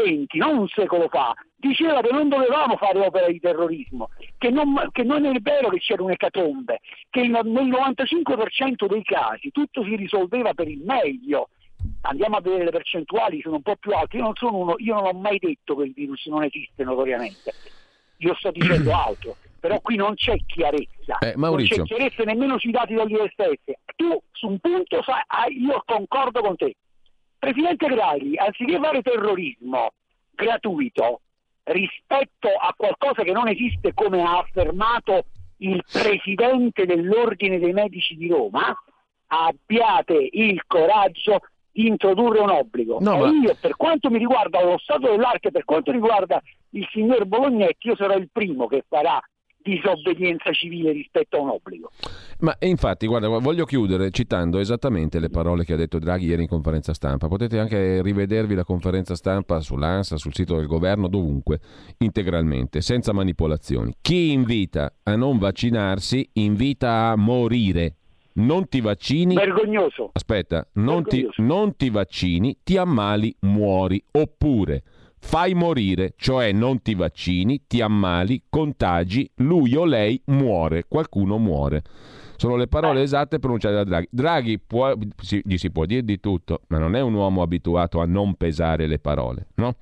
2020, 0.00 0.38
non 0.38 0.58
un 0.58 0.68
secolo 0.68 1.08
fa, 1.08 1.34
diceva 1.56 2.00
che 2.00 2.10
non 2.10 2.28
dovevamo 2.28 2.76
fare 2.76 2.98
opera 3.00 3.26
di 3.28 3.40
terrorismo, 3.40 4.10
che 4.38 4.50
non, 4.50 4.88
che 4.92 5.02
non 5.02 5.24
è 5.24 5.38
vero 5.40 5.68
che 5.68 5.78
c'era 5.78 6.02
un'ecatombe, 6.02 6.80
che 7.10 7.26
nel 7.26 7.44
95% 7.44 8.86
dei 8.88 9.02
casi 9.02 9.50
tutto 9.50 9.84
si 9.84 9.96
risolveva 9.96 10.54
per 10.54 10.68
il 10.68 10.80
meglio, 10.80 11.48
andiamo 12.02 12.36
a 12.36 12.40
vedere 12.40 12.64
le 12.64 12.70
percentuali, 12.70 13.40
sono 13.40 13.56
un 13.56 13.62
po' 13.62 13.76
più 13.76 13.92
alte. 13.92 14.16
Io 14.16 14.32
non, 14.40 14.54
uno, 14.54 14.74
io 14.78 14.94
non 14.94 15.06
ho 15.06 15.12
mai 15.12 15.38
detto 15.38 15.76
che 15.76 15.84
il 15.84 15.92
virus 15.92 16.26
non 16.26 16.44
esiste 16.44 16.84
notoriamente, 16.84 17.52
io 18.18 18.34
sto 18.34 18.50
dicendo 18.50 18.92
altro, 18.96 19.36
però 19.60 19.78
qui 19.80 19.96
non 19.96 20.14
c'è 20.14 20.36
chiarezza, 20.46 21.18
eh, 21.18 21.34
non 21.36 21.56
c'è 21.56 21.82
chiarezza 21.82 22.22
nemmeno 22.24 22.58
sui 22.58 22.70
dati 22.70 22.94
degli 22.94 23.16
stessi. 23.32 23.76
Tu 23.96 24.18
su 24.32 24.46
un 24.46 24.58
punto 24.58 25.02
sai, 25.02 25.60
io 25.60 25.82
concordo 25.84 26.40
con 26.40 26.56
te. 26.56 26.74
Presidente 27.40 27.88
Draghi, 27.88 28.36
anziché 28.36 28.78
fare 28.78 29.00
terrorismo 29.00 29.92
gratuito 30.32 31.22
rispetto 31.64 32.48
a 32.48 32.74
qualcosa 32.76 33.22
che 33.22 33.32
non 33.32 33.48
esiste 33.48 33.94
come 33.94 34.22
ha 34.22 34.38
affermato 34.38 35.24
il 35.58 35.82
Presidente 35.90 36.84
dell'Ordine 36.84 37.58
dei 37.58 37.72
Medici 37.72 38.14
di 38.16 38.28
Roma, 38.28 38.76
abbiate 39.28 40.28
il 40.32 40.62
coraggio 40.66 41.40
di 41.72 41.86
introdurre 41.86 42.40
un 42.40 42.50
obbligo. 42.50 42.98
No, 43.00 43.16
ma... 43.16 43.28
io, 43.28 43.56
per 43.58 43.74
quanto 43.74 44.10
mi 44.10 44.18
riguarda 44.18 44.62
lo 44.62 44.76
stato 44.76 45.08
dell'arte, 45.10 45.50
per 45.50 45.64
quanto 45.64 45.92
riguarda 45.92 46.42
il 46.70 46.86
signor 46.92 47.24
Bolognetti, 47.24 47.88
io 47.88 47.96
sarò 47.96 48.16
il 48.16 48.28
primo 48.30 48.66
che 48.66 48.84
farà 48.86 49.18
disobbedienza 49.62 50.52
civile 50.52 50.92
rispetto 50.92 51.36
a 51.36 51.40
un 51.40 51.48
obbligo. 51.50 51.90
Ma 52.40 52.56
infatti, 52.60 53.06
guarda, 53.06 53.28
voglio 53.28 53.64
chiudere 53.64 54.10
citando 54.10 54.58
esattamente 54.58 55.18
le 55.18 55.28
parole 55.28 55.64
che 55.64 55.74
ha 55.74 55.76
detto 55.76 55.98
Draghi 55.98 56.26
ieri 56.26 56.42
in 56.42 56.48
conferenza 56.48 56.94
stampa. 56.94 57.28
Potete 57.28 57.58
anche 57.58 58.02
rivedervi 58.02 58.54
la 58.54 58.64
conferenza 58.64 59.14
stampa 59.14 59.60
sull'ANSA, 59.60 60.16
sul 60.16 60.34
sito 60.34 60.56
del 60.56 60.66
governo, 60.66 61.08
dovunque, 61.08 61.60
integralmente, 61.98 62.80
senza 62.80 63.12
manipolazioni. 63.12 63.94
Chi 64.00 64.32
invita 64.32 64.92
a 65.02 65.16
non 65.16 65.38
vaccinarsi 65.38 66.28
invita 66.34 67.08
a 67.10 67.16
morire 67.16 67.96
non 68.32 68.68
ti 68.68 68.80
vaccini. 68.80 69.34
Vergognoso. 69.34 70.10
Aspetta, 70.12 70.66
non, 70.74 71.02
Vergognoso. 71.02 71.32
Ti, 71.36 71.42
non 71.42 71.76
ti 71.76 71.90
vaccini, 71.90 72.58
ti 72.62 72.76
ammali, 72.76 73.34
muori. 73.40 74.02
Oppure 74.12 74.82
fai 75.20 75.54
morire, 75.54 76.14
cioè 76.16 76.52
non 76.52 76.82
ti 76.82 76.94
vaccini, 76.94 77.62
ti 77.66 77.80
ammali, 77.80 78.44
contagi, 78.48 79.30
lui 79.36 79.76
o 79.76 79.84
lei 79.84 80.20
muore, 80.26 80.86
qualcuno 80.88 81.38
muore. 81.38 81.82
Sono 82.40 82.56
le 82.56 82.68
parole 82.68 83.02
esatte 83.02 83.38
pronunciate 83.38 83.74
da 83.74 83.84
Draghi. 83.84 84.08
Draghi 84.10 84.58
può, 84.58 84.94
si, 85.20 85.42
gli 85.44 85.58
si 85.58 85.70
può 85.70 85.84
dire 85.84 86.02
di 86.02 86.20
tutto, 86.20 86.62
ma 86.68 86.78
non 86.78 86.96
è 86.96 87.02
un 87.02 87.12
uomo 87.12 87.42
abituato 87.42 88.00
a 88.00 88.06
non 88.06 88.32
pesare 88.32 88.86
le 88.86 88.98
parole, 88.98 89.48
no? 89.56 89.74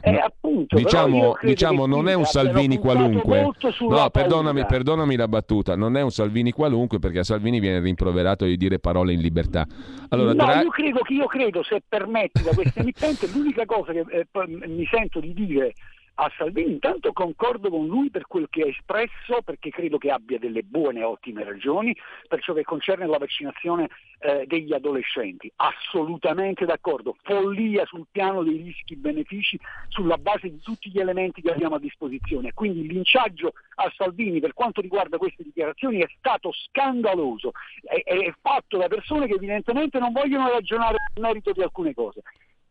Eh, 0.00 0.14
appunto, 0.14 0.74
diciamo, 0.74 1.36
diciamo 1.42 1.84
non 1.84 2.08
è 2.08 2.14
un 2.14 2.24
Salvini 2.24 2.78
qualunque. 2.78 3.50
No, 3.80 4.08
perdonami, 4.08 4.64
perdonami, 4.64 5.16
la 5.16 5.28
battuta, 5.28 5.76
non 5.76 5.98
è 5.98 6.00
un 6.00 6.10
Salvini 6.10 6.50
qualunque 6.50 6.98
perché 6.98 7.18
a 7.18 7.24
Salvini 7.24 7.60
viene 7.60 7.78
rimproverato 7.80 8.46
di 8.46 8.56
dire 8.56 8.78
parole 8.78 9.12
in 9.12 9.20
libertà. 9.20 9.66
Allora, 10.08 10.32
no, 10.32 10.44
Dra- 10.46 10.62
io, 10.62 10.70
credo 10.70 11.00
che, 11.00 11.12
io 11.12 11.26
credo, 11.26 11.62
se 11.62 11.82
permetti 11.86 12.42
da 12.42 12.54
questa 12.54 12.80
emittente, 12.80 13.28
l'unica 13.34 13.66
cosa 13.66 13.92
che 13.92 14.06
eh, 14.08 14.26
mi 14.66 14.86
sento 14.90 15.20
di 15.20 15.34
dire 15.34 15.74
a 16.20 16.30
Salvini. 16.36 16.72
Intanto 16.72 17.12
concordo 17.12 17.70
con 17.70 17.86
lui 17.86 18.10
per 18.10 18.26
quel 18.26 18.48
che 18.50 18.62
ha 18.62 18.68
espresso, 18.68 19.42
perché 19.44 19.70
credo 19.70 19.98
che 19.98 20.10
abbia 20.10 20.38
delle 20.38 20.62
buone 20.62 21.00
e 21.00 21.04
ottime 21.04 21.44
ragioni 21.44 21.96
per 22.26 22.42
ciò 22.42 22.52
che 22.54 22.64
concerne 22.64 23.06
la 23.06 23.18
vaccinazione 23.18 23.88
eh, 24.18 24.44
degli 24.46 24.72
adolescenti. 24.72 25.50
Assolutamente 25.56 26.64
d'accordo. 26.64 27.16
Follia 27.22 27.86
sul 27.86 28.06
piano 28.10 28.42
dei 28.42 28.56
rischi-benefici 28.56 29.58
sulla 29.88 30.18
base 30.18 30.50
di 30.50 30.60
tutti 30.60 30.90
gli 30.90 30.98
elementi 30.98 31.40
che 31.40 31.52
abbiamo 31.52 31.76
a 31.76 31.80
disposizione. 31.80 32.52
Quindi 32.52 32.80
il 32.80 32.92
linciaggio 32.92 33.52
a 33.76 33.92
Salvini 33.96 34.40
per 34.40 34.54
quanto 34.54 34.80
riguarda 34.80 35.18
queste 35.18 35.44
dichiarazioni 35.44 36.00
è 36.00 36.06
stato 36.18 36.50
scandaloso. 36.52 37.52
È, 37.82 38.02
è 38.02 38.34
fatto 38.40 38.76
da 38.76 38.88
persone 38.88 39.26
che 39.28 39.34
evidentemente 39.34 40.00
non 40.00 40.12
vogliono 40.12 40.50
ragionare 40.50 40.96
nel 41.14 41.24
merito 41.24 41.52
di 41.52 41.62
alcune 41.62 41.94
cose. 41.94 42.22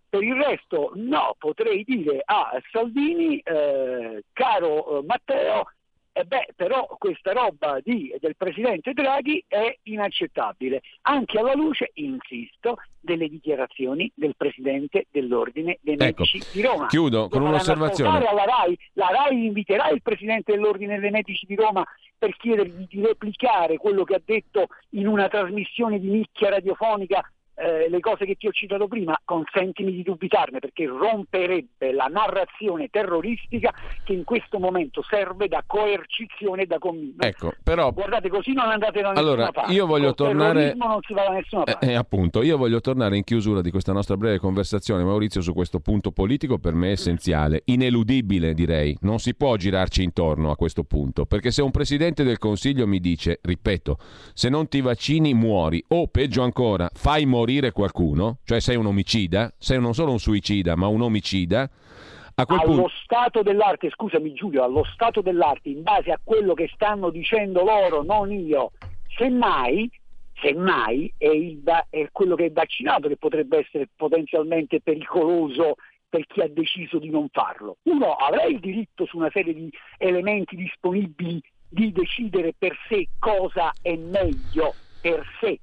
Per 0.10 0.24
il 0.24 0.36
resto 0.36 0.92
no, 0.96 1.36
potrei 1.38 1.84
dire 1.84 2.22
a 2.24 2.52
Salvini, 2.72 3.40
eh, 3.40 4.24
caro 4.32 5.00
eh, 5.00 5.04
Matteo, 5.06 5.66
eh 6.18 6.24
beh, 6.24 6.54
però 6.56 6.88
questa 6.98 7.32
roba 7.32 7.80
di, 7.84 8.12
del 8.20 8.36
Presidente 8.36 8.94
Draghi 8.94 9.44
è 9.48 9.78
inaccettabile, 9.84 10.82
anche 11.02 11.38
alla 11.38 11.54
luce, 11.54 11.92
insisto, 11.96 12.78
delle 13.00 13.28
dichiarazioni 13.28 14.12
del 14.16 14.34
Presidente 14.36 15.06
dell'Ordine 15.12 15.78
dei 15.80 15.94
ecco, 15.94 16.24
Medici 16.24 16.42
di 16.54 16.62
Roma. 16.64 16.88
Chiudo 16.88 17.28
con 17.28 17.44
un'osservazione. 17.44 18.26
Alla 18.26 18.46
RAI, 18.46 18.78
la 18.94 19.10
RAI 19.12 19.46
inviterà 19.46 19.90
il 19.90 20.02
Presidente 20.02 20.54
dell'Ordine 20.54 21.00
dei 21.00 21.12
Medici 21.12 21.46
di 21.46 21.54
Roma 21.54 21.86
per 22.18 22.36
chiedergli 22.36 22.88
di 22.88 23.06
replicare 23.06 23.78
quello 23.78 24.04
che 24.04 24.16
ha 24.16 24.22
detto 24.24 24.70
in 24.92 25.06
una 25.06 25.28
trasmissione 25.28 26.00
di 26.00 26.10
nicchia 26.10 26.50
radiofonica 26.50 27.22
eh, 27.58 27.90
le 27.90 28.00
cose 28.00 28.26
che 28.26 28.36
ti 28.36 28.48
ho 28.48 28.52
citato 28.52 28.88
prima, 28.88 29.20
consentimi 29.26 29.92
di 29.92 30.04
dubitarne 30.04 30.60
perché 30.60 30.86
romperebbe 30.86 31.92
la 31.92 32.06
narrazione 32.06 32.90
terroristica 32.90 33.74
che 34.04 34.14
in 34.14 34.24
questo 34.24 34.60
momento 34.60 35.04
serve 35.10 35.48
da 35.48 35.64
coercizione 35.66 36.64
e 36.64 36.66
da 36.68 36.78
convinzione. 36.78 37.28
Ecco, 37.28 37.54
però... 37.64 37.92
Guardate, 37.92 38.30
così 38.30 38.54
non 38.54 38.70
andate 38.70 39.02
da 39.02 39.10
nessuna 39.10 39.32
allora, 39.32 39.52
parte. 39.52 39.74
Io 39.74 39.88
voglio 39.88 40.14
Con 40.14 40.28
tornare... 40.28 40.76
non 40.76 41.00
si 41.02 41.14
va 41.14 41.24
da 41.24 41.30
nessuna 41.32 41.64
eh, 41.64 41.72
parte. 41.72 41.86
Eh, 41.88 41.92
eh, 41.92 41.96
appunto, 41.96 42.44
io 42.44 42.58
voglio 42.58 42.80
tornare 42.80 43.18
in 43.18 43.24
chiusura 43.24 43.62
di 43.62 43.72
questa 43.72 43.92
nostra 43.92 44.18
breve 44.18 44.38
conversazione, 44.38 45.04
Maurizio, 45.04 45.42
su 45.42 45.54
questo 45.54 45.80
punto 45.80 46.12
politico 46.12 46.60
per 46.60 46.74
me 46.74 46.92
essenziale, 46.92 47.64
ineludibile 47.66 48.54
direi, 48.54 48.96
non 49.02 49.18
si 49.18 49.34
può 49.34 49.56
girarci 49.56 50.04
intorno 50.04 50.52
a 50.52 50.56
questo 50.56 50.84
punto, 50.84 51.26
perché 51.26 51.50
se 51.50 51.64
un 51.64 51.72
Presidente 51.72 52.24
del 52.24 52.38
Consiglio 52.38 52.86
mi 52.86 53.00
dice, 53.00 53.40
ripeto, 53.42 53.98
se 54.34 54.50
non 54.50 54.68
ti 54.68 54.82
vaccini 54.82 55.34
muori, 55.34 55.84
o 55.90 56.08
peggio 56.08 56.44
ancora, 56.44 56.88
fai 56.94 57.26
morire 57.26 57.47
morire 57.48 57.72
qualcuno, 57.72 58.40
cioè 58.44 58.60
sei 58.60 58.76
un 58.76 58.88
omicida, 58.88 59.54
sei 59.58 59.80
non 59.80 59.94
solo 59.94 60.12
un 60.12 60.20
suicida, 60.20 60.76
ma 60.76 60.88
un 60.88 61.02
omicida, 61.02 61.70
a 62.36 62.46
quel 62.46 62.60
allo 62.60 62.74
punto... 62.74 62.90
stato 63.02 63.42
dell'arte, 63.42 63.90
scusami 63.90 64.34
Giulio, 64.34 64.64
allo 64.64 64.84
stato 64.84 65.22
dell'arte, 65.22 65.70
in 65.70 65.82
base 65.82 66.12
a 66.12 66.20
quello 66.22 66.54
che 66.54 66.70
stanno 66.74 67.10
dicendo 67.10 67.64
loro, 67.64 68.04
non 68.04 68.34
io, 68.34 68.72
semmai, 69.18 69.90
semmai 70.42 71.12
è, 71.18 71.28
il, 71.28 71.64
è 71.90 72.10
quello 72.12 72.36
che 72.36 72.48
è 72.48 72.52
vaccinato 72.52 73.08
che 73.08 73.16
potrebbe 73.16 73.60
essere 73.60 73.88
potenzialmente 73.96 74.82
pericoloso 74.82 75.76
per 76.10 76.26
chi 76.28 76.42
ha 76.42 76.50
deciso 76.50 77.00
di 77.00 77.10
non 77.10 77.30
farlo. 77.32 77.78
Uno 77.84 78.12
avrà 78.14 78.44
il 78.44 78.60
diritto 78.60 79.06
su 79.06 79.18
una 79.18 79.32
serie 79.32 79.54
di 79.54 79.72
elementi 79.98 80.58
disponibili 80.58 81.42
di 81.70 81.94
decidere 81.94 82.54
per 82.58 82.78
sé 82.90 83.08
cosa 83.20 83.72
è 83.82 83.96
meglio 83.96 84.74
per 85.02 85.26
sé 85.40 85.60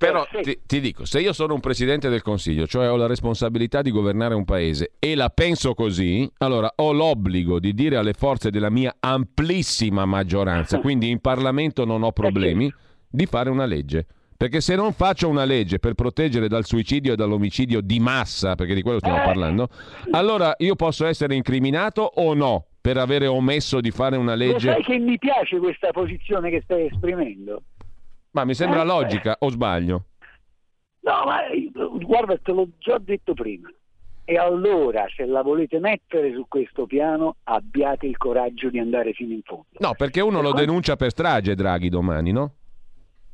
però 0.00 0.26
ti, 0.42 0.60
ti, 0.66 0.80
dico, 0.80 1.04
se 1.04 1.20
io 1.20 1.34
sono 1.34 1.52
un 1.52 1.60
presidente 1.60 2.08
del 2.08 2.22
Consiglio, 2.22 2.66
cioè 2.66 2.90
ho 2.90 2.96
la 2.96 3.06
responsabilità 3.06 3.82
di 3.82 3.90
governare 3.90 4.34
un 4.34 4.46
paese 4.46 4.92
e 4.98 5.14
la 5.14 5.28
penso 5.28 5.74
così, 5.74 6.26
allora 6.38 6.72
ho 6.76 6.92
l'obbligo 6.92 7.60
di 7.60 7.74
dire 7.74 7.96
alle 7.96 8.14
forze 8.14 8.50
della 8.50 8.70
mia 8.70 8.96
amplissima 8.98 10.06
maggioranza, 10.06 10.78
quindi 10.80 11.10
in 11.10 11.20
Parlamento 11.20 11.84
non 11.84 12.02
ho 12.02 12.12
problemi, 12.12 12.72
di 13.10 13.26
fare 13.26 13.50
una 13.50 13.66
legge 13.66 14.06
Perché 14.40 14.62
se 14.62 14.74
non 14.74 14.94
faccio 14.94 15.28
una 15.28 15.44
legge 15.44 15.78
per 15.78 15.92
proteggere 15.92 16.48
dal 16.48 16.64
suicidio 16.64 17.12
e 17.12 17.16
dall'omicidio 17.16 17.82
di 17.82 18.00
massa, 18.00 18.54
perché 18.54 18.72
di 18.72 18.80
quello 18.80 18.98
stiamo 18.98 19.20
Eh. 19.20 19.24
parlando, 19.24 19.68
allora 20.12 20.54
io 20.60 20.76
posso 20.76 21.04
essere 21.04 21.34
incriminato 21.34 22.00
o 22.14 22.32
no 22.32 22.64
per 22.80 22.96
avere 22.96 23.26
omesso 23.26 23.82
di 23.82 23.90
fare 23.90 24.16
una 24.16 24.34
Lo 24.34 24.46
legge? 24.46 24.72
sai 24.72 24.82
che 24.82 24.98
mi 24.98 25.18
piace 25.18 25.58
questa 25.58 25.90
posizione 25.90 26.48
che 26.48 26.62
stai 26.64 26.86
esprimendo? 26.86 27.64
Ma 28.32 28.44
mi 28.44 28.54
sembra 28.54 28.82
Eh. 28.82 28.86
logica 28.86 29.36
o 29.40 29.50
sbaglio? 29.50 30.04
No, 31.00 31.24
ma 31.24 31.38
guarda, 32.04 32.36
te 32.38 32.52
l'ho 32.52 32.68
già 32.78 32.98
detto 32.98 33.34
prima. 33.34 33.68
E 34.24 34.36
allora, 34.36 35.06
se 35.16 35.24
la 35.24 35.42
volete 35.42 35.80
mettere 35.80 36.32
su 36.32 36.44
questo 36.46 36.86
piano, 36.86 37.36
abbiate 37.44 38.06
il 38.06 38.16
coraggio 38.16 38.68
di 38.70 38.78
andare 38.78 39.12
fino 39.12 39.32
in 39.32 39.42
fondo. 39.42 39.66
No, 39.78 39.94
perché 39.94 40.20
uno 40.20 40.40
lo 40.40 40.52
denuncia 40.52 40.94
per 40.94 41.10
strage 41.10 41.56
Draghi 41.56 41.88
domani, 41.88 42.30
no? 42.30 42.54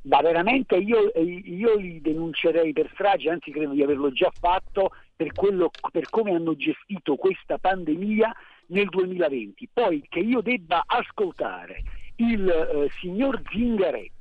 Ma 0.02 0.23
veramente 0.23 0.77
io, 0.77 1.10
io 1.16 1.77
li 1.77 2.01
denuncerei 2.01 2.73
per 2.73 2.89
strage, 2.94 3.28
anzi 3.28 3.51
credo 3.51 3.73
di 3.73 3.82
averlo 3.82 4.10
già 4.12 4.31
fatto 4.40 4.93
per, 5.14 5.32
quello, 5.32 5.68
per 5.90 6.09
come 6.09 6.32
hanno 6.32 6.55
gestito 6.56 7.16
questa 7.16 7.59
pandemia 7.59 8.32
nel 8.68 8.89
2020. 8.89 9.68
Poi 9.73 10.06
che 10.09 10.20
io 10.20 10.40
debba 10.40 10.85
ascoltare 10.86 11.82
il 12.16 12.48
eh, 12.48 12.89
signor 13.01 13.43
Zingaretti, 13.51 14.12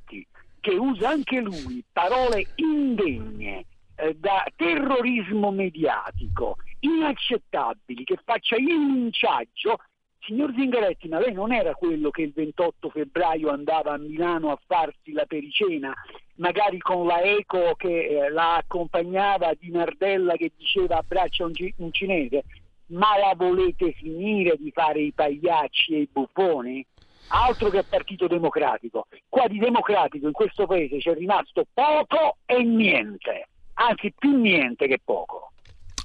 che 0.66 0.74
usa 0.74 1.10
anche 1.10 1.38
lui 1.38 1.84
parole 1.92 2.48
indegne 2.56 3.66
eh, 3.94 4.16
da 4.18 4.44
terrorismo 4.56 5.52
mediatico, 5.52 6.56
inaccettabili, 6.80 8.02
che 8.02 8.18
faccia 8.24 8.56
il 8.56 8.64
linciaggio. 8.64 9.78
Signor 10.18 10.52
Zingaretti, 10.56 11.06
ma 11.06 11.20
lei 11.20 11.32
non 11.32 11.52
era 11.52 11.72
quello 11.76 12.10
che 12.10 12.22
il 12.22 12.32
28 12.34 12.90
febbraio 12.90 13.50
andava 13.50 13.92
a 13.92 13.96
Milano 13.96 14.50
a 14.50 14.58
farsi 14.66 15.12
la 15.12 15.24
pericena, 15.24 15.94
magari 16.38 16.78
con 16.78 17.06
la 17.06 17.20
eco 17.20 17.76
che 17.76 18.06
eh, 18.06 18.30
la 18.30 18.56
accompagnava 18.56 19.54
di 19.54 19.70
Nardella 19.70 20.34
che 20.34 20.50
diceva 20.56 20.96
abbraccia 20.96 21.44
un, 21.44 21.54
ci- 21.54 21.72
un 21.76 21.92
cinese? 21.92 22.42
Ma 22.86 23.16
la 23.18 23.34
volete 23.36 23.92
finire 23.92 24.56
di 24.58 24.72
fare 24.72 25.00
i 25.00 25.12
pagliacci 25.12 25.94
e 25.94 25.98
i 26.00 26.08
buffoni? 26.10 26.84
Altro 27.28 27.70
che 27.70 27.84
Partito 27.84 28.26
Democratico. 28.26 29.06
Qua 29.28 29.46
di 29.48 29.58
democratico 29.58 30.26
in 30.26 30.32
questo 30.32 30.66
paese 30.66 30.98
c'è 30.98 31.14
rimasto 31.14 31.64
poco 31.72 32.36
e 32.46 32.62
niente, 32.62 33.48
anzi 33.74 34.12
più 34.16 34.36
niente 34.36 34.86
che 34.86 35.00
poco. 35.02 35.52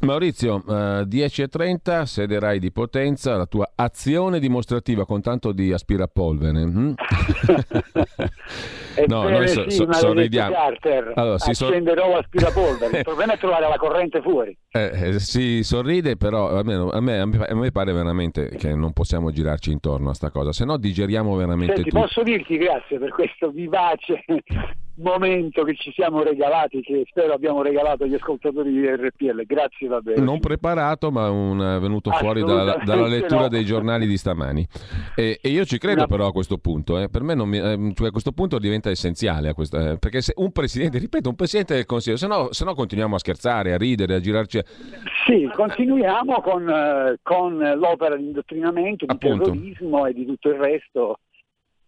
Maurizio, 0.01 0.63
eh, 0.67 1.05
10.30, 1.05 2.03
sede 2.05 2.39
Rai 2.39 2.59
di 2.59 2.71
Potenza, 2.71 3.35
la 3.37 3.45
tua 3.45 3.71
azione 3.75 4.39
dimostrativa 4.39 5.05
con 5.05 5.21
tanto 5.21 5.51
di 5.51 5.71
aspirapolvere. 5.71 6.61
hm? 6.61 6.93
no, 9.07 9.29
noi 9.29 9.47
so- 9.47 9.69
sì, 9.69 9.75
so- 9.77 9.91
sorridiamo. 9.93 10.53
Carter, 10.53 11.11
Allora, 11.15 11.37
si 11.39 11.53
sor- 11.53 11.69
accenderò 11.71 12.13
l'aspirapolvere. 12.13 12.97
Il 12.97 13.03
problema 13.05 13.33
è 13.33 13.37
trovare 13.37 13.67
la 13.67 13.77
corrente 13.77 14.21
fuori. 14.21 14.57
Eh, 14.71 14.91
eh, 14.93 15.19
si 15.19 15.63
sorride, 15.63 16.17
però 16.17 16.49
almeno 16.49 16.89
a 16.89 16.99
me, 16.99 17.19
a 17.19 17.25
me- 17.25 17.45
a 17.45 17.55
me 17.55 17.71
pare 17.71 17.93
veramente 17.93 18.49
che 18.49 18.73
non 18.73 18.93
possiamo 18.93 19.31
girarci 19.31 19.71
intorno 19.71 20.09
a 20.09 20.13
sta 20.13 20.31
cosa, 20.31 20.51
se 20.51 20.65
no 20.65 20.77
digeriamo 20.77 21.35
veramente 21.35 21.75
Senti, 21.75 21.89
tutto. 21.89 22.01
posso 22.03 22.23
dirti 22.23 22.57
grazie 22.57 22.97
per 22.97 23.09
questo 23.09 23.51
vivace 23.51 24.23
momento 24.95 25.63
che 25.63 25.75
ci 25.75 25.91
siamo 25.93 26.21
regalati, 26.23 26.81
che 26.81 27.03
spero 27.07 27.33
abbiamo 27.33 27.61
regalato 27.61 28.03
agli 28.03 28.13
ascoltatori 28.13 28.71
di 28.71 28.85
RPL. 28.87 29.43
Grazie 29.45 29.87
davvero. 29.87 30.21
Non 30.23 30.39
preparato, 30.39 31.11
ma 31.11 31.29
un, 31.29 31.59
è 31.59 31.79
venuto 31.79 32.11
fuori 32.11 32.43
dalla, 32.43 32.81
dalla 32.83 33.07
lettura 33.07 33.41
no. 33.41 33.47
dei 33.47 33.63
giornali 33.65 34.05
di 34.07 34.17
stamani. 34.17 34.65
E, 35.15 35.39
e 35.41 35.49
io 35.49 35.65
ci 35.65 35.77
credo 35.77 35.99
Una- 36.01 36.07
però 36.07 36.27
a 36.27 36.31
questo 36.31 36.57
punto, 36.57 36.99
eh. 36.99 37.09
per 37.09 37.23
me 37.23 37.33
non 37.33 37.49
mi- 37.49 37.57
ehm, 37.57 37.93
cioè, 37.93 38.07
a 38.07 38.11
questo 38.11 38.31
punto 38.31 38.59
diventa 38.59 38.89
essenziale, 38.89 39.49
a 39.49 39.53
questo- 39.53 39.77
eh, 39.77 39.97
perché 39.97 40.21
se 40.21 40.33
un 40.37 40.51
presidente, 40.51 40.97
ripeto, 40.99 41.29
un 41.29 41.35
presidente 41.35 41.73
del 41.75 41.85
Consiglio, 41.85 42.17
se 42.17 42.27
no, 42.27 42.51
se 42.51 42.65
no 42.65 42.73
continuiamo 42.75 43.15
a 43.15 43.19
scherzare, 43.19 43.73
a 43.73 43.77
ridere, 43.77 44.15
a 44.15 44.19
girarci... 44.19 44.59
Sì, 45.25 45.49
continuiamo 45.55 46.41
con, 46.41 46.69
eh, 46.69 47.17
con 47.21 47.57
l'opera 47.77 48.15
di 48.15 48.25
indottrinamento, 48.25 49.05
di 49.05 49.11
Appunto. 49.11 49.43
terrorismo 49.51 50.05
e 50.05 50.13
di 50.13 50.25
tutto 50.25 50.49
il 50.49 50.55
resto. 50.55 51.19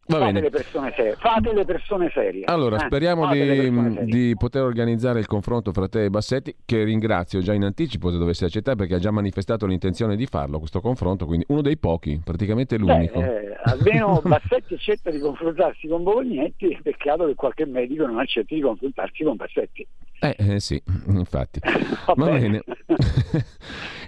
Va 0.06 0.18
Fate 0.18 0.26
bene. 0.34 0.42
le 0.42 0.50
persone 0.50 0.94
serie. 0.98 1.16
Fate 1.16 1.54
le 1.54 1.64
persone 1.66 2.12
serie. 2.14 2.44
Allora, 2.44 2.76
Eh, 2.76 2.86
speriamo 2.88 3.32
di, 3.32 3.38
serie. 3.40 4.04
di 4.06 4.36
poter 4.38 4.64
organizzare 4.64 5.20
il 5.20 5.28
confronto 5.28 5.72
fra 5.72 5.88
te 5.88 6.04
e 6.04 6.10
Bassetti, 6.10 6.54
che 6.66 6.84
ringrazio 6.84 7.40
già 7.40 7.54
in 7.54 7.64
anticipo 7.64 8.12
se 8.12 8.18
dovesse 8.18 8.44
accettare, 8.44 8.76
perché 8.76 8.96
ha 8.96 9.00
già 9.00 9.12
manifestato 9.12 9.66
l'intenzione 9.66 10.18
di 10.18 10.26
farlo, 10.26 10.60
questo 10.60 10.82
confronto, 10.82 11.26
quindi 11.26 11.46
uno 11.50 11.62
dei 11.62 11.78
pochi, 11.78 12.20
praticamente 12.22 12.76
Beh, 12.78 12.84
l'unico. 12.84 13.22
eh, 13.22 13.56
almeno 13.64 14.20
Bassetti 14.28 14.74
accetta 14.74 15.10
di 15.10 15.20
confrontarsi 15.20 15.88
con 15.88 16.04
Bolognetti, 16.04 16.78
peccato 16.84 17.26
che 17.26 17.36
qualche 17.36 17.66
medico 17.66 18.06
non 18.06 18.20
accetti 18.20 18.56
di 18.56 18.62
confrontarsi 18.62 19.24
con 19.24 19.38
Bassetti. 19.38 19.88
Eh, 20.20 20.36
eh, 20.38 20.60
sì, 20.60 20.82
infatti. 21.08 21.60
Va 21.64 22.14
Va 22.14 22.26
bene. 22.26 22.62
bene. 22.62 22.64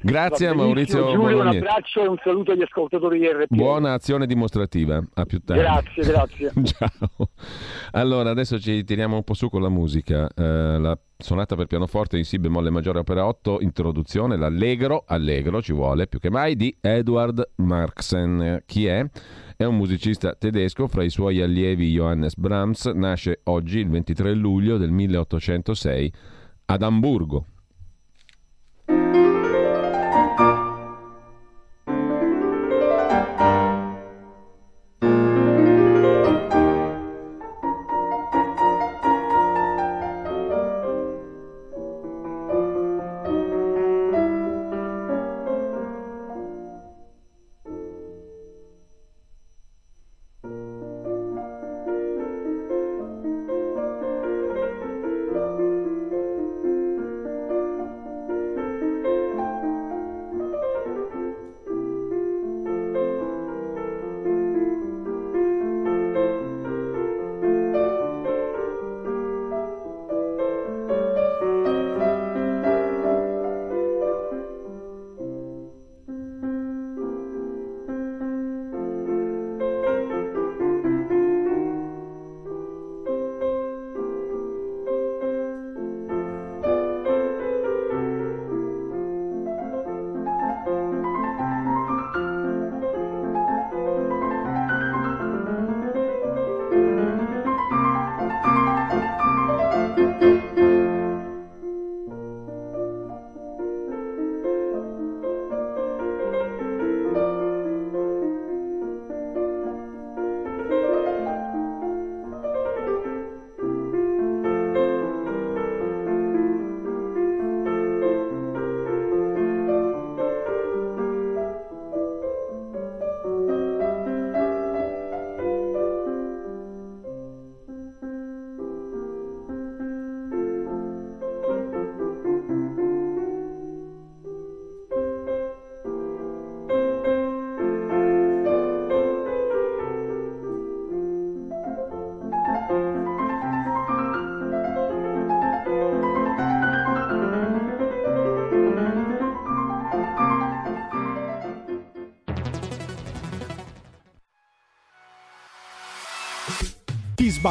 Grazie 0.06 0.48
a. 0.50 0.54
Maurizio 0.54 1.00
Giulio, 1.00 1.14
un 1.14 1.26
Bolognetti. 1.26 1.58
abbraccio 1.58 2.04
e 2.04 2.08
un 2.08 2.18
saluto 2.24 2.52
agli 2.52 2.62
ascoltatori 2.62 3.18
di 3.18 3.28
RP. 3.28 3.48
Buona 3.50 3.94
azione 3.94 4.28
dimostrativa. 4.28 5.04
A 5.16 5.26
più 5.26 5.40
tardi. 5.40 5.64
Grazie, 5.64 6.04
grazie. 6.04 6.52
Ciao. 6.64 7.30
Allora, 7.92 8.30
adesso 8.30 8.60
ci 8.60 8.84
tiriamo 8.84 9.16
un 9.16 9.24
po' 9.24 9.34
su 9.34 9.50
con 9.50 9.64
la 9.64 9.70
musica. 9.70 10.28
Eh, 10.28 10.78
la 10.78 10.96
sonata 11.18 11.56
per 11.56 11.66
pianoforte 11.66 12.18
in 12.18 12.24
Si 12.24 12.38
bemolle 12.38 12.70
maggiore 12.70 13.00
opera 13.00 13.26
8, 13.26 13.62
introduzione, 13.62 14.38
l'allegro, 14.38 15.06
allegro 15.08 15.60
ci 15.62 15.74
vuole 15.74 16.06
più 16.06 16.20
che 16.20 16.30
mai, 16.30 16.56
di 16.56 16.76
Edward 16.80 17.54
Marxen. 17.56 18.62
Chi 18.68 18.86
è? 18.86 19.04
È 19.58 19.64
un 19.64 19.76
musicista 19.76 20.36
tedesco, 20.36 20.88
fra 20.88 21.04
i 21.04 21.10
suoi 21.10 21.42
allievi 21.42 21.90
Johannes 21.90 22.36
Brahms, 22.36 22.86
nasce 22.88 23.40
oggi, 23.46 23.80
il 23.80 23.90
23 23.90 24.36
luglio 24.36 24.78
del 24.78 24.92
1806, 24.92 26.14
ad 26.66 26.84
Amburgo. 26.84 27.46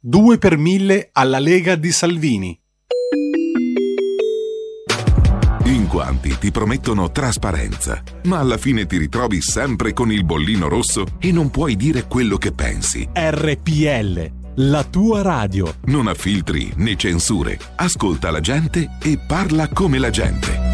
2 0.00 0.38
per 0.38 0.56
1000 0.56 1.08
alla 1.10 1.40
Lega 1.40 1.74
di 1.74 1.90
Salvini. 1.90 2.56
In 5.64 5.88
quanti 5.88 6.38
ti 6.38 6.52
promettono 6.52 7.10
trasparenza, 7.10 8.00
ma 8.24 8.38
alla 8.38 8.58
fine 8.58 8.86
ti 8.86 8.96
ritrovi 8.96 9.42
sempre 9.42 9.92
con 9.92 10.12
il 10.12 10.24
bollino 10.24 10.68
rosso 10.68 11.04
e 11.18 11.32
non 11.32 11.50
puoi 11.50 11.74
dire 11.74 12.06
quello 12.06 12.38
che 12.38 12.52
pensi. 12.52 13.08
RPL. 13.12 14.36
La 14.60 14.84
tua 14.84 15.22
radio. 15.22 15.74
Non 15.86 16.06
ha 16.06 16.14
filtri 16.14 16.72
né 16.76 16.94
censure. 16.94 17.58
Ascolta 17.74 18.30
la 18.30 18.40
gente 18.40 18.98
e 19.02 19.18
parla 19.18 19.68
come 19.68 19.98
la 19.98 20.10
gente. 20.10 20.67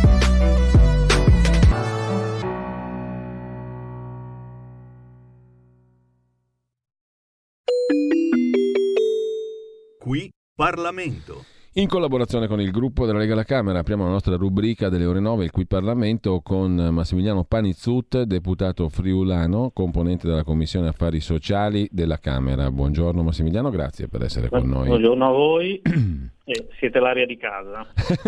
Qui 10.14 10.30
Parlamento. 10.54 11.42
In 11.72 11.88
collaborazione 11.88 12.46
con 12.46 12.60
il 12.60 12.70
gruppo 12.70 13.04
della 13.04 13.18
Lega 13.18 13.32
alla 13.32 13.42
Camera 13.42 13.80
apriamo 13.80 14.04
la 14.04 14.10
nostra 14.10 14.36
rubrica 14.36 14.88
delle 14.88 15.06
ore 15.06 15.18
9, 15.18 15.42
il 15.42 15.50
cui 15.50 15.66
Parlamento, 15.66 16.40
con 16.40 16.72
Massimiliano 16.72 17.42
Panizzut, 17.42 18.22
deputato 18.22 18.88
friulano, 18.88 19.72
componente 19.74 20.28
della 20.28 20.44
Commissione 20.44 20.86
Affari 20.86 21.18
Sociali 21.18 21.88
della 21.90 22.18
Camera. 22.18 22.70
Buongiorno 22.70 23.24
Massimiliano, 23.24 23.70
grazie 23.70 24.06
per 24.06 24.22
essere 24.22 24.48
con 24.48 24.68
noi. 24.68 24.86
Buongiorno 24.86 25.26
a 25.26 25.32
voi, 25.32 25.82
Eh, 26.46 26.68
siete 26.78 26.98
l'aria 26.98 27.24
di 27.24 27.38
casa. 27.38 27.86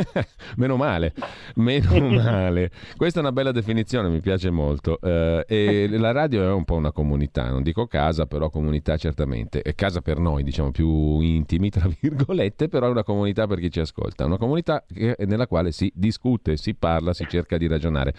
meno 0.56 0.76
male, 0.76 1.12
meno 1.56 2.00
male. 2.08 2.70
Questa 2.96 3.18
è 3.18 3.22
una 3.22 3.30
bella 3.30 3.52
definizione, 3.52 4.08
mi 4.08 4.20
piace 4.20 4.48
molto. 4.48 4.98
Eh, 5.02 5.44
e 5.46 5.86
la 5.98 6.12
radio 6.12 6.42
è 6.42 6.50
un 6.50 6.64
po' 6.64 6.76
una 6.76 6.92
comunità, 6.92 7.50
non 7.50 7.62
dico 7.62 7.86
casa, 7.86 8.24
però 8.24 8.48
comunità 8.48 8.96
certamente. 8.96 9.60
È 9.60 9.74
casa 9.74 10.00
per 10.00 10.18
noi, 10.18 10.44
diciamo 10.44 10.70
più 10.70 11.20
intimi, 11.20 11.68
tra 11.68 11.86
virgolette, 12.00 12.68
però 12.68 12.86
è 12.86 12.90
una 12.90 13.04
comunità 13.04 13.46
per 13.46 13.58
chi 13.60 13.70
ci 13.70 13.80
ascolta. 13.80 14.24
Una 14.24 14.38
comunità 14.38 14.82
che- 14.90 15.16
nella 15.26 15.46
quale 15.46 15.70
si 15.70 15.92
discute, 15.94 16.56
si 16.56 16.74
parla, 16.74 17.12
si 17.12 17.26
cerca 17.28 17.58
di 17.58 17.66
ragionare. 17.66 18.14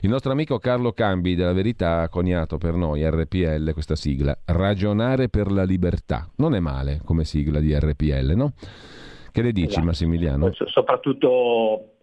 Il 0.00 0.08
nostro 0.08 0.32
amico 0.32 0.58
Carlo 0.58 0.92
Cambi 0.92 1.34
della 1.34 1.52
Verità 1.52 2.00
ha 2.00 2.08
coniato 2.08 2.56
per 2.56 2.76
noi 2.76 3.04
RPL 3.06 3.74
questa 3.74 3.94
sigla, 3.94 4.38
Ragionare 4.46 5.28
per 5.28 5.52
la 5.52 5.64
libertà. 5.64 6.26
Non 6.36 6.54
è 6.54 6.60
male 6.60 7.02
come 7.04 7.24
sigla 7.24 7.60
di 7.60 7.78
RPL, 7.78 8.32
no? 8.34 8.54
Che 9.34 9.42
ne 9.42 9.50
dici 9.50 9.66
Esatto. 9.66 9.86
Massimiliano? 9.86 10.52
So- 10.52 10.68
soprattutto 10.68 11.94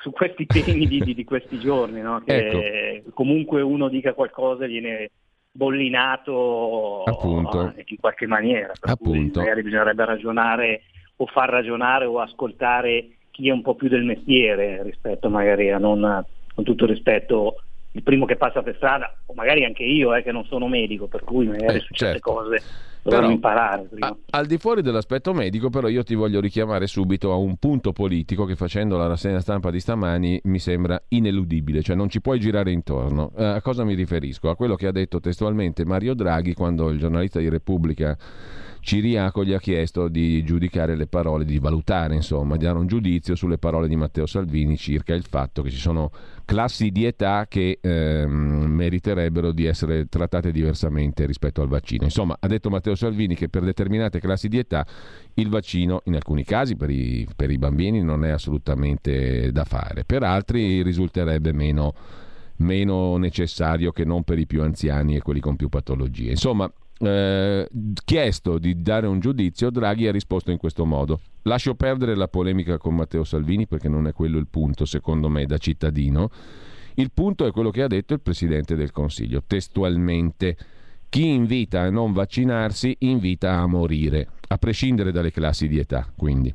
su 0.00 0.10
questi 0.10 0.46
temi 0.46 0.86
di, 0.86 1.00
di- 1.00 1.12
di 1.12 1.22
questi 1.24 1.58
giorni, 1.58 2.00
no? 2.00 2.22
che 2.24 2.94
Ecco. 2.94 3.10
comunque 3.12 3.60
uno 3.60 3.88
dica 3.90 4.14
qualcosa 4.14 4.64
viene 4.64 5.10
bollinato 5.50 7.02
Appunto. 7.02 7.74
eh, 7.76 7.84
in 7.88 7.96
qualche 8.00 8.26
maniera. 8.26 8.72
Per 8.80 8.96
cui 8.96 9.16
Appunto. 9.18 9.40
magari 9.40 9.62
bisognerebbe 9.62 10.02
ragionare 10.06 10.82
o 11.16 11.26
far 11.26 11.50
ragionare 11.50 12.06
o 12.06 12.20
ascoltare 12.20 13.18
chi 13.30 13.48
è 13.48 13.52
un 13.52 13.60
po' 13.60 13.74
più 13.74 13.88
del 13.90 14.04
mestiere 14.04 14.82
rispetto 14.82 15.28
magari 15.28 15.70
a 15.70 15.76
non, 15.76 16.24
con 16.54 16.64
tutto 16.64 16.86
rispetto, 16.86 17.56
il 17.92 18.02
primo 18.02 18.24
che 18.24 18.36
passa 18.36 18.62
per 18.62 18.76
strada, 18.76 19.14
o 19.26 19.34
magari 19.34 19.64
anche 19.66 19.82
io 19.82 20.14
eh, 20.14 20.22
che 20.22 20.32
non 20.32 20.46
sono 20.46 20.68
medico, 20.68 21.06
per 21.06 21.22
cui 21.22 21.46
magari 21.48 21.76
Eh, 21.76 21.80
su 21.80 21.92
certe 21.92 22.18
certo. 22.18 22.32
cose 22.32 22.62
dovremmo 23.02 23.22
Però- 23.26 23.34
imparare. 23.34 23.82
prima. 23.90 24.06
A- 24.06 24.16
al 24.30 24.46
di 24.46 24.58
fuori 24.58 24.82
dell'aspetto 24.82 25.32
medico, 25.32 25.70
però, 25.70 25.88
io 25.88 26.02
ti 26.02 26.14
voglio 26.14 26.40
richiamare 26.40 26.86
subito 26.86 27.32
a 27.32 27.36
un 27.36 27.56
punto 27.56 27.92
politico 27.92 28.44
che 28.44 28.54
facendo 28.56 28.96
la 28.96 29.06
rassegna 29.06 29.40
stampa 29.40 29.70
di 29.70 29.80
stamani 29.80 30.40
mi 30.44 30.58
sembra 30.58 31.00
ineludibile, 31.08 31.82
cioè 31.82 31.96
non 31.96 32.08
ci 32.08 32.20
puoi 32.20 32.38
girare 32.38 32.70
intorno. 32.70 33.32
Eh, 33.36 33.44
a 33.44 33.60
cosa 33.60 33.84
mi 33.84 33.94
riferisco? 33.94 34.48
A 34.50 34.56
quello 34.56 34.74
che 34.76 34.86
ha 34.86 34.92
detto 34.92 35.20
testualmente 35.20 35.84
Mario 35.84 36.14
Draghi 36.14 36.54
quando 36.54 36.88
il 36.90 36.98
giornalista 36.98 37.38
di 37.38 37.48
Repubblica 37.48 38.16
Ciriaco 38.84 39.44
gli 39.44 39.52
ha 39.52 39.60
chiesto 39.60 40.08
di 40.08 40.42
giudicare 40.42 40.96
le 40.96 41.06
parole, 41.06 41.44
di 41.44 41.60
valutare, 41.60 42.16
insomma, 42.16 42.56
di 42.56 42.64
dare 42.64 42.78
un 42.78 42.88
giudizio 42.88 43.36
sulle 43.36 43.56
parole 43.56 43.86
di 43.86 43.94
Matteo 43.94 44.26
Salvini 44.26 44.76
circa 44.76 45.14
il 45.14 45.22
fatto 45.22 45.62
che 45.62 45.70
ci 45.70 45.76
sono 45.76 46.10
classi 46.44 46.90
di 46.90 47.04
età 47.04 47.46
che 47.48 47.78
ehm, 47.80 48.28
meriterebbero 48.66 49.52
di 49.52 49.66
essere 49.66 50.08
trattate 50.08 50.50
diversamente 50.50 51.26
rispetto 51.26 51.62
al 51.62 51.68
vaccino. 51.68 52.02
Insomma, 52.02 52.36
ha 52.40 52.46
detto 52.48 52.70
Matteo 52.70 52.96
Salvini 52.96 53.36
che 53.36 53.48
per 53.48 53.62
determinate 53.62 54.18
classi 54.18 54.48
di 54.48 54.58
età 54.58 54.84
il 55.34 55.48
vaccino, 55.48 56.00
in 56.06 56.16
alcuni 56.16 56.42
casi 56.42 56.74
per 56.74 56.90
i, 56.90 57.24
per 57.36 57.52
i 57.52 57.58
bambini, 57.58 58.02
non 58.02 58.24
è 58.24 58.30
assolutamente 58.30 59.52
da 59.52 59.64
fare, 59.64 60.02
per 60.04 60.24
altri 60.24 60.82
risulterebbe 60.82 61.52
meno, 61.52 61.94
meno 62.56 63.16
necessario 63.16 63.92
che 63.92 64.04
non 64.04 64.24
per 64.24 64.40
i 64.40 64.46
più 64.46 64.60
anziani 64.60 65.14
e 65.14 65.22
quelli 65.22 65.38
con 65.38 65.54
più 65.54 65.68
patologie. 65.68 66.30
Insomma, 66.30 66.68
eh, 67.02 67.68
chiesto 68.04 68.58
di 68.58 68.80
dare 68.80 69.06
un 69.06 69.18
giudizio, 69.18 69.70
Draghi 69.70 70.06
ha 70.06 70.12
risposto 70.12 70.50
in 70.50 70.58
questo 70.58 70.84
modo. 70.84 71.20
Lascio 71.42 71.74
perdere 71.74 72.14
la 72.14 72.28
polemica 72.28 72.78
con 72.78 72.94
Matteo 72.94 73.24
Salvini 73.24 73.66
perché 73.66 73.88
non 73.88 74.06
è 74.06 74.12
quello 74.12 74.38
il 74.38 74.46
punto, 74.48 74.84
secondo 74.84 75.28
me, 75.28 75.44
da 75.44 75.58
cittadino. 75.58 76.30
Il 76.94 77.10
punto 77.12 77.46
è 77.46 77.50
quello 77.50 77.70
che 77.70 77.82
ha 77.82 77.88
detto 77.88 78.14
il 78.14 78.20
Presidente 78.20 78.76
del 78.76 78.92
Consiglio, 78.92 79.42
testualmente. 79.46 80.56
Chi 81.08 81.26
invita 81.26 81.82
a 81.82 81.90
non 81.90 82.12
vaccinarsi 82.12 82.96
invita 83.00 83.58
a 83.58 83.66
morire, 83.66 84.28
a 84.48 84.56
prescindere 84.56 85.10
dalle 85.12 85.30
classi 85.30 85.68
di 85.68 85.78
età, 85.78 86.10
quindi. 86.16 86.54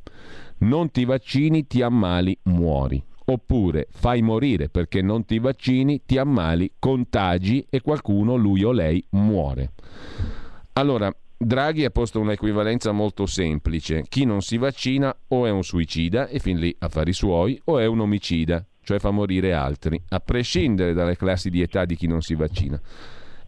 Non 0.60 0.90
ti 0.90 1.06
vaccini, 1.06 1.68
ti 1.68 1.82
ammali, 1.82 2.38
muori. 2.44 3.04
Oppure 3.30 3.88
fai 3.90 4.22
morire 4.22 4.70
perché 4.70 5.02
non 5.02 5.26
ti 5.26 5.40
vaccini, 5.40 6.04
ti 6.06 6.18
ammali, 6.18 6.72
contagi 6.80 7.66
e 7.70 7.82
qualcuno, 7.82 8.36
lui 8.36 8.64
o 8.64 8.72
lei, 8.72 9.06
muore. 9.12 9.72
Allora, 10.74 11.14
Draghi 11.36 11.84
ha 11.84 11.90
posto 11.90 12.22
un'equivalenza 12.22 12.94
molto 12.94 13.26
semplice. 13.26 14.06
Chi 14.08 14.24
non 14.24 14.42
si 14.42 14.58
vaccina 14.58 15.14
o 15.28 15.46
è 15.46 15.50
un 15.50 15.64
suicida, 15.64 16.30
e 16.30 16.40
fin 16.40 16.58
lì 16.58 16.74
affari 16.80 17.12
suoi, 17.12 17.60
o 17.66 17.80
è 17.80 17.86
un 17.86 18.00
omicida, 18.00 18.66
cioè 18.82 18.98
fa 18.98 19.12
morire 19.12 19.52
altri, 19.52 20.02
a 20.10 20.20
prescindere 20.22 20.94
dalle 20.94 21.18
classi 21.18 21.50
di 21.50 21.62
età 21.62 21.84
di 21.84 21.98
chi 21.98 22.08
non 22.08 22.22
si 22.22 22.34
vaccina. 22.34 22.80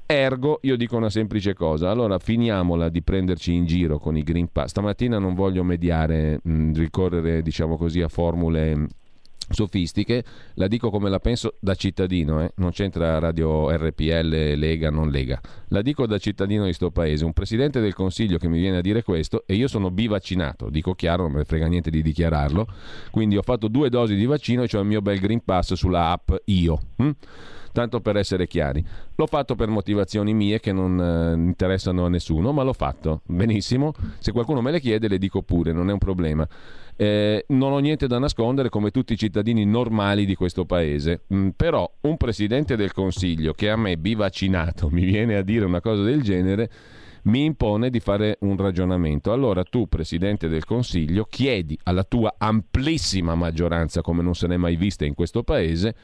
Ergo, 0.06 0.60
io 0.64 0.76
dico 0.76 0.98
una 0.98 1.10
semplice 1.10 1.54
cosa, 1.54 1.90
allora 1.90 2.20
finiamola 2.20 2.90
di 2.90 3.02
prenderci 3.02 3.54
in 3.54 3.66
giro 3.66 3.98
con 3.98 4.18
i 4.18 4.24
Green 4.24 4.52
Pass. 4.52 4.72
Stamattina 4.72 5.20
non 5.20 5.36
voglio 5.36 5.64
mediare, 5.64 6.42
mh, 6.44 6.74
ricorrere, 6.74 7.42
diciamo 7.42 7.78
così, 7.78 8.02
a 8.02 8.10
formule 8.10 8.88
sofistiche, 9.50 10.24
la 10.56 10.68
dico 10.68 10.90
come 10.90 11.10
la 11.10 11.20
penso 11.20 11.56
da 11.60 11.76
cittadino, 11.76 12.42
eh? 12.42 12.52
non 12.56 12.72
c'entra 12.72 13.20
radio 13.20 13.70
RPL, 13.70 14.56
Lega, 14.56 14.90
non 14.90 15.10
Lega, 15.10 15.40
la 15.70 15.82
dico 15.82 16.06
da 16.06 16.18
cittadino 16.18 16.66
di 16.66 16.74
sto 16.74 16.92
paese, 16.92 17.26
un 17.26 17.34
presidente 17.34 17.80
del 17.80 17.94
Consiglio 17.94 18.38
che 18.38 18.48
mi 18.48 18.60
viene 18.60 18.78
a 18.78 18.82
dire 18.82 19.04
questo 19.04 19.44
e 19.46 19.56
io 19.56 19.68
sono 19.68 19.92
bivaccinato, 19.92 20.70
dico 20.70 20.94
chiaro, 20.94 21.24
non 21.24 21.34
me 21.34 21.46
frega 21.46 21.68
niente 21.68 21.90
di 21.90 22.02
dichiararlo, 22.02 22.68
quindi 23.12 23.38
ho 23.38 23.42
fatto 23.42 23.68
due 23.68 23.90
dosi 23.90 24.16
di 24.16 24.26
vaccino 24.26 24.64
e 24.64 24.70
ho 24.72 24.80
il 24.80 24.86
mio 24.88 25.02
bel 25.02 25.20
Green 25.20 25.44
Pass 25.44 25.74
sulla 25.74 26.12
app 26.12 26.32
Io. 26.46 26.80
Hm? 26.98 27.12
tanto 27.72 28.02
per 28.02 28.18
essere 28.18 28.48
chiari. 28.48 28.84
L'ho 29.16 29.28
fatto 29.28 29.56
per 29.56 29.70
motivazioni 29.70 30.34
mie 30.34 30.60
che 30.60 30.72
non 30.72 31.00
eh, 31.00 31.34
interessano 31.34 32.06
a 32.06 32.10
nessuno, 32.10 32.52
ma 32.52 32.64
l'ho 32.64 32.74
fatto 32.74 33.22
benissimo. 33.26 33.94
Se 34.20 34.32
qualcuno 34.32 34.62
me 34.62 34.72
le 34.72 34.80
chiede, 34.80 35.08
le 35.08 35.18
dico 35.18 35.42
pure, 35.42 35.72
non 35.72 35.90
è 35.90 35.94
un 35.94 36.00
problema. 36.00 36.48
Eh, 37.02 37.46
non 37.48 37.72
ho 37.72 37.78
niente 37.80 38.08
da 38.08 38.20
nascondere 38.20 38.68
come 38.68 38.92
tutti 38.92 39.14
i 39.14 39.18
cittadini 39.18 39.64
normali 39.64 40.26
di 40.26 40.36
questo 40.36 40.66
paese, 40.66 41.22
mm, 41.34 41.50
però 41.56 41.90
un 42.02 42.18
presidente 42.18 42.76
del 42.76 42.92
Consiglio 42.92 43.54
che 43.54 43.70
a 43.70 43.78
me 43.78 43.96
bivaccinato 43.96 44.90
mi 44.92 45.06
viene 45.06 45.38
a 45.38 45.42
dire 45.42 45.64
una 45.64 45.80
cosa 45.80 46.04
del 46.04 46.22
genere 46.22 46.70
mi 47.24 47.46
impone 47.46 47.90
di 47.90 48.02
fare 48.02 48.38
un 48.42 48.58
ragionamento. 48.58 49.32
Allora 49.32 49.64
tu, 49.64 49.88
Presidente 49.88 50.50
del 50.50 50.66
Consiglio, 50.66 51.24
chiedi 51.24 51.80
alla 51.84 52.04
tua 52.04 52.36
amplissima 52.38 53.34
maggioranza, 53.34 54.02
come 54.02 54.22
non 54.22 54.36
se 54.36 54.48
n'è 54.48 54.58
mai 54.58 54.76
vista 54.76 55.06
in 55.06 55.14
questo 55.14 55.44
Paese, 55.44 55.96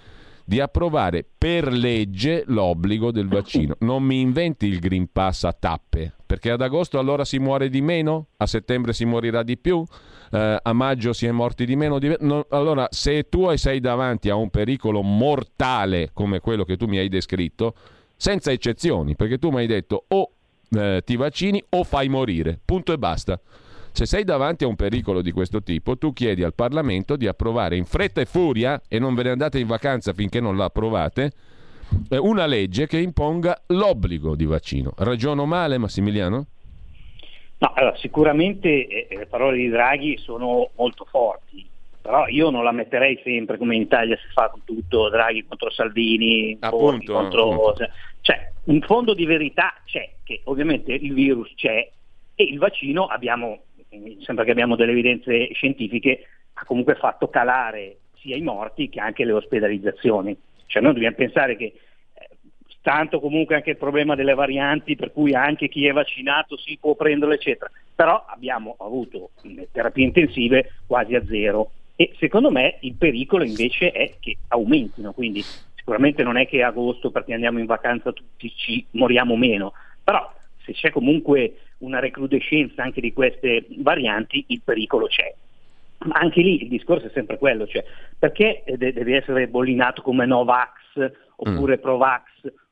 di 0.45 0.61
approvare 0.61 1.25
per 1.37 1.73
legge 1.73 2.43
l'obbligo 2.47 3.11
del 3.11 3.27
vaccino. 3.27 3.75
Non 3.79 4.01
mi 4.03 4.21
inventi 4.21 4.67
il 4.67 4.79
Green 4.79 5.09
Pass 5.11 5.43
a 5.43 5.51
tappe, 5.51 6.13
perché 6.35 6.51
ad 6.51 6.59
agosto 6.59 6.99
allora 6.99 7.23
si 7.23 7.39
muore 7.39 7.69
di 7.69 7.79
meno, 7.79 8.27
a 8.35 8.45
settembre 8.45 8.91
si 8.91 9.05
morirà 9.05 9.41
di 9.41 9.57
più, 9.57 9.85
eh, 10.31 10.59
a 10.61 10.73
maggio 10.73 11.13
si 11.13 11.25
è 11.25 11.31
morti 11.31 11.65
di 11.65 11.77
meno. 11.77 11.97
Di... 11.97 12.13
No, 12.19 12.45
allora, 12.49 12.89
se 12.91 13.29
tu 13.29 13.55
sei 13.55 13.79
davanti 13.79 14.29
a 14.29 14.35
un 14.35 14.49
pericolo 14.49 15.01
mortale 15.01 16.09
come 16.11 16.41
quello 16.41 16.65
che 16.65 16.75
tu 16.75 16.87
mi 16.87 16.97
hai 16.97 17.07
descritto, 17.07 17.73
senza 18.17 18.51
eccezioni, 18.51 19.15
perché 19.15 19.37
tu 19.37 19.49
mi 19.49 19.59
hai 19.59 19.65
detto 19.65 20.03
o 20.09 20.31
eh, 20.71 21.03
ti 21.05 21.15
vaccini 21.15 21.63
o 21.69 21.85
fai 21.85 22.09
morire, 22.09 22.59
punto 22.65 22.91
e 22.91 22.97
basta. 22.97 23.39
Se 23.93 24.05
sei 24.05 24.25
davanti 24.25 24.65
a 24.65 24.67
un 24.67 24.75
pericolo 24.75 25.21
di 25.21 25.31
questo 25.31 25.63
tipo, 25.63 25.97
tu 25.97 26.11
chiedi 26.11 26.43
al 26.43 26.53
Parlamento 26.53 27.15
di 27.15 27.27
approvare 27.27 27.77
in 27.77 27.85
fretta 27.85 28.19
e 28.19 28.25
furia, 28.25 28.81
e 28.89 28.99
non 28.99 29.15
ve 29.15 29.23
ne 29.23 29.29
andate 29.29 29.57
in 29.57 29.67
vacanza 29.67 30.11
finché 30.11 30.41
non 30.41 30.57
la 30.57 30.65
approvate, 30.65 31.31
una 32.17 32.45
legge 32.45 32.87
che 32.87 32.99
imponga 32.99 33.61
l'obbligo 33.67 34.35
di 34.35 34.45
vaccino. 34.45 34.93
Ragiono 34.97 35.45
male, 35.45 35.77
Massimiliano? 35.77 36.45
No, 37.57 37.71
allora, 37.73 37.95
sicuramente 37.97 38.87
eh, 38.87 39.07
le 39.15 39.25
parole 39.27 39.57
di 39.57 39.69
Draghi 39.69 40.17
sono 40.17 40.69
molto 40.75 41.05
forti, 41.05 41.65
però 42.01 42.27
io 42.27 42.49
non 42.49 42.63
la 42.63 42.71
metterei 42.71 43.19
sempre 43.23 43.57
come 43.57 43.75
in 43.75 43.81
Italia 43.81 44.17
si 44.17 44.27
fa 44.33 44.49
con 44.49 44.61
tutto, 44.65 45.09
Draghi 45.09 45.45
contro 45.47 45.71
Salvini, 45.71 46.57
appunto, 46.59 47.13
contro... 47.13 47.51
appunto. 47.51 47.89
Cioè, 48.21 48.51
un 48.65 48.81
fondo 48.81 49.13
di 49.13 49.25
verità 49.25 49.73
c'è, 49.85 50.09
che 50.23 50.41
ovviamente 50.45 50.91
il 50.93 51.13
virus 51.13 51.53
c'è 51.55 51.89
e 52.35 52.43
il 52.43 52.57
vaccino 52.57 53.05
abbiamo 53.05 53.61
sembra 54.21 54.43
che 54.43 54.51
abbiamo 54.51 54.75
delle 54.75 54.91
evidenze 54.91 55.53
scientifiche, 55.53 56.27
ha 56.53 56.65
comunque 56.65 56.95
fatto 56.95 57.29
calare 57.29 57.97
sia 58.19 58.35
i 58.35 58.41
morti 58.41 58.89
che 58.89 58.99
anche 58.99 59.25
le 59.25 59.33
ospedalizzazioni. 59.33 60.35
Cioè 60.67 60.81
noi 60.81 60.93
dobbiamo 60.93 61.15
pensare 61.15 61.55
che 61.55 61.65
eh, 61.65 62.29
tanto 62.81 63.19
comunque 63.19 63.55
anche 63.55 63.71
il 63.71 63.77
problema 63.77 64.15
delle 64.15 64.33
varianti 64.33 64.95
per 64.95 65.11
cui 65.11 65.33
anche 65.33 65.67
chi 65.67 65.85
è 65.85 65.91
vaccinato 65.91 66.57
si 66.57 66.77
può 66.79 66.95
prenderlo 66.95 67.33
eccetera, 67.33 67.69
però 67.93 68.25
abbiamo 68.27 68.75
avuto 68.79 69.31
terapie 69.71 70.05
intensive 70.05 70.71
quasi 70.85 71.15
a 71.15 71.25
zero. 71.25 71.71
E 71.95 72.13
secondo 72.19 72.51
me 72.51 72.77
il 72.81 72.95
pericolo 72.95 73.43
invece 73.43 73.91
è 73.91 74.15
che 74.19 74.37
aumentino, 74.49 75.13
quindi 75.13 75.41
sicuramente 75.75 76.23
non 76.23 76.35
è 76.35 76.47
che 76.47 76.61
agosto 76.61 77.09
perché 77.11 77.33
andiamo 77.33 77.59
in 77.59 77.65
vacanza 77.65 78.11
tutti 78.11 78.51
ci 78.53 78.85
moriamo 78.91 79.37
meno, 79.37 79.73
però 80.03 80.29
se 80.65 80.73
c'è 80.73 80.89
comunque 80.89 81.59
una 81.79 81.99
recrudescenza 81.99 82.83
anche 82.83 82.99
di 82.99 83.13
queste 83.13 83.65
varianti, 83.77 84.43
il 84.47 84.61
pericolo 84.63 85.07
c'è. 85.07 85.33
Ma 85.99 86.15
anche 86.19 86.41
lì 86.41 86.63
il 86.63 86.69
discorso 86.69 87.07
è 87.07 87.11
sempre 87.13 87.37
quello, 87.37 87.65
cioè 87.65 87.83
perché 88.19 88.63
deve 88.77 89.15
essere 89.15 89.47
bollinato 89.47 90.01
come 90.01 90.25
Novax 90.25 90.69
oppure 91.37 91.77
mm. 91.77 91.81
Provax? 91.81 92.23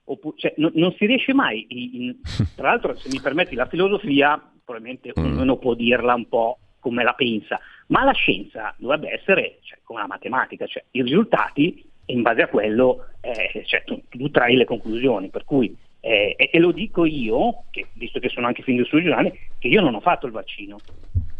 Oppure, 0.06 0.36
cioè, 0.38 0.54
no, 0.58 0.70
non 0.74 0.94
si 0.98 1.06
riesce 1.06 1.34
mai, 1.34 1.66
in, 1.70 2.18
tra 2.56 2.70
l'altro 2.70 2.95
se 2.95 3.10
mi 3.10 3.22
permetti 3.22 3.56
la 3.56 3.68
filosofia, 3.68 4.40
probabilmente 4.64 5.14
mm. 5.18 5.24
ognuno 5.24 5.58
può 5.58 5.74
dirla 5.74 6.14
un 6.14 6.28
po' 6.28 6.60
come 6.80 7.04
la 7.04 7.14
pensa, 7.14 7.60
ma 7.88 8.04
la 8.04 8.12
scienza 8.12 8.76
dovrebbe 8.78 9.12
essere 9.12 9.60
cioè, 9.62 9.80
come 9.84 10.02
la 10.02 10.08
matematica, 10.08 10.66
cioè 10.68 10.84
i 10.91 11.02
risultati 11.02 11.90
e 12.06 12.14
in 12.14 12.22
base 12.22 12.41
a 12.41 12.48
quello 12.48 13.06
eh, 13.22 13.64
cioè, 13.66 13.84
tu, 13.86 14.02
tu 14.10 14.30
trai 14.30 14.56
le 14.56 14.66
conclusioni, 14.66 15.30
per 15.30 15.45
cui 15.45 15.74
eh, 16.02 16.36
e, 16.38 16.50
e, 16.52 16.60
lo 16.60 16.74
dico 16.74 17.06
io, 17.06 17.64
che, 17.72 17.88
visto 17.94 18.20
che 18.20 18.28
sono 18.28 18.48
anche 18.48 18.62
fin 18.62 18.76
di 18.76 18.84
studi 18.84 19.06
giornali, 19.06 19.32
che 19.58 19.70
io 19.70 19.80
non 19.80 19.95
ho 19.95 20.02
fatto 20.02 20.26
il 20.26 20.34
vaccino, 20.34 20.78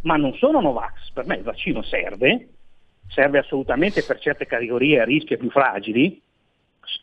ma 0.04 0.16
non 0.16 0.34
sono 0.36 0.62
Novax, 0.62 1.12
per 1.12 1.26
me 1.26 1.36
il 1.36 1.44
vaccino 1.44 1.82
serve, 1.82 2.48
serve 3.08 3.40
assolutamente 3.40 4.04
per 4.04 4.20
certe 4.20 4.46
categorie 4.46 5.02
a 5.02 5.06
rischio 5.06 5.38
più 5.38 5.50
fragili, 5.50 6.22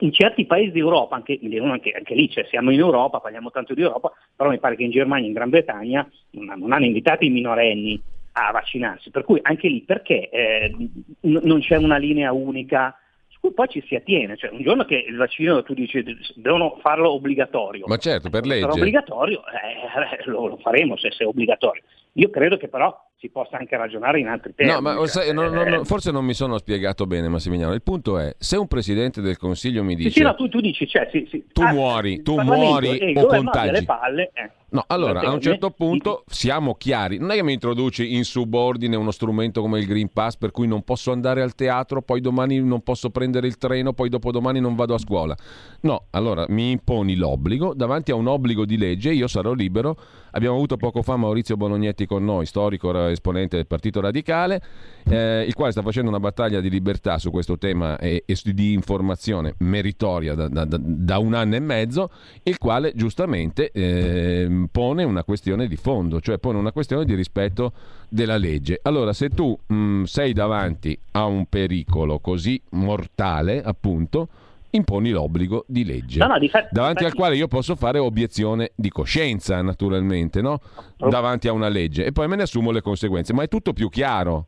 in 0.01 0.13
certi 0.13 0.47
paesi 0.47 0.71
d'Europa, 0.73 1.17
anche, 1.17 1.39
anche, 1.43 1.93
anche 1.93 2.15
lì 2.15 2.31
cioè 2.31 2.47
siamo 2.49 2.71
in 2.71 2.79
Europa, 2.79 3.21
parliamo 3.21 3.51
tanto 3.51 3.75
di 3.75 3.83
Europa, 3.83 4.13
però 4.35 4.51
mi 4.51 4.59
pare 4.59 4.77
che 4.77 4.85
in 4.85 4.91
Germania 4.91 5.25
e 5.25 5.29
in 5.29 5.35
Gran 5.35 5.51
Bretagna 5.51 6.09
non, 6.31 6.59
non 6.59 6.73
hanno 6.73 6.85
invitato 6.85 7.25
i 7.25 7.31
minorenni 7.31 8.01
a 8.33 8.51
vaccinarsi, 8.53 9.11
per 9.11 9.25
cui 9.25 9.41
anche 9.43 9.69
lì 9.69 9.81
perché 9.83 10.29
eh, 10.29 10.75
n- 11.21 11.41
non 11.43 11.61
c'è 11.61 11.77
una 11.77 11.97
linea 11.97 12.33
unica 12.33 12.95
cui 13.41 13.53
poi 13.53 13.69
ci 13.69 13.83
si 13.87 13.95
attiene, 13.95 14.37
cioè 14.37 14.51
un 14.51 14.63
giorno 14.63 14.85
che 14.85 14.97
il 14.97 15.17
vaccino 15.17 15.63
tu 15.63 15.73
dici 15.73 16.05
devono 16.35 16.79
farlo 16.83 17.13
obbligatorio. 17.13 17.87
Ma 17.87 17.97
certo, 17.97 18.29
per 18.29 18.45
legge. 18.45 18.71
Se 18.71 18.79
obbligatorio 18.79 19.41
eh, 19.47 20.31
lo, 20.31 20.47
lo, 20.47 20.57
faremo 20.59 20.97
se, 20.99 21.11
se 21.11 21.25
è 21.25 21.27
obbligatorio. 21.27 21.83
Io 22.15 22.31
credo 22.31 22.57
che 22.57 22.69
però 22.69 23.10
si 23.21 23.29
possa 23.29 23.59
anche 23.59 23.77
ragionare 23.77 24.19
in 24.19 24.29
altri 24.29 24.55
termini. 24.55 24.79
No, 24.79 24.83
ma 24.83 24.95
cioè, 24.97 25.09
sai, 25.09 25.35
no, 25.35 25.47
no, 25.51 25.63
no, 25.63 25.85
forse 25.85 26.11
non 26.11 26.25
mi 26.25 26.33
sono 26.33 26.57
spiegato 26.57 27.07
bene, 27.07 27.29
Massimiliano. 27.29 27.75
Il 27.75 27.83
punto 27.83 28.19
è, 28.19 28.35
se 28.39 28.57
un 28.57 28.67
presidente 28.67 29.21
del 29.21 29.37
Consiglio 29.37 29.85
mi 29.85 29.95
dice... 29.95 30.09
Sì, 30.09 30.19
sì, 30.21 30.23
no, 30.23 30.35
tu, 30.35 30.49
tu 30.49 30.61
dici, 30.61 30.89
cioè, 30.89 31.07
sì, 31.13 31.27
sì. 31.31 31.45
tu 31.53 31.61
ah, 31.61 31.71
muori, 31.71 32.23
tu 32.23 32.41
muori 32.41 33.13
o 33.15 33.27
contagi. 33.27 33.85
Palle, 33.85 34.31
eh. 34.33 34.51
No, 34.73 34.85
allora 34.87 35.21
a 35.21 35.33
un 35.33 35.41
certo 35.41 35.71
punto 35.71 36.23
siamo 36.29 36.75
chiari. 36.77 37.19
Non 37.19 37.33
è 37.33 37.35
che 37.35 37.43
mi 37.43 37.53
introduci 37.53 38.15
in 38.15 38.25
subordine 38.25 38.95
uno 38.95 39.11
strumento 39.11 39.61
come 39.63 39.81
il 39.81 39.87
Green 39.87 40.13
Pass 40.13 40.37
per 40.37 40.53
cui 40.53 40.69
non 40.69 40.83
posso 40.83 41.11
andare 41.11 41.43
al 41.43 41.57
teatro, 41.57 42.03
poi 42.03 42.21
domani 42.21 42.61
non 42.61 42.83
posso 42.83 43.11
prendere 43.11 43.49
il 43.49 43.59
treno, 43.59 43.93
poi 43.93 44.09
dopodomani 44.09 44.61
non 44.61 44.77
vado 44.77 44.95
a 44.95 44.99
scuola. 44.99 45.37
No, 45.81 46.07
allora 46.11 46.45
mi 46.49 46.71
imponi 46.71 47.17
l'obbligo, 47.17 47.75
davanti 47.75 48.13
a 48.13 48.15
un 48.15 48.29
obbligo 48.29 48.65
di 48.65 48.79
legge 48.79 49.13
io 49.13 49.27
sarò 49.27 49.53
libero. 49.53 49.97
Abbiamo 50.33 50.55
avuto 50.55 50.77
poco 50.77 51.03
fa 51.03 51.17
Maurizio 51.17 51.57
Bolognetti 51.57 52.07
con 52.07 52.25
noi, 52.25 52.47
storico 52.47 52.93
esponente 53.13 53.57
del 53.57 53.67
Partito 53.67 54.01
Radicale, 54.01 54.63
eh, 55.05 55.45
il 55.47 55.55
quale 55.55 55.73
sta 55.73 55.83
facendo 55.83 56.09
una 56.09 56.21
battaglia 56.21 56.61
di 56.61 56.71
libertà 56.71 57.19
su 57.19 57.31
questo 57.31 57.59
tema 57.59 57.99
e, 57.99 58.25
e 58.27 58.37
di 58.53 58.73
informazione 58.73 59.55
meritoria 59.59 60.35
da, 60.35 60.49
da, 60.49 60.65
da, 60.67 61.19
un 61.19 61.35
anno 61.35 61.57
e 61.57 61.61
mezzo, 61.61 62.11
il 62.43 62.59
quale 62.59 62.93
giustamente 62.95 63.71
eh, 63.71 64.67
pone 64.71 65.05
una 65.05 65.25
questione 65.25 65.67
di 65.67 65.77
fondo, 65.77 66.21
cioè 66.21 66.39
pone 66.39 66.59
una 66.59 66.73
questione 66.73 67.05
di 67.05 67.15
rispetto 67.15 67.73
della 68.09 68.37
legge. 68.37 68.79
Allora, 68.83 69.13
se 69.13 69.29
tu 69.29 69.57
mh, 69.67 70.05
sei 70.05 70.33
davanti 70.33 70.99
a 71.13 71.25
un 71.27 71.47
pericolo 71.47 72.19
così 72.19 72.61
mortale, 72.71 73.63
appunto, 73.63 74.29
imponi 74.71 75.11
l'obbligo 75.11 75.65
di 75.67 75.85
legge, 75.85 76.19
no, 76.19 76.27
no, 76.27 76.39
di 76.39 76.49
fa- 76.49 76.69
davanti 76.71 77.05
al 77.05 77.15
quale 77.15 77.37
io 77.37 77.49
posso 77.49 77.77
fare 77.77 77.99
obiezione 77.99 78.73
di 78.75 78.89
coscienza, 78.89 79.61
naturalmente, 79.63 80.41
no? 80.41 80.61
davanti 80.97 81.49
a 81.49 81.53
una 81.53 81.69
legge, 81.69 82.05
e 82.05 82.13
poi 82.13 82.29
me 82.29 82.37
ne 82.37 82.43
assumo 82.43 82.71
le 82.71 82.81
conseguenze, 82.81 83.33
ma 83.33 83.43
è 83.43 83.49
tutto 83.49 83.73
più 83.73 83.89
chiaro. 83.89 84.47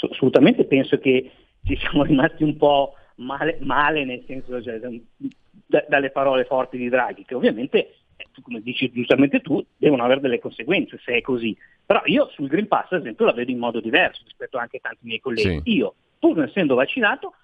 Assolutamente 0.00 0.64
penso 0.64 0.98
che 0.98 1.30
ci 1.64 1.76
siamo 1.76 2.02
rimasti 2.02 2.42
un 2.42 2.56
po' 2.56 2.94
male, 3.16 3.58
male 3.60 4.04
nel 4.04 4.22
senso, 4.26 4.60
cioè, 4.62 4.78
d- 4.78 5.86
dalle 5.88 6.10
parole 6.10 6.44
forti 6.44 6.76
di 6.76 6.88
Draghi, 6.88 7.24
che 7.24 7.34
ovviamente, 7.34 7.94
eh, 8.16 8.26
come 8.42 8.60
dici 8.60 8.90
giustamente 8.90 9.40
tu, 9.40 9.64
devono 9.76 10.04
avere 10.04 10.20
delle 10.20 10.40
conseguenze 10.40 10.98
se 11.04 11.14
è 11.14 11.20
così. 11.20 11.56
Però 11.84 12.00
io 12.06 12.28
sul 12.32 12.48
Green 12.48 12.68
Pass, 12.68 12.92
ad 12.92 13.00
esempio, 13.00 13.26
la 13.26 13.32
vedo 13.32 13.50
in 13.50 13.58
modo 13.58 13.80
diverso 13.80 14.22
rispetto 14.24 14.58
anche 14.58 14.78
a 14.78 14.80
tanti 14.80 15.06
miei 15.06 15.20
colleghi. 15.20 15.60
Sì. 15.64 15.76
Io, 15.76 15.94
pur 16.18 16.36
non 16.36 16.46
essendo 16.46 16.74
vaccinato, 16.74 17.34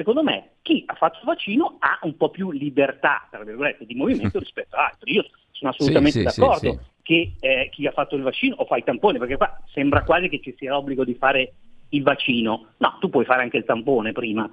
secondo 0.00 0.22
me 0.22 0.52
chi 0.62 0.82
ha 0.86 0.94
fatto 0.94 1.18
il 1.18 1.26
vaccino 1.26 1.76
ha 1.78 1.98
un 2.02 2.16
po' 2.16 2.30
più 2.30 2.50
libertà, 2.50 3.28
tra 3.30 3.44
virgolette, 3.44 3.84
di 3.84 3.94
movimento 3.94 4.38
rispetto 4.40 4.74
ad 4.76 4.92
altri. 4.92 5.12
Io 5.12 5.26
sono 5.50 5.72
assolutamente 5.72 6.20
sì, 6.22 6.28
sì, 6.28 6.40
d'accordo 6.40 6.70
sì, 6.70 6.78
che 7.02 7.32
eh, 7.40 7.68
chi 7.70 7.86
ha 7.86 7.92
fatto 7.92 8.16
il 8.16 8.22
vaccino 8.22 8.54
o 8.56 8.64
fa 8.64 8.78
il 8.78 8.84
tampone, 8.84 9.18
perché 9.18 9.36
qua 9.36 9.60
sembra 9.72 10.02
quasi 10.02 10.30
che 10.30 10.40
ci 10.40 10.54
sia 10.56 10.72
l'obbligo 10.72 11.04
di 11.04 11.14
fare 11.14 11.52
il 11.90 12.02
vaccino. 12.02 12.68
No, 12.78 12.96
tu 12.98 13.10
puoi 13.10 13.26
fare 13.26 13.42
anche 13.42 13.58
il 13.58 13.64
tampone 13.64 14.12
prima. 14.12 14.50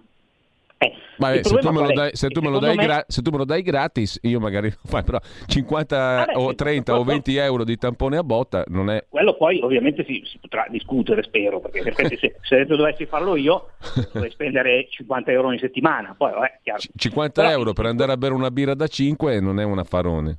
Eh, 0.79 0.93
Vabbè, 1.17 1.41
se, 1.43 1.55
tu 1.57 1.71
dai, 1.93 2.11
se, 2.13 2.27
tu 2.27 2.41
me... 2.41 2.75
gra- 2.75 3.03
se 3.07 3.21
tu 3.21 3.31
me 3.31 3.37
lo 3.37 3.45
dai 3.45 3.63
gratis, 3.63 4.19
io 4.21 4.39
magari 4.39 4.69
lo 4.69 4.77
fai, 4.83 5.03
però 5.03 5.19
50 5.47 5.97
Vabbè, 5.97 6.37
o 6.37 6.53
30 6.53 6.99
o 6.99 7.03
20 7.03 7.35
euro 7.37 7.63
di 7.63 7.77
tampone 7.77 8.17
a 8.17 8.23
botta 8.23 8.63
non 8.67 8.91
è... 8.91 9.03
Quello 9.09 9.35
poi 9.35 9.59
ovviamente 9.61 10.03
si, 10.05 10.21
si 10.25 10.37
potrà 10.39 10.67
discutere, 10.69 11.23
spero, 11.23 11.59
perché 11.59 12.17
se, 12.17 12.35
se 12.41 12.65
dovessi 12.65 13.05
farlo 13.07 13.35
io, 13.35 13.69
dovrei 14.13 14.29
spendere 14.29 14.87
50 14.89 15.31
euro 15.31 15.47
ogni 15.47 15.59
settimana. 15.59 16.13
Poi, 16.15 16.31
vabbè, 16.31 16.59
chiaro. 16.61 16.79
50 16.95 17.41
Però- 17.41 17.53
euro 17.53 17.73
per 17.73 17.85
andare 17.87 18.11
a 18.11 18.17
bere 18.17 18.33
una 18.35 18.51
birra 18.51 18.75
da 18.75 18.87
5 18.87 19.39
non 19.39 19.59
è 19.59 19.63
un 19.63 19.79
affarone. 19.79 20.37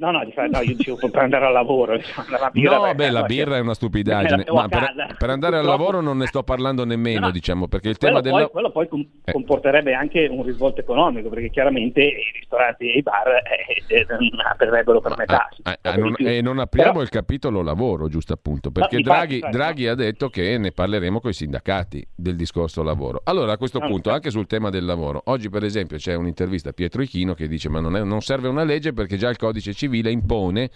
No, 0.00 0.10
no, 0.12 0.24
di 0.24 0.32
fa- 0.32 0.46
no, 0.46 0.60
io 0.62 0.74
dicevo 0.76 0.96
per 1.10 1.20
andare 1.22 1.44
al 1.44 1.52
lavoro. 1.52 1.92
la 1.94 2.48
birra, 2.50 2.76
no, 2.78 2.94
beh, 2.94 3.10
la 3.10 3.20
no, 3.20 3.26
birra 3.26 3.56
è 3.56 3.60
una 3.60 3.74
stupidaggine. 3.74 4.44
la 4.46 4.52
Ma 4.54 4.66
per, 4.68 5.14
per 5.18 5.28
andare 5.28 5.58
al 5.58 5.64
lavoro 5.66 6.00
non 6.00 6.16
ne 6.16 6.26
sto 6.26 6.42
parlando 6.42 6.86
nemmeno, 6.86 7.20
No, 7.20 7.26
no. 7.26 7.32
diciamo, 7.32 7.68
perché 7.68 7.90
il 7.90 7.98
Quello 7.98 8.20
tema 8.22 8.30
poi, 8.32 8.40
del 8.42 8.50
quello 8.50 8.70
poi 8.70 8.88
com- 8.88 9.06
comporterebbe 9.30 9.92
anche 9.92 10.26
un 10.26 10.42
risvolto 10.42 10.80
economico, 10.80 11.28
perché 11.28 11.50
chiaramente 11.50 12.00
i 12.00 12.32
ristoranti 12.38 12.90
e 12.90 12.96
i 12.96 13.02
bar 13.02 13.26
eh, 13.28 13.94
eh, 13.94 14.06
aprirebbero 14.50 15.02
per 15.02 15.16
metà. 15.18 15.48
Ah, 15.64 15.78
ah, 15.82 15.96
non- 15.96 16.14
e 16.16 16.40
non 16.40 16.58
apriamo 16.60 16.92
Però- 16.92 17.02
il 17.02 17.10
capitolo 17.10 17.60
lavoro, 17.60 18.08
giusto 18.08 18.32
appunto, 18.32 18.70
perché 18.70 18.96
infatti, 18.96 19.16
Draghi, 19.18 19.34
infatti, 19.34 19.56
Draghi 19.56 19.86
ha 19.86 19.94
detto 19.94 20.30
che 20.30 20.56
ne 20.56 20.72
parleremo 20.72 21.20
con 21.20 21.28
i 21.30 21.34
sindacati 21.34 22.02
del 22.14 22.36
discorso 22.36 22.82
lavoro. 22.82 23.20
Allora, 23.24 23.52
a 23.52 23.58
questo 23.58 23.78
No, 23.78 23.86
punto, 23.86 24.08
no. 24.08 24.14
anche 24.14 24.30
sul 24.30 24.46
tema 24.46 24.70
del 24.70 24.86
lavoro, 24.86 25.20
oggi 25.26 25.50
per 25.50 25.62
esempio 25.62 25.98
c'è 25.98 26.14
un'intervista 26.14 26.70
a 26.70 26.72
Pietro 26.72 27.02
Ichino 27.02 27.34
che 27.34 27.48
dice 27.48 27.68
ma 27.68 27.80
non, 27.80 27.96
è- 27.96 28.02
non 28.02 28.22
serve 28.22 28.48
una 28.48 28.64
legge 28.64 28.94
perché 28.94 29.18
già 29.18 29.28
il 29.28 29.36
codice 29.36 29.74
civile 29.74 29.88
impone 29.98 30.70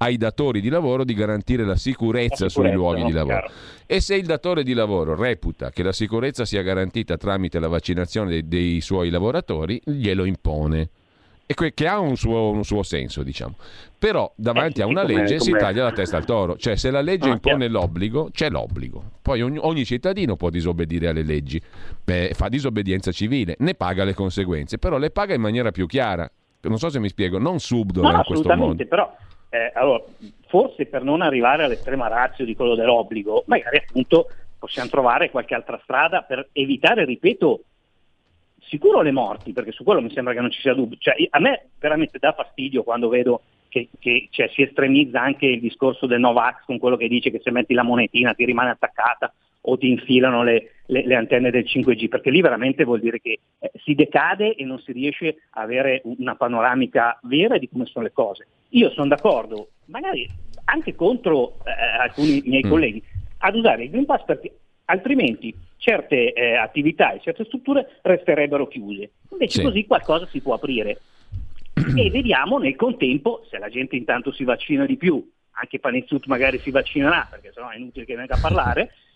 ai 0.00 0.16
datori 0.16 0.60
di 0.60 0.68
lavoro 0.68 1.04
di 1.04 1.14
garantire 1.14 1.64
la 1.64 1.76
sicurezza, 1.76 2.44
La 2.44 2.50
sui 2.50 2.64
sicurezza, 2.64 2.76
luoghi 2.76 3.00
no? 3.00 3.06
di 3.06 3.12
lavoro. 3.12 3.38
Chiaro. 3.38 3.52
E 3.86 4.00
se 4.00 4.14
il 4.16 4.26
datore 4.26 4.62
di 4.62 4.72
lavoro 4.72 5.14
reputa 5.16 5.70
che 5.70 5.82
la 5.82 5.92
sicurezza 5.92 6.44
sia 6.44 6.62
garantita 6.62 7.16
tramite 7.16 7.58
la 7.58 7.68
vaccinazione 7.68 8.30
dei, 8.30 8.46
dei 8.48 8.80
suoi 8.80 9.10
lavoratori, 9.10 9.80
glielo 9.84 10.24
impone. 10.24 10.88
E 11.50 11.54
que- 11.54 11.72
che 11.72 11.86
ha 11.88 11.98
un 11.98 12.14
suo, 12.16 12.50
un 12.50 12.62
suo 12.62 12.82
senso, 12.82 13.22
diciamo. 13.22 13.54
Però 13.98 14.30
davanti 14.36 14.80
Eh, 14.80 14.82
a 14.82 14.86
una 14.86 15.00
come- 15.00 15.14
legge 15.14 15.40
si 15.40 15.48
come- 15.48 15.62
taglia 15.62 15.82
la 15.84 15.92
testa 15.92 16.18
al 16.18 16.26
toro. 16.26 16.58
Cioè, 16.58 16.76
se 16.76 16.90
la 16.90 17.00
legge 17.00 17.30
Ah, 17.30 17.32
impone 17.32 17.68
l'obbligo, 17.68 18.28
c'è 18.30 18.50
l'obbligo. 18.50 19.02
Poi 19.22 19.40
ogni, 19.40 19.56
ogni 19.58 19.86
cittadino 19.86 20.36
può 20.36 20.50
disobbedire 20.50 21.08
alle 21.08 21.22
leggi. 21.22 21.58
Beh, 22.04 22.32
fa 22.34 22.48
disobbedienza 22.50 23.12
civile, 23.12 23.56
ne 23.60 23.74
paga 23.74 24.04
le 24.04 24.12
conseguenze, 24.12 24.76
però 24.76 24.98
le 24.98 25.08
paga 25.10 25.32
in 25.32 25.40
maniera 25.40 25.70
più 25.72 25.86
chiara. 25.86 26.30
Non 26.68 26.78
so 26.78 26.90
se 26.90 27.00
mi 27.00 27.08
spiego, 27.08 27.38
non 27.38 27.58
subdola 27.58 28.10
No, 28.10 28.16
in 28.16 28.22
questo 28.24 28.48
assolutamente, 28.48 28.86
però 28.86 29.14
eh, 29.50 29.72
allora, 29.74 30.02
forse 30.46 30.86
per 30.86 31.02
non 31.02 31.22
arrivare 31.22 31.64
all'estrema 31.64 32.08
razio 32.08 32.44
di 32.44 32.54
quello 32.54 32.74
dell'obbligo, 32.74 33.44
magari 33.46 33.78
appunto 33.78 34.28
possiamo 34.58 34.88
trovare 34.88 35.30
qualche 35.30 35.54
altra 35.54 35.80
strada 35.82 36.22
per 36.22 36.48
evitare, 36.52 37.04
ripeto, 37.04 37.62
sicuro 38.60 39.00
le 39.00 39.12
morti, 39.12 39.52
perché 39.52 39.72
su 39.72 39.84
quello 39.84 40.02
mi 40.02 40.12
sembra 40.12 40.34
che 40.34 40.40
non 40.40 40.50
ci 40.50 40.60
sia 40.60 40.74
dubbio. 40.74 40.98
Cioè, 40.98 41.14
a 41.30 41.38
me 41.38 41.68
veramente 41.78 42.18
dà 42.18 42.32
fastidio 42.32 42.82
quando 42.82 43.08
vedo 43.08 43.42
che, 43.68 43.88
che, 43.98 44.28
cioè, 44.30 44.48
si 44.48 44.62
estremizza 44.62 45.20
anche 45.20 45.46
il 45.46 45.60
discorso 45.60 46.06
del 46.06 46.20
Novax 46.20 46.64
con 46.64 46.78
quello 46.78 46.96
che 46.96 47.08
dice 47.08 47.30
che 47.30 47.40
se 47.42 47.50
metti 47.50 47.74
la 47.74 47.82
monetina 47.82 48.34
ti 48.34 48.44
rimane 48.44 48.70
attaccata 48.70 49.32
o 49.68 49.76
ti 49.76 49.88
infilano 49.90 50.42
le, 50.42 50.72
le- 50.86 51.06
le 51.06 51.14
antenne 51.14 51.50
del 51.50 51.64
5G, 51.64 52.08
perché 52.08 52.30
lì 52.30 52.40
veramente 52.40 52.84
vuol 52.84 53.00
dire 53.00 53.20
che 53.20 53.38
eh, 53.58 53.70
si 53.84 53.94
decade 53.94 54.54
e 54.54 54.64
non 54.64 54.78
si 54.80 54.92
riesce 54.92 55.36
a 55.50 55.60
avere 55.62 56.00
una 56.04 56.34
panoramica 56.36 57.18
vera 57.24 57.58
di 57.58 57.68
come 57.68 57.84
sono 57.84 58.04
le 58.04 58.12
cose. 58.12 58.46
Io 58.70 58.90
sono 58.90 59.08
d'accordo, 59.08 59.68
magari 59.86 60.28
anche 60.64 60.94
contro 60.94 61.58
eh, 61.64 61.70
alcuni 62.00 62.42
miei 62.46 62.64
Mm. 62.64 62.68
colleghi, 62.70 63.02
ad 63.38 63.54
usare 63.54 63.84
il 63.84 63.90
Green 63.90 64.04
Pass 64.06 64.24
perché 64.24 64.52
altrimenti 64.86 65.54
certe 65.76 66.32
eh, 66.32 66.56
attività 66.56 67.12
e 67.12 67.20
certe 67.20 67.44
strutture 67.44 67.98
resterebbero 68.02 68.66
chiuse. 68.66 69.10
Invece 69.30 69.58
Sì. 69.60 69.62
così 69.62 69.86
qualcosa 69.86 70.26
si 70.26 70.40
può 70.40 70.54
aprire. 70.54 71.00
e 71.96 72.10
vediamo 72.10 72.58
nel 72.58 72.74
contempo 72.76 73.44
se 73.48 73.58
la 73.58 73.68
gente 73.68 73.96
intanto 73.96 74.32
si 74.32 74.44
vaccina 74.44 74.84
di 74.86 74.96
più, 74.96 75.24
anche 75.52 75.78
Panizzut 75.78 76.26
magari 76.26 76.58
si 76.58 76.70
vaccinerà, 76.70 77.26
perché 77.30 77.52
sennò 77.52 77.68
è 77.70 77.76
inutile 77.76 78.04
che 78.04 78.14
venga 78.16 78.34
a 78.34 78.40
parlare, 78.40 78.92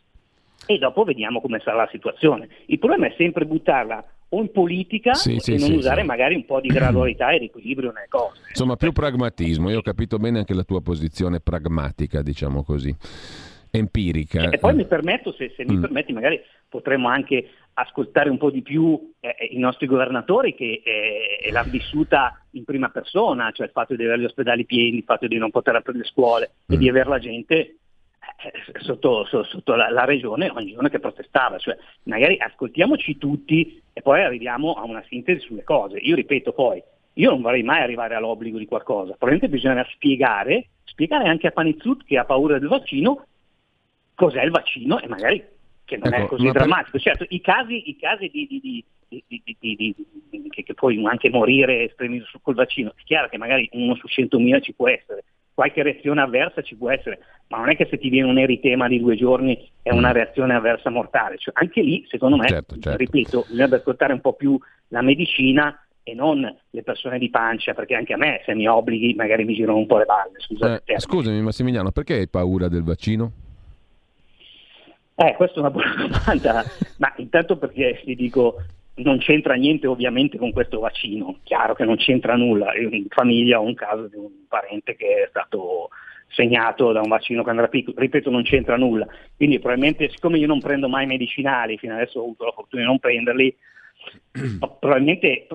e 0.67 0.79
dopo 0.79 1.05
vediamo 1.05 1.41
come 1.41 1.61
sarà 1.65 1.77
la 1.79 1.89
situazione. 1.91 2.49
Il 2.67 2.79
problema 2.79 3.07
è 3.07 3.15
sempre 3.17 3.45
buttarla 3.47 4.05
o 4.31 4.41
in 4.41 4.51
politica 4.51 5.13
Sì, 5.15 5.39
sì, 5.39 5.55
e 5.55 5.59
non 5.59 5.69
sì, 5.71 5.75
usare 5.75 6.01
sì. 6.01 6.07
magari 6.07 6.35
un 6.35 6.45
po' 6.47 6.61
di 6.61 6.69
gradualità 6.69 7.31
ed 7.33 7.43
equilibrio 7.43 7.93
nelle 7.93 8.07
cose. 8.09 8.41
Insomma, 8.49 8.77
più 8.77 8.93
pragmatismo. 8.93 9.69
Io 9.71 9.79
ho 9.79 9.83
capito 9.83 10.17
bene 10.19 10.39
anche 10.39 10.55
la 10.55 10.63
tua 10.65 10.81
posizione 10.81 11.41
pragmatica, 11.41 12.23
diciamo 12.23 12.63
così, 12.63 12.95
empirica. 13.71 14.51
E 14.51 14.59
poi 14.59 14.75
mi 14.75 14.87
permetto, 14.87 15.33
se, 15.33 15.53
se 15.57 15.65
mi 15.65 15.77
Mm. 15.77 15.81
permetti, 15.81 16.13
magari 16.13 16.41
potremmo 16.69 17.09
anche 17.09 17.49
ascoltare 17.75 18.29
un 18.31 18.37
po' 18.39 18.51
di 18.51 18.63
più 18.63 19.13
eh, 19.21 19.35
i 19.51 19.59
nostri 19.59 19.87
governatori 19.87 20.55
che 20.55 20.83
eh, 20.85 21.51
l'hanno 21.51 21.71
vissuta 21.71 22.43
in 22.53 22.65
prima 22.65 22.89
persona, 22.91 23.51
cioè 23.51 23.67
il 23.67 23.73
fatto 23.73 23.95
di 23.97 24.03
avere 24.05 24.21
gli 24.21 24.25
ospedali 24.27 24.65
pieni, 24.67 24.99
il 24.99 25.05
fatto 25.05 25.27
di 25.27 25.39
non 25.39 25.51
poter 25.51 25.77
aprire 25.77 25.99
le 25.99 26.05
scuole 26.05 26.53
e 26.69 26.77
Mm. 26.77 26.79
di 26.79 26.89
avere 26.89 27.09
la 27.09 27.19
gente 27.19 27.77
eh, 28.45 28.81
sotto, 28.81 29.25
so- 29.27 29.45
sotto 29.45 29.75
la, 29.75 29.91
la 29.91 30.05
regione 30.05 30.51
ogni 30.51 30.73
giorno 30.73 30.89
che 30.89 30.99
protestava. 31.01 31.59
Cioè, 31.59 31.77
magari 32.05 32.37
ascoltiamoci 32.39 33.19
tutti 33.19 33.81
e 33.93 34.03
poi 34.03 34.23
arriviamo 34.23 34.73
a 34.75 34.85
una 34.85 35.03
sintesi 35.09 35.47
sulle 35.47 35.65
cose. 35.65 35.99
Io 35.99 36.15
ripeto 36.15 36.53
poi, 36.53 36.83
io 37.15 37.31
non 37.31 37.43
vorrei 37.43 37.63
mai 37.63 37.83
arrivare 37.83 38.15
all'obbligo 38.15 38.59
di 38.59 38.67
qualcosa, 38.67 39.15
probabilmente 39.17 39.49
bisogna 39.49 39.87
spiegare, 39.93 40.69
spiegare 40.85 41.29
anche 41.29 41.47
a 41.47 41.51
Panizzut 41.51 42.05
che 42.05 42.19
ha 42.19 42.25
paura 42.25 42.59
del 42.59 42.69
vaccino 42.69 43.27
cos'è 44.15 44.43
il 44.43 44.51
vaccino 44.51 45.01
e 45.01 45.09
magari 45.09 45.45
che 45.85 45.97
non 45.97 46.13
è 46.15 46.19
Ecco, 46.21 46.29
così 46.37 46.45
ma 46.45 46.53
per- 46.53 46.63
drammatico. 46.63 46.99
Certo, 46.99 47.27
i 47.29 47.41
casi, 47.41 47.91
i 47.91 47.97
casi 47.97 48.29
di, 48.29 48.47
di- 48.47 48.61
di- 48.61 48.85
di- 49.27 49.57
di- 49.59 49.95
che, 50.51 50.63
che 50.63 50.75
puoi 50.75 51.05
anche 51.07 51.31
morire 51.31 51.85
estremi 51.85 52.23
col 52.41 52.55
vaccino, 52.55 52.91
è 52.97 53.03
chiaro 53.05 53.29
che 53.29 53.39
magari 53.39 53.69
uno 53.73 53.95
su 53.97 54.07
100.000 54.07 54.61
ci 54.61 54.73
può 54.75 54.89
essere, 54.89 55.25
qualche 55.55 55.83
reazione 55.83 56.21
avversa 56.23 56.63
ci 56.63 56.77
può 56.77 56.91
essere, 56.91 57.19
ma 57.49 57.59
non 57.59 57.69
è 57.71 57.77
che 57.77 57.87
se 57.91 57.99
ti 57.99 58.09
viene 58.09 58.29
un 58.29 58.39
eritema 58.39 58.89
di 58.89 58.99
due 59.01 59.17
giorni 59.17 59.71
è 59.83 59.91
una 59.91 60.13
reazione 60.13 60.55
avversa 60.55 60.89
mortale. 60.91 61.37
Cioè, 61.39 61.53
anche 61.57 61.83
lì, 61.83 62.05
secondo 62.09 62.37
me, 62.37 62.45
Mm. 62.45 62.49
Certo, 62.49 62.79
certo. 62.79 62.99
ripeto, 62.99 63.47
bisogna 63.49 63.77
ascoltare 63.77 64.13
un 64.15 64.21
po' 64.21 64.33
più 64.33 64.59
la 64.89 65.03
medicina 65.03 65.77
e 66.05 66.15
non 66.15 66.41
le 66.71 66.83
persone 66.83 67.19
di 67.19 67.29
pancia, 67.31 67.75
perché 67.75 67.95
anche 67.95 68.13
a 68.15 68.17
me 68.17 68.41
se 68.45 68.55
mi 68.55 68.67
obblighi 68.67 69.15
magari 69.15 69.45
mi 69.45 69.55
girano 69.55 69.79
un 69.79 69.87
po' 69.87 69.99
le 69.99 70.05
balle. 70.05 70.33
Scusate 70.39 70.73
Eh, 70.73 70.79
termine. 70.85 71.01
scusami 71.01 71.41
Massimiliano, 71.43 71.91
perché 71.93 72.15
hai 72.15 72.29
paura 72.29 72.69
del 72.69 72.83
vaccino? 72.83 73.31
Eh, 75.15 75.35
questa 75.37 75.57
è 75.57 75.59
una 75.61 75.71
buona 75.71 75.95
domanda, 76.09 76.65
ma 76.97 77.13
intanto 77.19 77.57
perché 77.59 78.01
ti 78.05 78.15
dico, 78.17 78.57
non 78.95 79.19
c'entra 79.19 79.55
niente 79.55 79.87
ovviamente 79.87 80.37
con 80.37 80.53
questo 80.53 80.81
vaccino, 80.81 81.39
chiaro 81.45 81.75
che 81.75 81.85
non 81.85 81.97
c'entra 81.97 82.37
nulla, 82.37 82.75
in 82.77 83.07
famiglia 83.09 83.61
ho 83.61 83.65
un 83.65 83.75
caso 83.75 84.07
di 84.09 84.17
un 84.17 84.47
parente 84.49 84.97
che 84.97 85.25
è 85.25 85.27
stato 85.31 85.89
segnato 86.29 86.93
da 86.93 87.01
un 87.01 87.09
vaccino 87.09 87.43
quando 87.43 87.63
era 87.63 87.71
piccolo, 87.71 87.99
ripeto 87.99 88.31
non 88.31 88.43
c'entra 88.43 88.77
nulla, 88.77 89.07
quindi 89.37 89.59
probabilmente 89.59 90.11
siccome 90.11 90.39
io 90.39 90.47
non 90.47 90.61
prendo 90.61 90.89
mai 90.89 91.07
medicinali, 91.07 91.79
fino 91.79 91.95
adesso 91.95 92.19
ho 92.19 92.25
avuto 92.25 92.45
la 92.45 92.53
fortuna 92.53 92.83
di 92.83 92.89
non 92.89 92.99
prenderli, 92.99 93.57
probabilmente, 94.59 95.47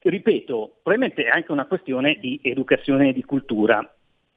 ripeto, 0.00 0.78
probabilmente 0.82 1.24
è 1.24 1.28
anche 1.28 1.52
una 1.52 1.66
questione 1.66 2.16
di 2.20 2.40
educazione 2.42 3.10
e 3.10 3.12
di 3.12 3.24
cultura 3.24 3.86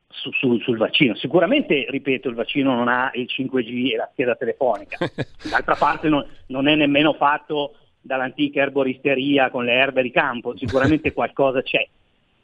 su- 0.08 0.32
su- 0.32 0.60
sul 0.60 0.78
vaccino. 0.78 1.16
Sicuramente, 1.16 1.86
ripeto, 1.90 2.30
il 2.30 2.36
vaccino 2.36 2.76
non 2.76 2.88
ha 2.88 3.12
il 3.14 3.28
5G 3.30 3.94
e 3.94 3.96
la 3.96 4.10
scheda 4.12 4.36
telefonica. 4.36 4.98
D'altra 5.50 5.76
parte 5.76 6.10
non, 6.10 6.26
non 6.48 6.68
è 6.68 6.76
nemmeno 6.76 7.14
fatto 7.14 7.76
dall'antica 8.02 8.62
erboristeria 8.62 9.50
con 9.50 9.64
le 9.64 9.74
erbe 9.74 10.02
di 10.02 10.12
campo, 10.12 10.58
sicuramente 10.58 11.14
qualcosa 11.14 11.62
c'è. 11.62 11.88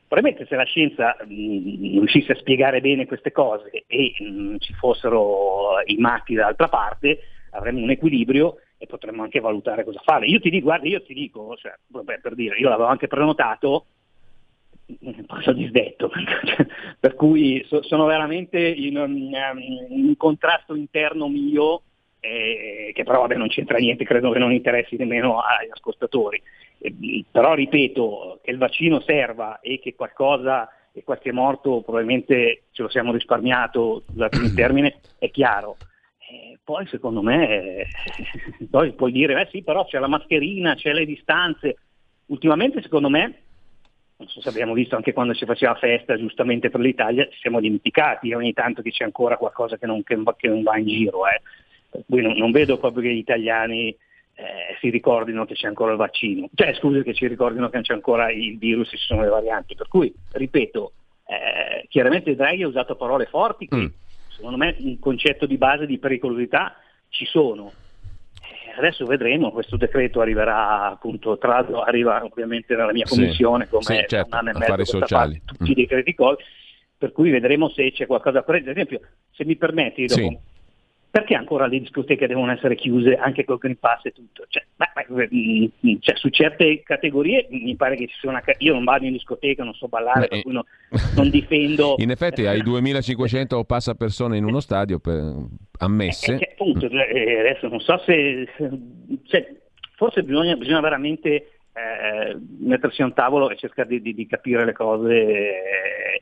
Probabilmente 0.08 0.48
se 0.48 0.56
la 0.56 0.64
scienza 0.64 1.18
mh, 1.20 2.00
riuscisse 2.00 2.32
a 2.32 2.38
spiegare 2.38 2.80
bene 2.80 3.06
queste 3.06 3.32
cose 3.32 3.84
e 3.88 4.14
mh, 4.18 4.58
ci 4.60 4.74
fossero 4.74 5.82
i 5.86 5.98
matti 5.98 6.34
dall'altra 6.34 6.70
parte, 6.70 7.20
avremmo 7.52 7.82
un 7.82 7.90
equilibrio 7.90 8.58
e 8.78 8.86
potremmo 8.86 9.24
anche 9.24 9.40
valutare 9.40 9.84
cosa 9.84 10.00
fare. 10.04 10.28
Io 10.28 10.40
ti 10.40 10.50
dico, 10.50 10.66
guarda, 10.66 10.88
io 10.88 11.02
ti 11.02 11.14
dico, 11.14 11.56
cioè, 11.58 11.74
vabbè, 11.88 12.20
per 12.20 12.36
dire, 12.36 12.58
io 12.58 12.70
l'avevo 12.70 12.88
anche 12.88 13.08
prenotato, 13.08 13.88
un 15.00 15.26
po' 15.26 15.52
disdetto, 15.52 16.10
per 17.00 17.16
cui 17.16 17.64
so- 17.68 17.84
sono 17.84 18.06
veramente 18.06 18.60
in 18.60 18.98
un, 18.98 19.12
um, 19.12 19.62
un 19.90 20.16
contrasto 20.16 20.76
interno 20.76 21.28
mio 21.28 21.82
eh, 22.20 22.92
che 22.94 23.04
però 23.04 23.22
vabbè, 23.22 23.36
non 23.36 23.48
c'entra 23.48 23.78
niente, 23.78 24.04
credo 24.04 24.32
che 24.32 24.40
non 24.40 24.52
interessi 24.52 24.96
nemmeno 24.96 25.40
agli 25.40 25.70
ascoltatori. 25.70 26.42
Eh, 26.80 27.24
però 27.30 27.54
ripeto 27.54 28.40
che 28.44 28.52
il 28.52 28.58
vaccino 28.58 29.00
serva 29.02 29.60
e 29.60 29.80
che 29.80 29.96
qualcosa 29.96 30.70
e 30.92 31.04
qualche 31.04 31.32
morto 31.32 31.82
probabilmente 31.82 32.64
ce 32.72 32.82
lo 32.82 32.90
siamo 32.90 33.12
risparmiato 33.12 34.04
scusate 34.10 34.38
il 34.38 34.54
termine, 34.56 35.00
è 35.18 35.30
chiaro. 35.30 35.78
Eh, 36.30 36.60
poi 36.64 36.86
secondo 36.88 37.22
me 37.22 37.50
eh, 37.50 37.88
poi 38.70 38.94
puoi 38.94 39.12
dire, 39.12 39.42
eh 39.42 39.48
sì, 39.52 39.64
però 39.64 39.86
c'è 39.86 40.00
la 40.00 40.08
mascherina, 40.08 40.76
c'è 40.76 40.94
le 40.94 41.06
distanze. 41.06 41.78
Ultimamente 42.28 42.82
secondo 42.82 43.10
me 43.10 43.42
non 44.18 44.28
so 44.30 44.42
se 44.42 44.50
abbiamo 44.50 44.74
visto 44.74 44.96
anche 44.96 45.14
quando 45.14 45.36
si 45.36 45.46
faceva 45.46 45.76
festa 45.76 46.18
giustamente 46.18 46.72
per 46.72 46.80
l'Italia, 46.80 47.28
ci 47.30 47.38
siamo 47.40 47.60
dimenticati 47.60 48.34
ogni 48.34 48.52
tanto 48.52 48.82
che 48.82 48.90
c'è 48.90 49.04
ancora 49.04 49.38
qualcosa 49.38 49.78
che 49.78 49.86
non, 49.86 50.02
che 50.02 50.18
che 50.38 50.48
non 50.48 50.64
va 50.64 50.78
in 50.78 50.88
giro. 50.88 51.28
Eh. 51.28 51.42
Per 51.98 52.06
cui 52.08 52.22
non, 52.22 52.34
non 52.38 52.52
vedo 52.52 52.78
proprio 52.78 53.02
che 53.02 53.14
gli 53.14 53.18
italiani 53.18 53.88
eh, 53.90 54.78
si 54.80 54.90
ricordino 54.92 55.46
che 55.46 55.56
c'è 55.56 55.66
ancora 55.68 55.92
il 55.92 55.98
vaccino, 55.98 56.48
cioè 56.54 56.76
scusi 56.76 57.02
che 57.02 57.16
ci 57.16 57.26
ricordino 57.26 57.70
che 57.70 57.76
non 57.76 57.84
c'è 57.84 57.94
ancora 57.96 58.32
il 58.32 58.56
virus 58.60 58.94
e 58.94 58.98
ci 58.98 59.06
sono 59.06 59.22
le 59.22 59.30
varianti. 59.30 59.74
Per 59.74 59.88
cui, 59.88 60.14
ripeto, 60.34 60.92
eh, 61.26 61.88
chiaramente 61.88 62.36
Draghi 62.36 62.62
ha 62.62 62.68
usato 62.68 62.96
parole 62.96 63.26
forti 63.26 63.68
che 63.68 63.76
Mm. 63.76 63.86
secondo 64.28 64.58
me 64.58 64.76
un 64.78 65.00
concetto 65.00 65.48
di 65.48 65.58
base 65.58 65.88
di 65.88 65.98
pericolosità 65.98 66.76
ci 67.10 67.26
sono. 67.26 67.74
Eh, 68.44 68.78
adesso 68.78 69.06
vedremo, 69.06 69.50
questo 69.52 69.76
decreto 69.76 70.22
arriverà 70.22 70.84
appunto, 70.92 71.40
tra 71.40 71.54
l'altro 71.54 71.82
arriva 71.82 72.24
ovviamente 72.24 72.76
nella 72.76 72.94
mia 72.94 73.06
commissione 73.08 73.64
Sì, 73.64 73.70
come 73.72 73.84
sì, 73.84 74.04
certo, 74.08 74.28
un 74.28 74.34
anno 74.34 74.50
e 74.52 74.58
mezzo 74.60 74.86
sociali. 74.86 75.42
parte, 75.42 75.58
tutti 75.58 75.72
i 75.72 75.74
decreti 75.74 76.14
Covid, 76.14 76.38
per 76.96 77.12
cui 77.12 77.32
vedremo 77.32 77.70
se 77.70 77.92
c'è 77.92 78.06
qualcosa 78.06 78.44
per 78.44 78.56
ad 78.56 78.68
esempio, 78.68 79.00
se 79.32 79.46
mi 79.46 79.56
permetti, 79.56 80.06
dopo, 80.06 80.22
Sì. 80.22 80.38
Perché 81.10 81.36
ancora 81.36 81.68
le 81.68 81.80
discoteche 81.80 82.28
devono 82.28 82.52
essere 82.52 82.76
chiuse 82.76 83.16
anche 83.16 83.46
col 83.46 83.58
Green 83.58 83.80
Pass 83.80 84.06
e 84.06 84.12
tutto? 84.12 84.46
Cioè, 84.48 84.64
beh, 84.76 85.06
beh, 85.08 85.30
mm, 85.34 85.96
cioè, 86.00 86.16
su 86.16 86.30
certe 86.30 86.82
categorie 86.84 87.48
mi 87.50 87.76
pare 87.76 87.96
che 87.96 88.08
ci 88.08 88.16
sia 88.20 88.30
una... 88.30 88.44
Io 88.60 88.74
non 88.74 88.84
vado 88.84 89.06
in 89.06 89.14
discoteca, 89.14 89.64
non 89.64 89.74
so 89.74 89.88
ballare, 89.88 90.22
Beh, 90.22 90.28
per 90.28 90.42
cui 90.42 90.54
no- 90.54 90.66
non 91.16 91.30
difendo... 91.30 91.96
In 92.00 92.12
effetti 92.12 92.46
hai 92.46 92.62
2500 92.62 93.64
passa 93.64 93.96
persone 93.96 94.38
in 94.38 94.44
uno 94.44 94.60
stadio 94.60 95.00
per- 95.00 95.34
ammesse. 95.80 96.36
Eh, 96.36 96.38
che 96.38 96.50
appunto, 96.52 96.88
eh, 96.88 97.40
adesso 97.40 97.68
non 97.68 97.80
so 97.80 97.98
se... 98.06 98.48
cioè, 99.26 99.56
forse 99.96 100.24
bisogna, 100.24 100.56
bisogna 100.56 100.82
veramente 100.82 101.30
eh, 101.74 102.38
mettersi 102.60 103.02
a 103.02 103.06
un 103.06 103.14
tavolo 103.14 103.50
e 103.50 103.56
cercare 103.56 103.88
di, 103.88 104.02
di- 104.02 104.14
di 104.14 104.28
capire 104.28 104.66
le 104.66 104.74
cose 104.74 105.14
eh, 105.14 106.22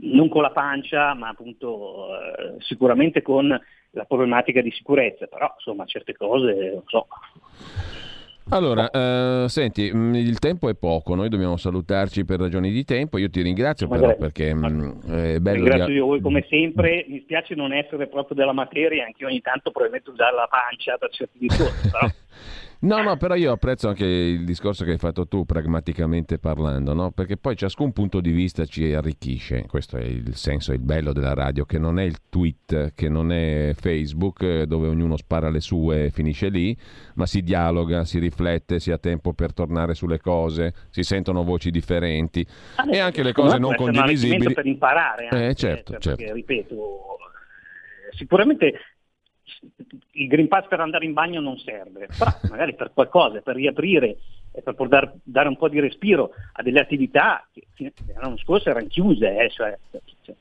non 0.00 0.28
con 0.28 0.42
la 0.42 0.50
pancia, 0.50 1.14
ma 1.14 1.28
appunto 1.28 2.08
eh, 2.08 2.56
sicuramente 2.60 3.22
con 3.22 3.48
la 3.48 4.04
problematica 4.04 4.60
di 4.60 4.70
sicurezza, 4.70 5.26
però 5.26 5.52
insomma 5.56 5.84
certe 5.84 6.14
cose, 6.14 6.72
non 6.72 6.82
so. 6.86 7.06
Allora, 8.50 8.90
eh, 8.90 9.46
senti, 9.48 9.90
mh, 9.90 10.16
il 10.16 10.38
tempo 10.38 10.68
è 10.68 10.74
poco, 10.74 11.14
noi 11.14 11.30
dobbiamo 11.30 11.56
salutarci 11.56 12.26
per 12.26 12.40
ragioni 12.40 12.70
di 12.70 12.84
tempo. 12.84 13.16
Io 13.16 13.30
ti 13.30 13.40
ringrazio 13.40 13.88
però 13.88 14.14
perché 14.16 14.52
mh, 14.52 15.00
è 15.06 15.38
bello 15.38 15.64
Ringrazio 15.64 15.94
io 15.94 16.06
voi 16.06 16.20
come 16.20 16.44
sempre, 16.48 17.06
mi 17.08 17.20
spiace 17.22 17.54
non 17.54 17.72
essere 17.72 18.06
proprio 18.06 18.36
della 18.36 18.52
materia, 18.52 19.06
anche 19.06 19.22
io 19.22 19.28
ogni 19.28 19.40
tanto 19.40 19.70
probabilmente 19.70 20.10
usare 20.10 20.34
la 20.34 20.48
pancia 20.48 20.98
per 20.98 21.10
certi 21.10 21.38
discorsi, 21.38 21.88
però 21.90 22.06
No, 22.84 23.00
no, 23.00 23.16
però 23.16 23.34
io 23.34 23.50
apprezzo 23.50 23.88
anche 23.88 24.04
il 24.04 24.44
discorso 24.44 24.84
che 24.84 24.90
hai 24.90 24.98
fatto 24.98 25.26
tu, 25.26 25.46
pragmaticamente 25.46 26.38
parlando, 26.38 26.92
no? 26.92 27.12
perché 27.12 27.38
poi 27.38 27.56
ciascun 27.56 27.92
punto 27.92 28.20
di 28.20 28.30
vista 28.30 28.66
ci 28.66 28.92
arricchisce, 28.92 29.64
questo 29.66 29.96
è 29.96 30.02
il 30.02 30.34
senso, 30.34 30.74
il 30.74 30.80
bello 30.80 31.14
della 31.14 31.32
radio, 31.32 31.64
che 31.64 31.78
non 31.78 31.98
è 31.98 32.02
il 32.02 32.18
tweet, 32.28 32.92
che 32.94 33.08
non 33.08 33.32
è 33.32 33.72
Facebook, 33.74 34.64
dove 34.64 34.88
ognuno 34.88 35.16
spara 35.16 35.48
le 35.48 35.60
sue 35.60 36.04
e 36.04 36.10
finisce 36.10 36.50
lì, 36.50 36.76
ma 37.14 37.24
si 37.24 37.40
dialoga, 37.42 38.04
si 38.04 38.18
riflette, 38.18 38.78
si 38.78 38.90
ha 38.90 38.98
tempo 38.98 39.32
per 39.32 39.54
tornare 39.54 39.94
sulle 39.94 40.20
cose, 40.20 40.74
si 40.90 41.04
sentono 41.04 41.42
voci 41.42 41.70
differenti 41.70 42.46
e 42.90 42.98
anche 42.98 43.22
le 43.22 43.32
cose 43.32 43.56
non 43.56 43.74
può 43.76 43.88
essere 43.88 43.98
un 43.98 44.04
condivisibili. 44.04 44.52
per 44.52 44.66
imparare, 44.66 45.28
anche, 45.28 45.46
Eh, 45.48 45.54
certo, 45.54 45.92
cioè, 45.92 46.00
certo. 46.00 46.18
perché, 46.18 46.32
ripeto, 46.34 46.76
sicuramente 48.10 48.74
il 50.12 50.28
Green 50.28 50.48
Pass 50.48 50.66
per 50.68 50.80
andare 50.80 51.04
in 51.04 51.12
bagno 51.12 51.40
non 51.40 51.58
serve, 51.58 52.08
però 52.16 52.30
magari 52.48 52.74
per 52.74 52.92
qualcosa, 52.92 53.40
per 53.40 53.56
riaprire 53.56 54.16
e 54.52 54.62
per 54.62 54.74
poter 54.74 55.12
dare 55.22 55.48
un 55.48 55.56
po' 55.56 55.68
di 55.68 55.80
respiro 55.80 56.30
a 56.52 56.62
delle 56.62 56.80
attività 56.80 57.46
che 57.52 57.92
all'anno 58.14 58.38
scorso 58.38 58.70
erano 58.70 58.86
chiuse, 58.86 59.36
eh, 59.36 59.50
cioè, 59.50 59.76
cioè, 60.22 60.34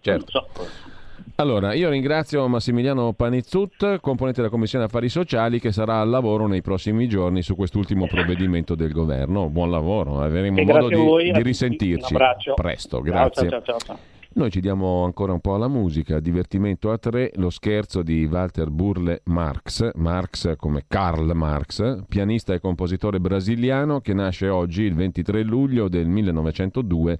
Certo. 0.00 0.40
non 0.40 0.46
so. 0.54 0.94
Allora, 1.38 1.74
io 1.74 1.90
ringrazio 1.90 2.46
Massimiliano 2.48 3.12
Panizzut, 3.12 4.00
componente 4.00 4.40
della 4.40 4.50
Commissione 4.50 4.84
Affari 4.84 5.08
Sociali, 5.08 5.60
che 5.60 5.72
sarà 5.72 6.00
al 6.00 6.08
lavoro 6.08 6.46
nei 6.46 6.62
prossimi 6.62 7.08
giorni 7.08 7.42
su 7.42 7.54
quest'ultimo 7.56 8.06
provvedimento 8.06 8.74
del 8.74 8.92
governo. 8.92 9.48
Buon 9.50 9.70
lavoro, 9.70 10.20
avremo 10.20 10.58
E 10.58 10.64
modo 10.64 10.88
di, 10.88 11.32
di 11.32 11.42
risentirci 11.42 12.14
presto. 12.54 13.00
Grazie. 13.00 13.48
ciao, 13.50 13.62
ciao, 13.62 13.78
ciao. 13.78 13.98
Noi 14.36 14.50
ci 14.50 14.60
diamo 14.60 15.04
ancora 15.04 15.32
un 15.32 15.40
po' 15.40 15.54
alla 15.54 15.66
musica, 15.66 16.20
divertimento 16.20 16.92
a 16.92 16.98
tre, 16.98 17.32
lo 17.36 17.48
scherzo 17.48 18.02
di 18.02 18.26
Walter 18.26 18.68
Burle 18.68 19.22
Marx, 19.24 19.92
Marx 19.94 20.56
come 20.56 20.84
Karl 20.86 21.32
Marx, 21.34 22.04
pianista 22.06 22.52
e 22.52 22.60
compositore 22.60 23.18
brasiliano 23.18 24.02
che 24.02 24.12
nasce 24.12 24.48
oggi 24.48 24.82
il 24.82 24.94
23 24.94 25.42
luglio 25.42 25.88
del 25.88 26.06
1902 26.08 27.18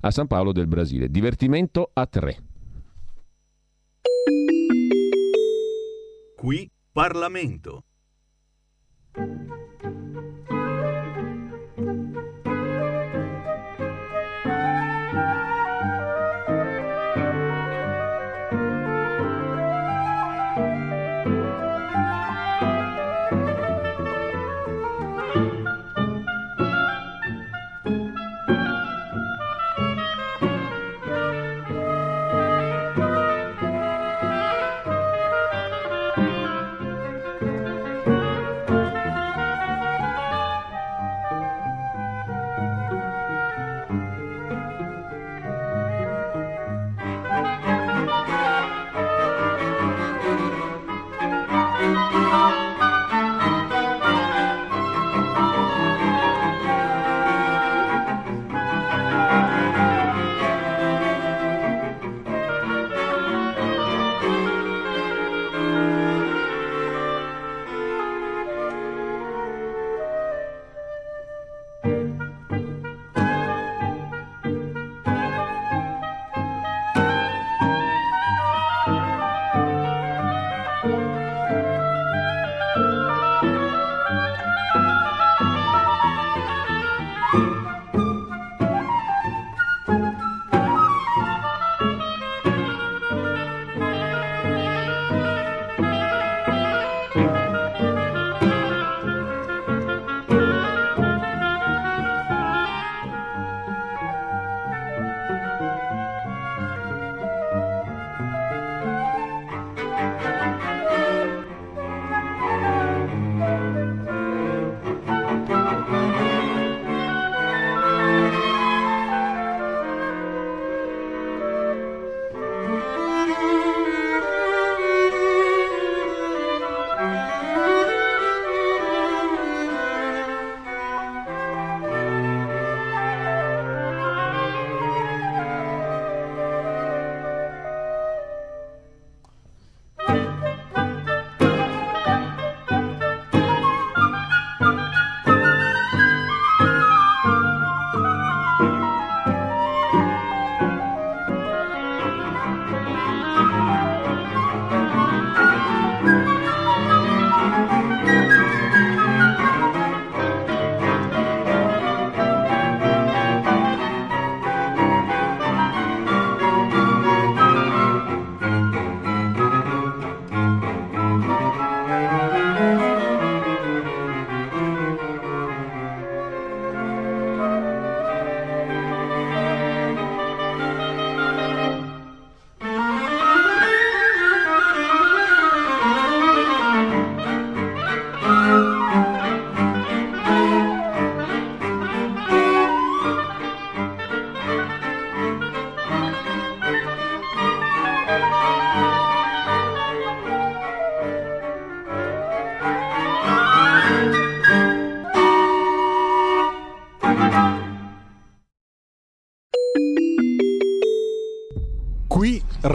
a 0.00 0.10
San 0.10 0.26
Paolo 0.26 0.52
del 0.52 0.66
Brasile. 0.66 1.10
Divertimento 1.10 1.88
a 1.94 2.04
tre. 2.04 2.36
Qui 6.36 6.70
Parlamento. 6.92 7.84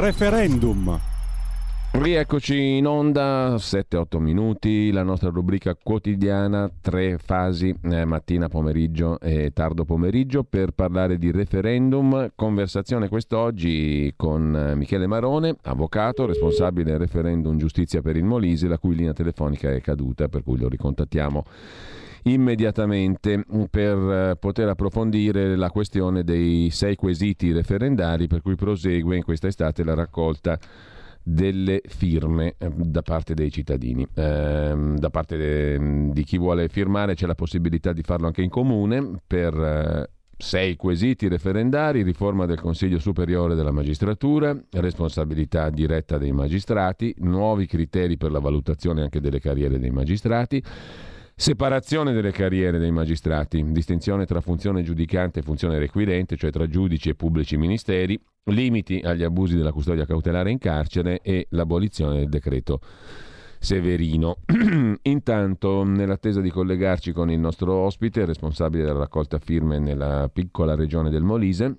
Referendum. 0.09 0.99
Rieccoci 1.91 2.77
in 2.77 2.87
onda, 2.87 3.53
7-8 3.57 4.17
minuti, 4.17 4.91
la 4.91 5.03
nostra 5.03 5.29
rubrica 5.29 5.75
quotidiana, 5.75 6.67
tre 6.81 7.19
fasi, 7.19 7.75
eh, 7.83 8.05
mattina, 8.05 8.47
pomeriggio 8.47 9.19
e 9.19 9.51
tardo 9.53 9.85
pomeriggio, 9.85 10.43
per 10.43 10.71
parlare 10.71 11.19
di 11.19 11.29
referendum. 11.29 12.31
Conversazione 12.33 13.07
quest'oggi 13.07 14.11
con 14.15 14.55
eh, 14.55 14.73
Michele 14.73 15.05
Marone, 15.05 15.55
avvocato, 15.61 16.25
responsabile 16.25 16.89
del 16.89 16.99
referendum 16.99 17.55
Giustizia 17.57 18.01
per 18.01 18.15
il 18.15 18.23
Molise, 18.23 18.67
la 18.67 18.79
cui 18.79 18.95
linea 18.95 19.13
telefonica 19.13 19.69
è 19.69 19.79
caduta, 19.79 20.27
per 20.27 20.41
cui 20.41 20.57
lo 20.57 20.69
ricontattiamo 20.69 21.45
immediatamente 22.33 23.43
per 23.69 23.97
eh, 23.97 24.35
poter 24.39 24.69
approfondire 24.69 25.55
la 25.55 25.69
questione 25.69 26.23
dei 26.23 26.69
sei 26.71 26.95
quesiti 26.95 27.51
referendari 27.51 28.27
per 28.27 28.41
cui 28.41 28.55
prosegue 28.55 29.15
in 29.15 29.23
questa 29.23 29.47
estate 29.47 29.83
la 29.83 29.93
raccolta 29.93 30.59
delle 31.21 31.81
firme 31.85 32.55
eh, 32.57 32.69
da 32.69 33.01
parte 33.01 33.33
dei 33.33 33.51
cittadini. 33.51 34.07
Eh, 34.13 34.93
da 34.95 35.09
parte 35.09 35.77
di 36.11 36.23
chi 36.23 36.37
vuole 36.37 36.69
firmare 36.69 37.13
c'è 37.13 37.27
la 37.27 37.35
possibilità 37.35 37.93
di 37.93 38.01
farlo 38.01 38.27
anche 38.27 38.41
in 38.41 38.49
comune 38.49 39.19
per 39.25 39.53
eh, 39.53 40.09
sei 40.41 40.77
quesiti 40.77 41.27
referendari, 41.27 42.01
riforma 42.01 42.45
del 42.45 42.61
Consiglio 42.61 42.97
Superiore 42.97 43.55
della 43.55 43.71
Magistratura, 43.71 44.57
responsabilità 44.71 45.69
diretta 45.69 46.17
dei 46.17 46.31
magistrati, 46.31 47.13
nuovi 47.19 47.65
criteri 47.65 48.15
per 48.15 48.31
la 48.31 48.39
valutazione 48.39 49.01
anche 49.01 49.19
delle 49.19 49.41
carriere 49.41 49.77
dei 49.79 49.91
magistrati 49.91 50.63
Separazione 51.39 52.11
delle 52.11 52.33
carriere 52.33 52.79
dei 52.79 52.91
magistrati, 52.91 53.63
distinzione 53.71 54.25
tra 54.25 54.41
funzione 54.41 54.83
giudicante 54.83 55.39
e 55.39 55.41
funzione 55.41 55.79
requirente, 55.79 56.35
cioè 56.35 56.51
tra 56.51 56.67
giudici 56.67 57.07
e 57.07 57.15
pubblici 57.15 57.55
ministeri, 57.55 58.19
limiti 58.47 58.99
agli 59.01 59.23
abusi 59.23 59.55
della 59.55 59.71
custodia 59.71 60.05
cautelare 60.05 60.51
in 60.51 60.57
carcere 60.57 61.21
e 61.21 61.47
l'abolizione 61.51 62.17
del 62.17 62.27
decreto 62.27 62.81
Severino. 63.57 64.39
Intanto, 65.03 65.83
nell'attesa 65.85 66.41
di 66.41 66.49
collegarci 66.49 67.13
con 67.13 67.31
il 67.31 67.39
nostro 67.39 67.73
ospite, 67.73 68.25
responsabile 68.25 68.83
della 68.83 68.99
raccolta 68.99 69.39
firme 69.39 69.79
nella 69.79 70.29
piccola 70.31 70.75
regione 70.75 71.09
del 71.09 71.23
Molise, 71.23 71.73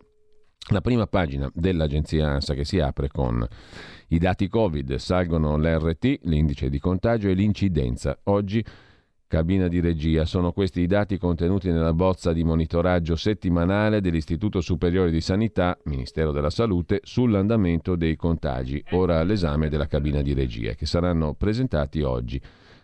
la 0.70 0.80
prima 0.80 1.06
pagina 1.06 1.50
dell'agenzia 1.52 2.30
ANSA 2.30 2.54
che 2.54 2.64
si 2.64 2.80
apre 2.80 3.08
con 3.08 3.46
i 4.08 4.18
dati 4.18 4.48
Covid, 4.48 4.94
salgono 4.94 5.58
l'RT, 5.58 6.20
l'indice 6.22 6.70
di 6.70 6.78
contagio 6.78 7.28
e 7.28 7.34
l'incidenza. 7.34 8.18
Oggi 8.24 8.64
Cabina 9.30 9.68
di 9.68 9.78
regia. 9.78 10.24
Sono 10.24 10.50
questi 10.50 10.80
i 10.80 10.88
dati 10.88 11.16
contenuti 11.16 11.70
nella 11.70 11.92
bozza 11.92 12.32
di 12.32 12.42
monitoraggio 12.42 13.14
settimanale 13.14 14.00
dell'Istituto 14.00 14.60
Superiore 14.60 15.12
di 15.12 15.20
Sanità, 15.20 15.78
Ministero 15.84 16.32
della 16.32 16.50
Salute, 16.50 16.98
sull'andamento 17.04 17.94
dei 17.94 18.16
contagi, 18.16 18.82
ora 18.90 19.20
all'esame 19.20 19.68
della 19.68 19.86
cabina 19.86 20.20
di 20.20 20.34
regia, 20.34 20.72
che 20.72 20.84
saranno 20.84 21.34
presentati 21.34 22.02
oggi. 22.02 22.40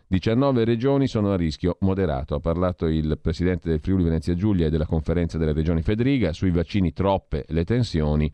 19 0.07 0.63
regioni 0.63 1.09
sono 1.09 1.33
a 1.33 1.37
rischio 1.37 1.79
moderato. 1.81 2.37
Ha 2.37 2.39
parlato 2.39 2.87
il 2.87 3.19
presidente 3.21 3.69
del 3.69 3.81
Friuli 3.81 4.05
Venezia 4.05 4.37
Giulia 4.37 4.67
e 4.67 4.71
della 4.71 4.87
conferenza 4.87 5.39
delle 5.39 5.53
regioni 5.53 5.83
Federica. 5.83 6.33
Sui 6.33 6.53
vaccini 6.53 6.93
troppe 6.93 7.45
le 7.49 7.65
tensioni. 7.65 8.33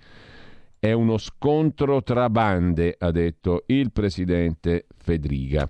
È 0.79 0.93
uno 0.93 1.17
scontro 1.17 2.03
tra 2.03 2.29
bande, 2.29 2.95
ha 2.99 3.11
detto 3.11 3.63
il 3.69 3.91
presidente 3.91 4.85
Federica. 4.99 5.67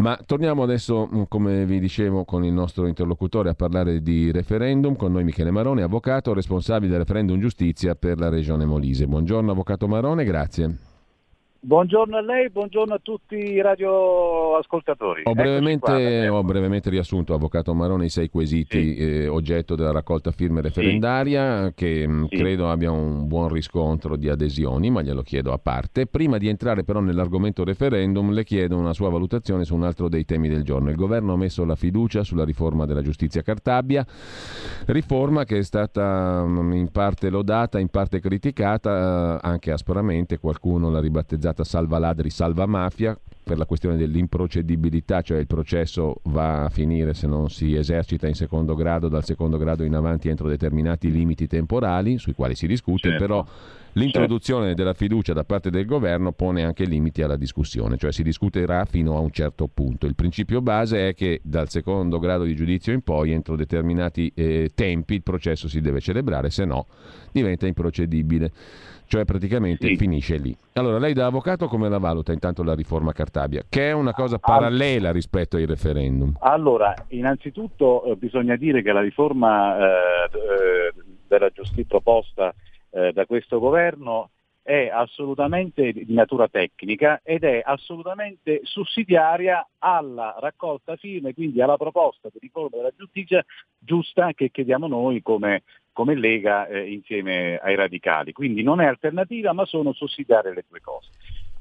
Ma 0.00 0.18
torniamo 0.24 0.62
adesso, 0.62 1.06
mm, 1.14 1.22
come 1.28 1.66
vi 1.66 1.78
dicevo, 1.78 2.24
con 2.24 2.42
il 2.42 2.54
nostro 2.54 2.86
interlocutore 2.86 3.50
a 3.50 3.54
parlare 3.54 4.00
di 4.00 4.32
referendum, 4.32 4.96
con 4.96 5.12
noi 5.12 5.24
Michele 5.24 5.50
Marone, 5.50 5.82
avvocato 5.82 6.32
responsabile 6.32 6.92
del 6.92 7.00
referendum 7.00 7.38
giustizia 7.38 7.94
per 7.94 8.18
la 8.18 8.30
Regione 8.30 8.64
Molise. 8.64 9.06
Buongiorno 9.06 9.50
Avvocato 9.50 9.86
Marone, 9.86 10.24
grazie. 10.24 10.89
Buongiorno 11.62 12.16
a 12.16 12.22
lei, 12.22 12.48
buongiorno 12.48 12.94
a 12.94 13.00
tutti 13.02 13.34
i 13.34 13.60
radioascoltatori. 13.60 15.24
Ho 15.24 15.34
brevemente, 15.34 16.26
ho 16.26 16.42
brevemente, 16.42 16.88
riassunto, 16.88 17.34
Avvocato 17.34 17.74
Marone, 17.74 18.06
i 18.06 18.08
sei 18.08 18.30
quesiti 18.30 18.94
sì. 18.94 18.96
eh, 18.96 19.28
oggetto 19.28 19.74
della 19.74 19.92
raccolta 19.92 20.30
firme 20.30 20.62
referendaria, 20.62 21.66
sì. 21.66 21.74
che 21.74 22.08
mm, 22.08 22.24
sì. 22.30 22.36
credo 22.36 22.70
abbia 22.70 22.90
un 22.90 23.26
buon 23.26 23.50
riscontro 23.50 24.16
di 24.16 24.30
adesioni, 24.30 24.88
ma 24.88 25.02
glielo 25.02 25.20
chiedo 25.20 25.52
a 25.52 25.58
parte. 25.58 26.06
Prima 26.06 26.38
di 26.38 26.48
entrare 26.48 26.82
però 26.82 27.00
nell'argomento 27.00 27.62
referendum, 27.62 28.32
le 28.32 28.44
chiedo 28.44 28.78
una 28.78 28.94
sua 28.94 29.10
valutazione 29.10 29.64
su 29.66 29.74
un 29.74 29.82
altro 29.82 30.08
dei 30.08 30.24
temi 30.24 30.48
del 30.48 30.62
giorno. 30.62 30.88
Il 30.88 30.96
governo 30.96 31.34
ha 31.34 31.36
messo 31.36 31.66
la 31.66 31.76
fiducia 31.76 32.24
sulla 32.24 32.46
riforma 32.46 32.86
della 32.86 33.02
giustizia 33.02 33.42
Cartabia, 33.42 34.06
riforma 34.86 35.44
che 35.44 35.58
è 35.58 35.62
stata 35.62 36.42
mm, 36.42 36.72
in 36.72 36.90
parte 36.90 37.28
lodata, 37.28 37.78
in 37.78 37.88
parte 37.88 38.18
criticata, 38.18 39.36
eh, 39.36 39.46
anche 39.46 39.72
aspramente, 39.72 40.38
qualcuno 40.38 40.88
l'ha 40.88 41.00
ribattezzata 41.00 41.48
utilizzata 41.50 41.64
salva 41.64 41.98
ladri, 41.98 42.30
salva 42.30 42.66
mafia 42.66 43.18
per 43.42 43.58
la 43.58 43.66
questione 43.66 43.96
dell'improcedibilità, 43.96 45.22
cioè 45.22 45.38
il 45.38 45.46
processo 45.46 46.20
va 46.24 46.64
a 46.64 46.68
finire 46.68 47.14
se 47.14 47.26
non 47.26 47.50
si 47.50 47.74
esercita 47.74 48.28
in 48.28 48.34
secondo 48.34 48.74
grado, 48.76 49.08
dal 49.08 49.24
secondo 49.24 49.58
grado 49.58 49.82
in 49.82 49.94
avanti 49.94 50.28
entro 50.28 50.48
determinati 50.48 51.10
limiti 51.10 51.48
temporali 51.48 52.18
sui 52.18 52.32
quali 52.32 52.54
si 52.54 52.68
discute, 52.68 53.08
certo. 53.08 53.18
però 53.18 53.44
l'introduzione 53.94 54.66
certo. 54.66 54.82
della 54.82 54.94
fiducia 54.94 55.32
da 55.32 55.42
parte 55.42 55.70
del 55.70 55.84
governo 55.84 56.30
pone 56.30 56.62
anche 56.62 56.84
limiti 56.84 57.22
alla 57.22 57.36
discussione, 57.36 57.96
cioè 57.96 58.12
si 58.12 58.22
discuterà 58.22 58.84
fino 58.84 59.16
a 59.16 59.20
un 59.20 59.32
certo 59.32 59.66
punto. 59.66 60.06
Il 60.06 60.14
principio 60.14 60.60
base 60.60 61.08
è 61.08 61.14
che 61.14 61.40
dal 61.42 61.68
secondo 61.70 62.20
grado 62.20 62.44
di 62.44 62.54
giudizio 62.54 62.92
in 62.92 63.02
poi, 63.02 63.32
entro 63.32 63.56
determinati 63.56 64.30
eh, 64.36 64.70
tempi, 64.72 65.14
il 65.14 65.22
processo 65.22 65.66
si 65.66 65.80
deve 65.80 66.00
celebrare, 66.00 66.50
se 66.50 66.64
no 66.64 66.86
diventa 67.32 67.66
improcedibile 67.66 68.52
cioè 69.10 69.24
praticamente 69.24 69.88
sì. 69.88 69.96
finisce 69.96 70.36
lì. 70.36 70.56
Allora, 70.74 71.00
lei 71.00 71.14
da 71.14 71.26
avvocato 71.26 71.66
come 71.66 71.88
la 71.88 71.98
valuta 71.98 72.32
intanto 72.32 72.62
la 72.62 72.76
riforma 72.76 73.10
Cartabia, 73.10 73.64
che 73.68 73.88
è 73.88 73.92
una 73.92 74.12
cosa 74.12 74.38
parallela 74.38 75.10
rispetto 75.10 75.56
ai 75.56 75.66
referendum? 75.66 76.36
Allora, 76.38 76.94
innanzitutto 77.08 78.04
eh, 78.04 78.14
bisogna 78.14 78.54
dire 78.54 78.82
che 78.82 78.92
la 78.92 79.00
riforma 79.00 79.78
eh, 79.78 80.30
eh 80.32 80.92
della 81.26 81.50
giustizia 81.50 81.84
proposta 81.86 82.54
eh, 82.90 83.12
da 83.12 83.26
questo 83.26 83.58
governo 83.58 84.30
è 84.62 84.88
assolutamente 84.92 85.92
di 85.92 86.12
natura 86.14 86.46
tecnica 86.48 87.20
ed 87.24 87.42
è 87.42 87.62
assolutamente 87.64 88.60
sussidiaria 88.62 89.66
alla 89.78 90.36
raccolta 90.38 90.94
firme, 90.94 91.34
quindi 91.34 91.60
alla 91.60 91.76
proposta 91.76 92.28
di 92.32 92.38
riforma 92.40 92.76
della 92.76 92.92
giustizia 92.96 93.44
giusta 93.78 94.32
che 94.34 94.50
chiediamo 94.50 94.86
noi 94.86 95.22
come, 95.22 95.62
come 95.92 96.14
Lega 96.14 96.66
eh, 96.66 96.90
insieme 96.90 97.58
ai 97.58 97.74
radicali. 97.74 98.32
Quindi 98.32 98.62
non 98.62 98.80
è 98.80 98.86
alternativa 98.86 99.52
ma 99.52 99.64
sono 99.64 99.92
sussidiarie 99.92 100.54
le 100.54 100.64
due 100.68 100.80
cose. 100.80 101.10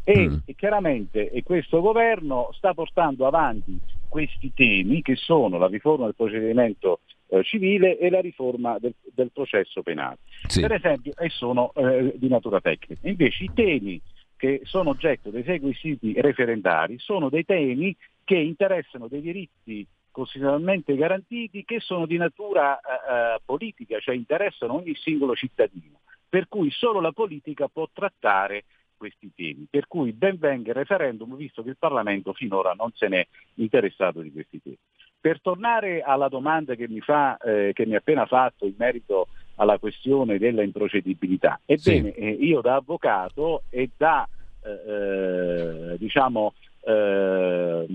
E, 0.03 0.30
mm. 0.30 0.35
e 0.45 0.56
chiaramente 0.56 1.30
e 1.30 1.43
questo 1.43 1.81
governo 1.81 2.49
sta 2.53 2.73
portando 2.73 3.27
avanti 3.27 3.77
questi 4.07 4.51
temi 4.53 5.01
che 5.01 5.15
sono 5.15 5.57
la 5.57 5.68
riforma 5.68 6.06
del 6.06 6.15
procedimento 6.15 7.01
eh, 7.27 7.43
civile 7.43 7.97
e 7.97 8.10
la 8.10 8.22
riforma 8.22 8.80
del, 8.80 8.93
del 9.14 9.30
processo 9.31 9.84
penale, 9.84 10.18
sì. 10.47 10.61
per 10.61 10.72
esempio, 10.72 11.14
e 11.15 11.30
sono 11.30 11.72
eh, 11.76 12.14
di 12.15 12.27
natura 12.27 12.60
tecnica. 12.60 13.07
Invece 13.07 13.43
i 13.43 13.51
temi 13.53 14.01
che 14.35 14.61
sono 14.64 14.91
oggetto 14.91 15.30
dei 15.30 15.43
seguiti 15.43 16.14
referendari 16.19 16.97
sono 16.97 17.30
dei 17.30 17.45
temi 17.45 17.95
che 18.23 18.38
interessano 18.38 19.07
dei 19.07 19.22
diritti 19.22 19.85
costituzionalmente 20.11 20.95
garantiti 20.95 21.64
che 21.65 21.80
sono 21.80 22.06
di 22.06 22.18
natura 22.18 22.80
eh, 22.80 23.36
eh, 23.36 23.40
politica, 23.44 23.99
cioè 23.99 24.15
interessano 24.15 24.76
ogni 24.76 24.95
singolo 24.95 25.36
cittadino, 25.36 25.99
per 26.27 26.48
cui 26.48 26.72
solo 26.72 26.99
la 26.99 27.11
politica 27.11 27.68
può 27.68 27.88
trattare 27.91 28.65
questi 28.99 29.31
temi. 29.34 29.65
Per 29.69 29.88
cui 29.88 30.11
ben 30.11 30.38
venga 30.38 30.69
il 30.69 30.76
referendum, 30.76 31.36
visto 31.36 31.64
che 31.64 31.69
il 31.69 31.77
Parlamento 31.77 32.34
finora 32.34 32.73
non 32.73 32.91
se 32.94 33.07
n'è 33.07 33.26
interessato 33.56 34.22
di 34.22 34.31
questi 34.31 34.61
temi. 34.61 34.77
Per 35.22 35.41
tornare 35.41 36.02
alla 36.02 36.27
domanda 36.27 36.76
che 36.76 36.88
mi, 36.88 36.99
fa, 36.99 37.38
eh, 37.38 37.72
che 37.73 37.86
mi 37.86 37.95
ha 37.95 37.98
appena 37.98 38.26
fatto 38.26 38.65
in 38.65 38.76
merito 38.77 39.27
alla 39.56 39.77
questione 39.77 40.38
della 40.38 40.64
improcedibilità, 40.64 41.60
ebbene 41.65 42.14
sì. 42.14 42.19
eh, 42.19 42.30
io 42.30 42.61
da 42.61 42.76
avvocato 42.76 43.64
e 43.69 43.90
da 43.98 44.27
eh, 44.64 45.94
eh 45.94 45.98
diciamo, 45.98 46.53
eh, 46.81 47.86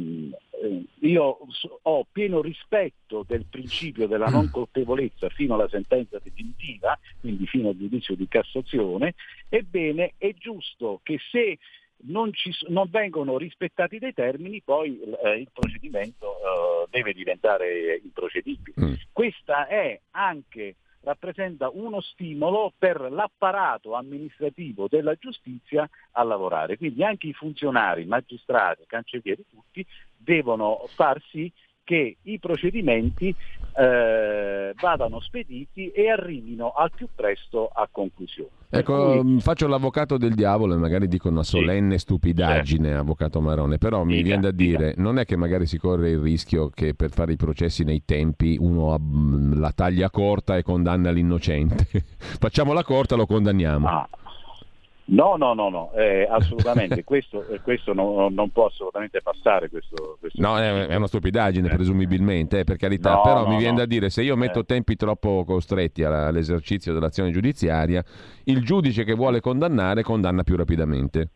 io 0.66 1.38
ho 1.82 2.06
pieno 2.10 2.40
rispetto 2.40 3.24
del 3.26 3.46
principio 3.48 4.06
della 4.06 4.26
non 4.26 4.50
colpevolezza 4.50 5.28
fino 5.28 5.54
alla 5.54 5.68
sentenza 5.68 6.18
definitiva, 6.22 6.98
quindi 7.20 7.46
fino 7.46 7.68
al 7.68 7.76
giudizio 7.76 8.14
di 8.14 8.28
Cassazione, 8.28 9.14
ebbene 9.48 10.14
è 10.18 10.32
giusto 10.34 11.00
che 11.02 11.18
se 11.30 11.58
non, 12.06 12.32
ci, 12.32 12.50
non, 12.68 12.88
vengono 12.90 13.38
rispettati 13.38 13.98
dei 13.98 14.12
termini, 14.12 14.60
poi 14.62 15.00
eh, 15.00 15.38
il 15.38 15.48
procedimento 15.52 16.26
eh, 16.26 16.86
deve 16.90 17.12
diventare 17.12 18.00
improcedibile. 18.02 18.74
Mm. 18.80 18.94
Questa 19.12 19.66
è 19.66 19.98
anche 20.10 20.76
rappresenta 21.04 21.70
uno 21.70 22.00
stimolo 22.00 22.72
per 22.76 23.00
l'apparato 23.00 23.94
amministrativo 23.94 24.88
della 24.88 25.14
giustizia 25.14 25.88
a 26.12 26.22
lavorare. 26.22 26.76
Quindi 26.76 27.04
anche 27.04 27.28
i 27.28 27.32
funzionari, 27.32 28.04
magistrati, 28.04 28.84
cancellieri, 28.86 29.44
tutti 29.48 29.86
devono 30.16 30.84
far 30.94 31.22
sì 31.30 31.52
che 31.84 32.16
i 32.22 32.38
procedimenti 32.38 33.34
eh, 33.76 34.72
vadano 34.80 35.20
spediti 35.20 35.90
e 35.90 36.08
arrivino 36.08 36.72
al 36.72 36.90
più 36.94 37.08
presto 37.14 37.68
a 37.72 37.88
conclusione. 37.90 38.50
Ecco, 38.70 39.20
cui... 39.20 39.40
faccio 39.40 39.68
l'avvocato 39.68 40.16
del 40.16 40.34
diavolo 40.34 40.74
e 40.74 40.78
magari 40.78 41.06
dico 41.06 41.28
una 41.28 41.42
solenne 41.42 41.92
sì. 41.92 41.98
stupidaggine, 42.00 42.86
certo. 42.88 43.00
avvocato 43.00 43.40
Marone, 43.40 43.78
però 43.78 44.02
mi 44.02 44.16
dica, 44.16 44.26
viene 44.26 44.42
da 44.42 44.50
dire, 44.50 44.88
dica. 44.90 45.02
non 45.02 45.18
è 45.18 45.24
che 45.24 45.36
magari 45.36 45.66
si 45.66 45.78
corre 45.78 46.10
il 46.10 46.18
rischio 46.18 46.70
che 46.70 46.94
per 46.94 47.10
fare 47.10 47.32
i 47.32 47.36
processi 47.36 47.84
nei 47.84 48.02
tempi 48.04 48.56
uno 48.58 48.98
la 49.54 49.72
taglia 49.72 50.10
corta 50.10 50.56
e 50.56 50.62
condanna 50.62 51.10
l'innocente. 51.10 51.86
Facciamola 52.16 52.82
corta, 52.82 53.14
lo 53.14 53.26
condanniamo. 53.26 53.86
Ah. 53.86 54.08
No, 55.06 55.36
no, 55.36 55.52
no, 55.52 55.68
no, 55.68 55.92
eh, 55.92 56.26
assolutamente, 56.30 57.04
questo, 57.04 57.46
eh, 57.48 57.60
questo 57.60 57.92
no, 57.92 58.30
non 58.30 58.50
può 58.50 58.66
assolutamente 58.66 59.20
passare. 59.20 59.68
Questo, 59.68 60.16
questo 60.18 60.40
no, 60.40 60.58
è, 60.58 60.86
è, 60.86 60.94
una 60.94 61.06
stupidaggine 61.06 61.68
eh. 61.68 61.74
presumibilmente, 61.74 62.60
eh, 62.60 62.64
per 62.64 62.76
carità, 62.76 63.14
no, 63.14 63.20
però 63.22 63.42
no, 63.42 63.48
mi 63.48 63.56
viene 63.58 63.76
da 63.76 63.86
dire, 63.86 64.08
se 64.08 64.22
io 64.22 64.34
metto 64.34 64.60
eh. 64.60 64.64
tempi 64.64 64.96
troppo 64.96 65.44
costretti 65.44 66.02
all'esercizio 66.04 66.94
dell'azione 66.94 67.30
giudiziaria, 67.32 68.02
il 68.44 68.64
giudice 68.64 69.04
che 69.04 69.12
vuole 69.12 69.40
condannare 69.40 70.02
condanna 70.02 70.42
più 70.42 70.56
rapidamente. 70.56 71.28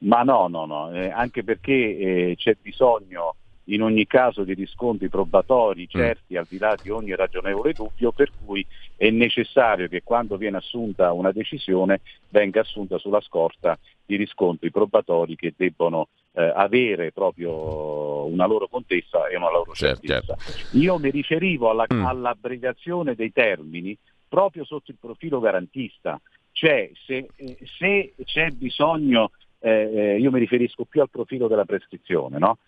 Ma 0.00 0.22
no, 0.22 0.46
no, 0.46 0.64
no, 0.64 0.92
eh, 0.92 1.10
anche 1.10 1.42
perché 1.42 2.34
c'è 2.36 2.56
bisogno 2.62 3.34
in 3.68 3.82
ogni 3.82 4.06
caso 4.06 4.44
di 4.44 4.54
riscontri 4.54 5.08
probatori 5.08 5.82
mm. 5.82 6.00
certi 6.00 6.36
al 6.36 6.46
di 6.48 6.58
là 6.58 6.76
di 6.80 6.90
ogni 6.90 7.14
ragionevole 7.14 7.72
dubbio, 7.72 8.12
per 8.12 8.30
cui 8.44 8.64
è 8.96 9.10
necessario 9.10 9.88
che 9.88 10.02
quando 10.02 10.36
viene 10.36 10.58
assunta 10.58 11.12
una 11.12 11.32
decisione 11.32 12.00
venga 12.30 12.60
assunta 12.60 12.98
sulla 12.98 13.20
scorta 13.20 13.78
di 14.04 14.16
riscontri 14.16 14.70
probatori 14.70 15.36
che 15.36 15.52
debbono 15.56 16.08
eh, 16.32 16.52
avere 16.54 17.12
proprio 17.12 18.26
una 18.26 18.46
loro 18.46 18.68
contessa 18.68 19.26
e 19.28 19.36
una 19.36 19.50
loro 19.50 19.72
certo, 19.74 20.06
certezza. 20.06 20.36
Certo. 20.36 20.76
Io 20.76 20.98
mi 20.98 21.10
riferivo 21.10 21.70
alla, 21.70 21.86
mm. 21.92 22.04
all'abbreviazione 22.04 23.14
dei 23.14 23.32
termini 23.32 23.96
proprio 24.28 24.64
sotto 24.64 24.90
il 24.90 24.98
profilo 25.00 25.40
garantista, 25.40 26.20
cioè 26.52 26.90
se, 27.06 27.28
eh, 27.36 27.58
se 27.78 28.14
c'è 28.24 28.50
bisogno, 28.50 29.30
eh, 29.60 29.70
eh, 29.70 30.18
io 30.18 30.30
mi 30.30 30.38
riferisco 30.38 30.84
più 30.84 31.00
al 31.00 31.10
profilo 31.10 31.48
della 31.48 31.64
prescrizione, 31.64 32.38
no? 32.38 32.58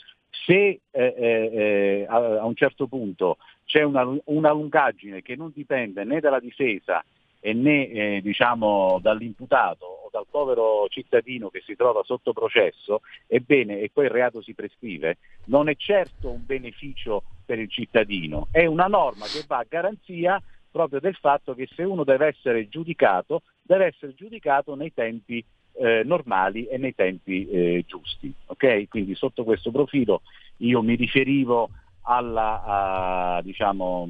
Se 0.51 0.81
eh, 0.91 1.15
eh, 1.17 1.51
eh, 1.53 2.07
a, 2.09 2.45
un 2.45 2.57
certo 2.57 2.89
punto 2.89 3.37
c'è 3.67 3.83
una, 3.83 4.05
una, 4.25 4.51
lungaggine 4.51 5.23
che 5.23 5.37
non 5.37 5.53
dipende 5.55 6.03
né 6.03 6.19
dalla 6.19 6.41
difesa 6.41 7.05
né 7.43 7.89
eh, 7.89 8.21
diciamo, 8.21 8.99
dall'imputato 9.01 9.87
o 9.87 10.09
dal 10.11 10.27
povero 10.29 10.87
cittadino 10.89 11.51
che 11.51 11.63
si 11.65 11.77
trova 11.77 12.03
sotto 12.03 12.33
processo, 12.33 13.01
ebbene, 13.27 13.81
e 13.81 13.91
poi 13.91 14.07
il 14.07 14.11
reato 14.11 14.43
si 14.43 14.53
prescrive, 14.53 15.19
non 15.47 15.69
è 15.69 15.77
certo 15.77 16.31
un 16.31 16.45
beneficio 16.45 17.23
per 17.47 17.59
il 17.59 17.71
cittadino, 17.71 18.49
è 18.51 18.67
una 18.67 18.87
norma 18.87 19.25
che 19.27 19.45
va 19.47 19.59
a 19.59 19.67
garanzia 19.67 20.43
proprio 20.71 21.01
del 21.01 21.15
fatto 21.15 21.55
che 21.55 21.67
se 21.75 21.83
uno 21.83 22.05
deve 22.05 22.27
essere 22.27 22.69
giudicato, 22.69 23.43
deve 23.63 23.87
essere 23.87 24.15
giudicato 24.15 24.75
nei 24.75 24.93
tempi 24.93 25.43
eh, 25.75 26.03
normali 26.05 26.67
e 26.67 26.79
nei 26.79 26.95
tempi 26.95 27.49
eh, 27.49 27.85
giusti. 27.87 28.33
Okay? 28.47 28.89
Quindi 28.89 29.15
sotto 29.15 29.45
questo 29.45 29.71
profilo 29.71 30.23
io 30.59 30.83
mi 30.83 30.95
riferivo 30.95 31.71
alla, 32.03 32.63
a, 32.65 33.43
diciamo, 33.43 34.09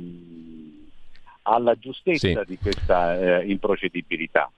alla 1.43 1.75
giustezza 1.75 2.45
sì. 2.45 2.47
di 2.47 2.59
questa 2.59 3.41
eh, 3.41 3.47
improcedibilità, 3.47 4.51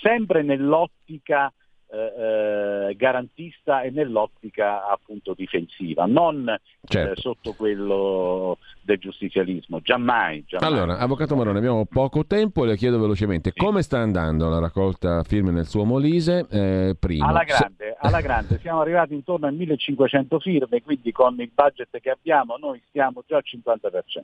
sempre 0.00 0.42
nell'ottica 0.42 1.52
eh, 1.90 2.88
eh, 2.90 2.96
garantista 2.96 3.80
e 3.80 3.90
nell'ottica 3.90 4.86
appunto 4.88 5.32
difensiva, 5.34 6.04
non 6.04 6.46
eh, 6.46 6.60
certo. 6.84 7.12
eh, 7.12 7.16
sotto 7.16 7.54
quello 7.54 8.58
del 8.82 8.98
giustizialismo, 8.98 9.80
giammai, 9.80 10.44
giammai. 10.46 10.68
Allora, 10.68 10.98
Avvocato 10.98 11.34
Marone, 11.34 11.56
abbiamo 11.58 11.86
poco 11.86 12.26
tempo 12.26 12.64
e 12.64 12.68
le 12.68 12.76
chiedo 12.76 12.98
velocemente 12.98 13.52
sì. 13.54 13.58
come 13.58 13.80
sta 13.80 14.00
andando 14.00 14.50
la 14.50 14.58
raccolta 14.58 15.22
firme 15.22 15.50
nel 15.50 15.64
suo 15.64 15.84
Molise? 15.84 16.46
Eh, 16.50 16.94
prima. 16.98 17.28
Alla 17.28 17.44
grande, 17.44 17.76
Se... 17.76 17.96
alla 18.00 18.20
grande, 18.20 18.58
siamo 18.58 18.80
arrivati 18.80 19.14
intorno 19.14 19.46
a 19.46 19.50
1500 19.50 20.38
firme, 20.40 20.82
quindi 20.82 21.10
con 21.10 21.40
il 21.40 21.50
budget 21.54 21.98
che 22.00 22.10
abbiamo 22.10 22.56
noi 22.58 22.82
stiamo 22.88 23.22
già 23.26 23.36
al 23.36 23.44
50%. 23.46 24.22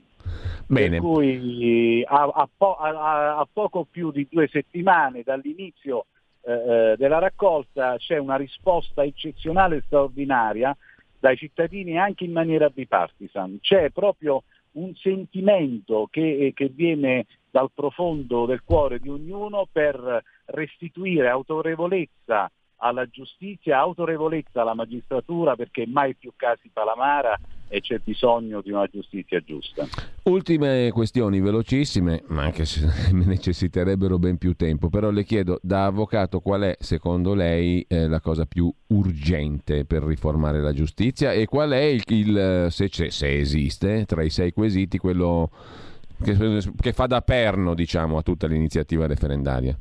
Bene. 0.67 0.89
Per 0.89 0.99
cui 0.99 2.03
a, 2.07 2.31
a, 2.33 2.49
po- 2.55 2.75
a, 2.75 3.37
a 3.37 3.47
poco 3.51 3.87
più 3.89 4.11
di 4.11 4.27
due 4.29 4.47
settimane 4.51 5.23
dall'inizio 5.23 6.05
eh, 6.47 6.51
eh, 6.51 6.95
della 6.97 7.17
raccolta 7.17 7.97
c'è 7.97 8.17
una 8.17 8.35
risposta 8.35 9.03
eccezionale 9.03 9.77
e 9.77 9.83
straordinaria 9.85 10.75
dai 11.17 11.37
cittadini 11.37 11.97
anche 11.97 12.23
in 12.23 12.31
maniera 12.31 12.69
bipartisan. 12.69 13.57
C'è 13.61 13.89
proprio 13.89 14.43
un 14.73 14.93
sentimento 14.95 16.07
che, 16.11 16.51
che, 16.53 16.69
viene 16.69 17.25
dal 17.49 17.71
profondo 17.73 18.45
del 18.45 18.61
cuore 18.63 18.99
di 18.99 19.09
ognuno 19.09 19.67
per 19.71 20.23
restituire 20.45 21.29
autorevolezza 21.29 22.51
alla 22.77 23.07
giustizia, 23.07 23.79
autorevolezza 23.79 24.61
alla 24.61 24.75
magistratura 24.75 25.55
perché 25.55 25.87
mai 25.87 26.13
più 26.13 26.33
casi 26.35 26.69
Palamara 26.71 27.35
e 27.67 27.81
c'è 27.81 27.99
bisogno 28.03 28.61
di 28.61 28.71
una 28.71 28.87
giustizia 28.91 29.39
giusta. 29.41 29.87
Ultime 30.23 30.91
questioni 30.91 31.39
velocissime, 31.39 32.23
ma 32.27 32.43
anche 32.43 32.65
se 32.65 32.87
necessiterebbero 33.11 34.17
ben 34.17 34.37
più 34.37 34.55
tempo, 34.55 34.89
però 34.89 35.09
le 35.09 35.23
chiedo 35.23 35.59
da 35.61 35.85
avvocato 35.85 36.39
qual 36.39 36.61
è 36.61 36.75
secondo 36.79 37.33
lei 37.33 37.85
eh, 37.87 38.07
la 38.07 38.19
cosa 38.21 38.45
più 38.45 38.71
urgente 38.87 39.85
per 39.85 40.03
riformare 40.03 40.61
la 40.61 40.73
giustizia 40.73 41.31
e 41.31 41.45
qual 41.45 41.71
è 41.71 41.83
il, 41.83 42.03
il 42.07 42.67
se, 42.69 42.89
se, 42.89 43.37
esiste 43.37 44.05
tra 44.05 44.23
i 44.23 44.29
sei 44.29 44.51
quesiti 44.53 44.97
quello 44.97 45.49
che, 46.23 46.61
che 46.79 46.93
fa 46.93 47.07
da 47.07 47.21
perno 47.21 47.73
diciamo, 47.73 48.17
a 48.17 48.21
tutta 48.21 48.47
l'iniziativa 48.47 49.07
referendaria? 49.07 49.77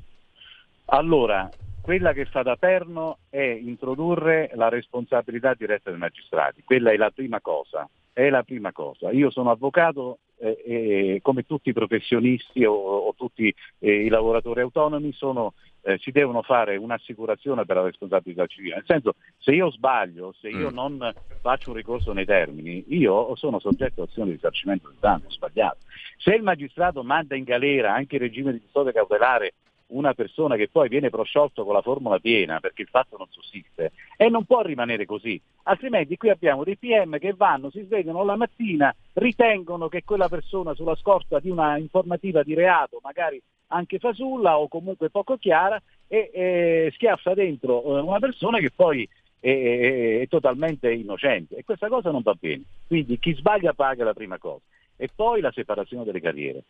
Allora, 0.86 1.48
quella 1.84 2.14
che 2.14 2.24
fa 2.24 2.40
da 2.40 2.56
perno 2.56 3.18
è 3.28 3.42
introdurre 3.42 4.50
la 4.54 4.70
responsabilità 4.70 5.52
diretta 5.52 5.90
dei 5.90 5.98
magistrati, 5.98 6.62
quella 6.64 6.92
è 6.92 6.96
la 6.96 7.10
prima 7.10 7.42
cosa. 7.42 7.86
È 8.10 8.30
la 8.30 8.42
prima 8.42 8.72
cosa. 8.72 9.10
Io 9.10 9.28
sono 9.28 9.50
avvocato 9.50 10.20
eh, 10.38 10.62
e 10.64 11.18
come 11.20 11.42
tutti 11.42 11.68
i 11.68 11.72
professionisti 11.74 12.64
o, 12.64 12.72
o 12.72 13.12
tutti 13.14 13.52
eh, 13.80 14.04
i 14.04 14.08
lavoratori 14.08 14.62
autonomi 14.62 15.12
sono, 15.12 15.52
eh, 15.82 15.98
si 15.98 16.10
devono 16.10 16.40
fare 16.40 16.76
un'assicurazione 16.76 17.66
per 17.66 17.76
la 17.76 17.82
responsabilità 17.82 18.46
civile. 18.46 18.76
Nel 18.76 18.84
senso, 18.86 19.16
se 19.36 19.50
io 19.50 19.70
sbaglio, 19.70 20.32
se 20.40 20.48
io 20.48 20.70
mm. 20.70 20.74
non 20.74 21.12
faccio 21.42 21.70
un 21.70 21.76
ricorso 21.76 22.14
nei 22.14 22.24
termini, 22.24 22.84
io 22.96 23.34
sono 23.36 23.58
soggetto 23.58 24.00
a 24.00 24.04
azione 24.04 24.30
di 24.30 24.36
risarcimento 24.36 24.88
del 24.88 24.98
danno, 25.00 25.28
sbagliato. 25.28 25.78
Se 26.16 26.34
il 26.34 26.42
magistrato 26.42 27.02
manda 27.02 27.34
in 27.34 27.44
galera 27.44 27.92
anche 27.92 28.14
il 28.14 28.22
regime 28.22 28.52
di 28.52 28.60
custodia 28.60 28.92
cautelare 28.92 29.52
una 29.88 30.14
persona 30.14 30.56
che 30.56 30.68
poi 30.68 30.88
viene 30.88 31.10
prosciolto 31.10 31.64
con 31.64 31.74
la 31.74 31.82
formula 31.82 32.18
piena 32.18 32.60
perché 32.60 32.82
il 32.82 32.88
fatto 32.88 33.16
non 33.16 33.26
sussiste 33.30 33.92
e 34.16 34.28
non 34.28 34.44
può 34.44 34.62
rimanere 34.62 35.04
così, 35.04 35.40
altrimenti 35.64 36.16
qui 36.16 36.30
abbiamo 36.30 36.64
dei 36.64 36.76
PM 36.76 37.18
che 37.18 37.34
vanno, 37.34 37.70
si 37.70 37.82
svegliano 37.82 38.24
la 38.24 38.36
mattina, 38.36 38.94
ritengono 39.14 39.88
che 39.88 40.02
quella 40.04 40.28
persona 40.28 40.74
sulla 40.74 40.96
scorta 40.96 41.38
di 41.38 41.50
una 41.50 41.76
informativa 41.76 42.42
di 42.42 42.54
reato, 42.54 43.00
magari 43.02 43.40
anche 43.68 43.98
fasulla 43.98 44.58
o 44.58 44.68
comunque 44.68 45.10
poco 45.10 45.36
chiara, 45.36 45.80
e, 46.06 46.30
e 46.32 46.90
schiaffa 46.94 47.34
dentro 47.34 47.82
eh, 47.98 48.00
una 48.00 48.18
persona 48.18 48.58
che 48.58 48.70
poi 48.70 49.08
è, 49.40 49.48
è, 49.48 50.20
è 50.20 50.28
totalmente 50.28 50.92
innocente 50.92 51.56
e 51.56 51.64
questa 51.64 51.88
cosa 51.88 52.10
non 52.10 52.22
va 52.22 52.34
bene. 52.38 52.62
Quindi 52.86 53.18
chi 53.18 53.34
sbaglia 53.34 53.72
paga 53.72 54.04
la 54.04 54.14
prima 54.14 54.38
cosa. 54.38 54.62
E 54.96 55.08
poi 55.14 55.40
la 55.40 55.50
separazione 55.50 56.04
delle 56.04 56.20
carriere. 56.20 56.62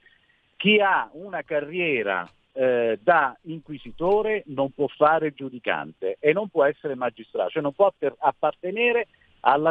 Chi 0.57 0.81
ha 0.81 1.11
una 1.13 1.43
carriera 1.43 2.29
eh, 2.55 2.99
da 3.03 3.37
inquisitore 3.43 4.45
non 4.47 4.71
può 4.71 4.87
fare 4.87 5.35
giudicante 5.35 6.17
e 6.21 6.33
non 6.33 6.49
può 6.49 6.65
essere 6.65 6.95
magistrato, 6.95 7.51
cioè 7.51 7.63
non 7.63 7.73
può 7.73 7.93
appartenere 8.19 9.09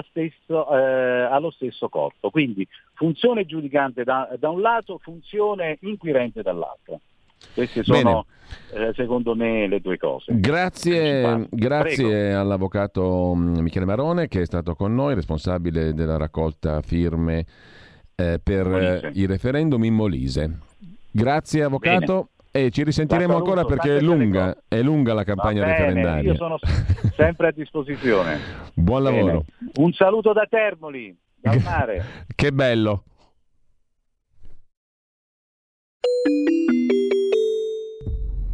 stesso, 0.09 0.69
eh, 0.75 1.21
allo 1.23 1.49
stesso 1.51 1.89
corpo. 1.89 2.29
Quindi 2.29 2.67
funzione 2.93 3.45
giudicante 3.45 4.03
da, 4.03 4.29
da, 4.37 4.49
un 4.49 4.61
lato, 4.61 4.99
funzione 4.99 5.77
inquirente 5.81 6.41
dall'altro. 6.41 6.99
Queste 7.53 7.83
sono 7.83 8.25
eh, 8.73 8.93
secondo 8.95 9.35
me 9.35 9.67
le 9.67 9.81
due 9.81 9.97
cose. 9.97 10.39
Grazie, 10.39 11.47
grazie 11.49 12.33
all'avvocato 12.33 13.33
mm, 13.35 13.59
Michele 13.59 13.85
Marone 13.85 14.27
che 14.27 14.41
è 14.41 14.45
stato 14.45 14.75
con 14.75 14.93
noi, 14.93 15.15
responsabile 15.15 15.93
della 15.93 16.17
raccolta 16.17 16.81
firme 16.81 17.45
eh, 18.15 18.39
per 18.41 18.67
Molise. 18.67 19.11
i 19.13 19.25
referendum 19.25 19.83
in 19.83 19.93
Molise. 19.93 20.59
Grazie 21.11 21.63
avvocato. 21.63 22.13
Bene. 22.13 22.32
E 22.55 22.69
ci 22.69 22.83
risentiremo 22.83 23.35
ancora 23.35 23.65
perché 23.65 23.97
è 23.97 23.99
lunga, 23.99 24.55
è 24.67 24.79
lunga 24.83 25.15
la 25.15 25.23
campagna 25.23 25.61
bene, 25.63 25.75
referendaria. 25.75 26.31
Io 26.33 26.35
sono 26.35 26.59
sempre 27.15 27.47
a 27.47 27.51
disposizione. 27.51 28.37
Buon 28.75 29.01
lavoro. 29.01 29.45
Bene. 29.57 29.71
Un 29.77 29.91
saluto 29.93 30.33
da 30.33 30.45
Termoli, 30.47 31.17
dal 31.33 31.59
mare. 31.65 32.25
che 32.35 32.51
bello. 32.51 33.05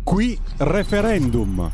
Qui 0.06 0.40
referendum. 0.60 1.70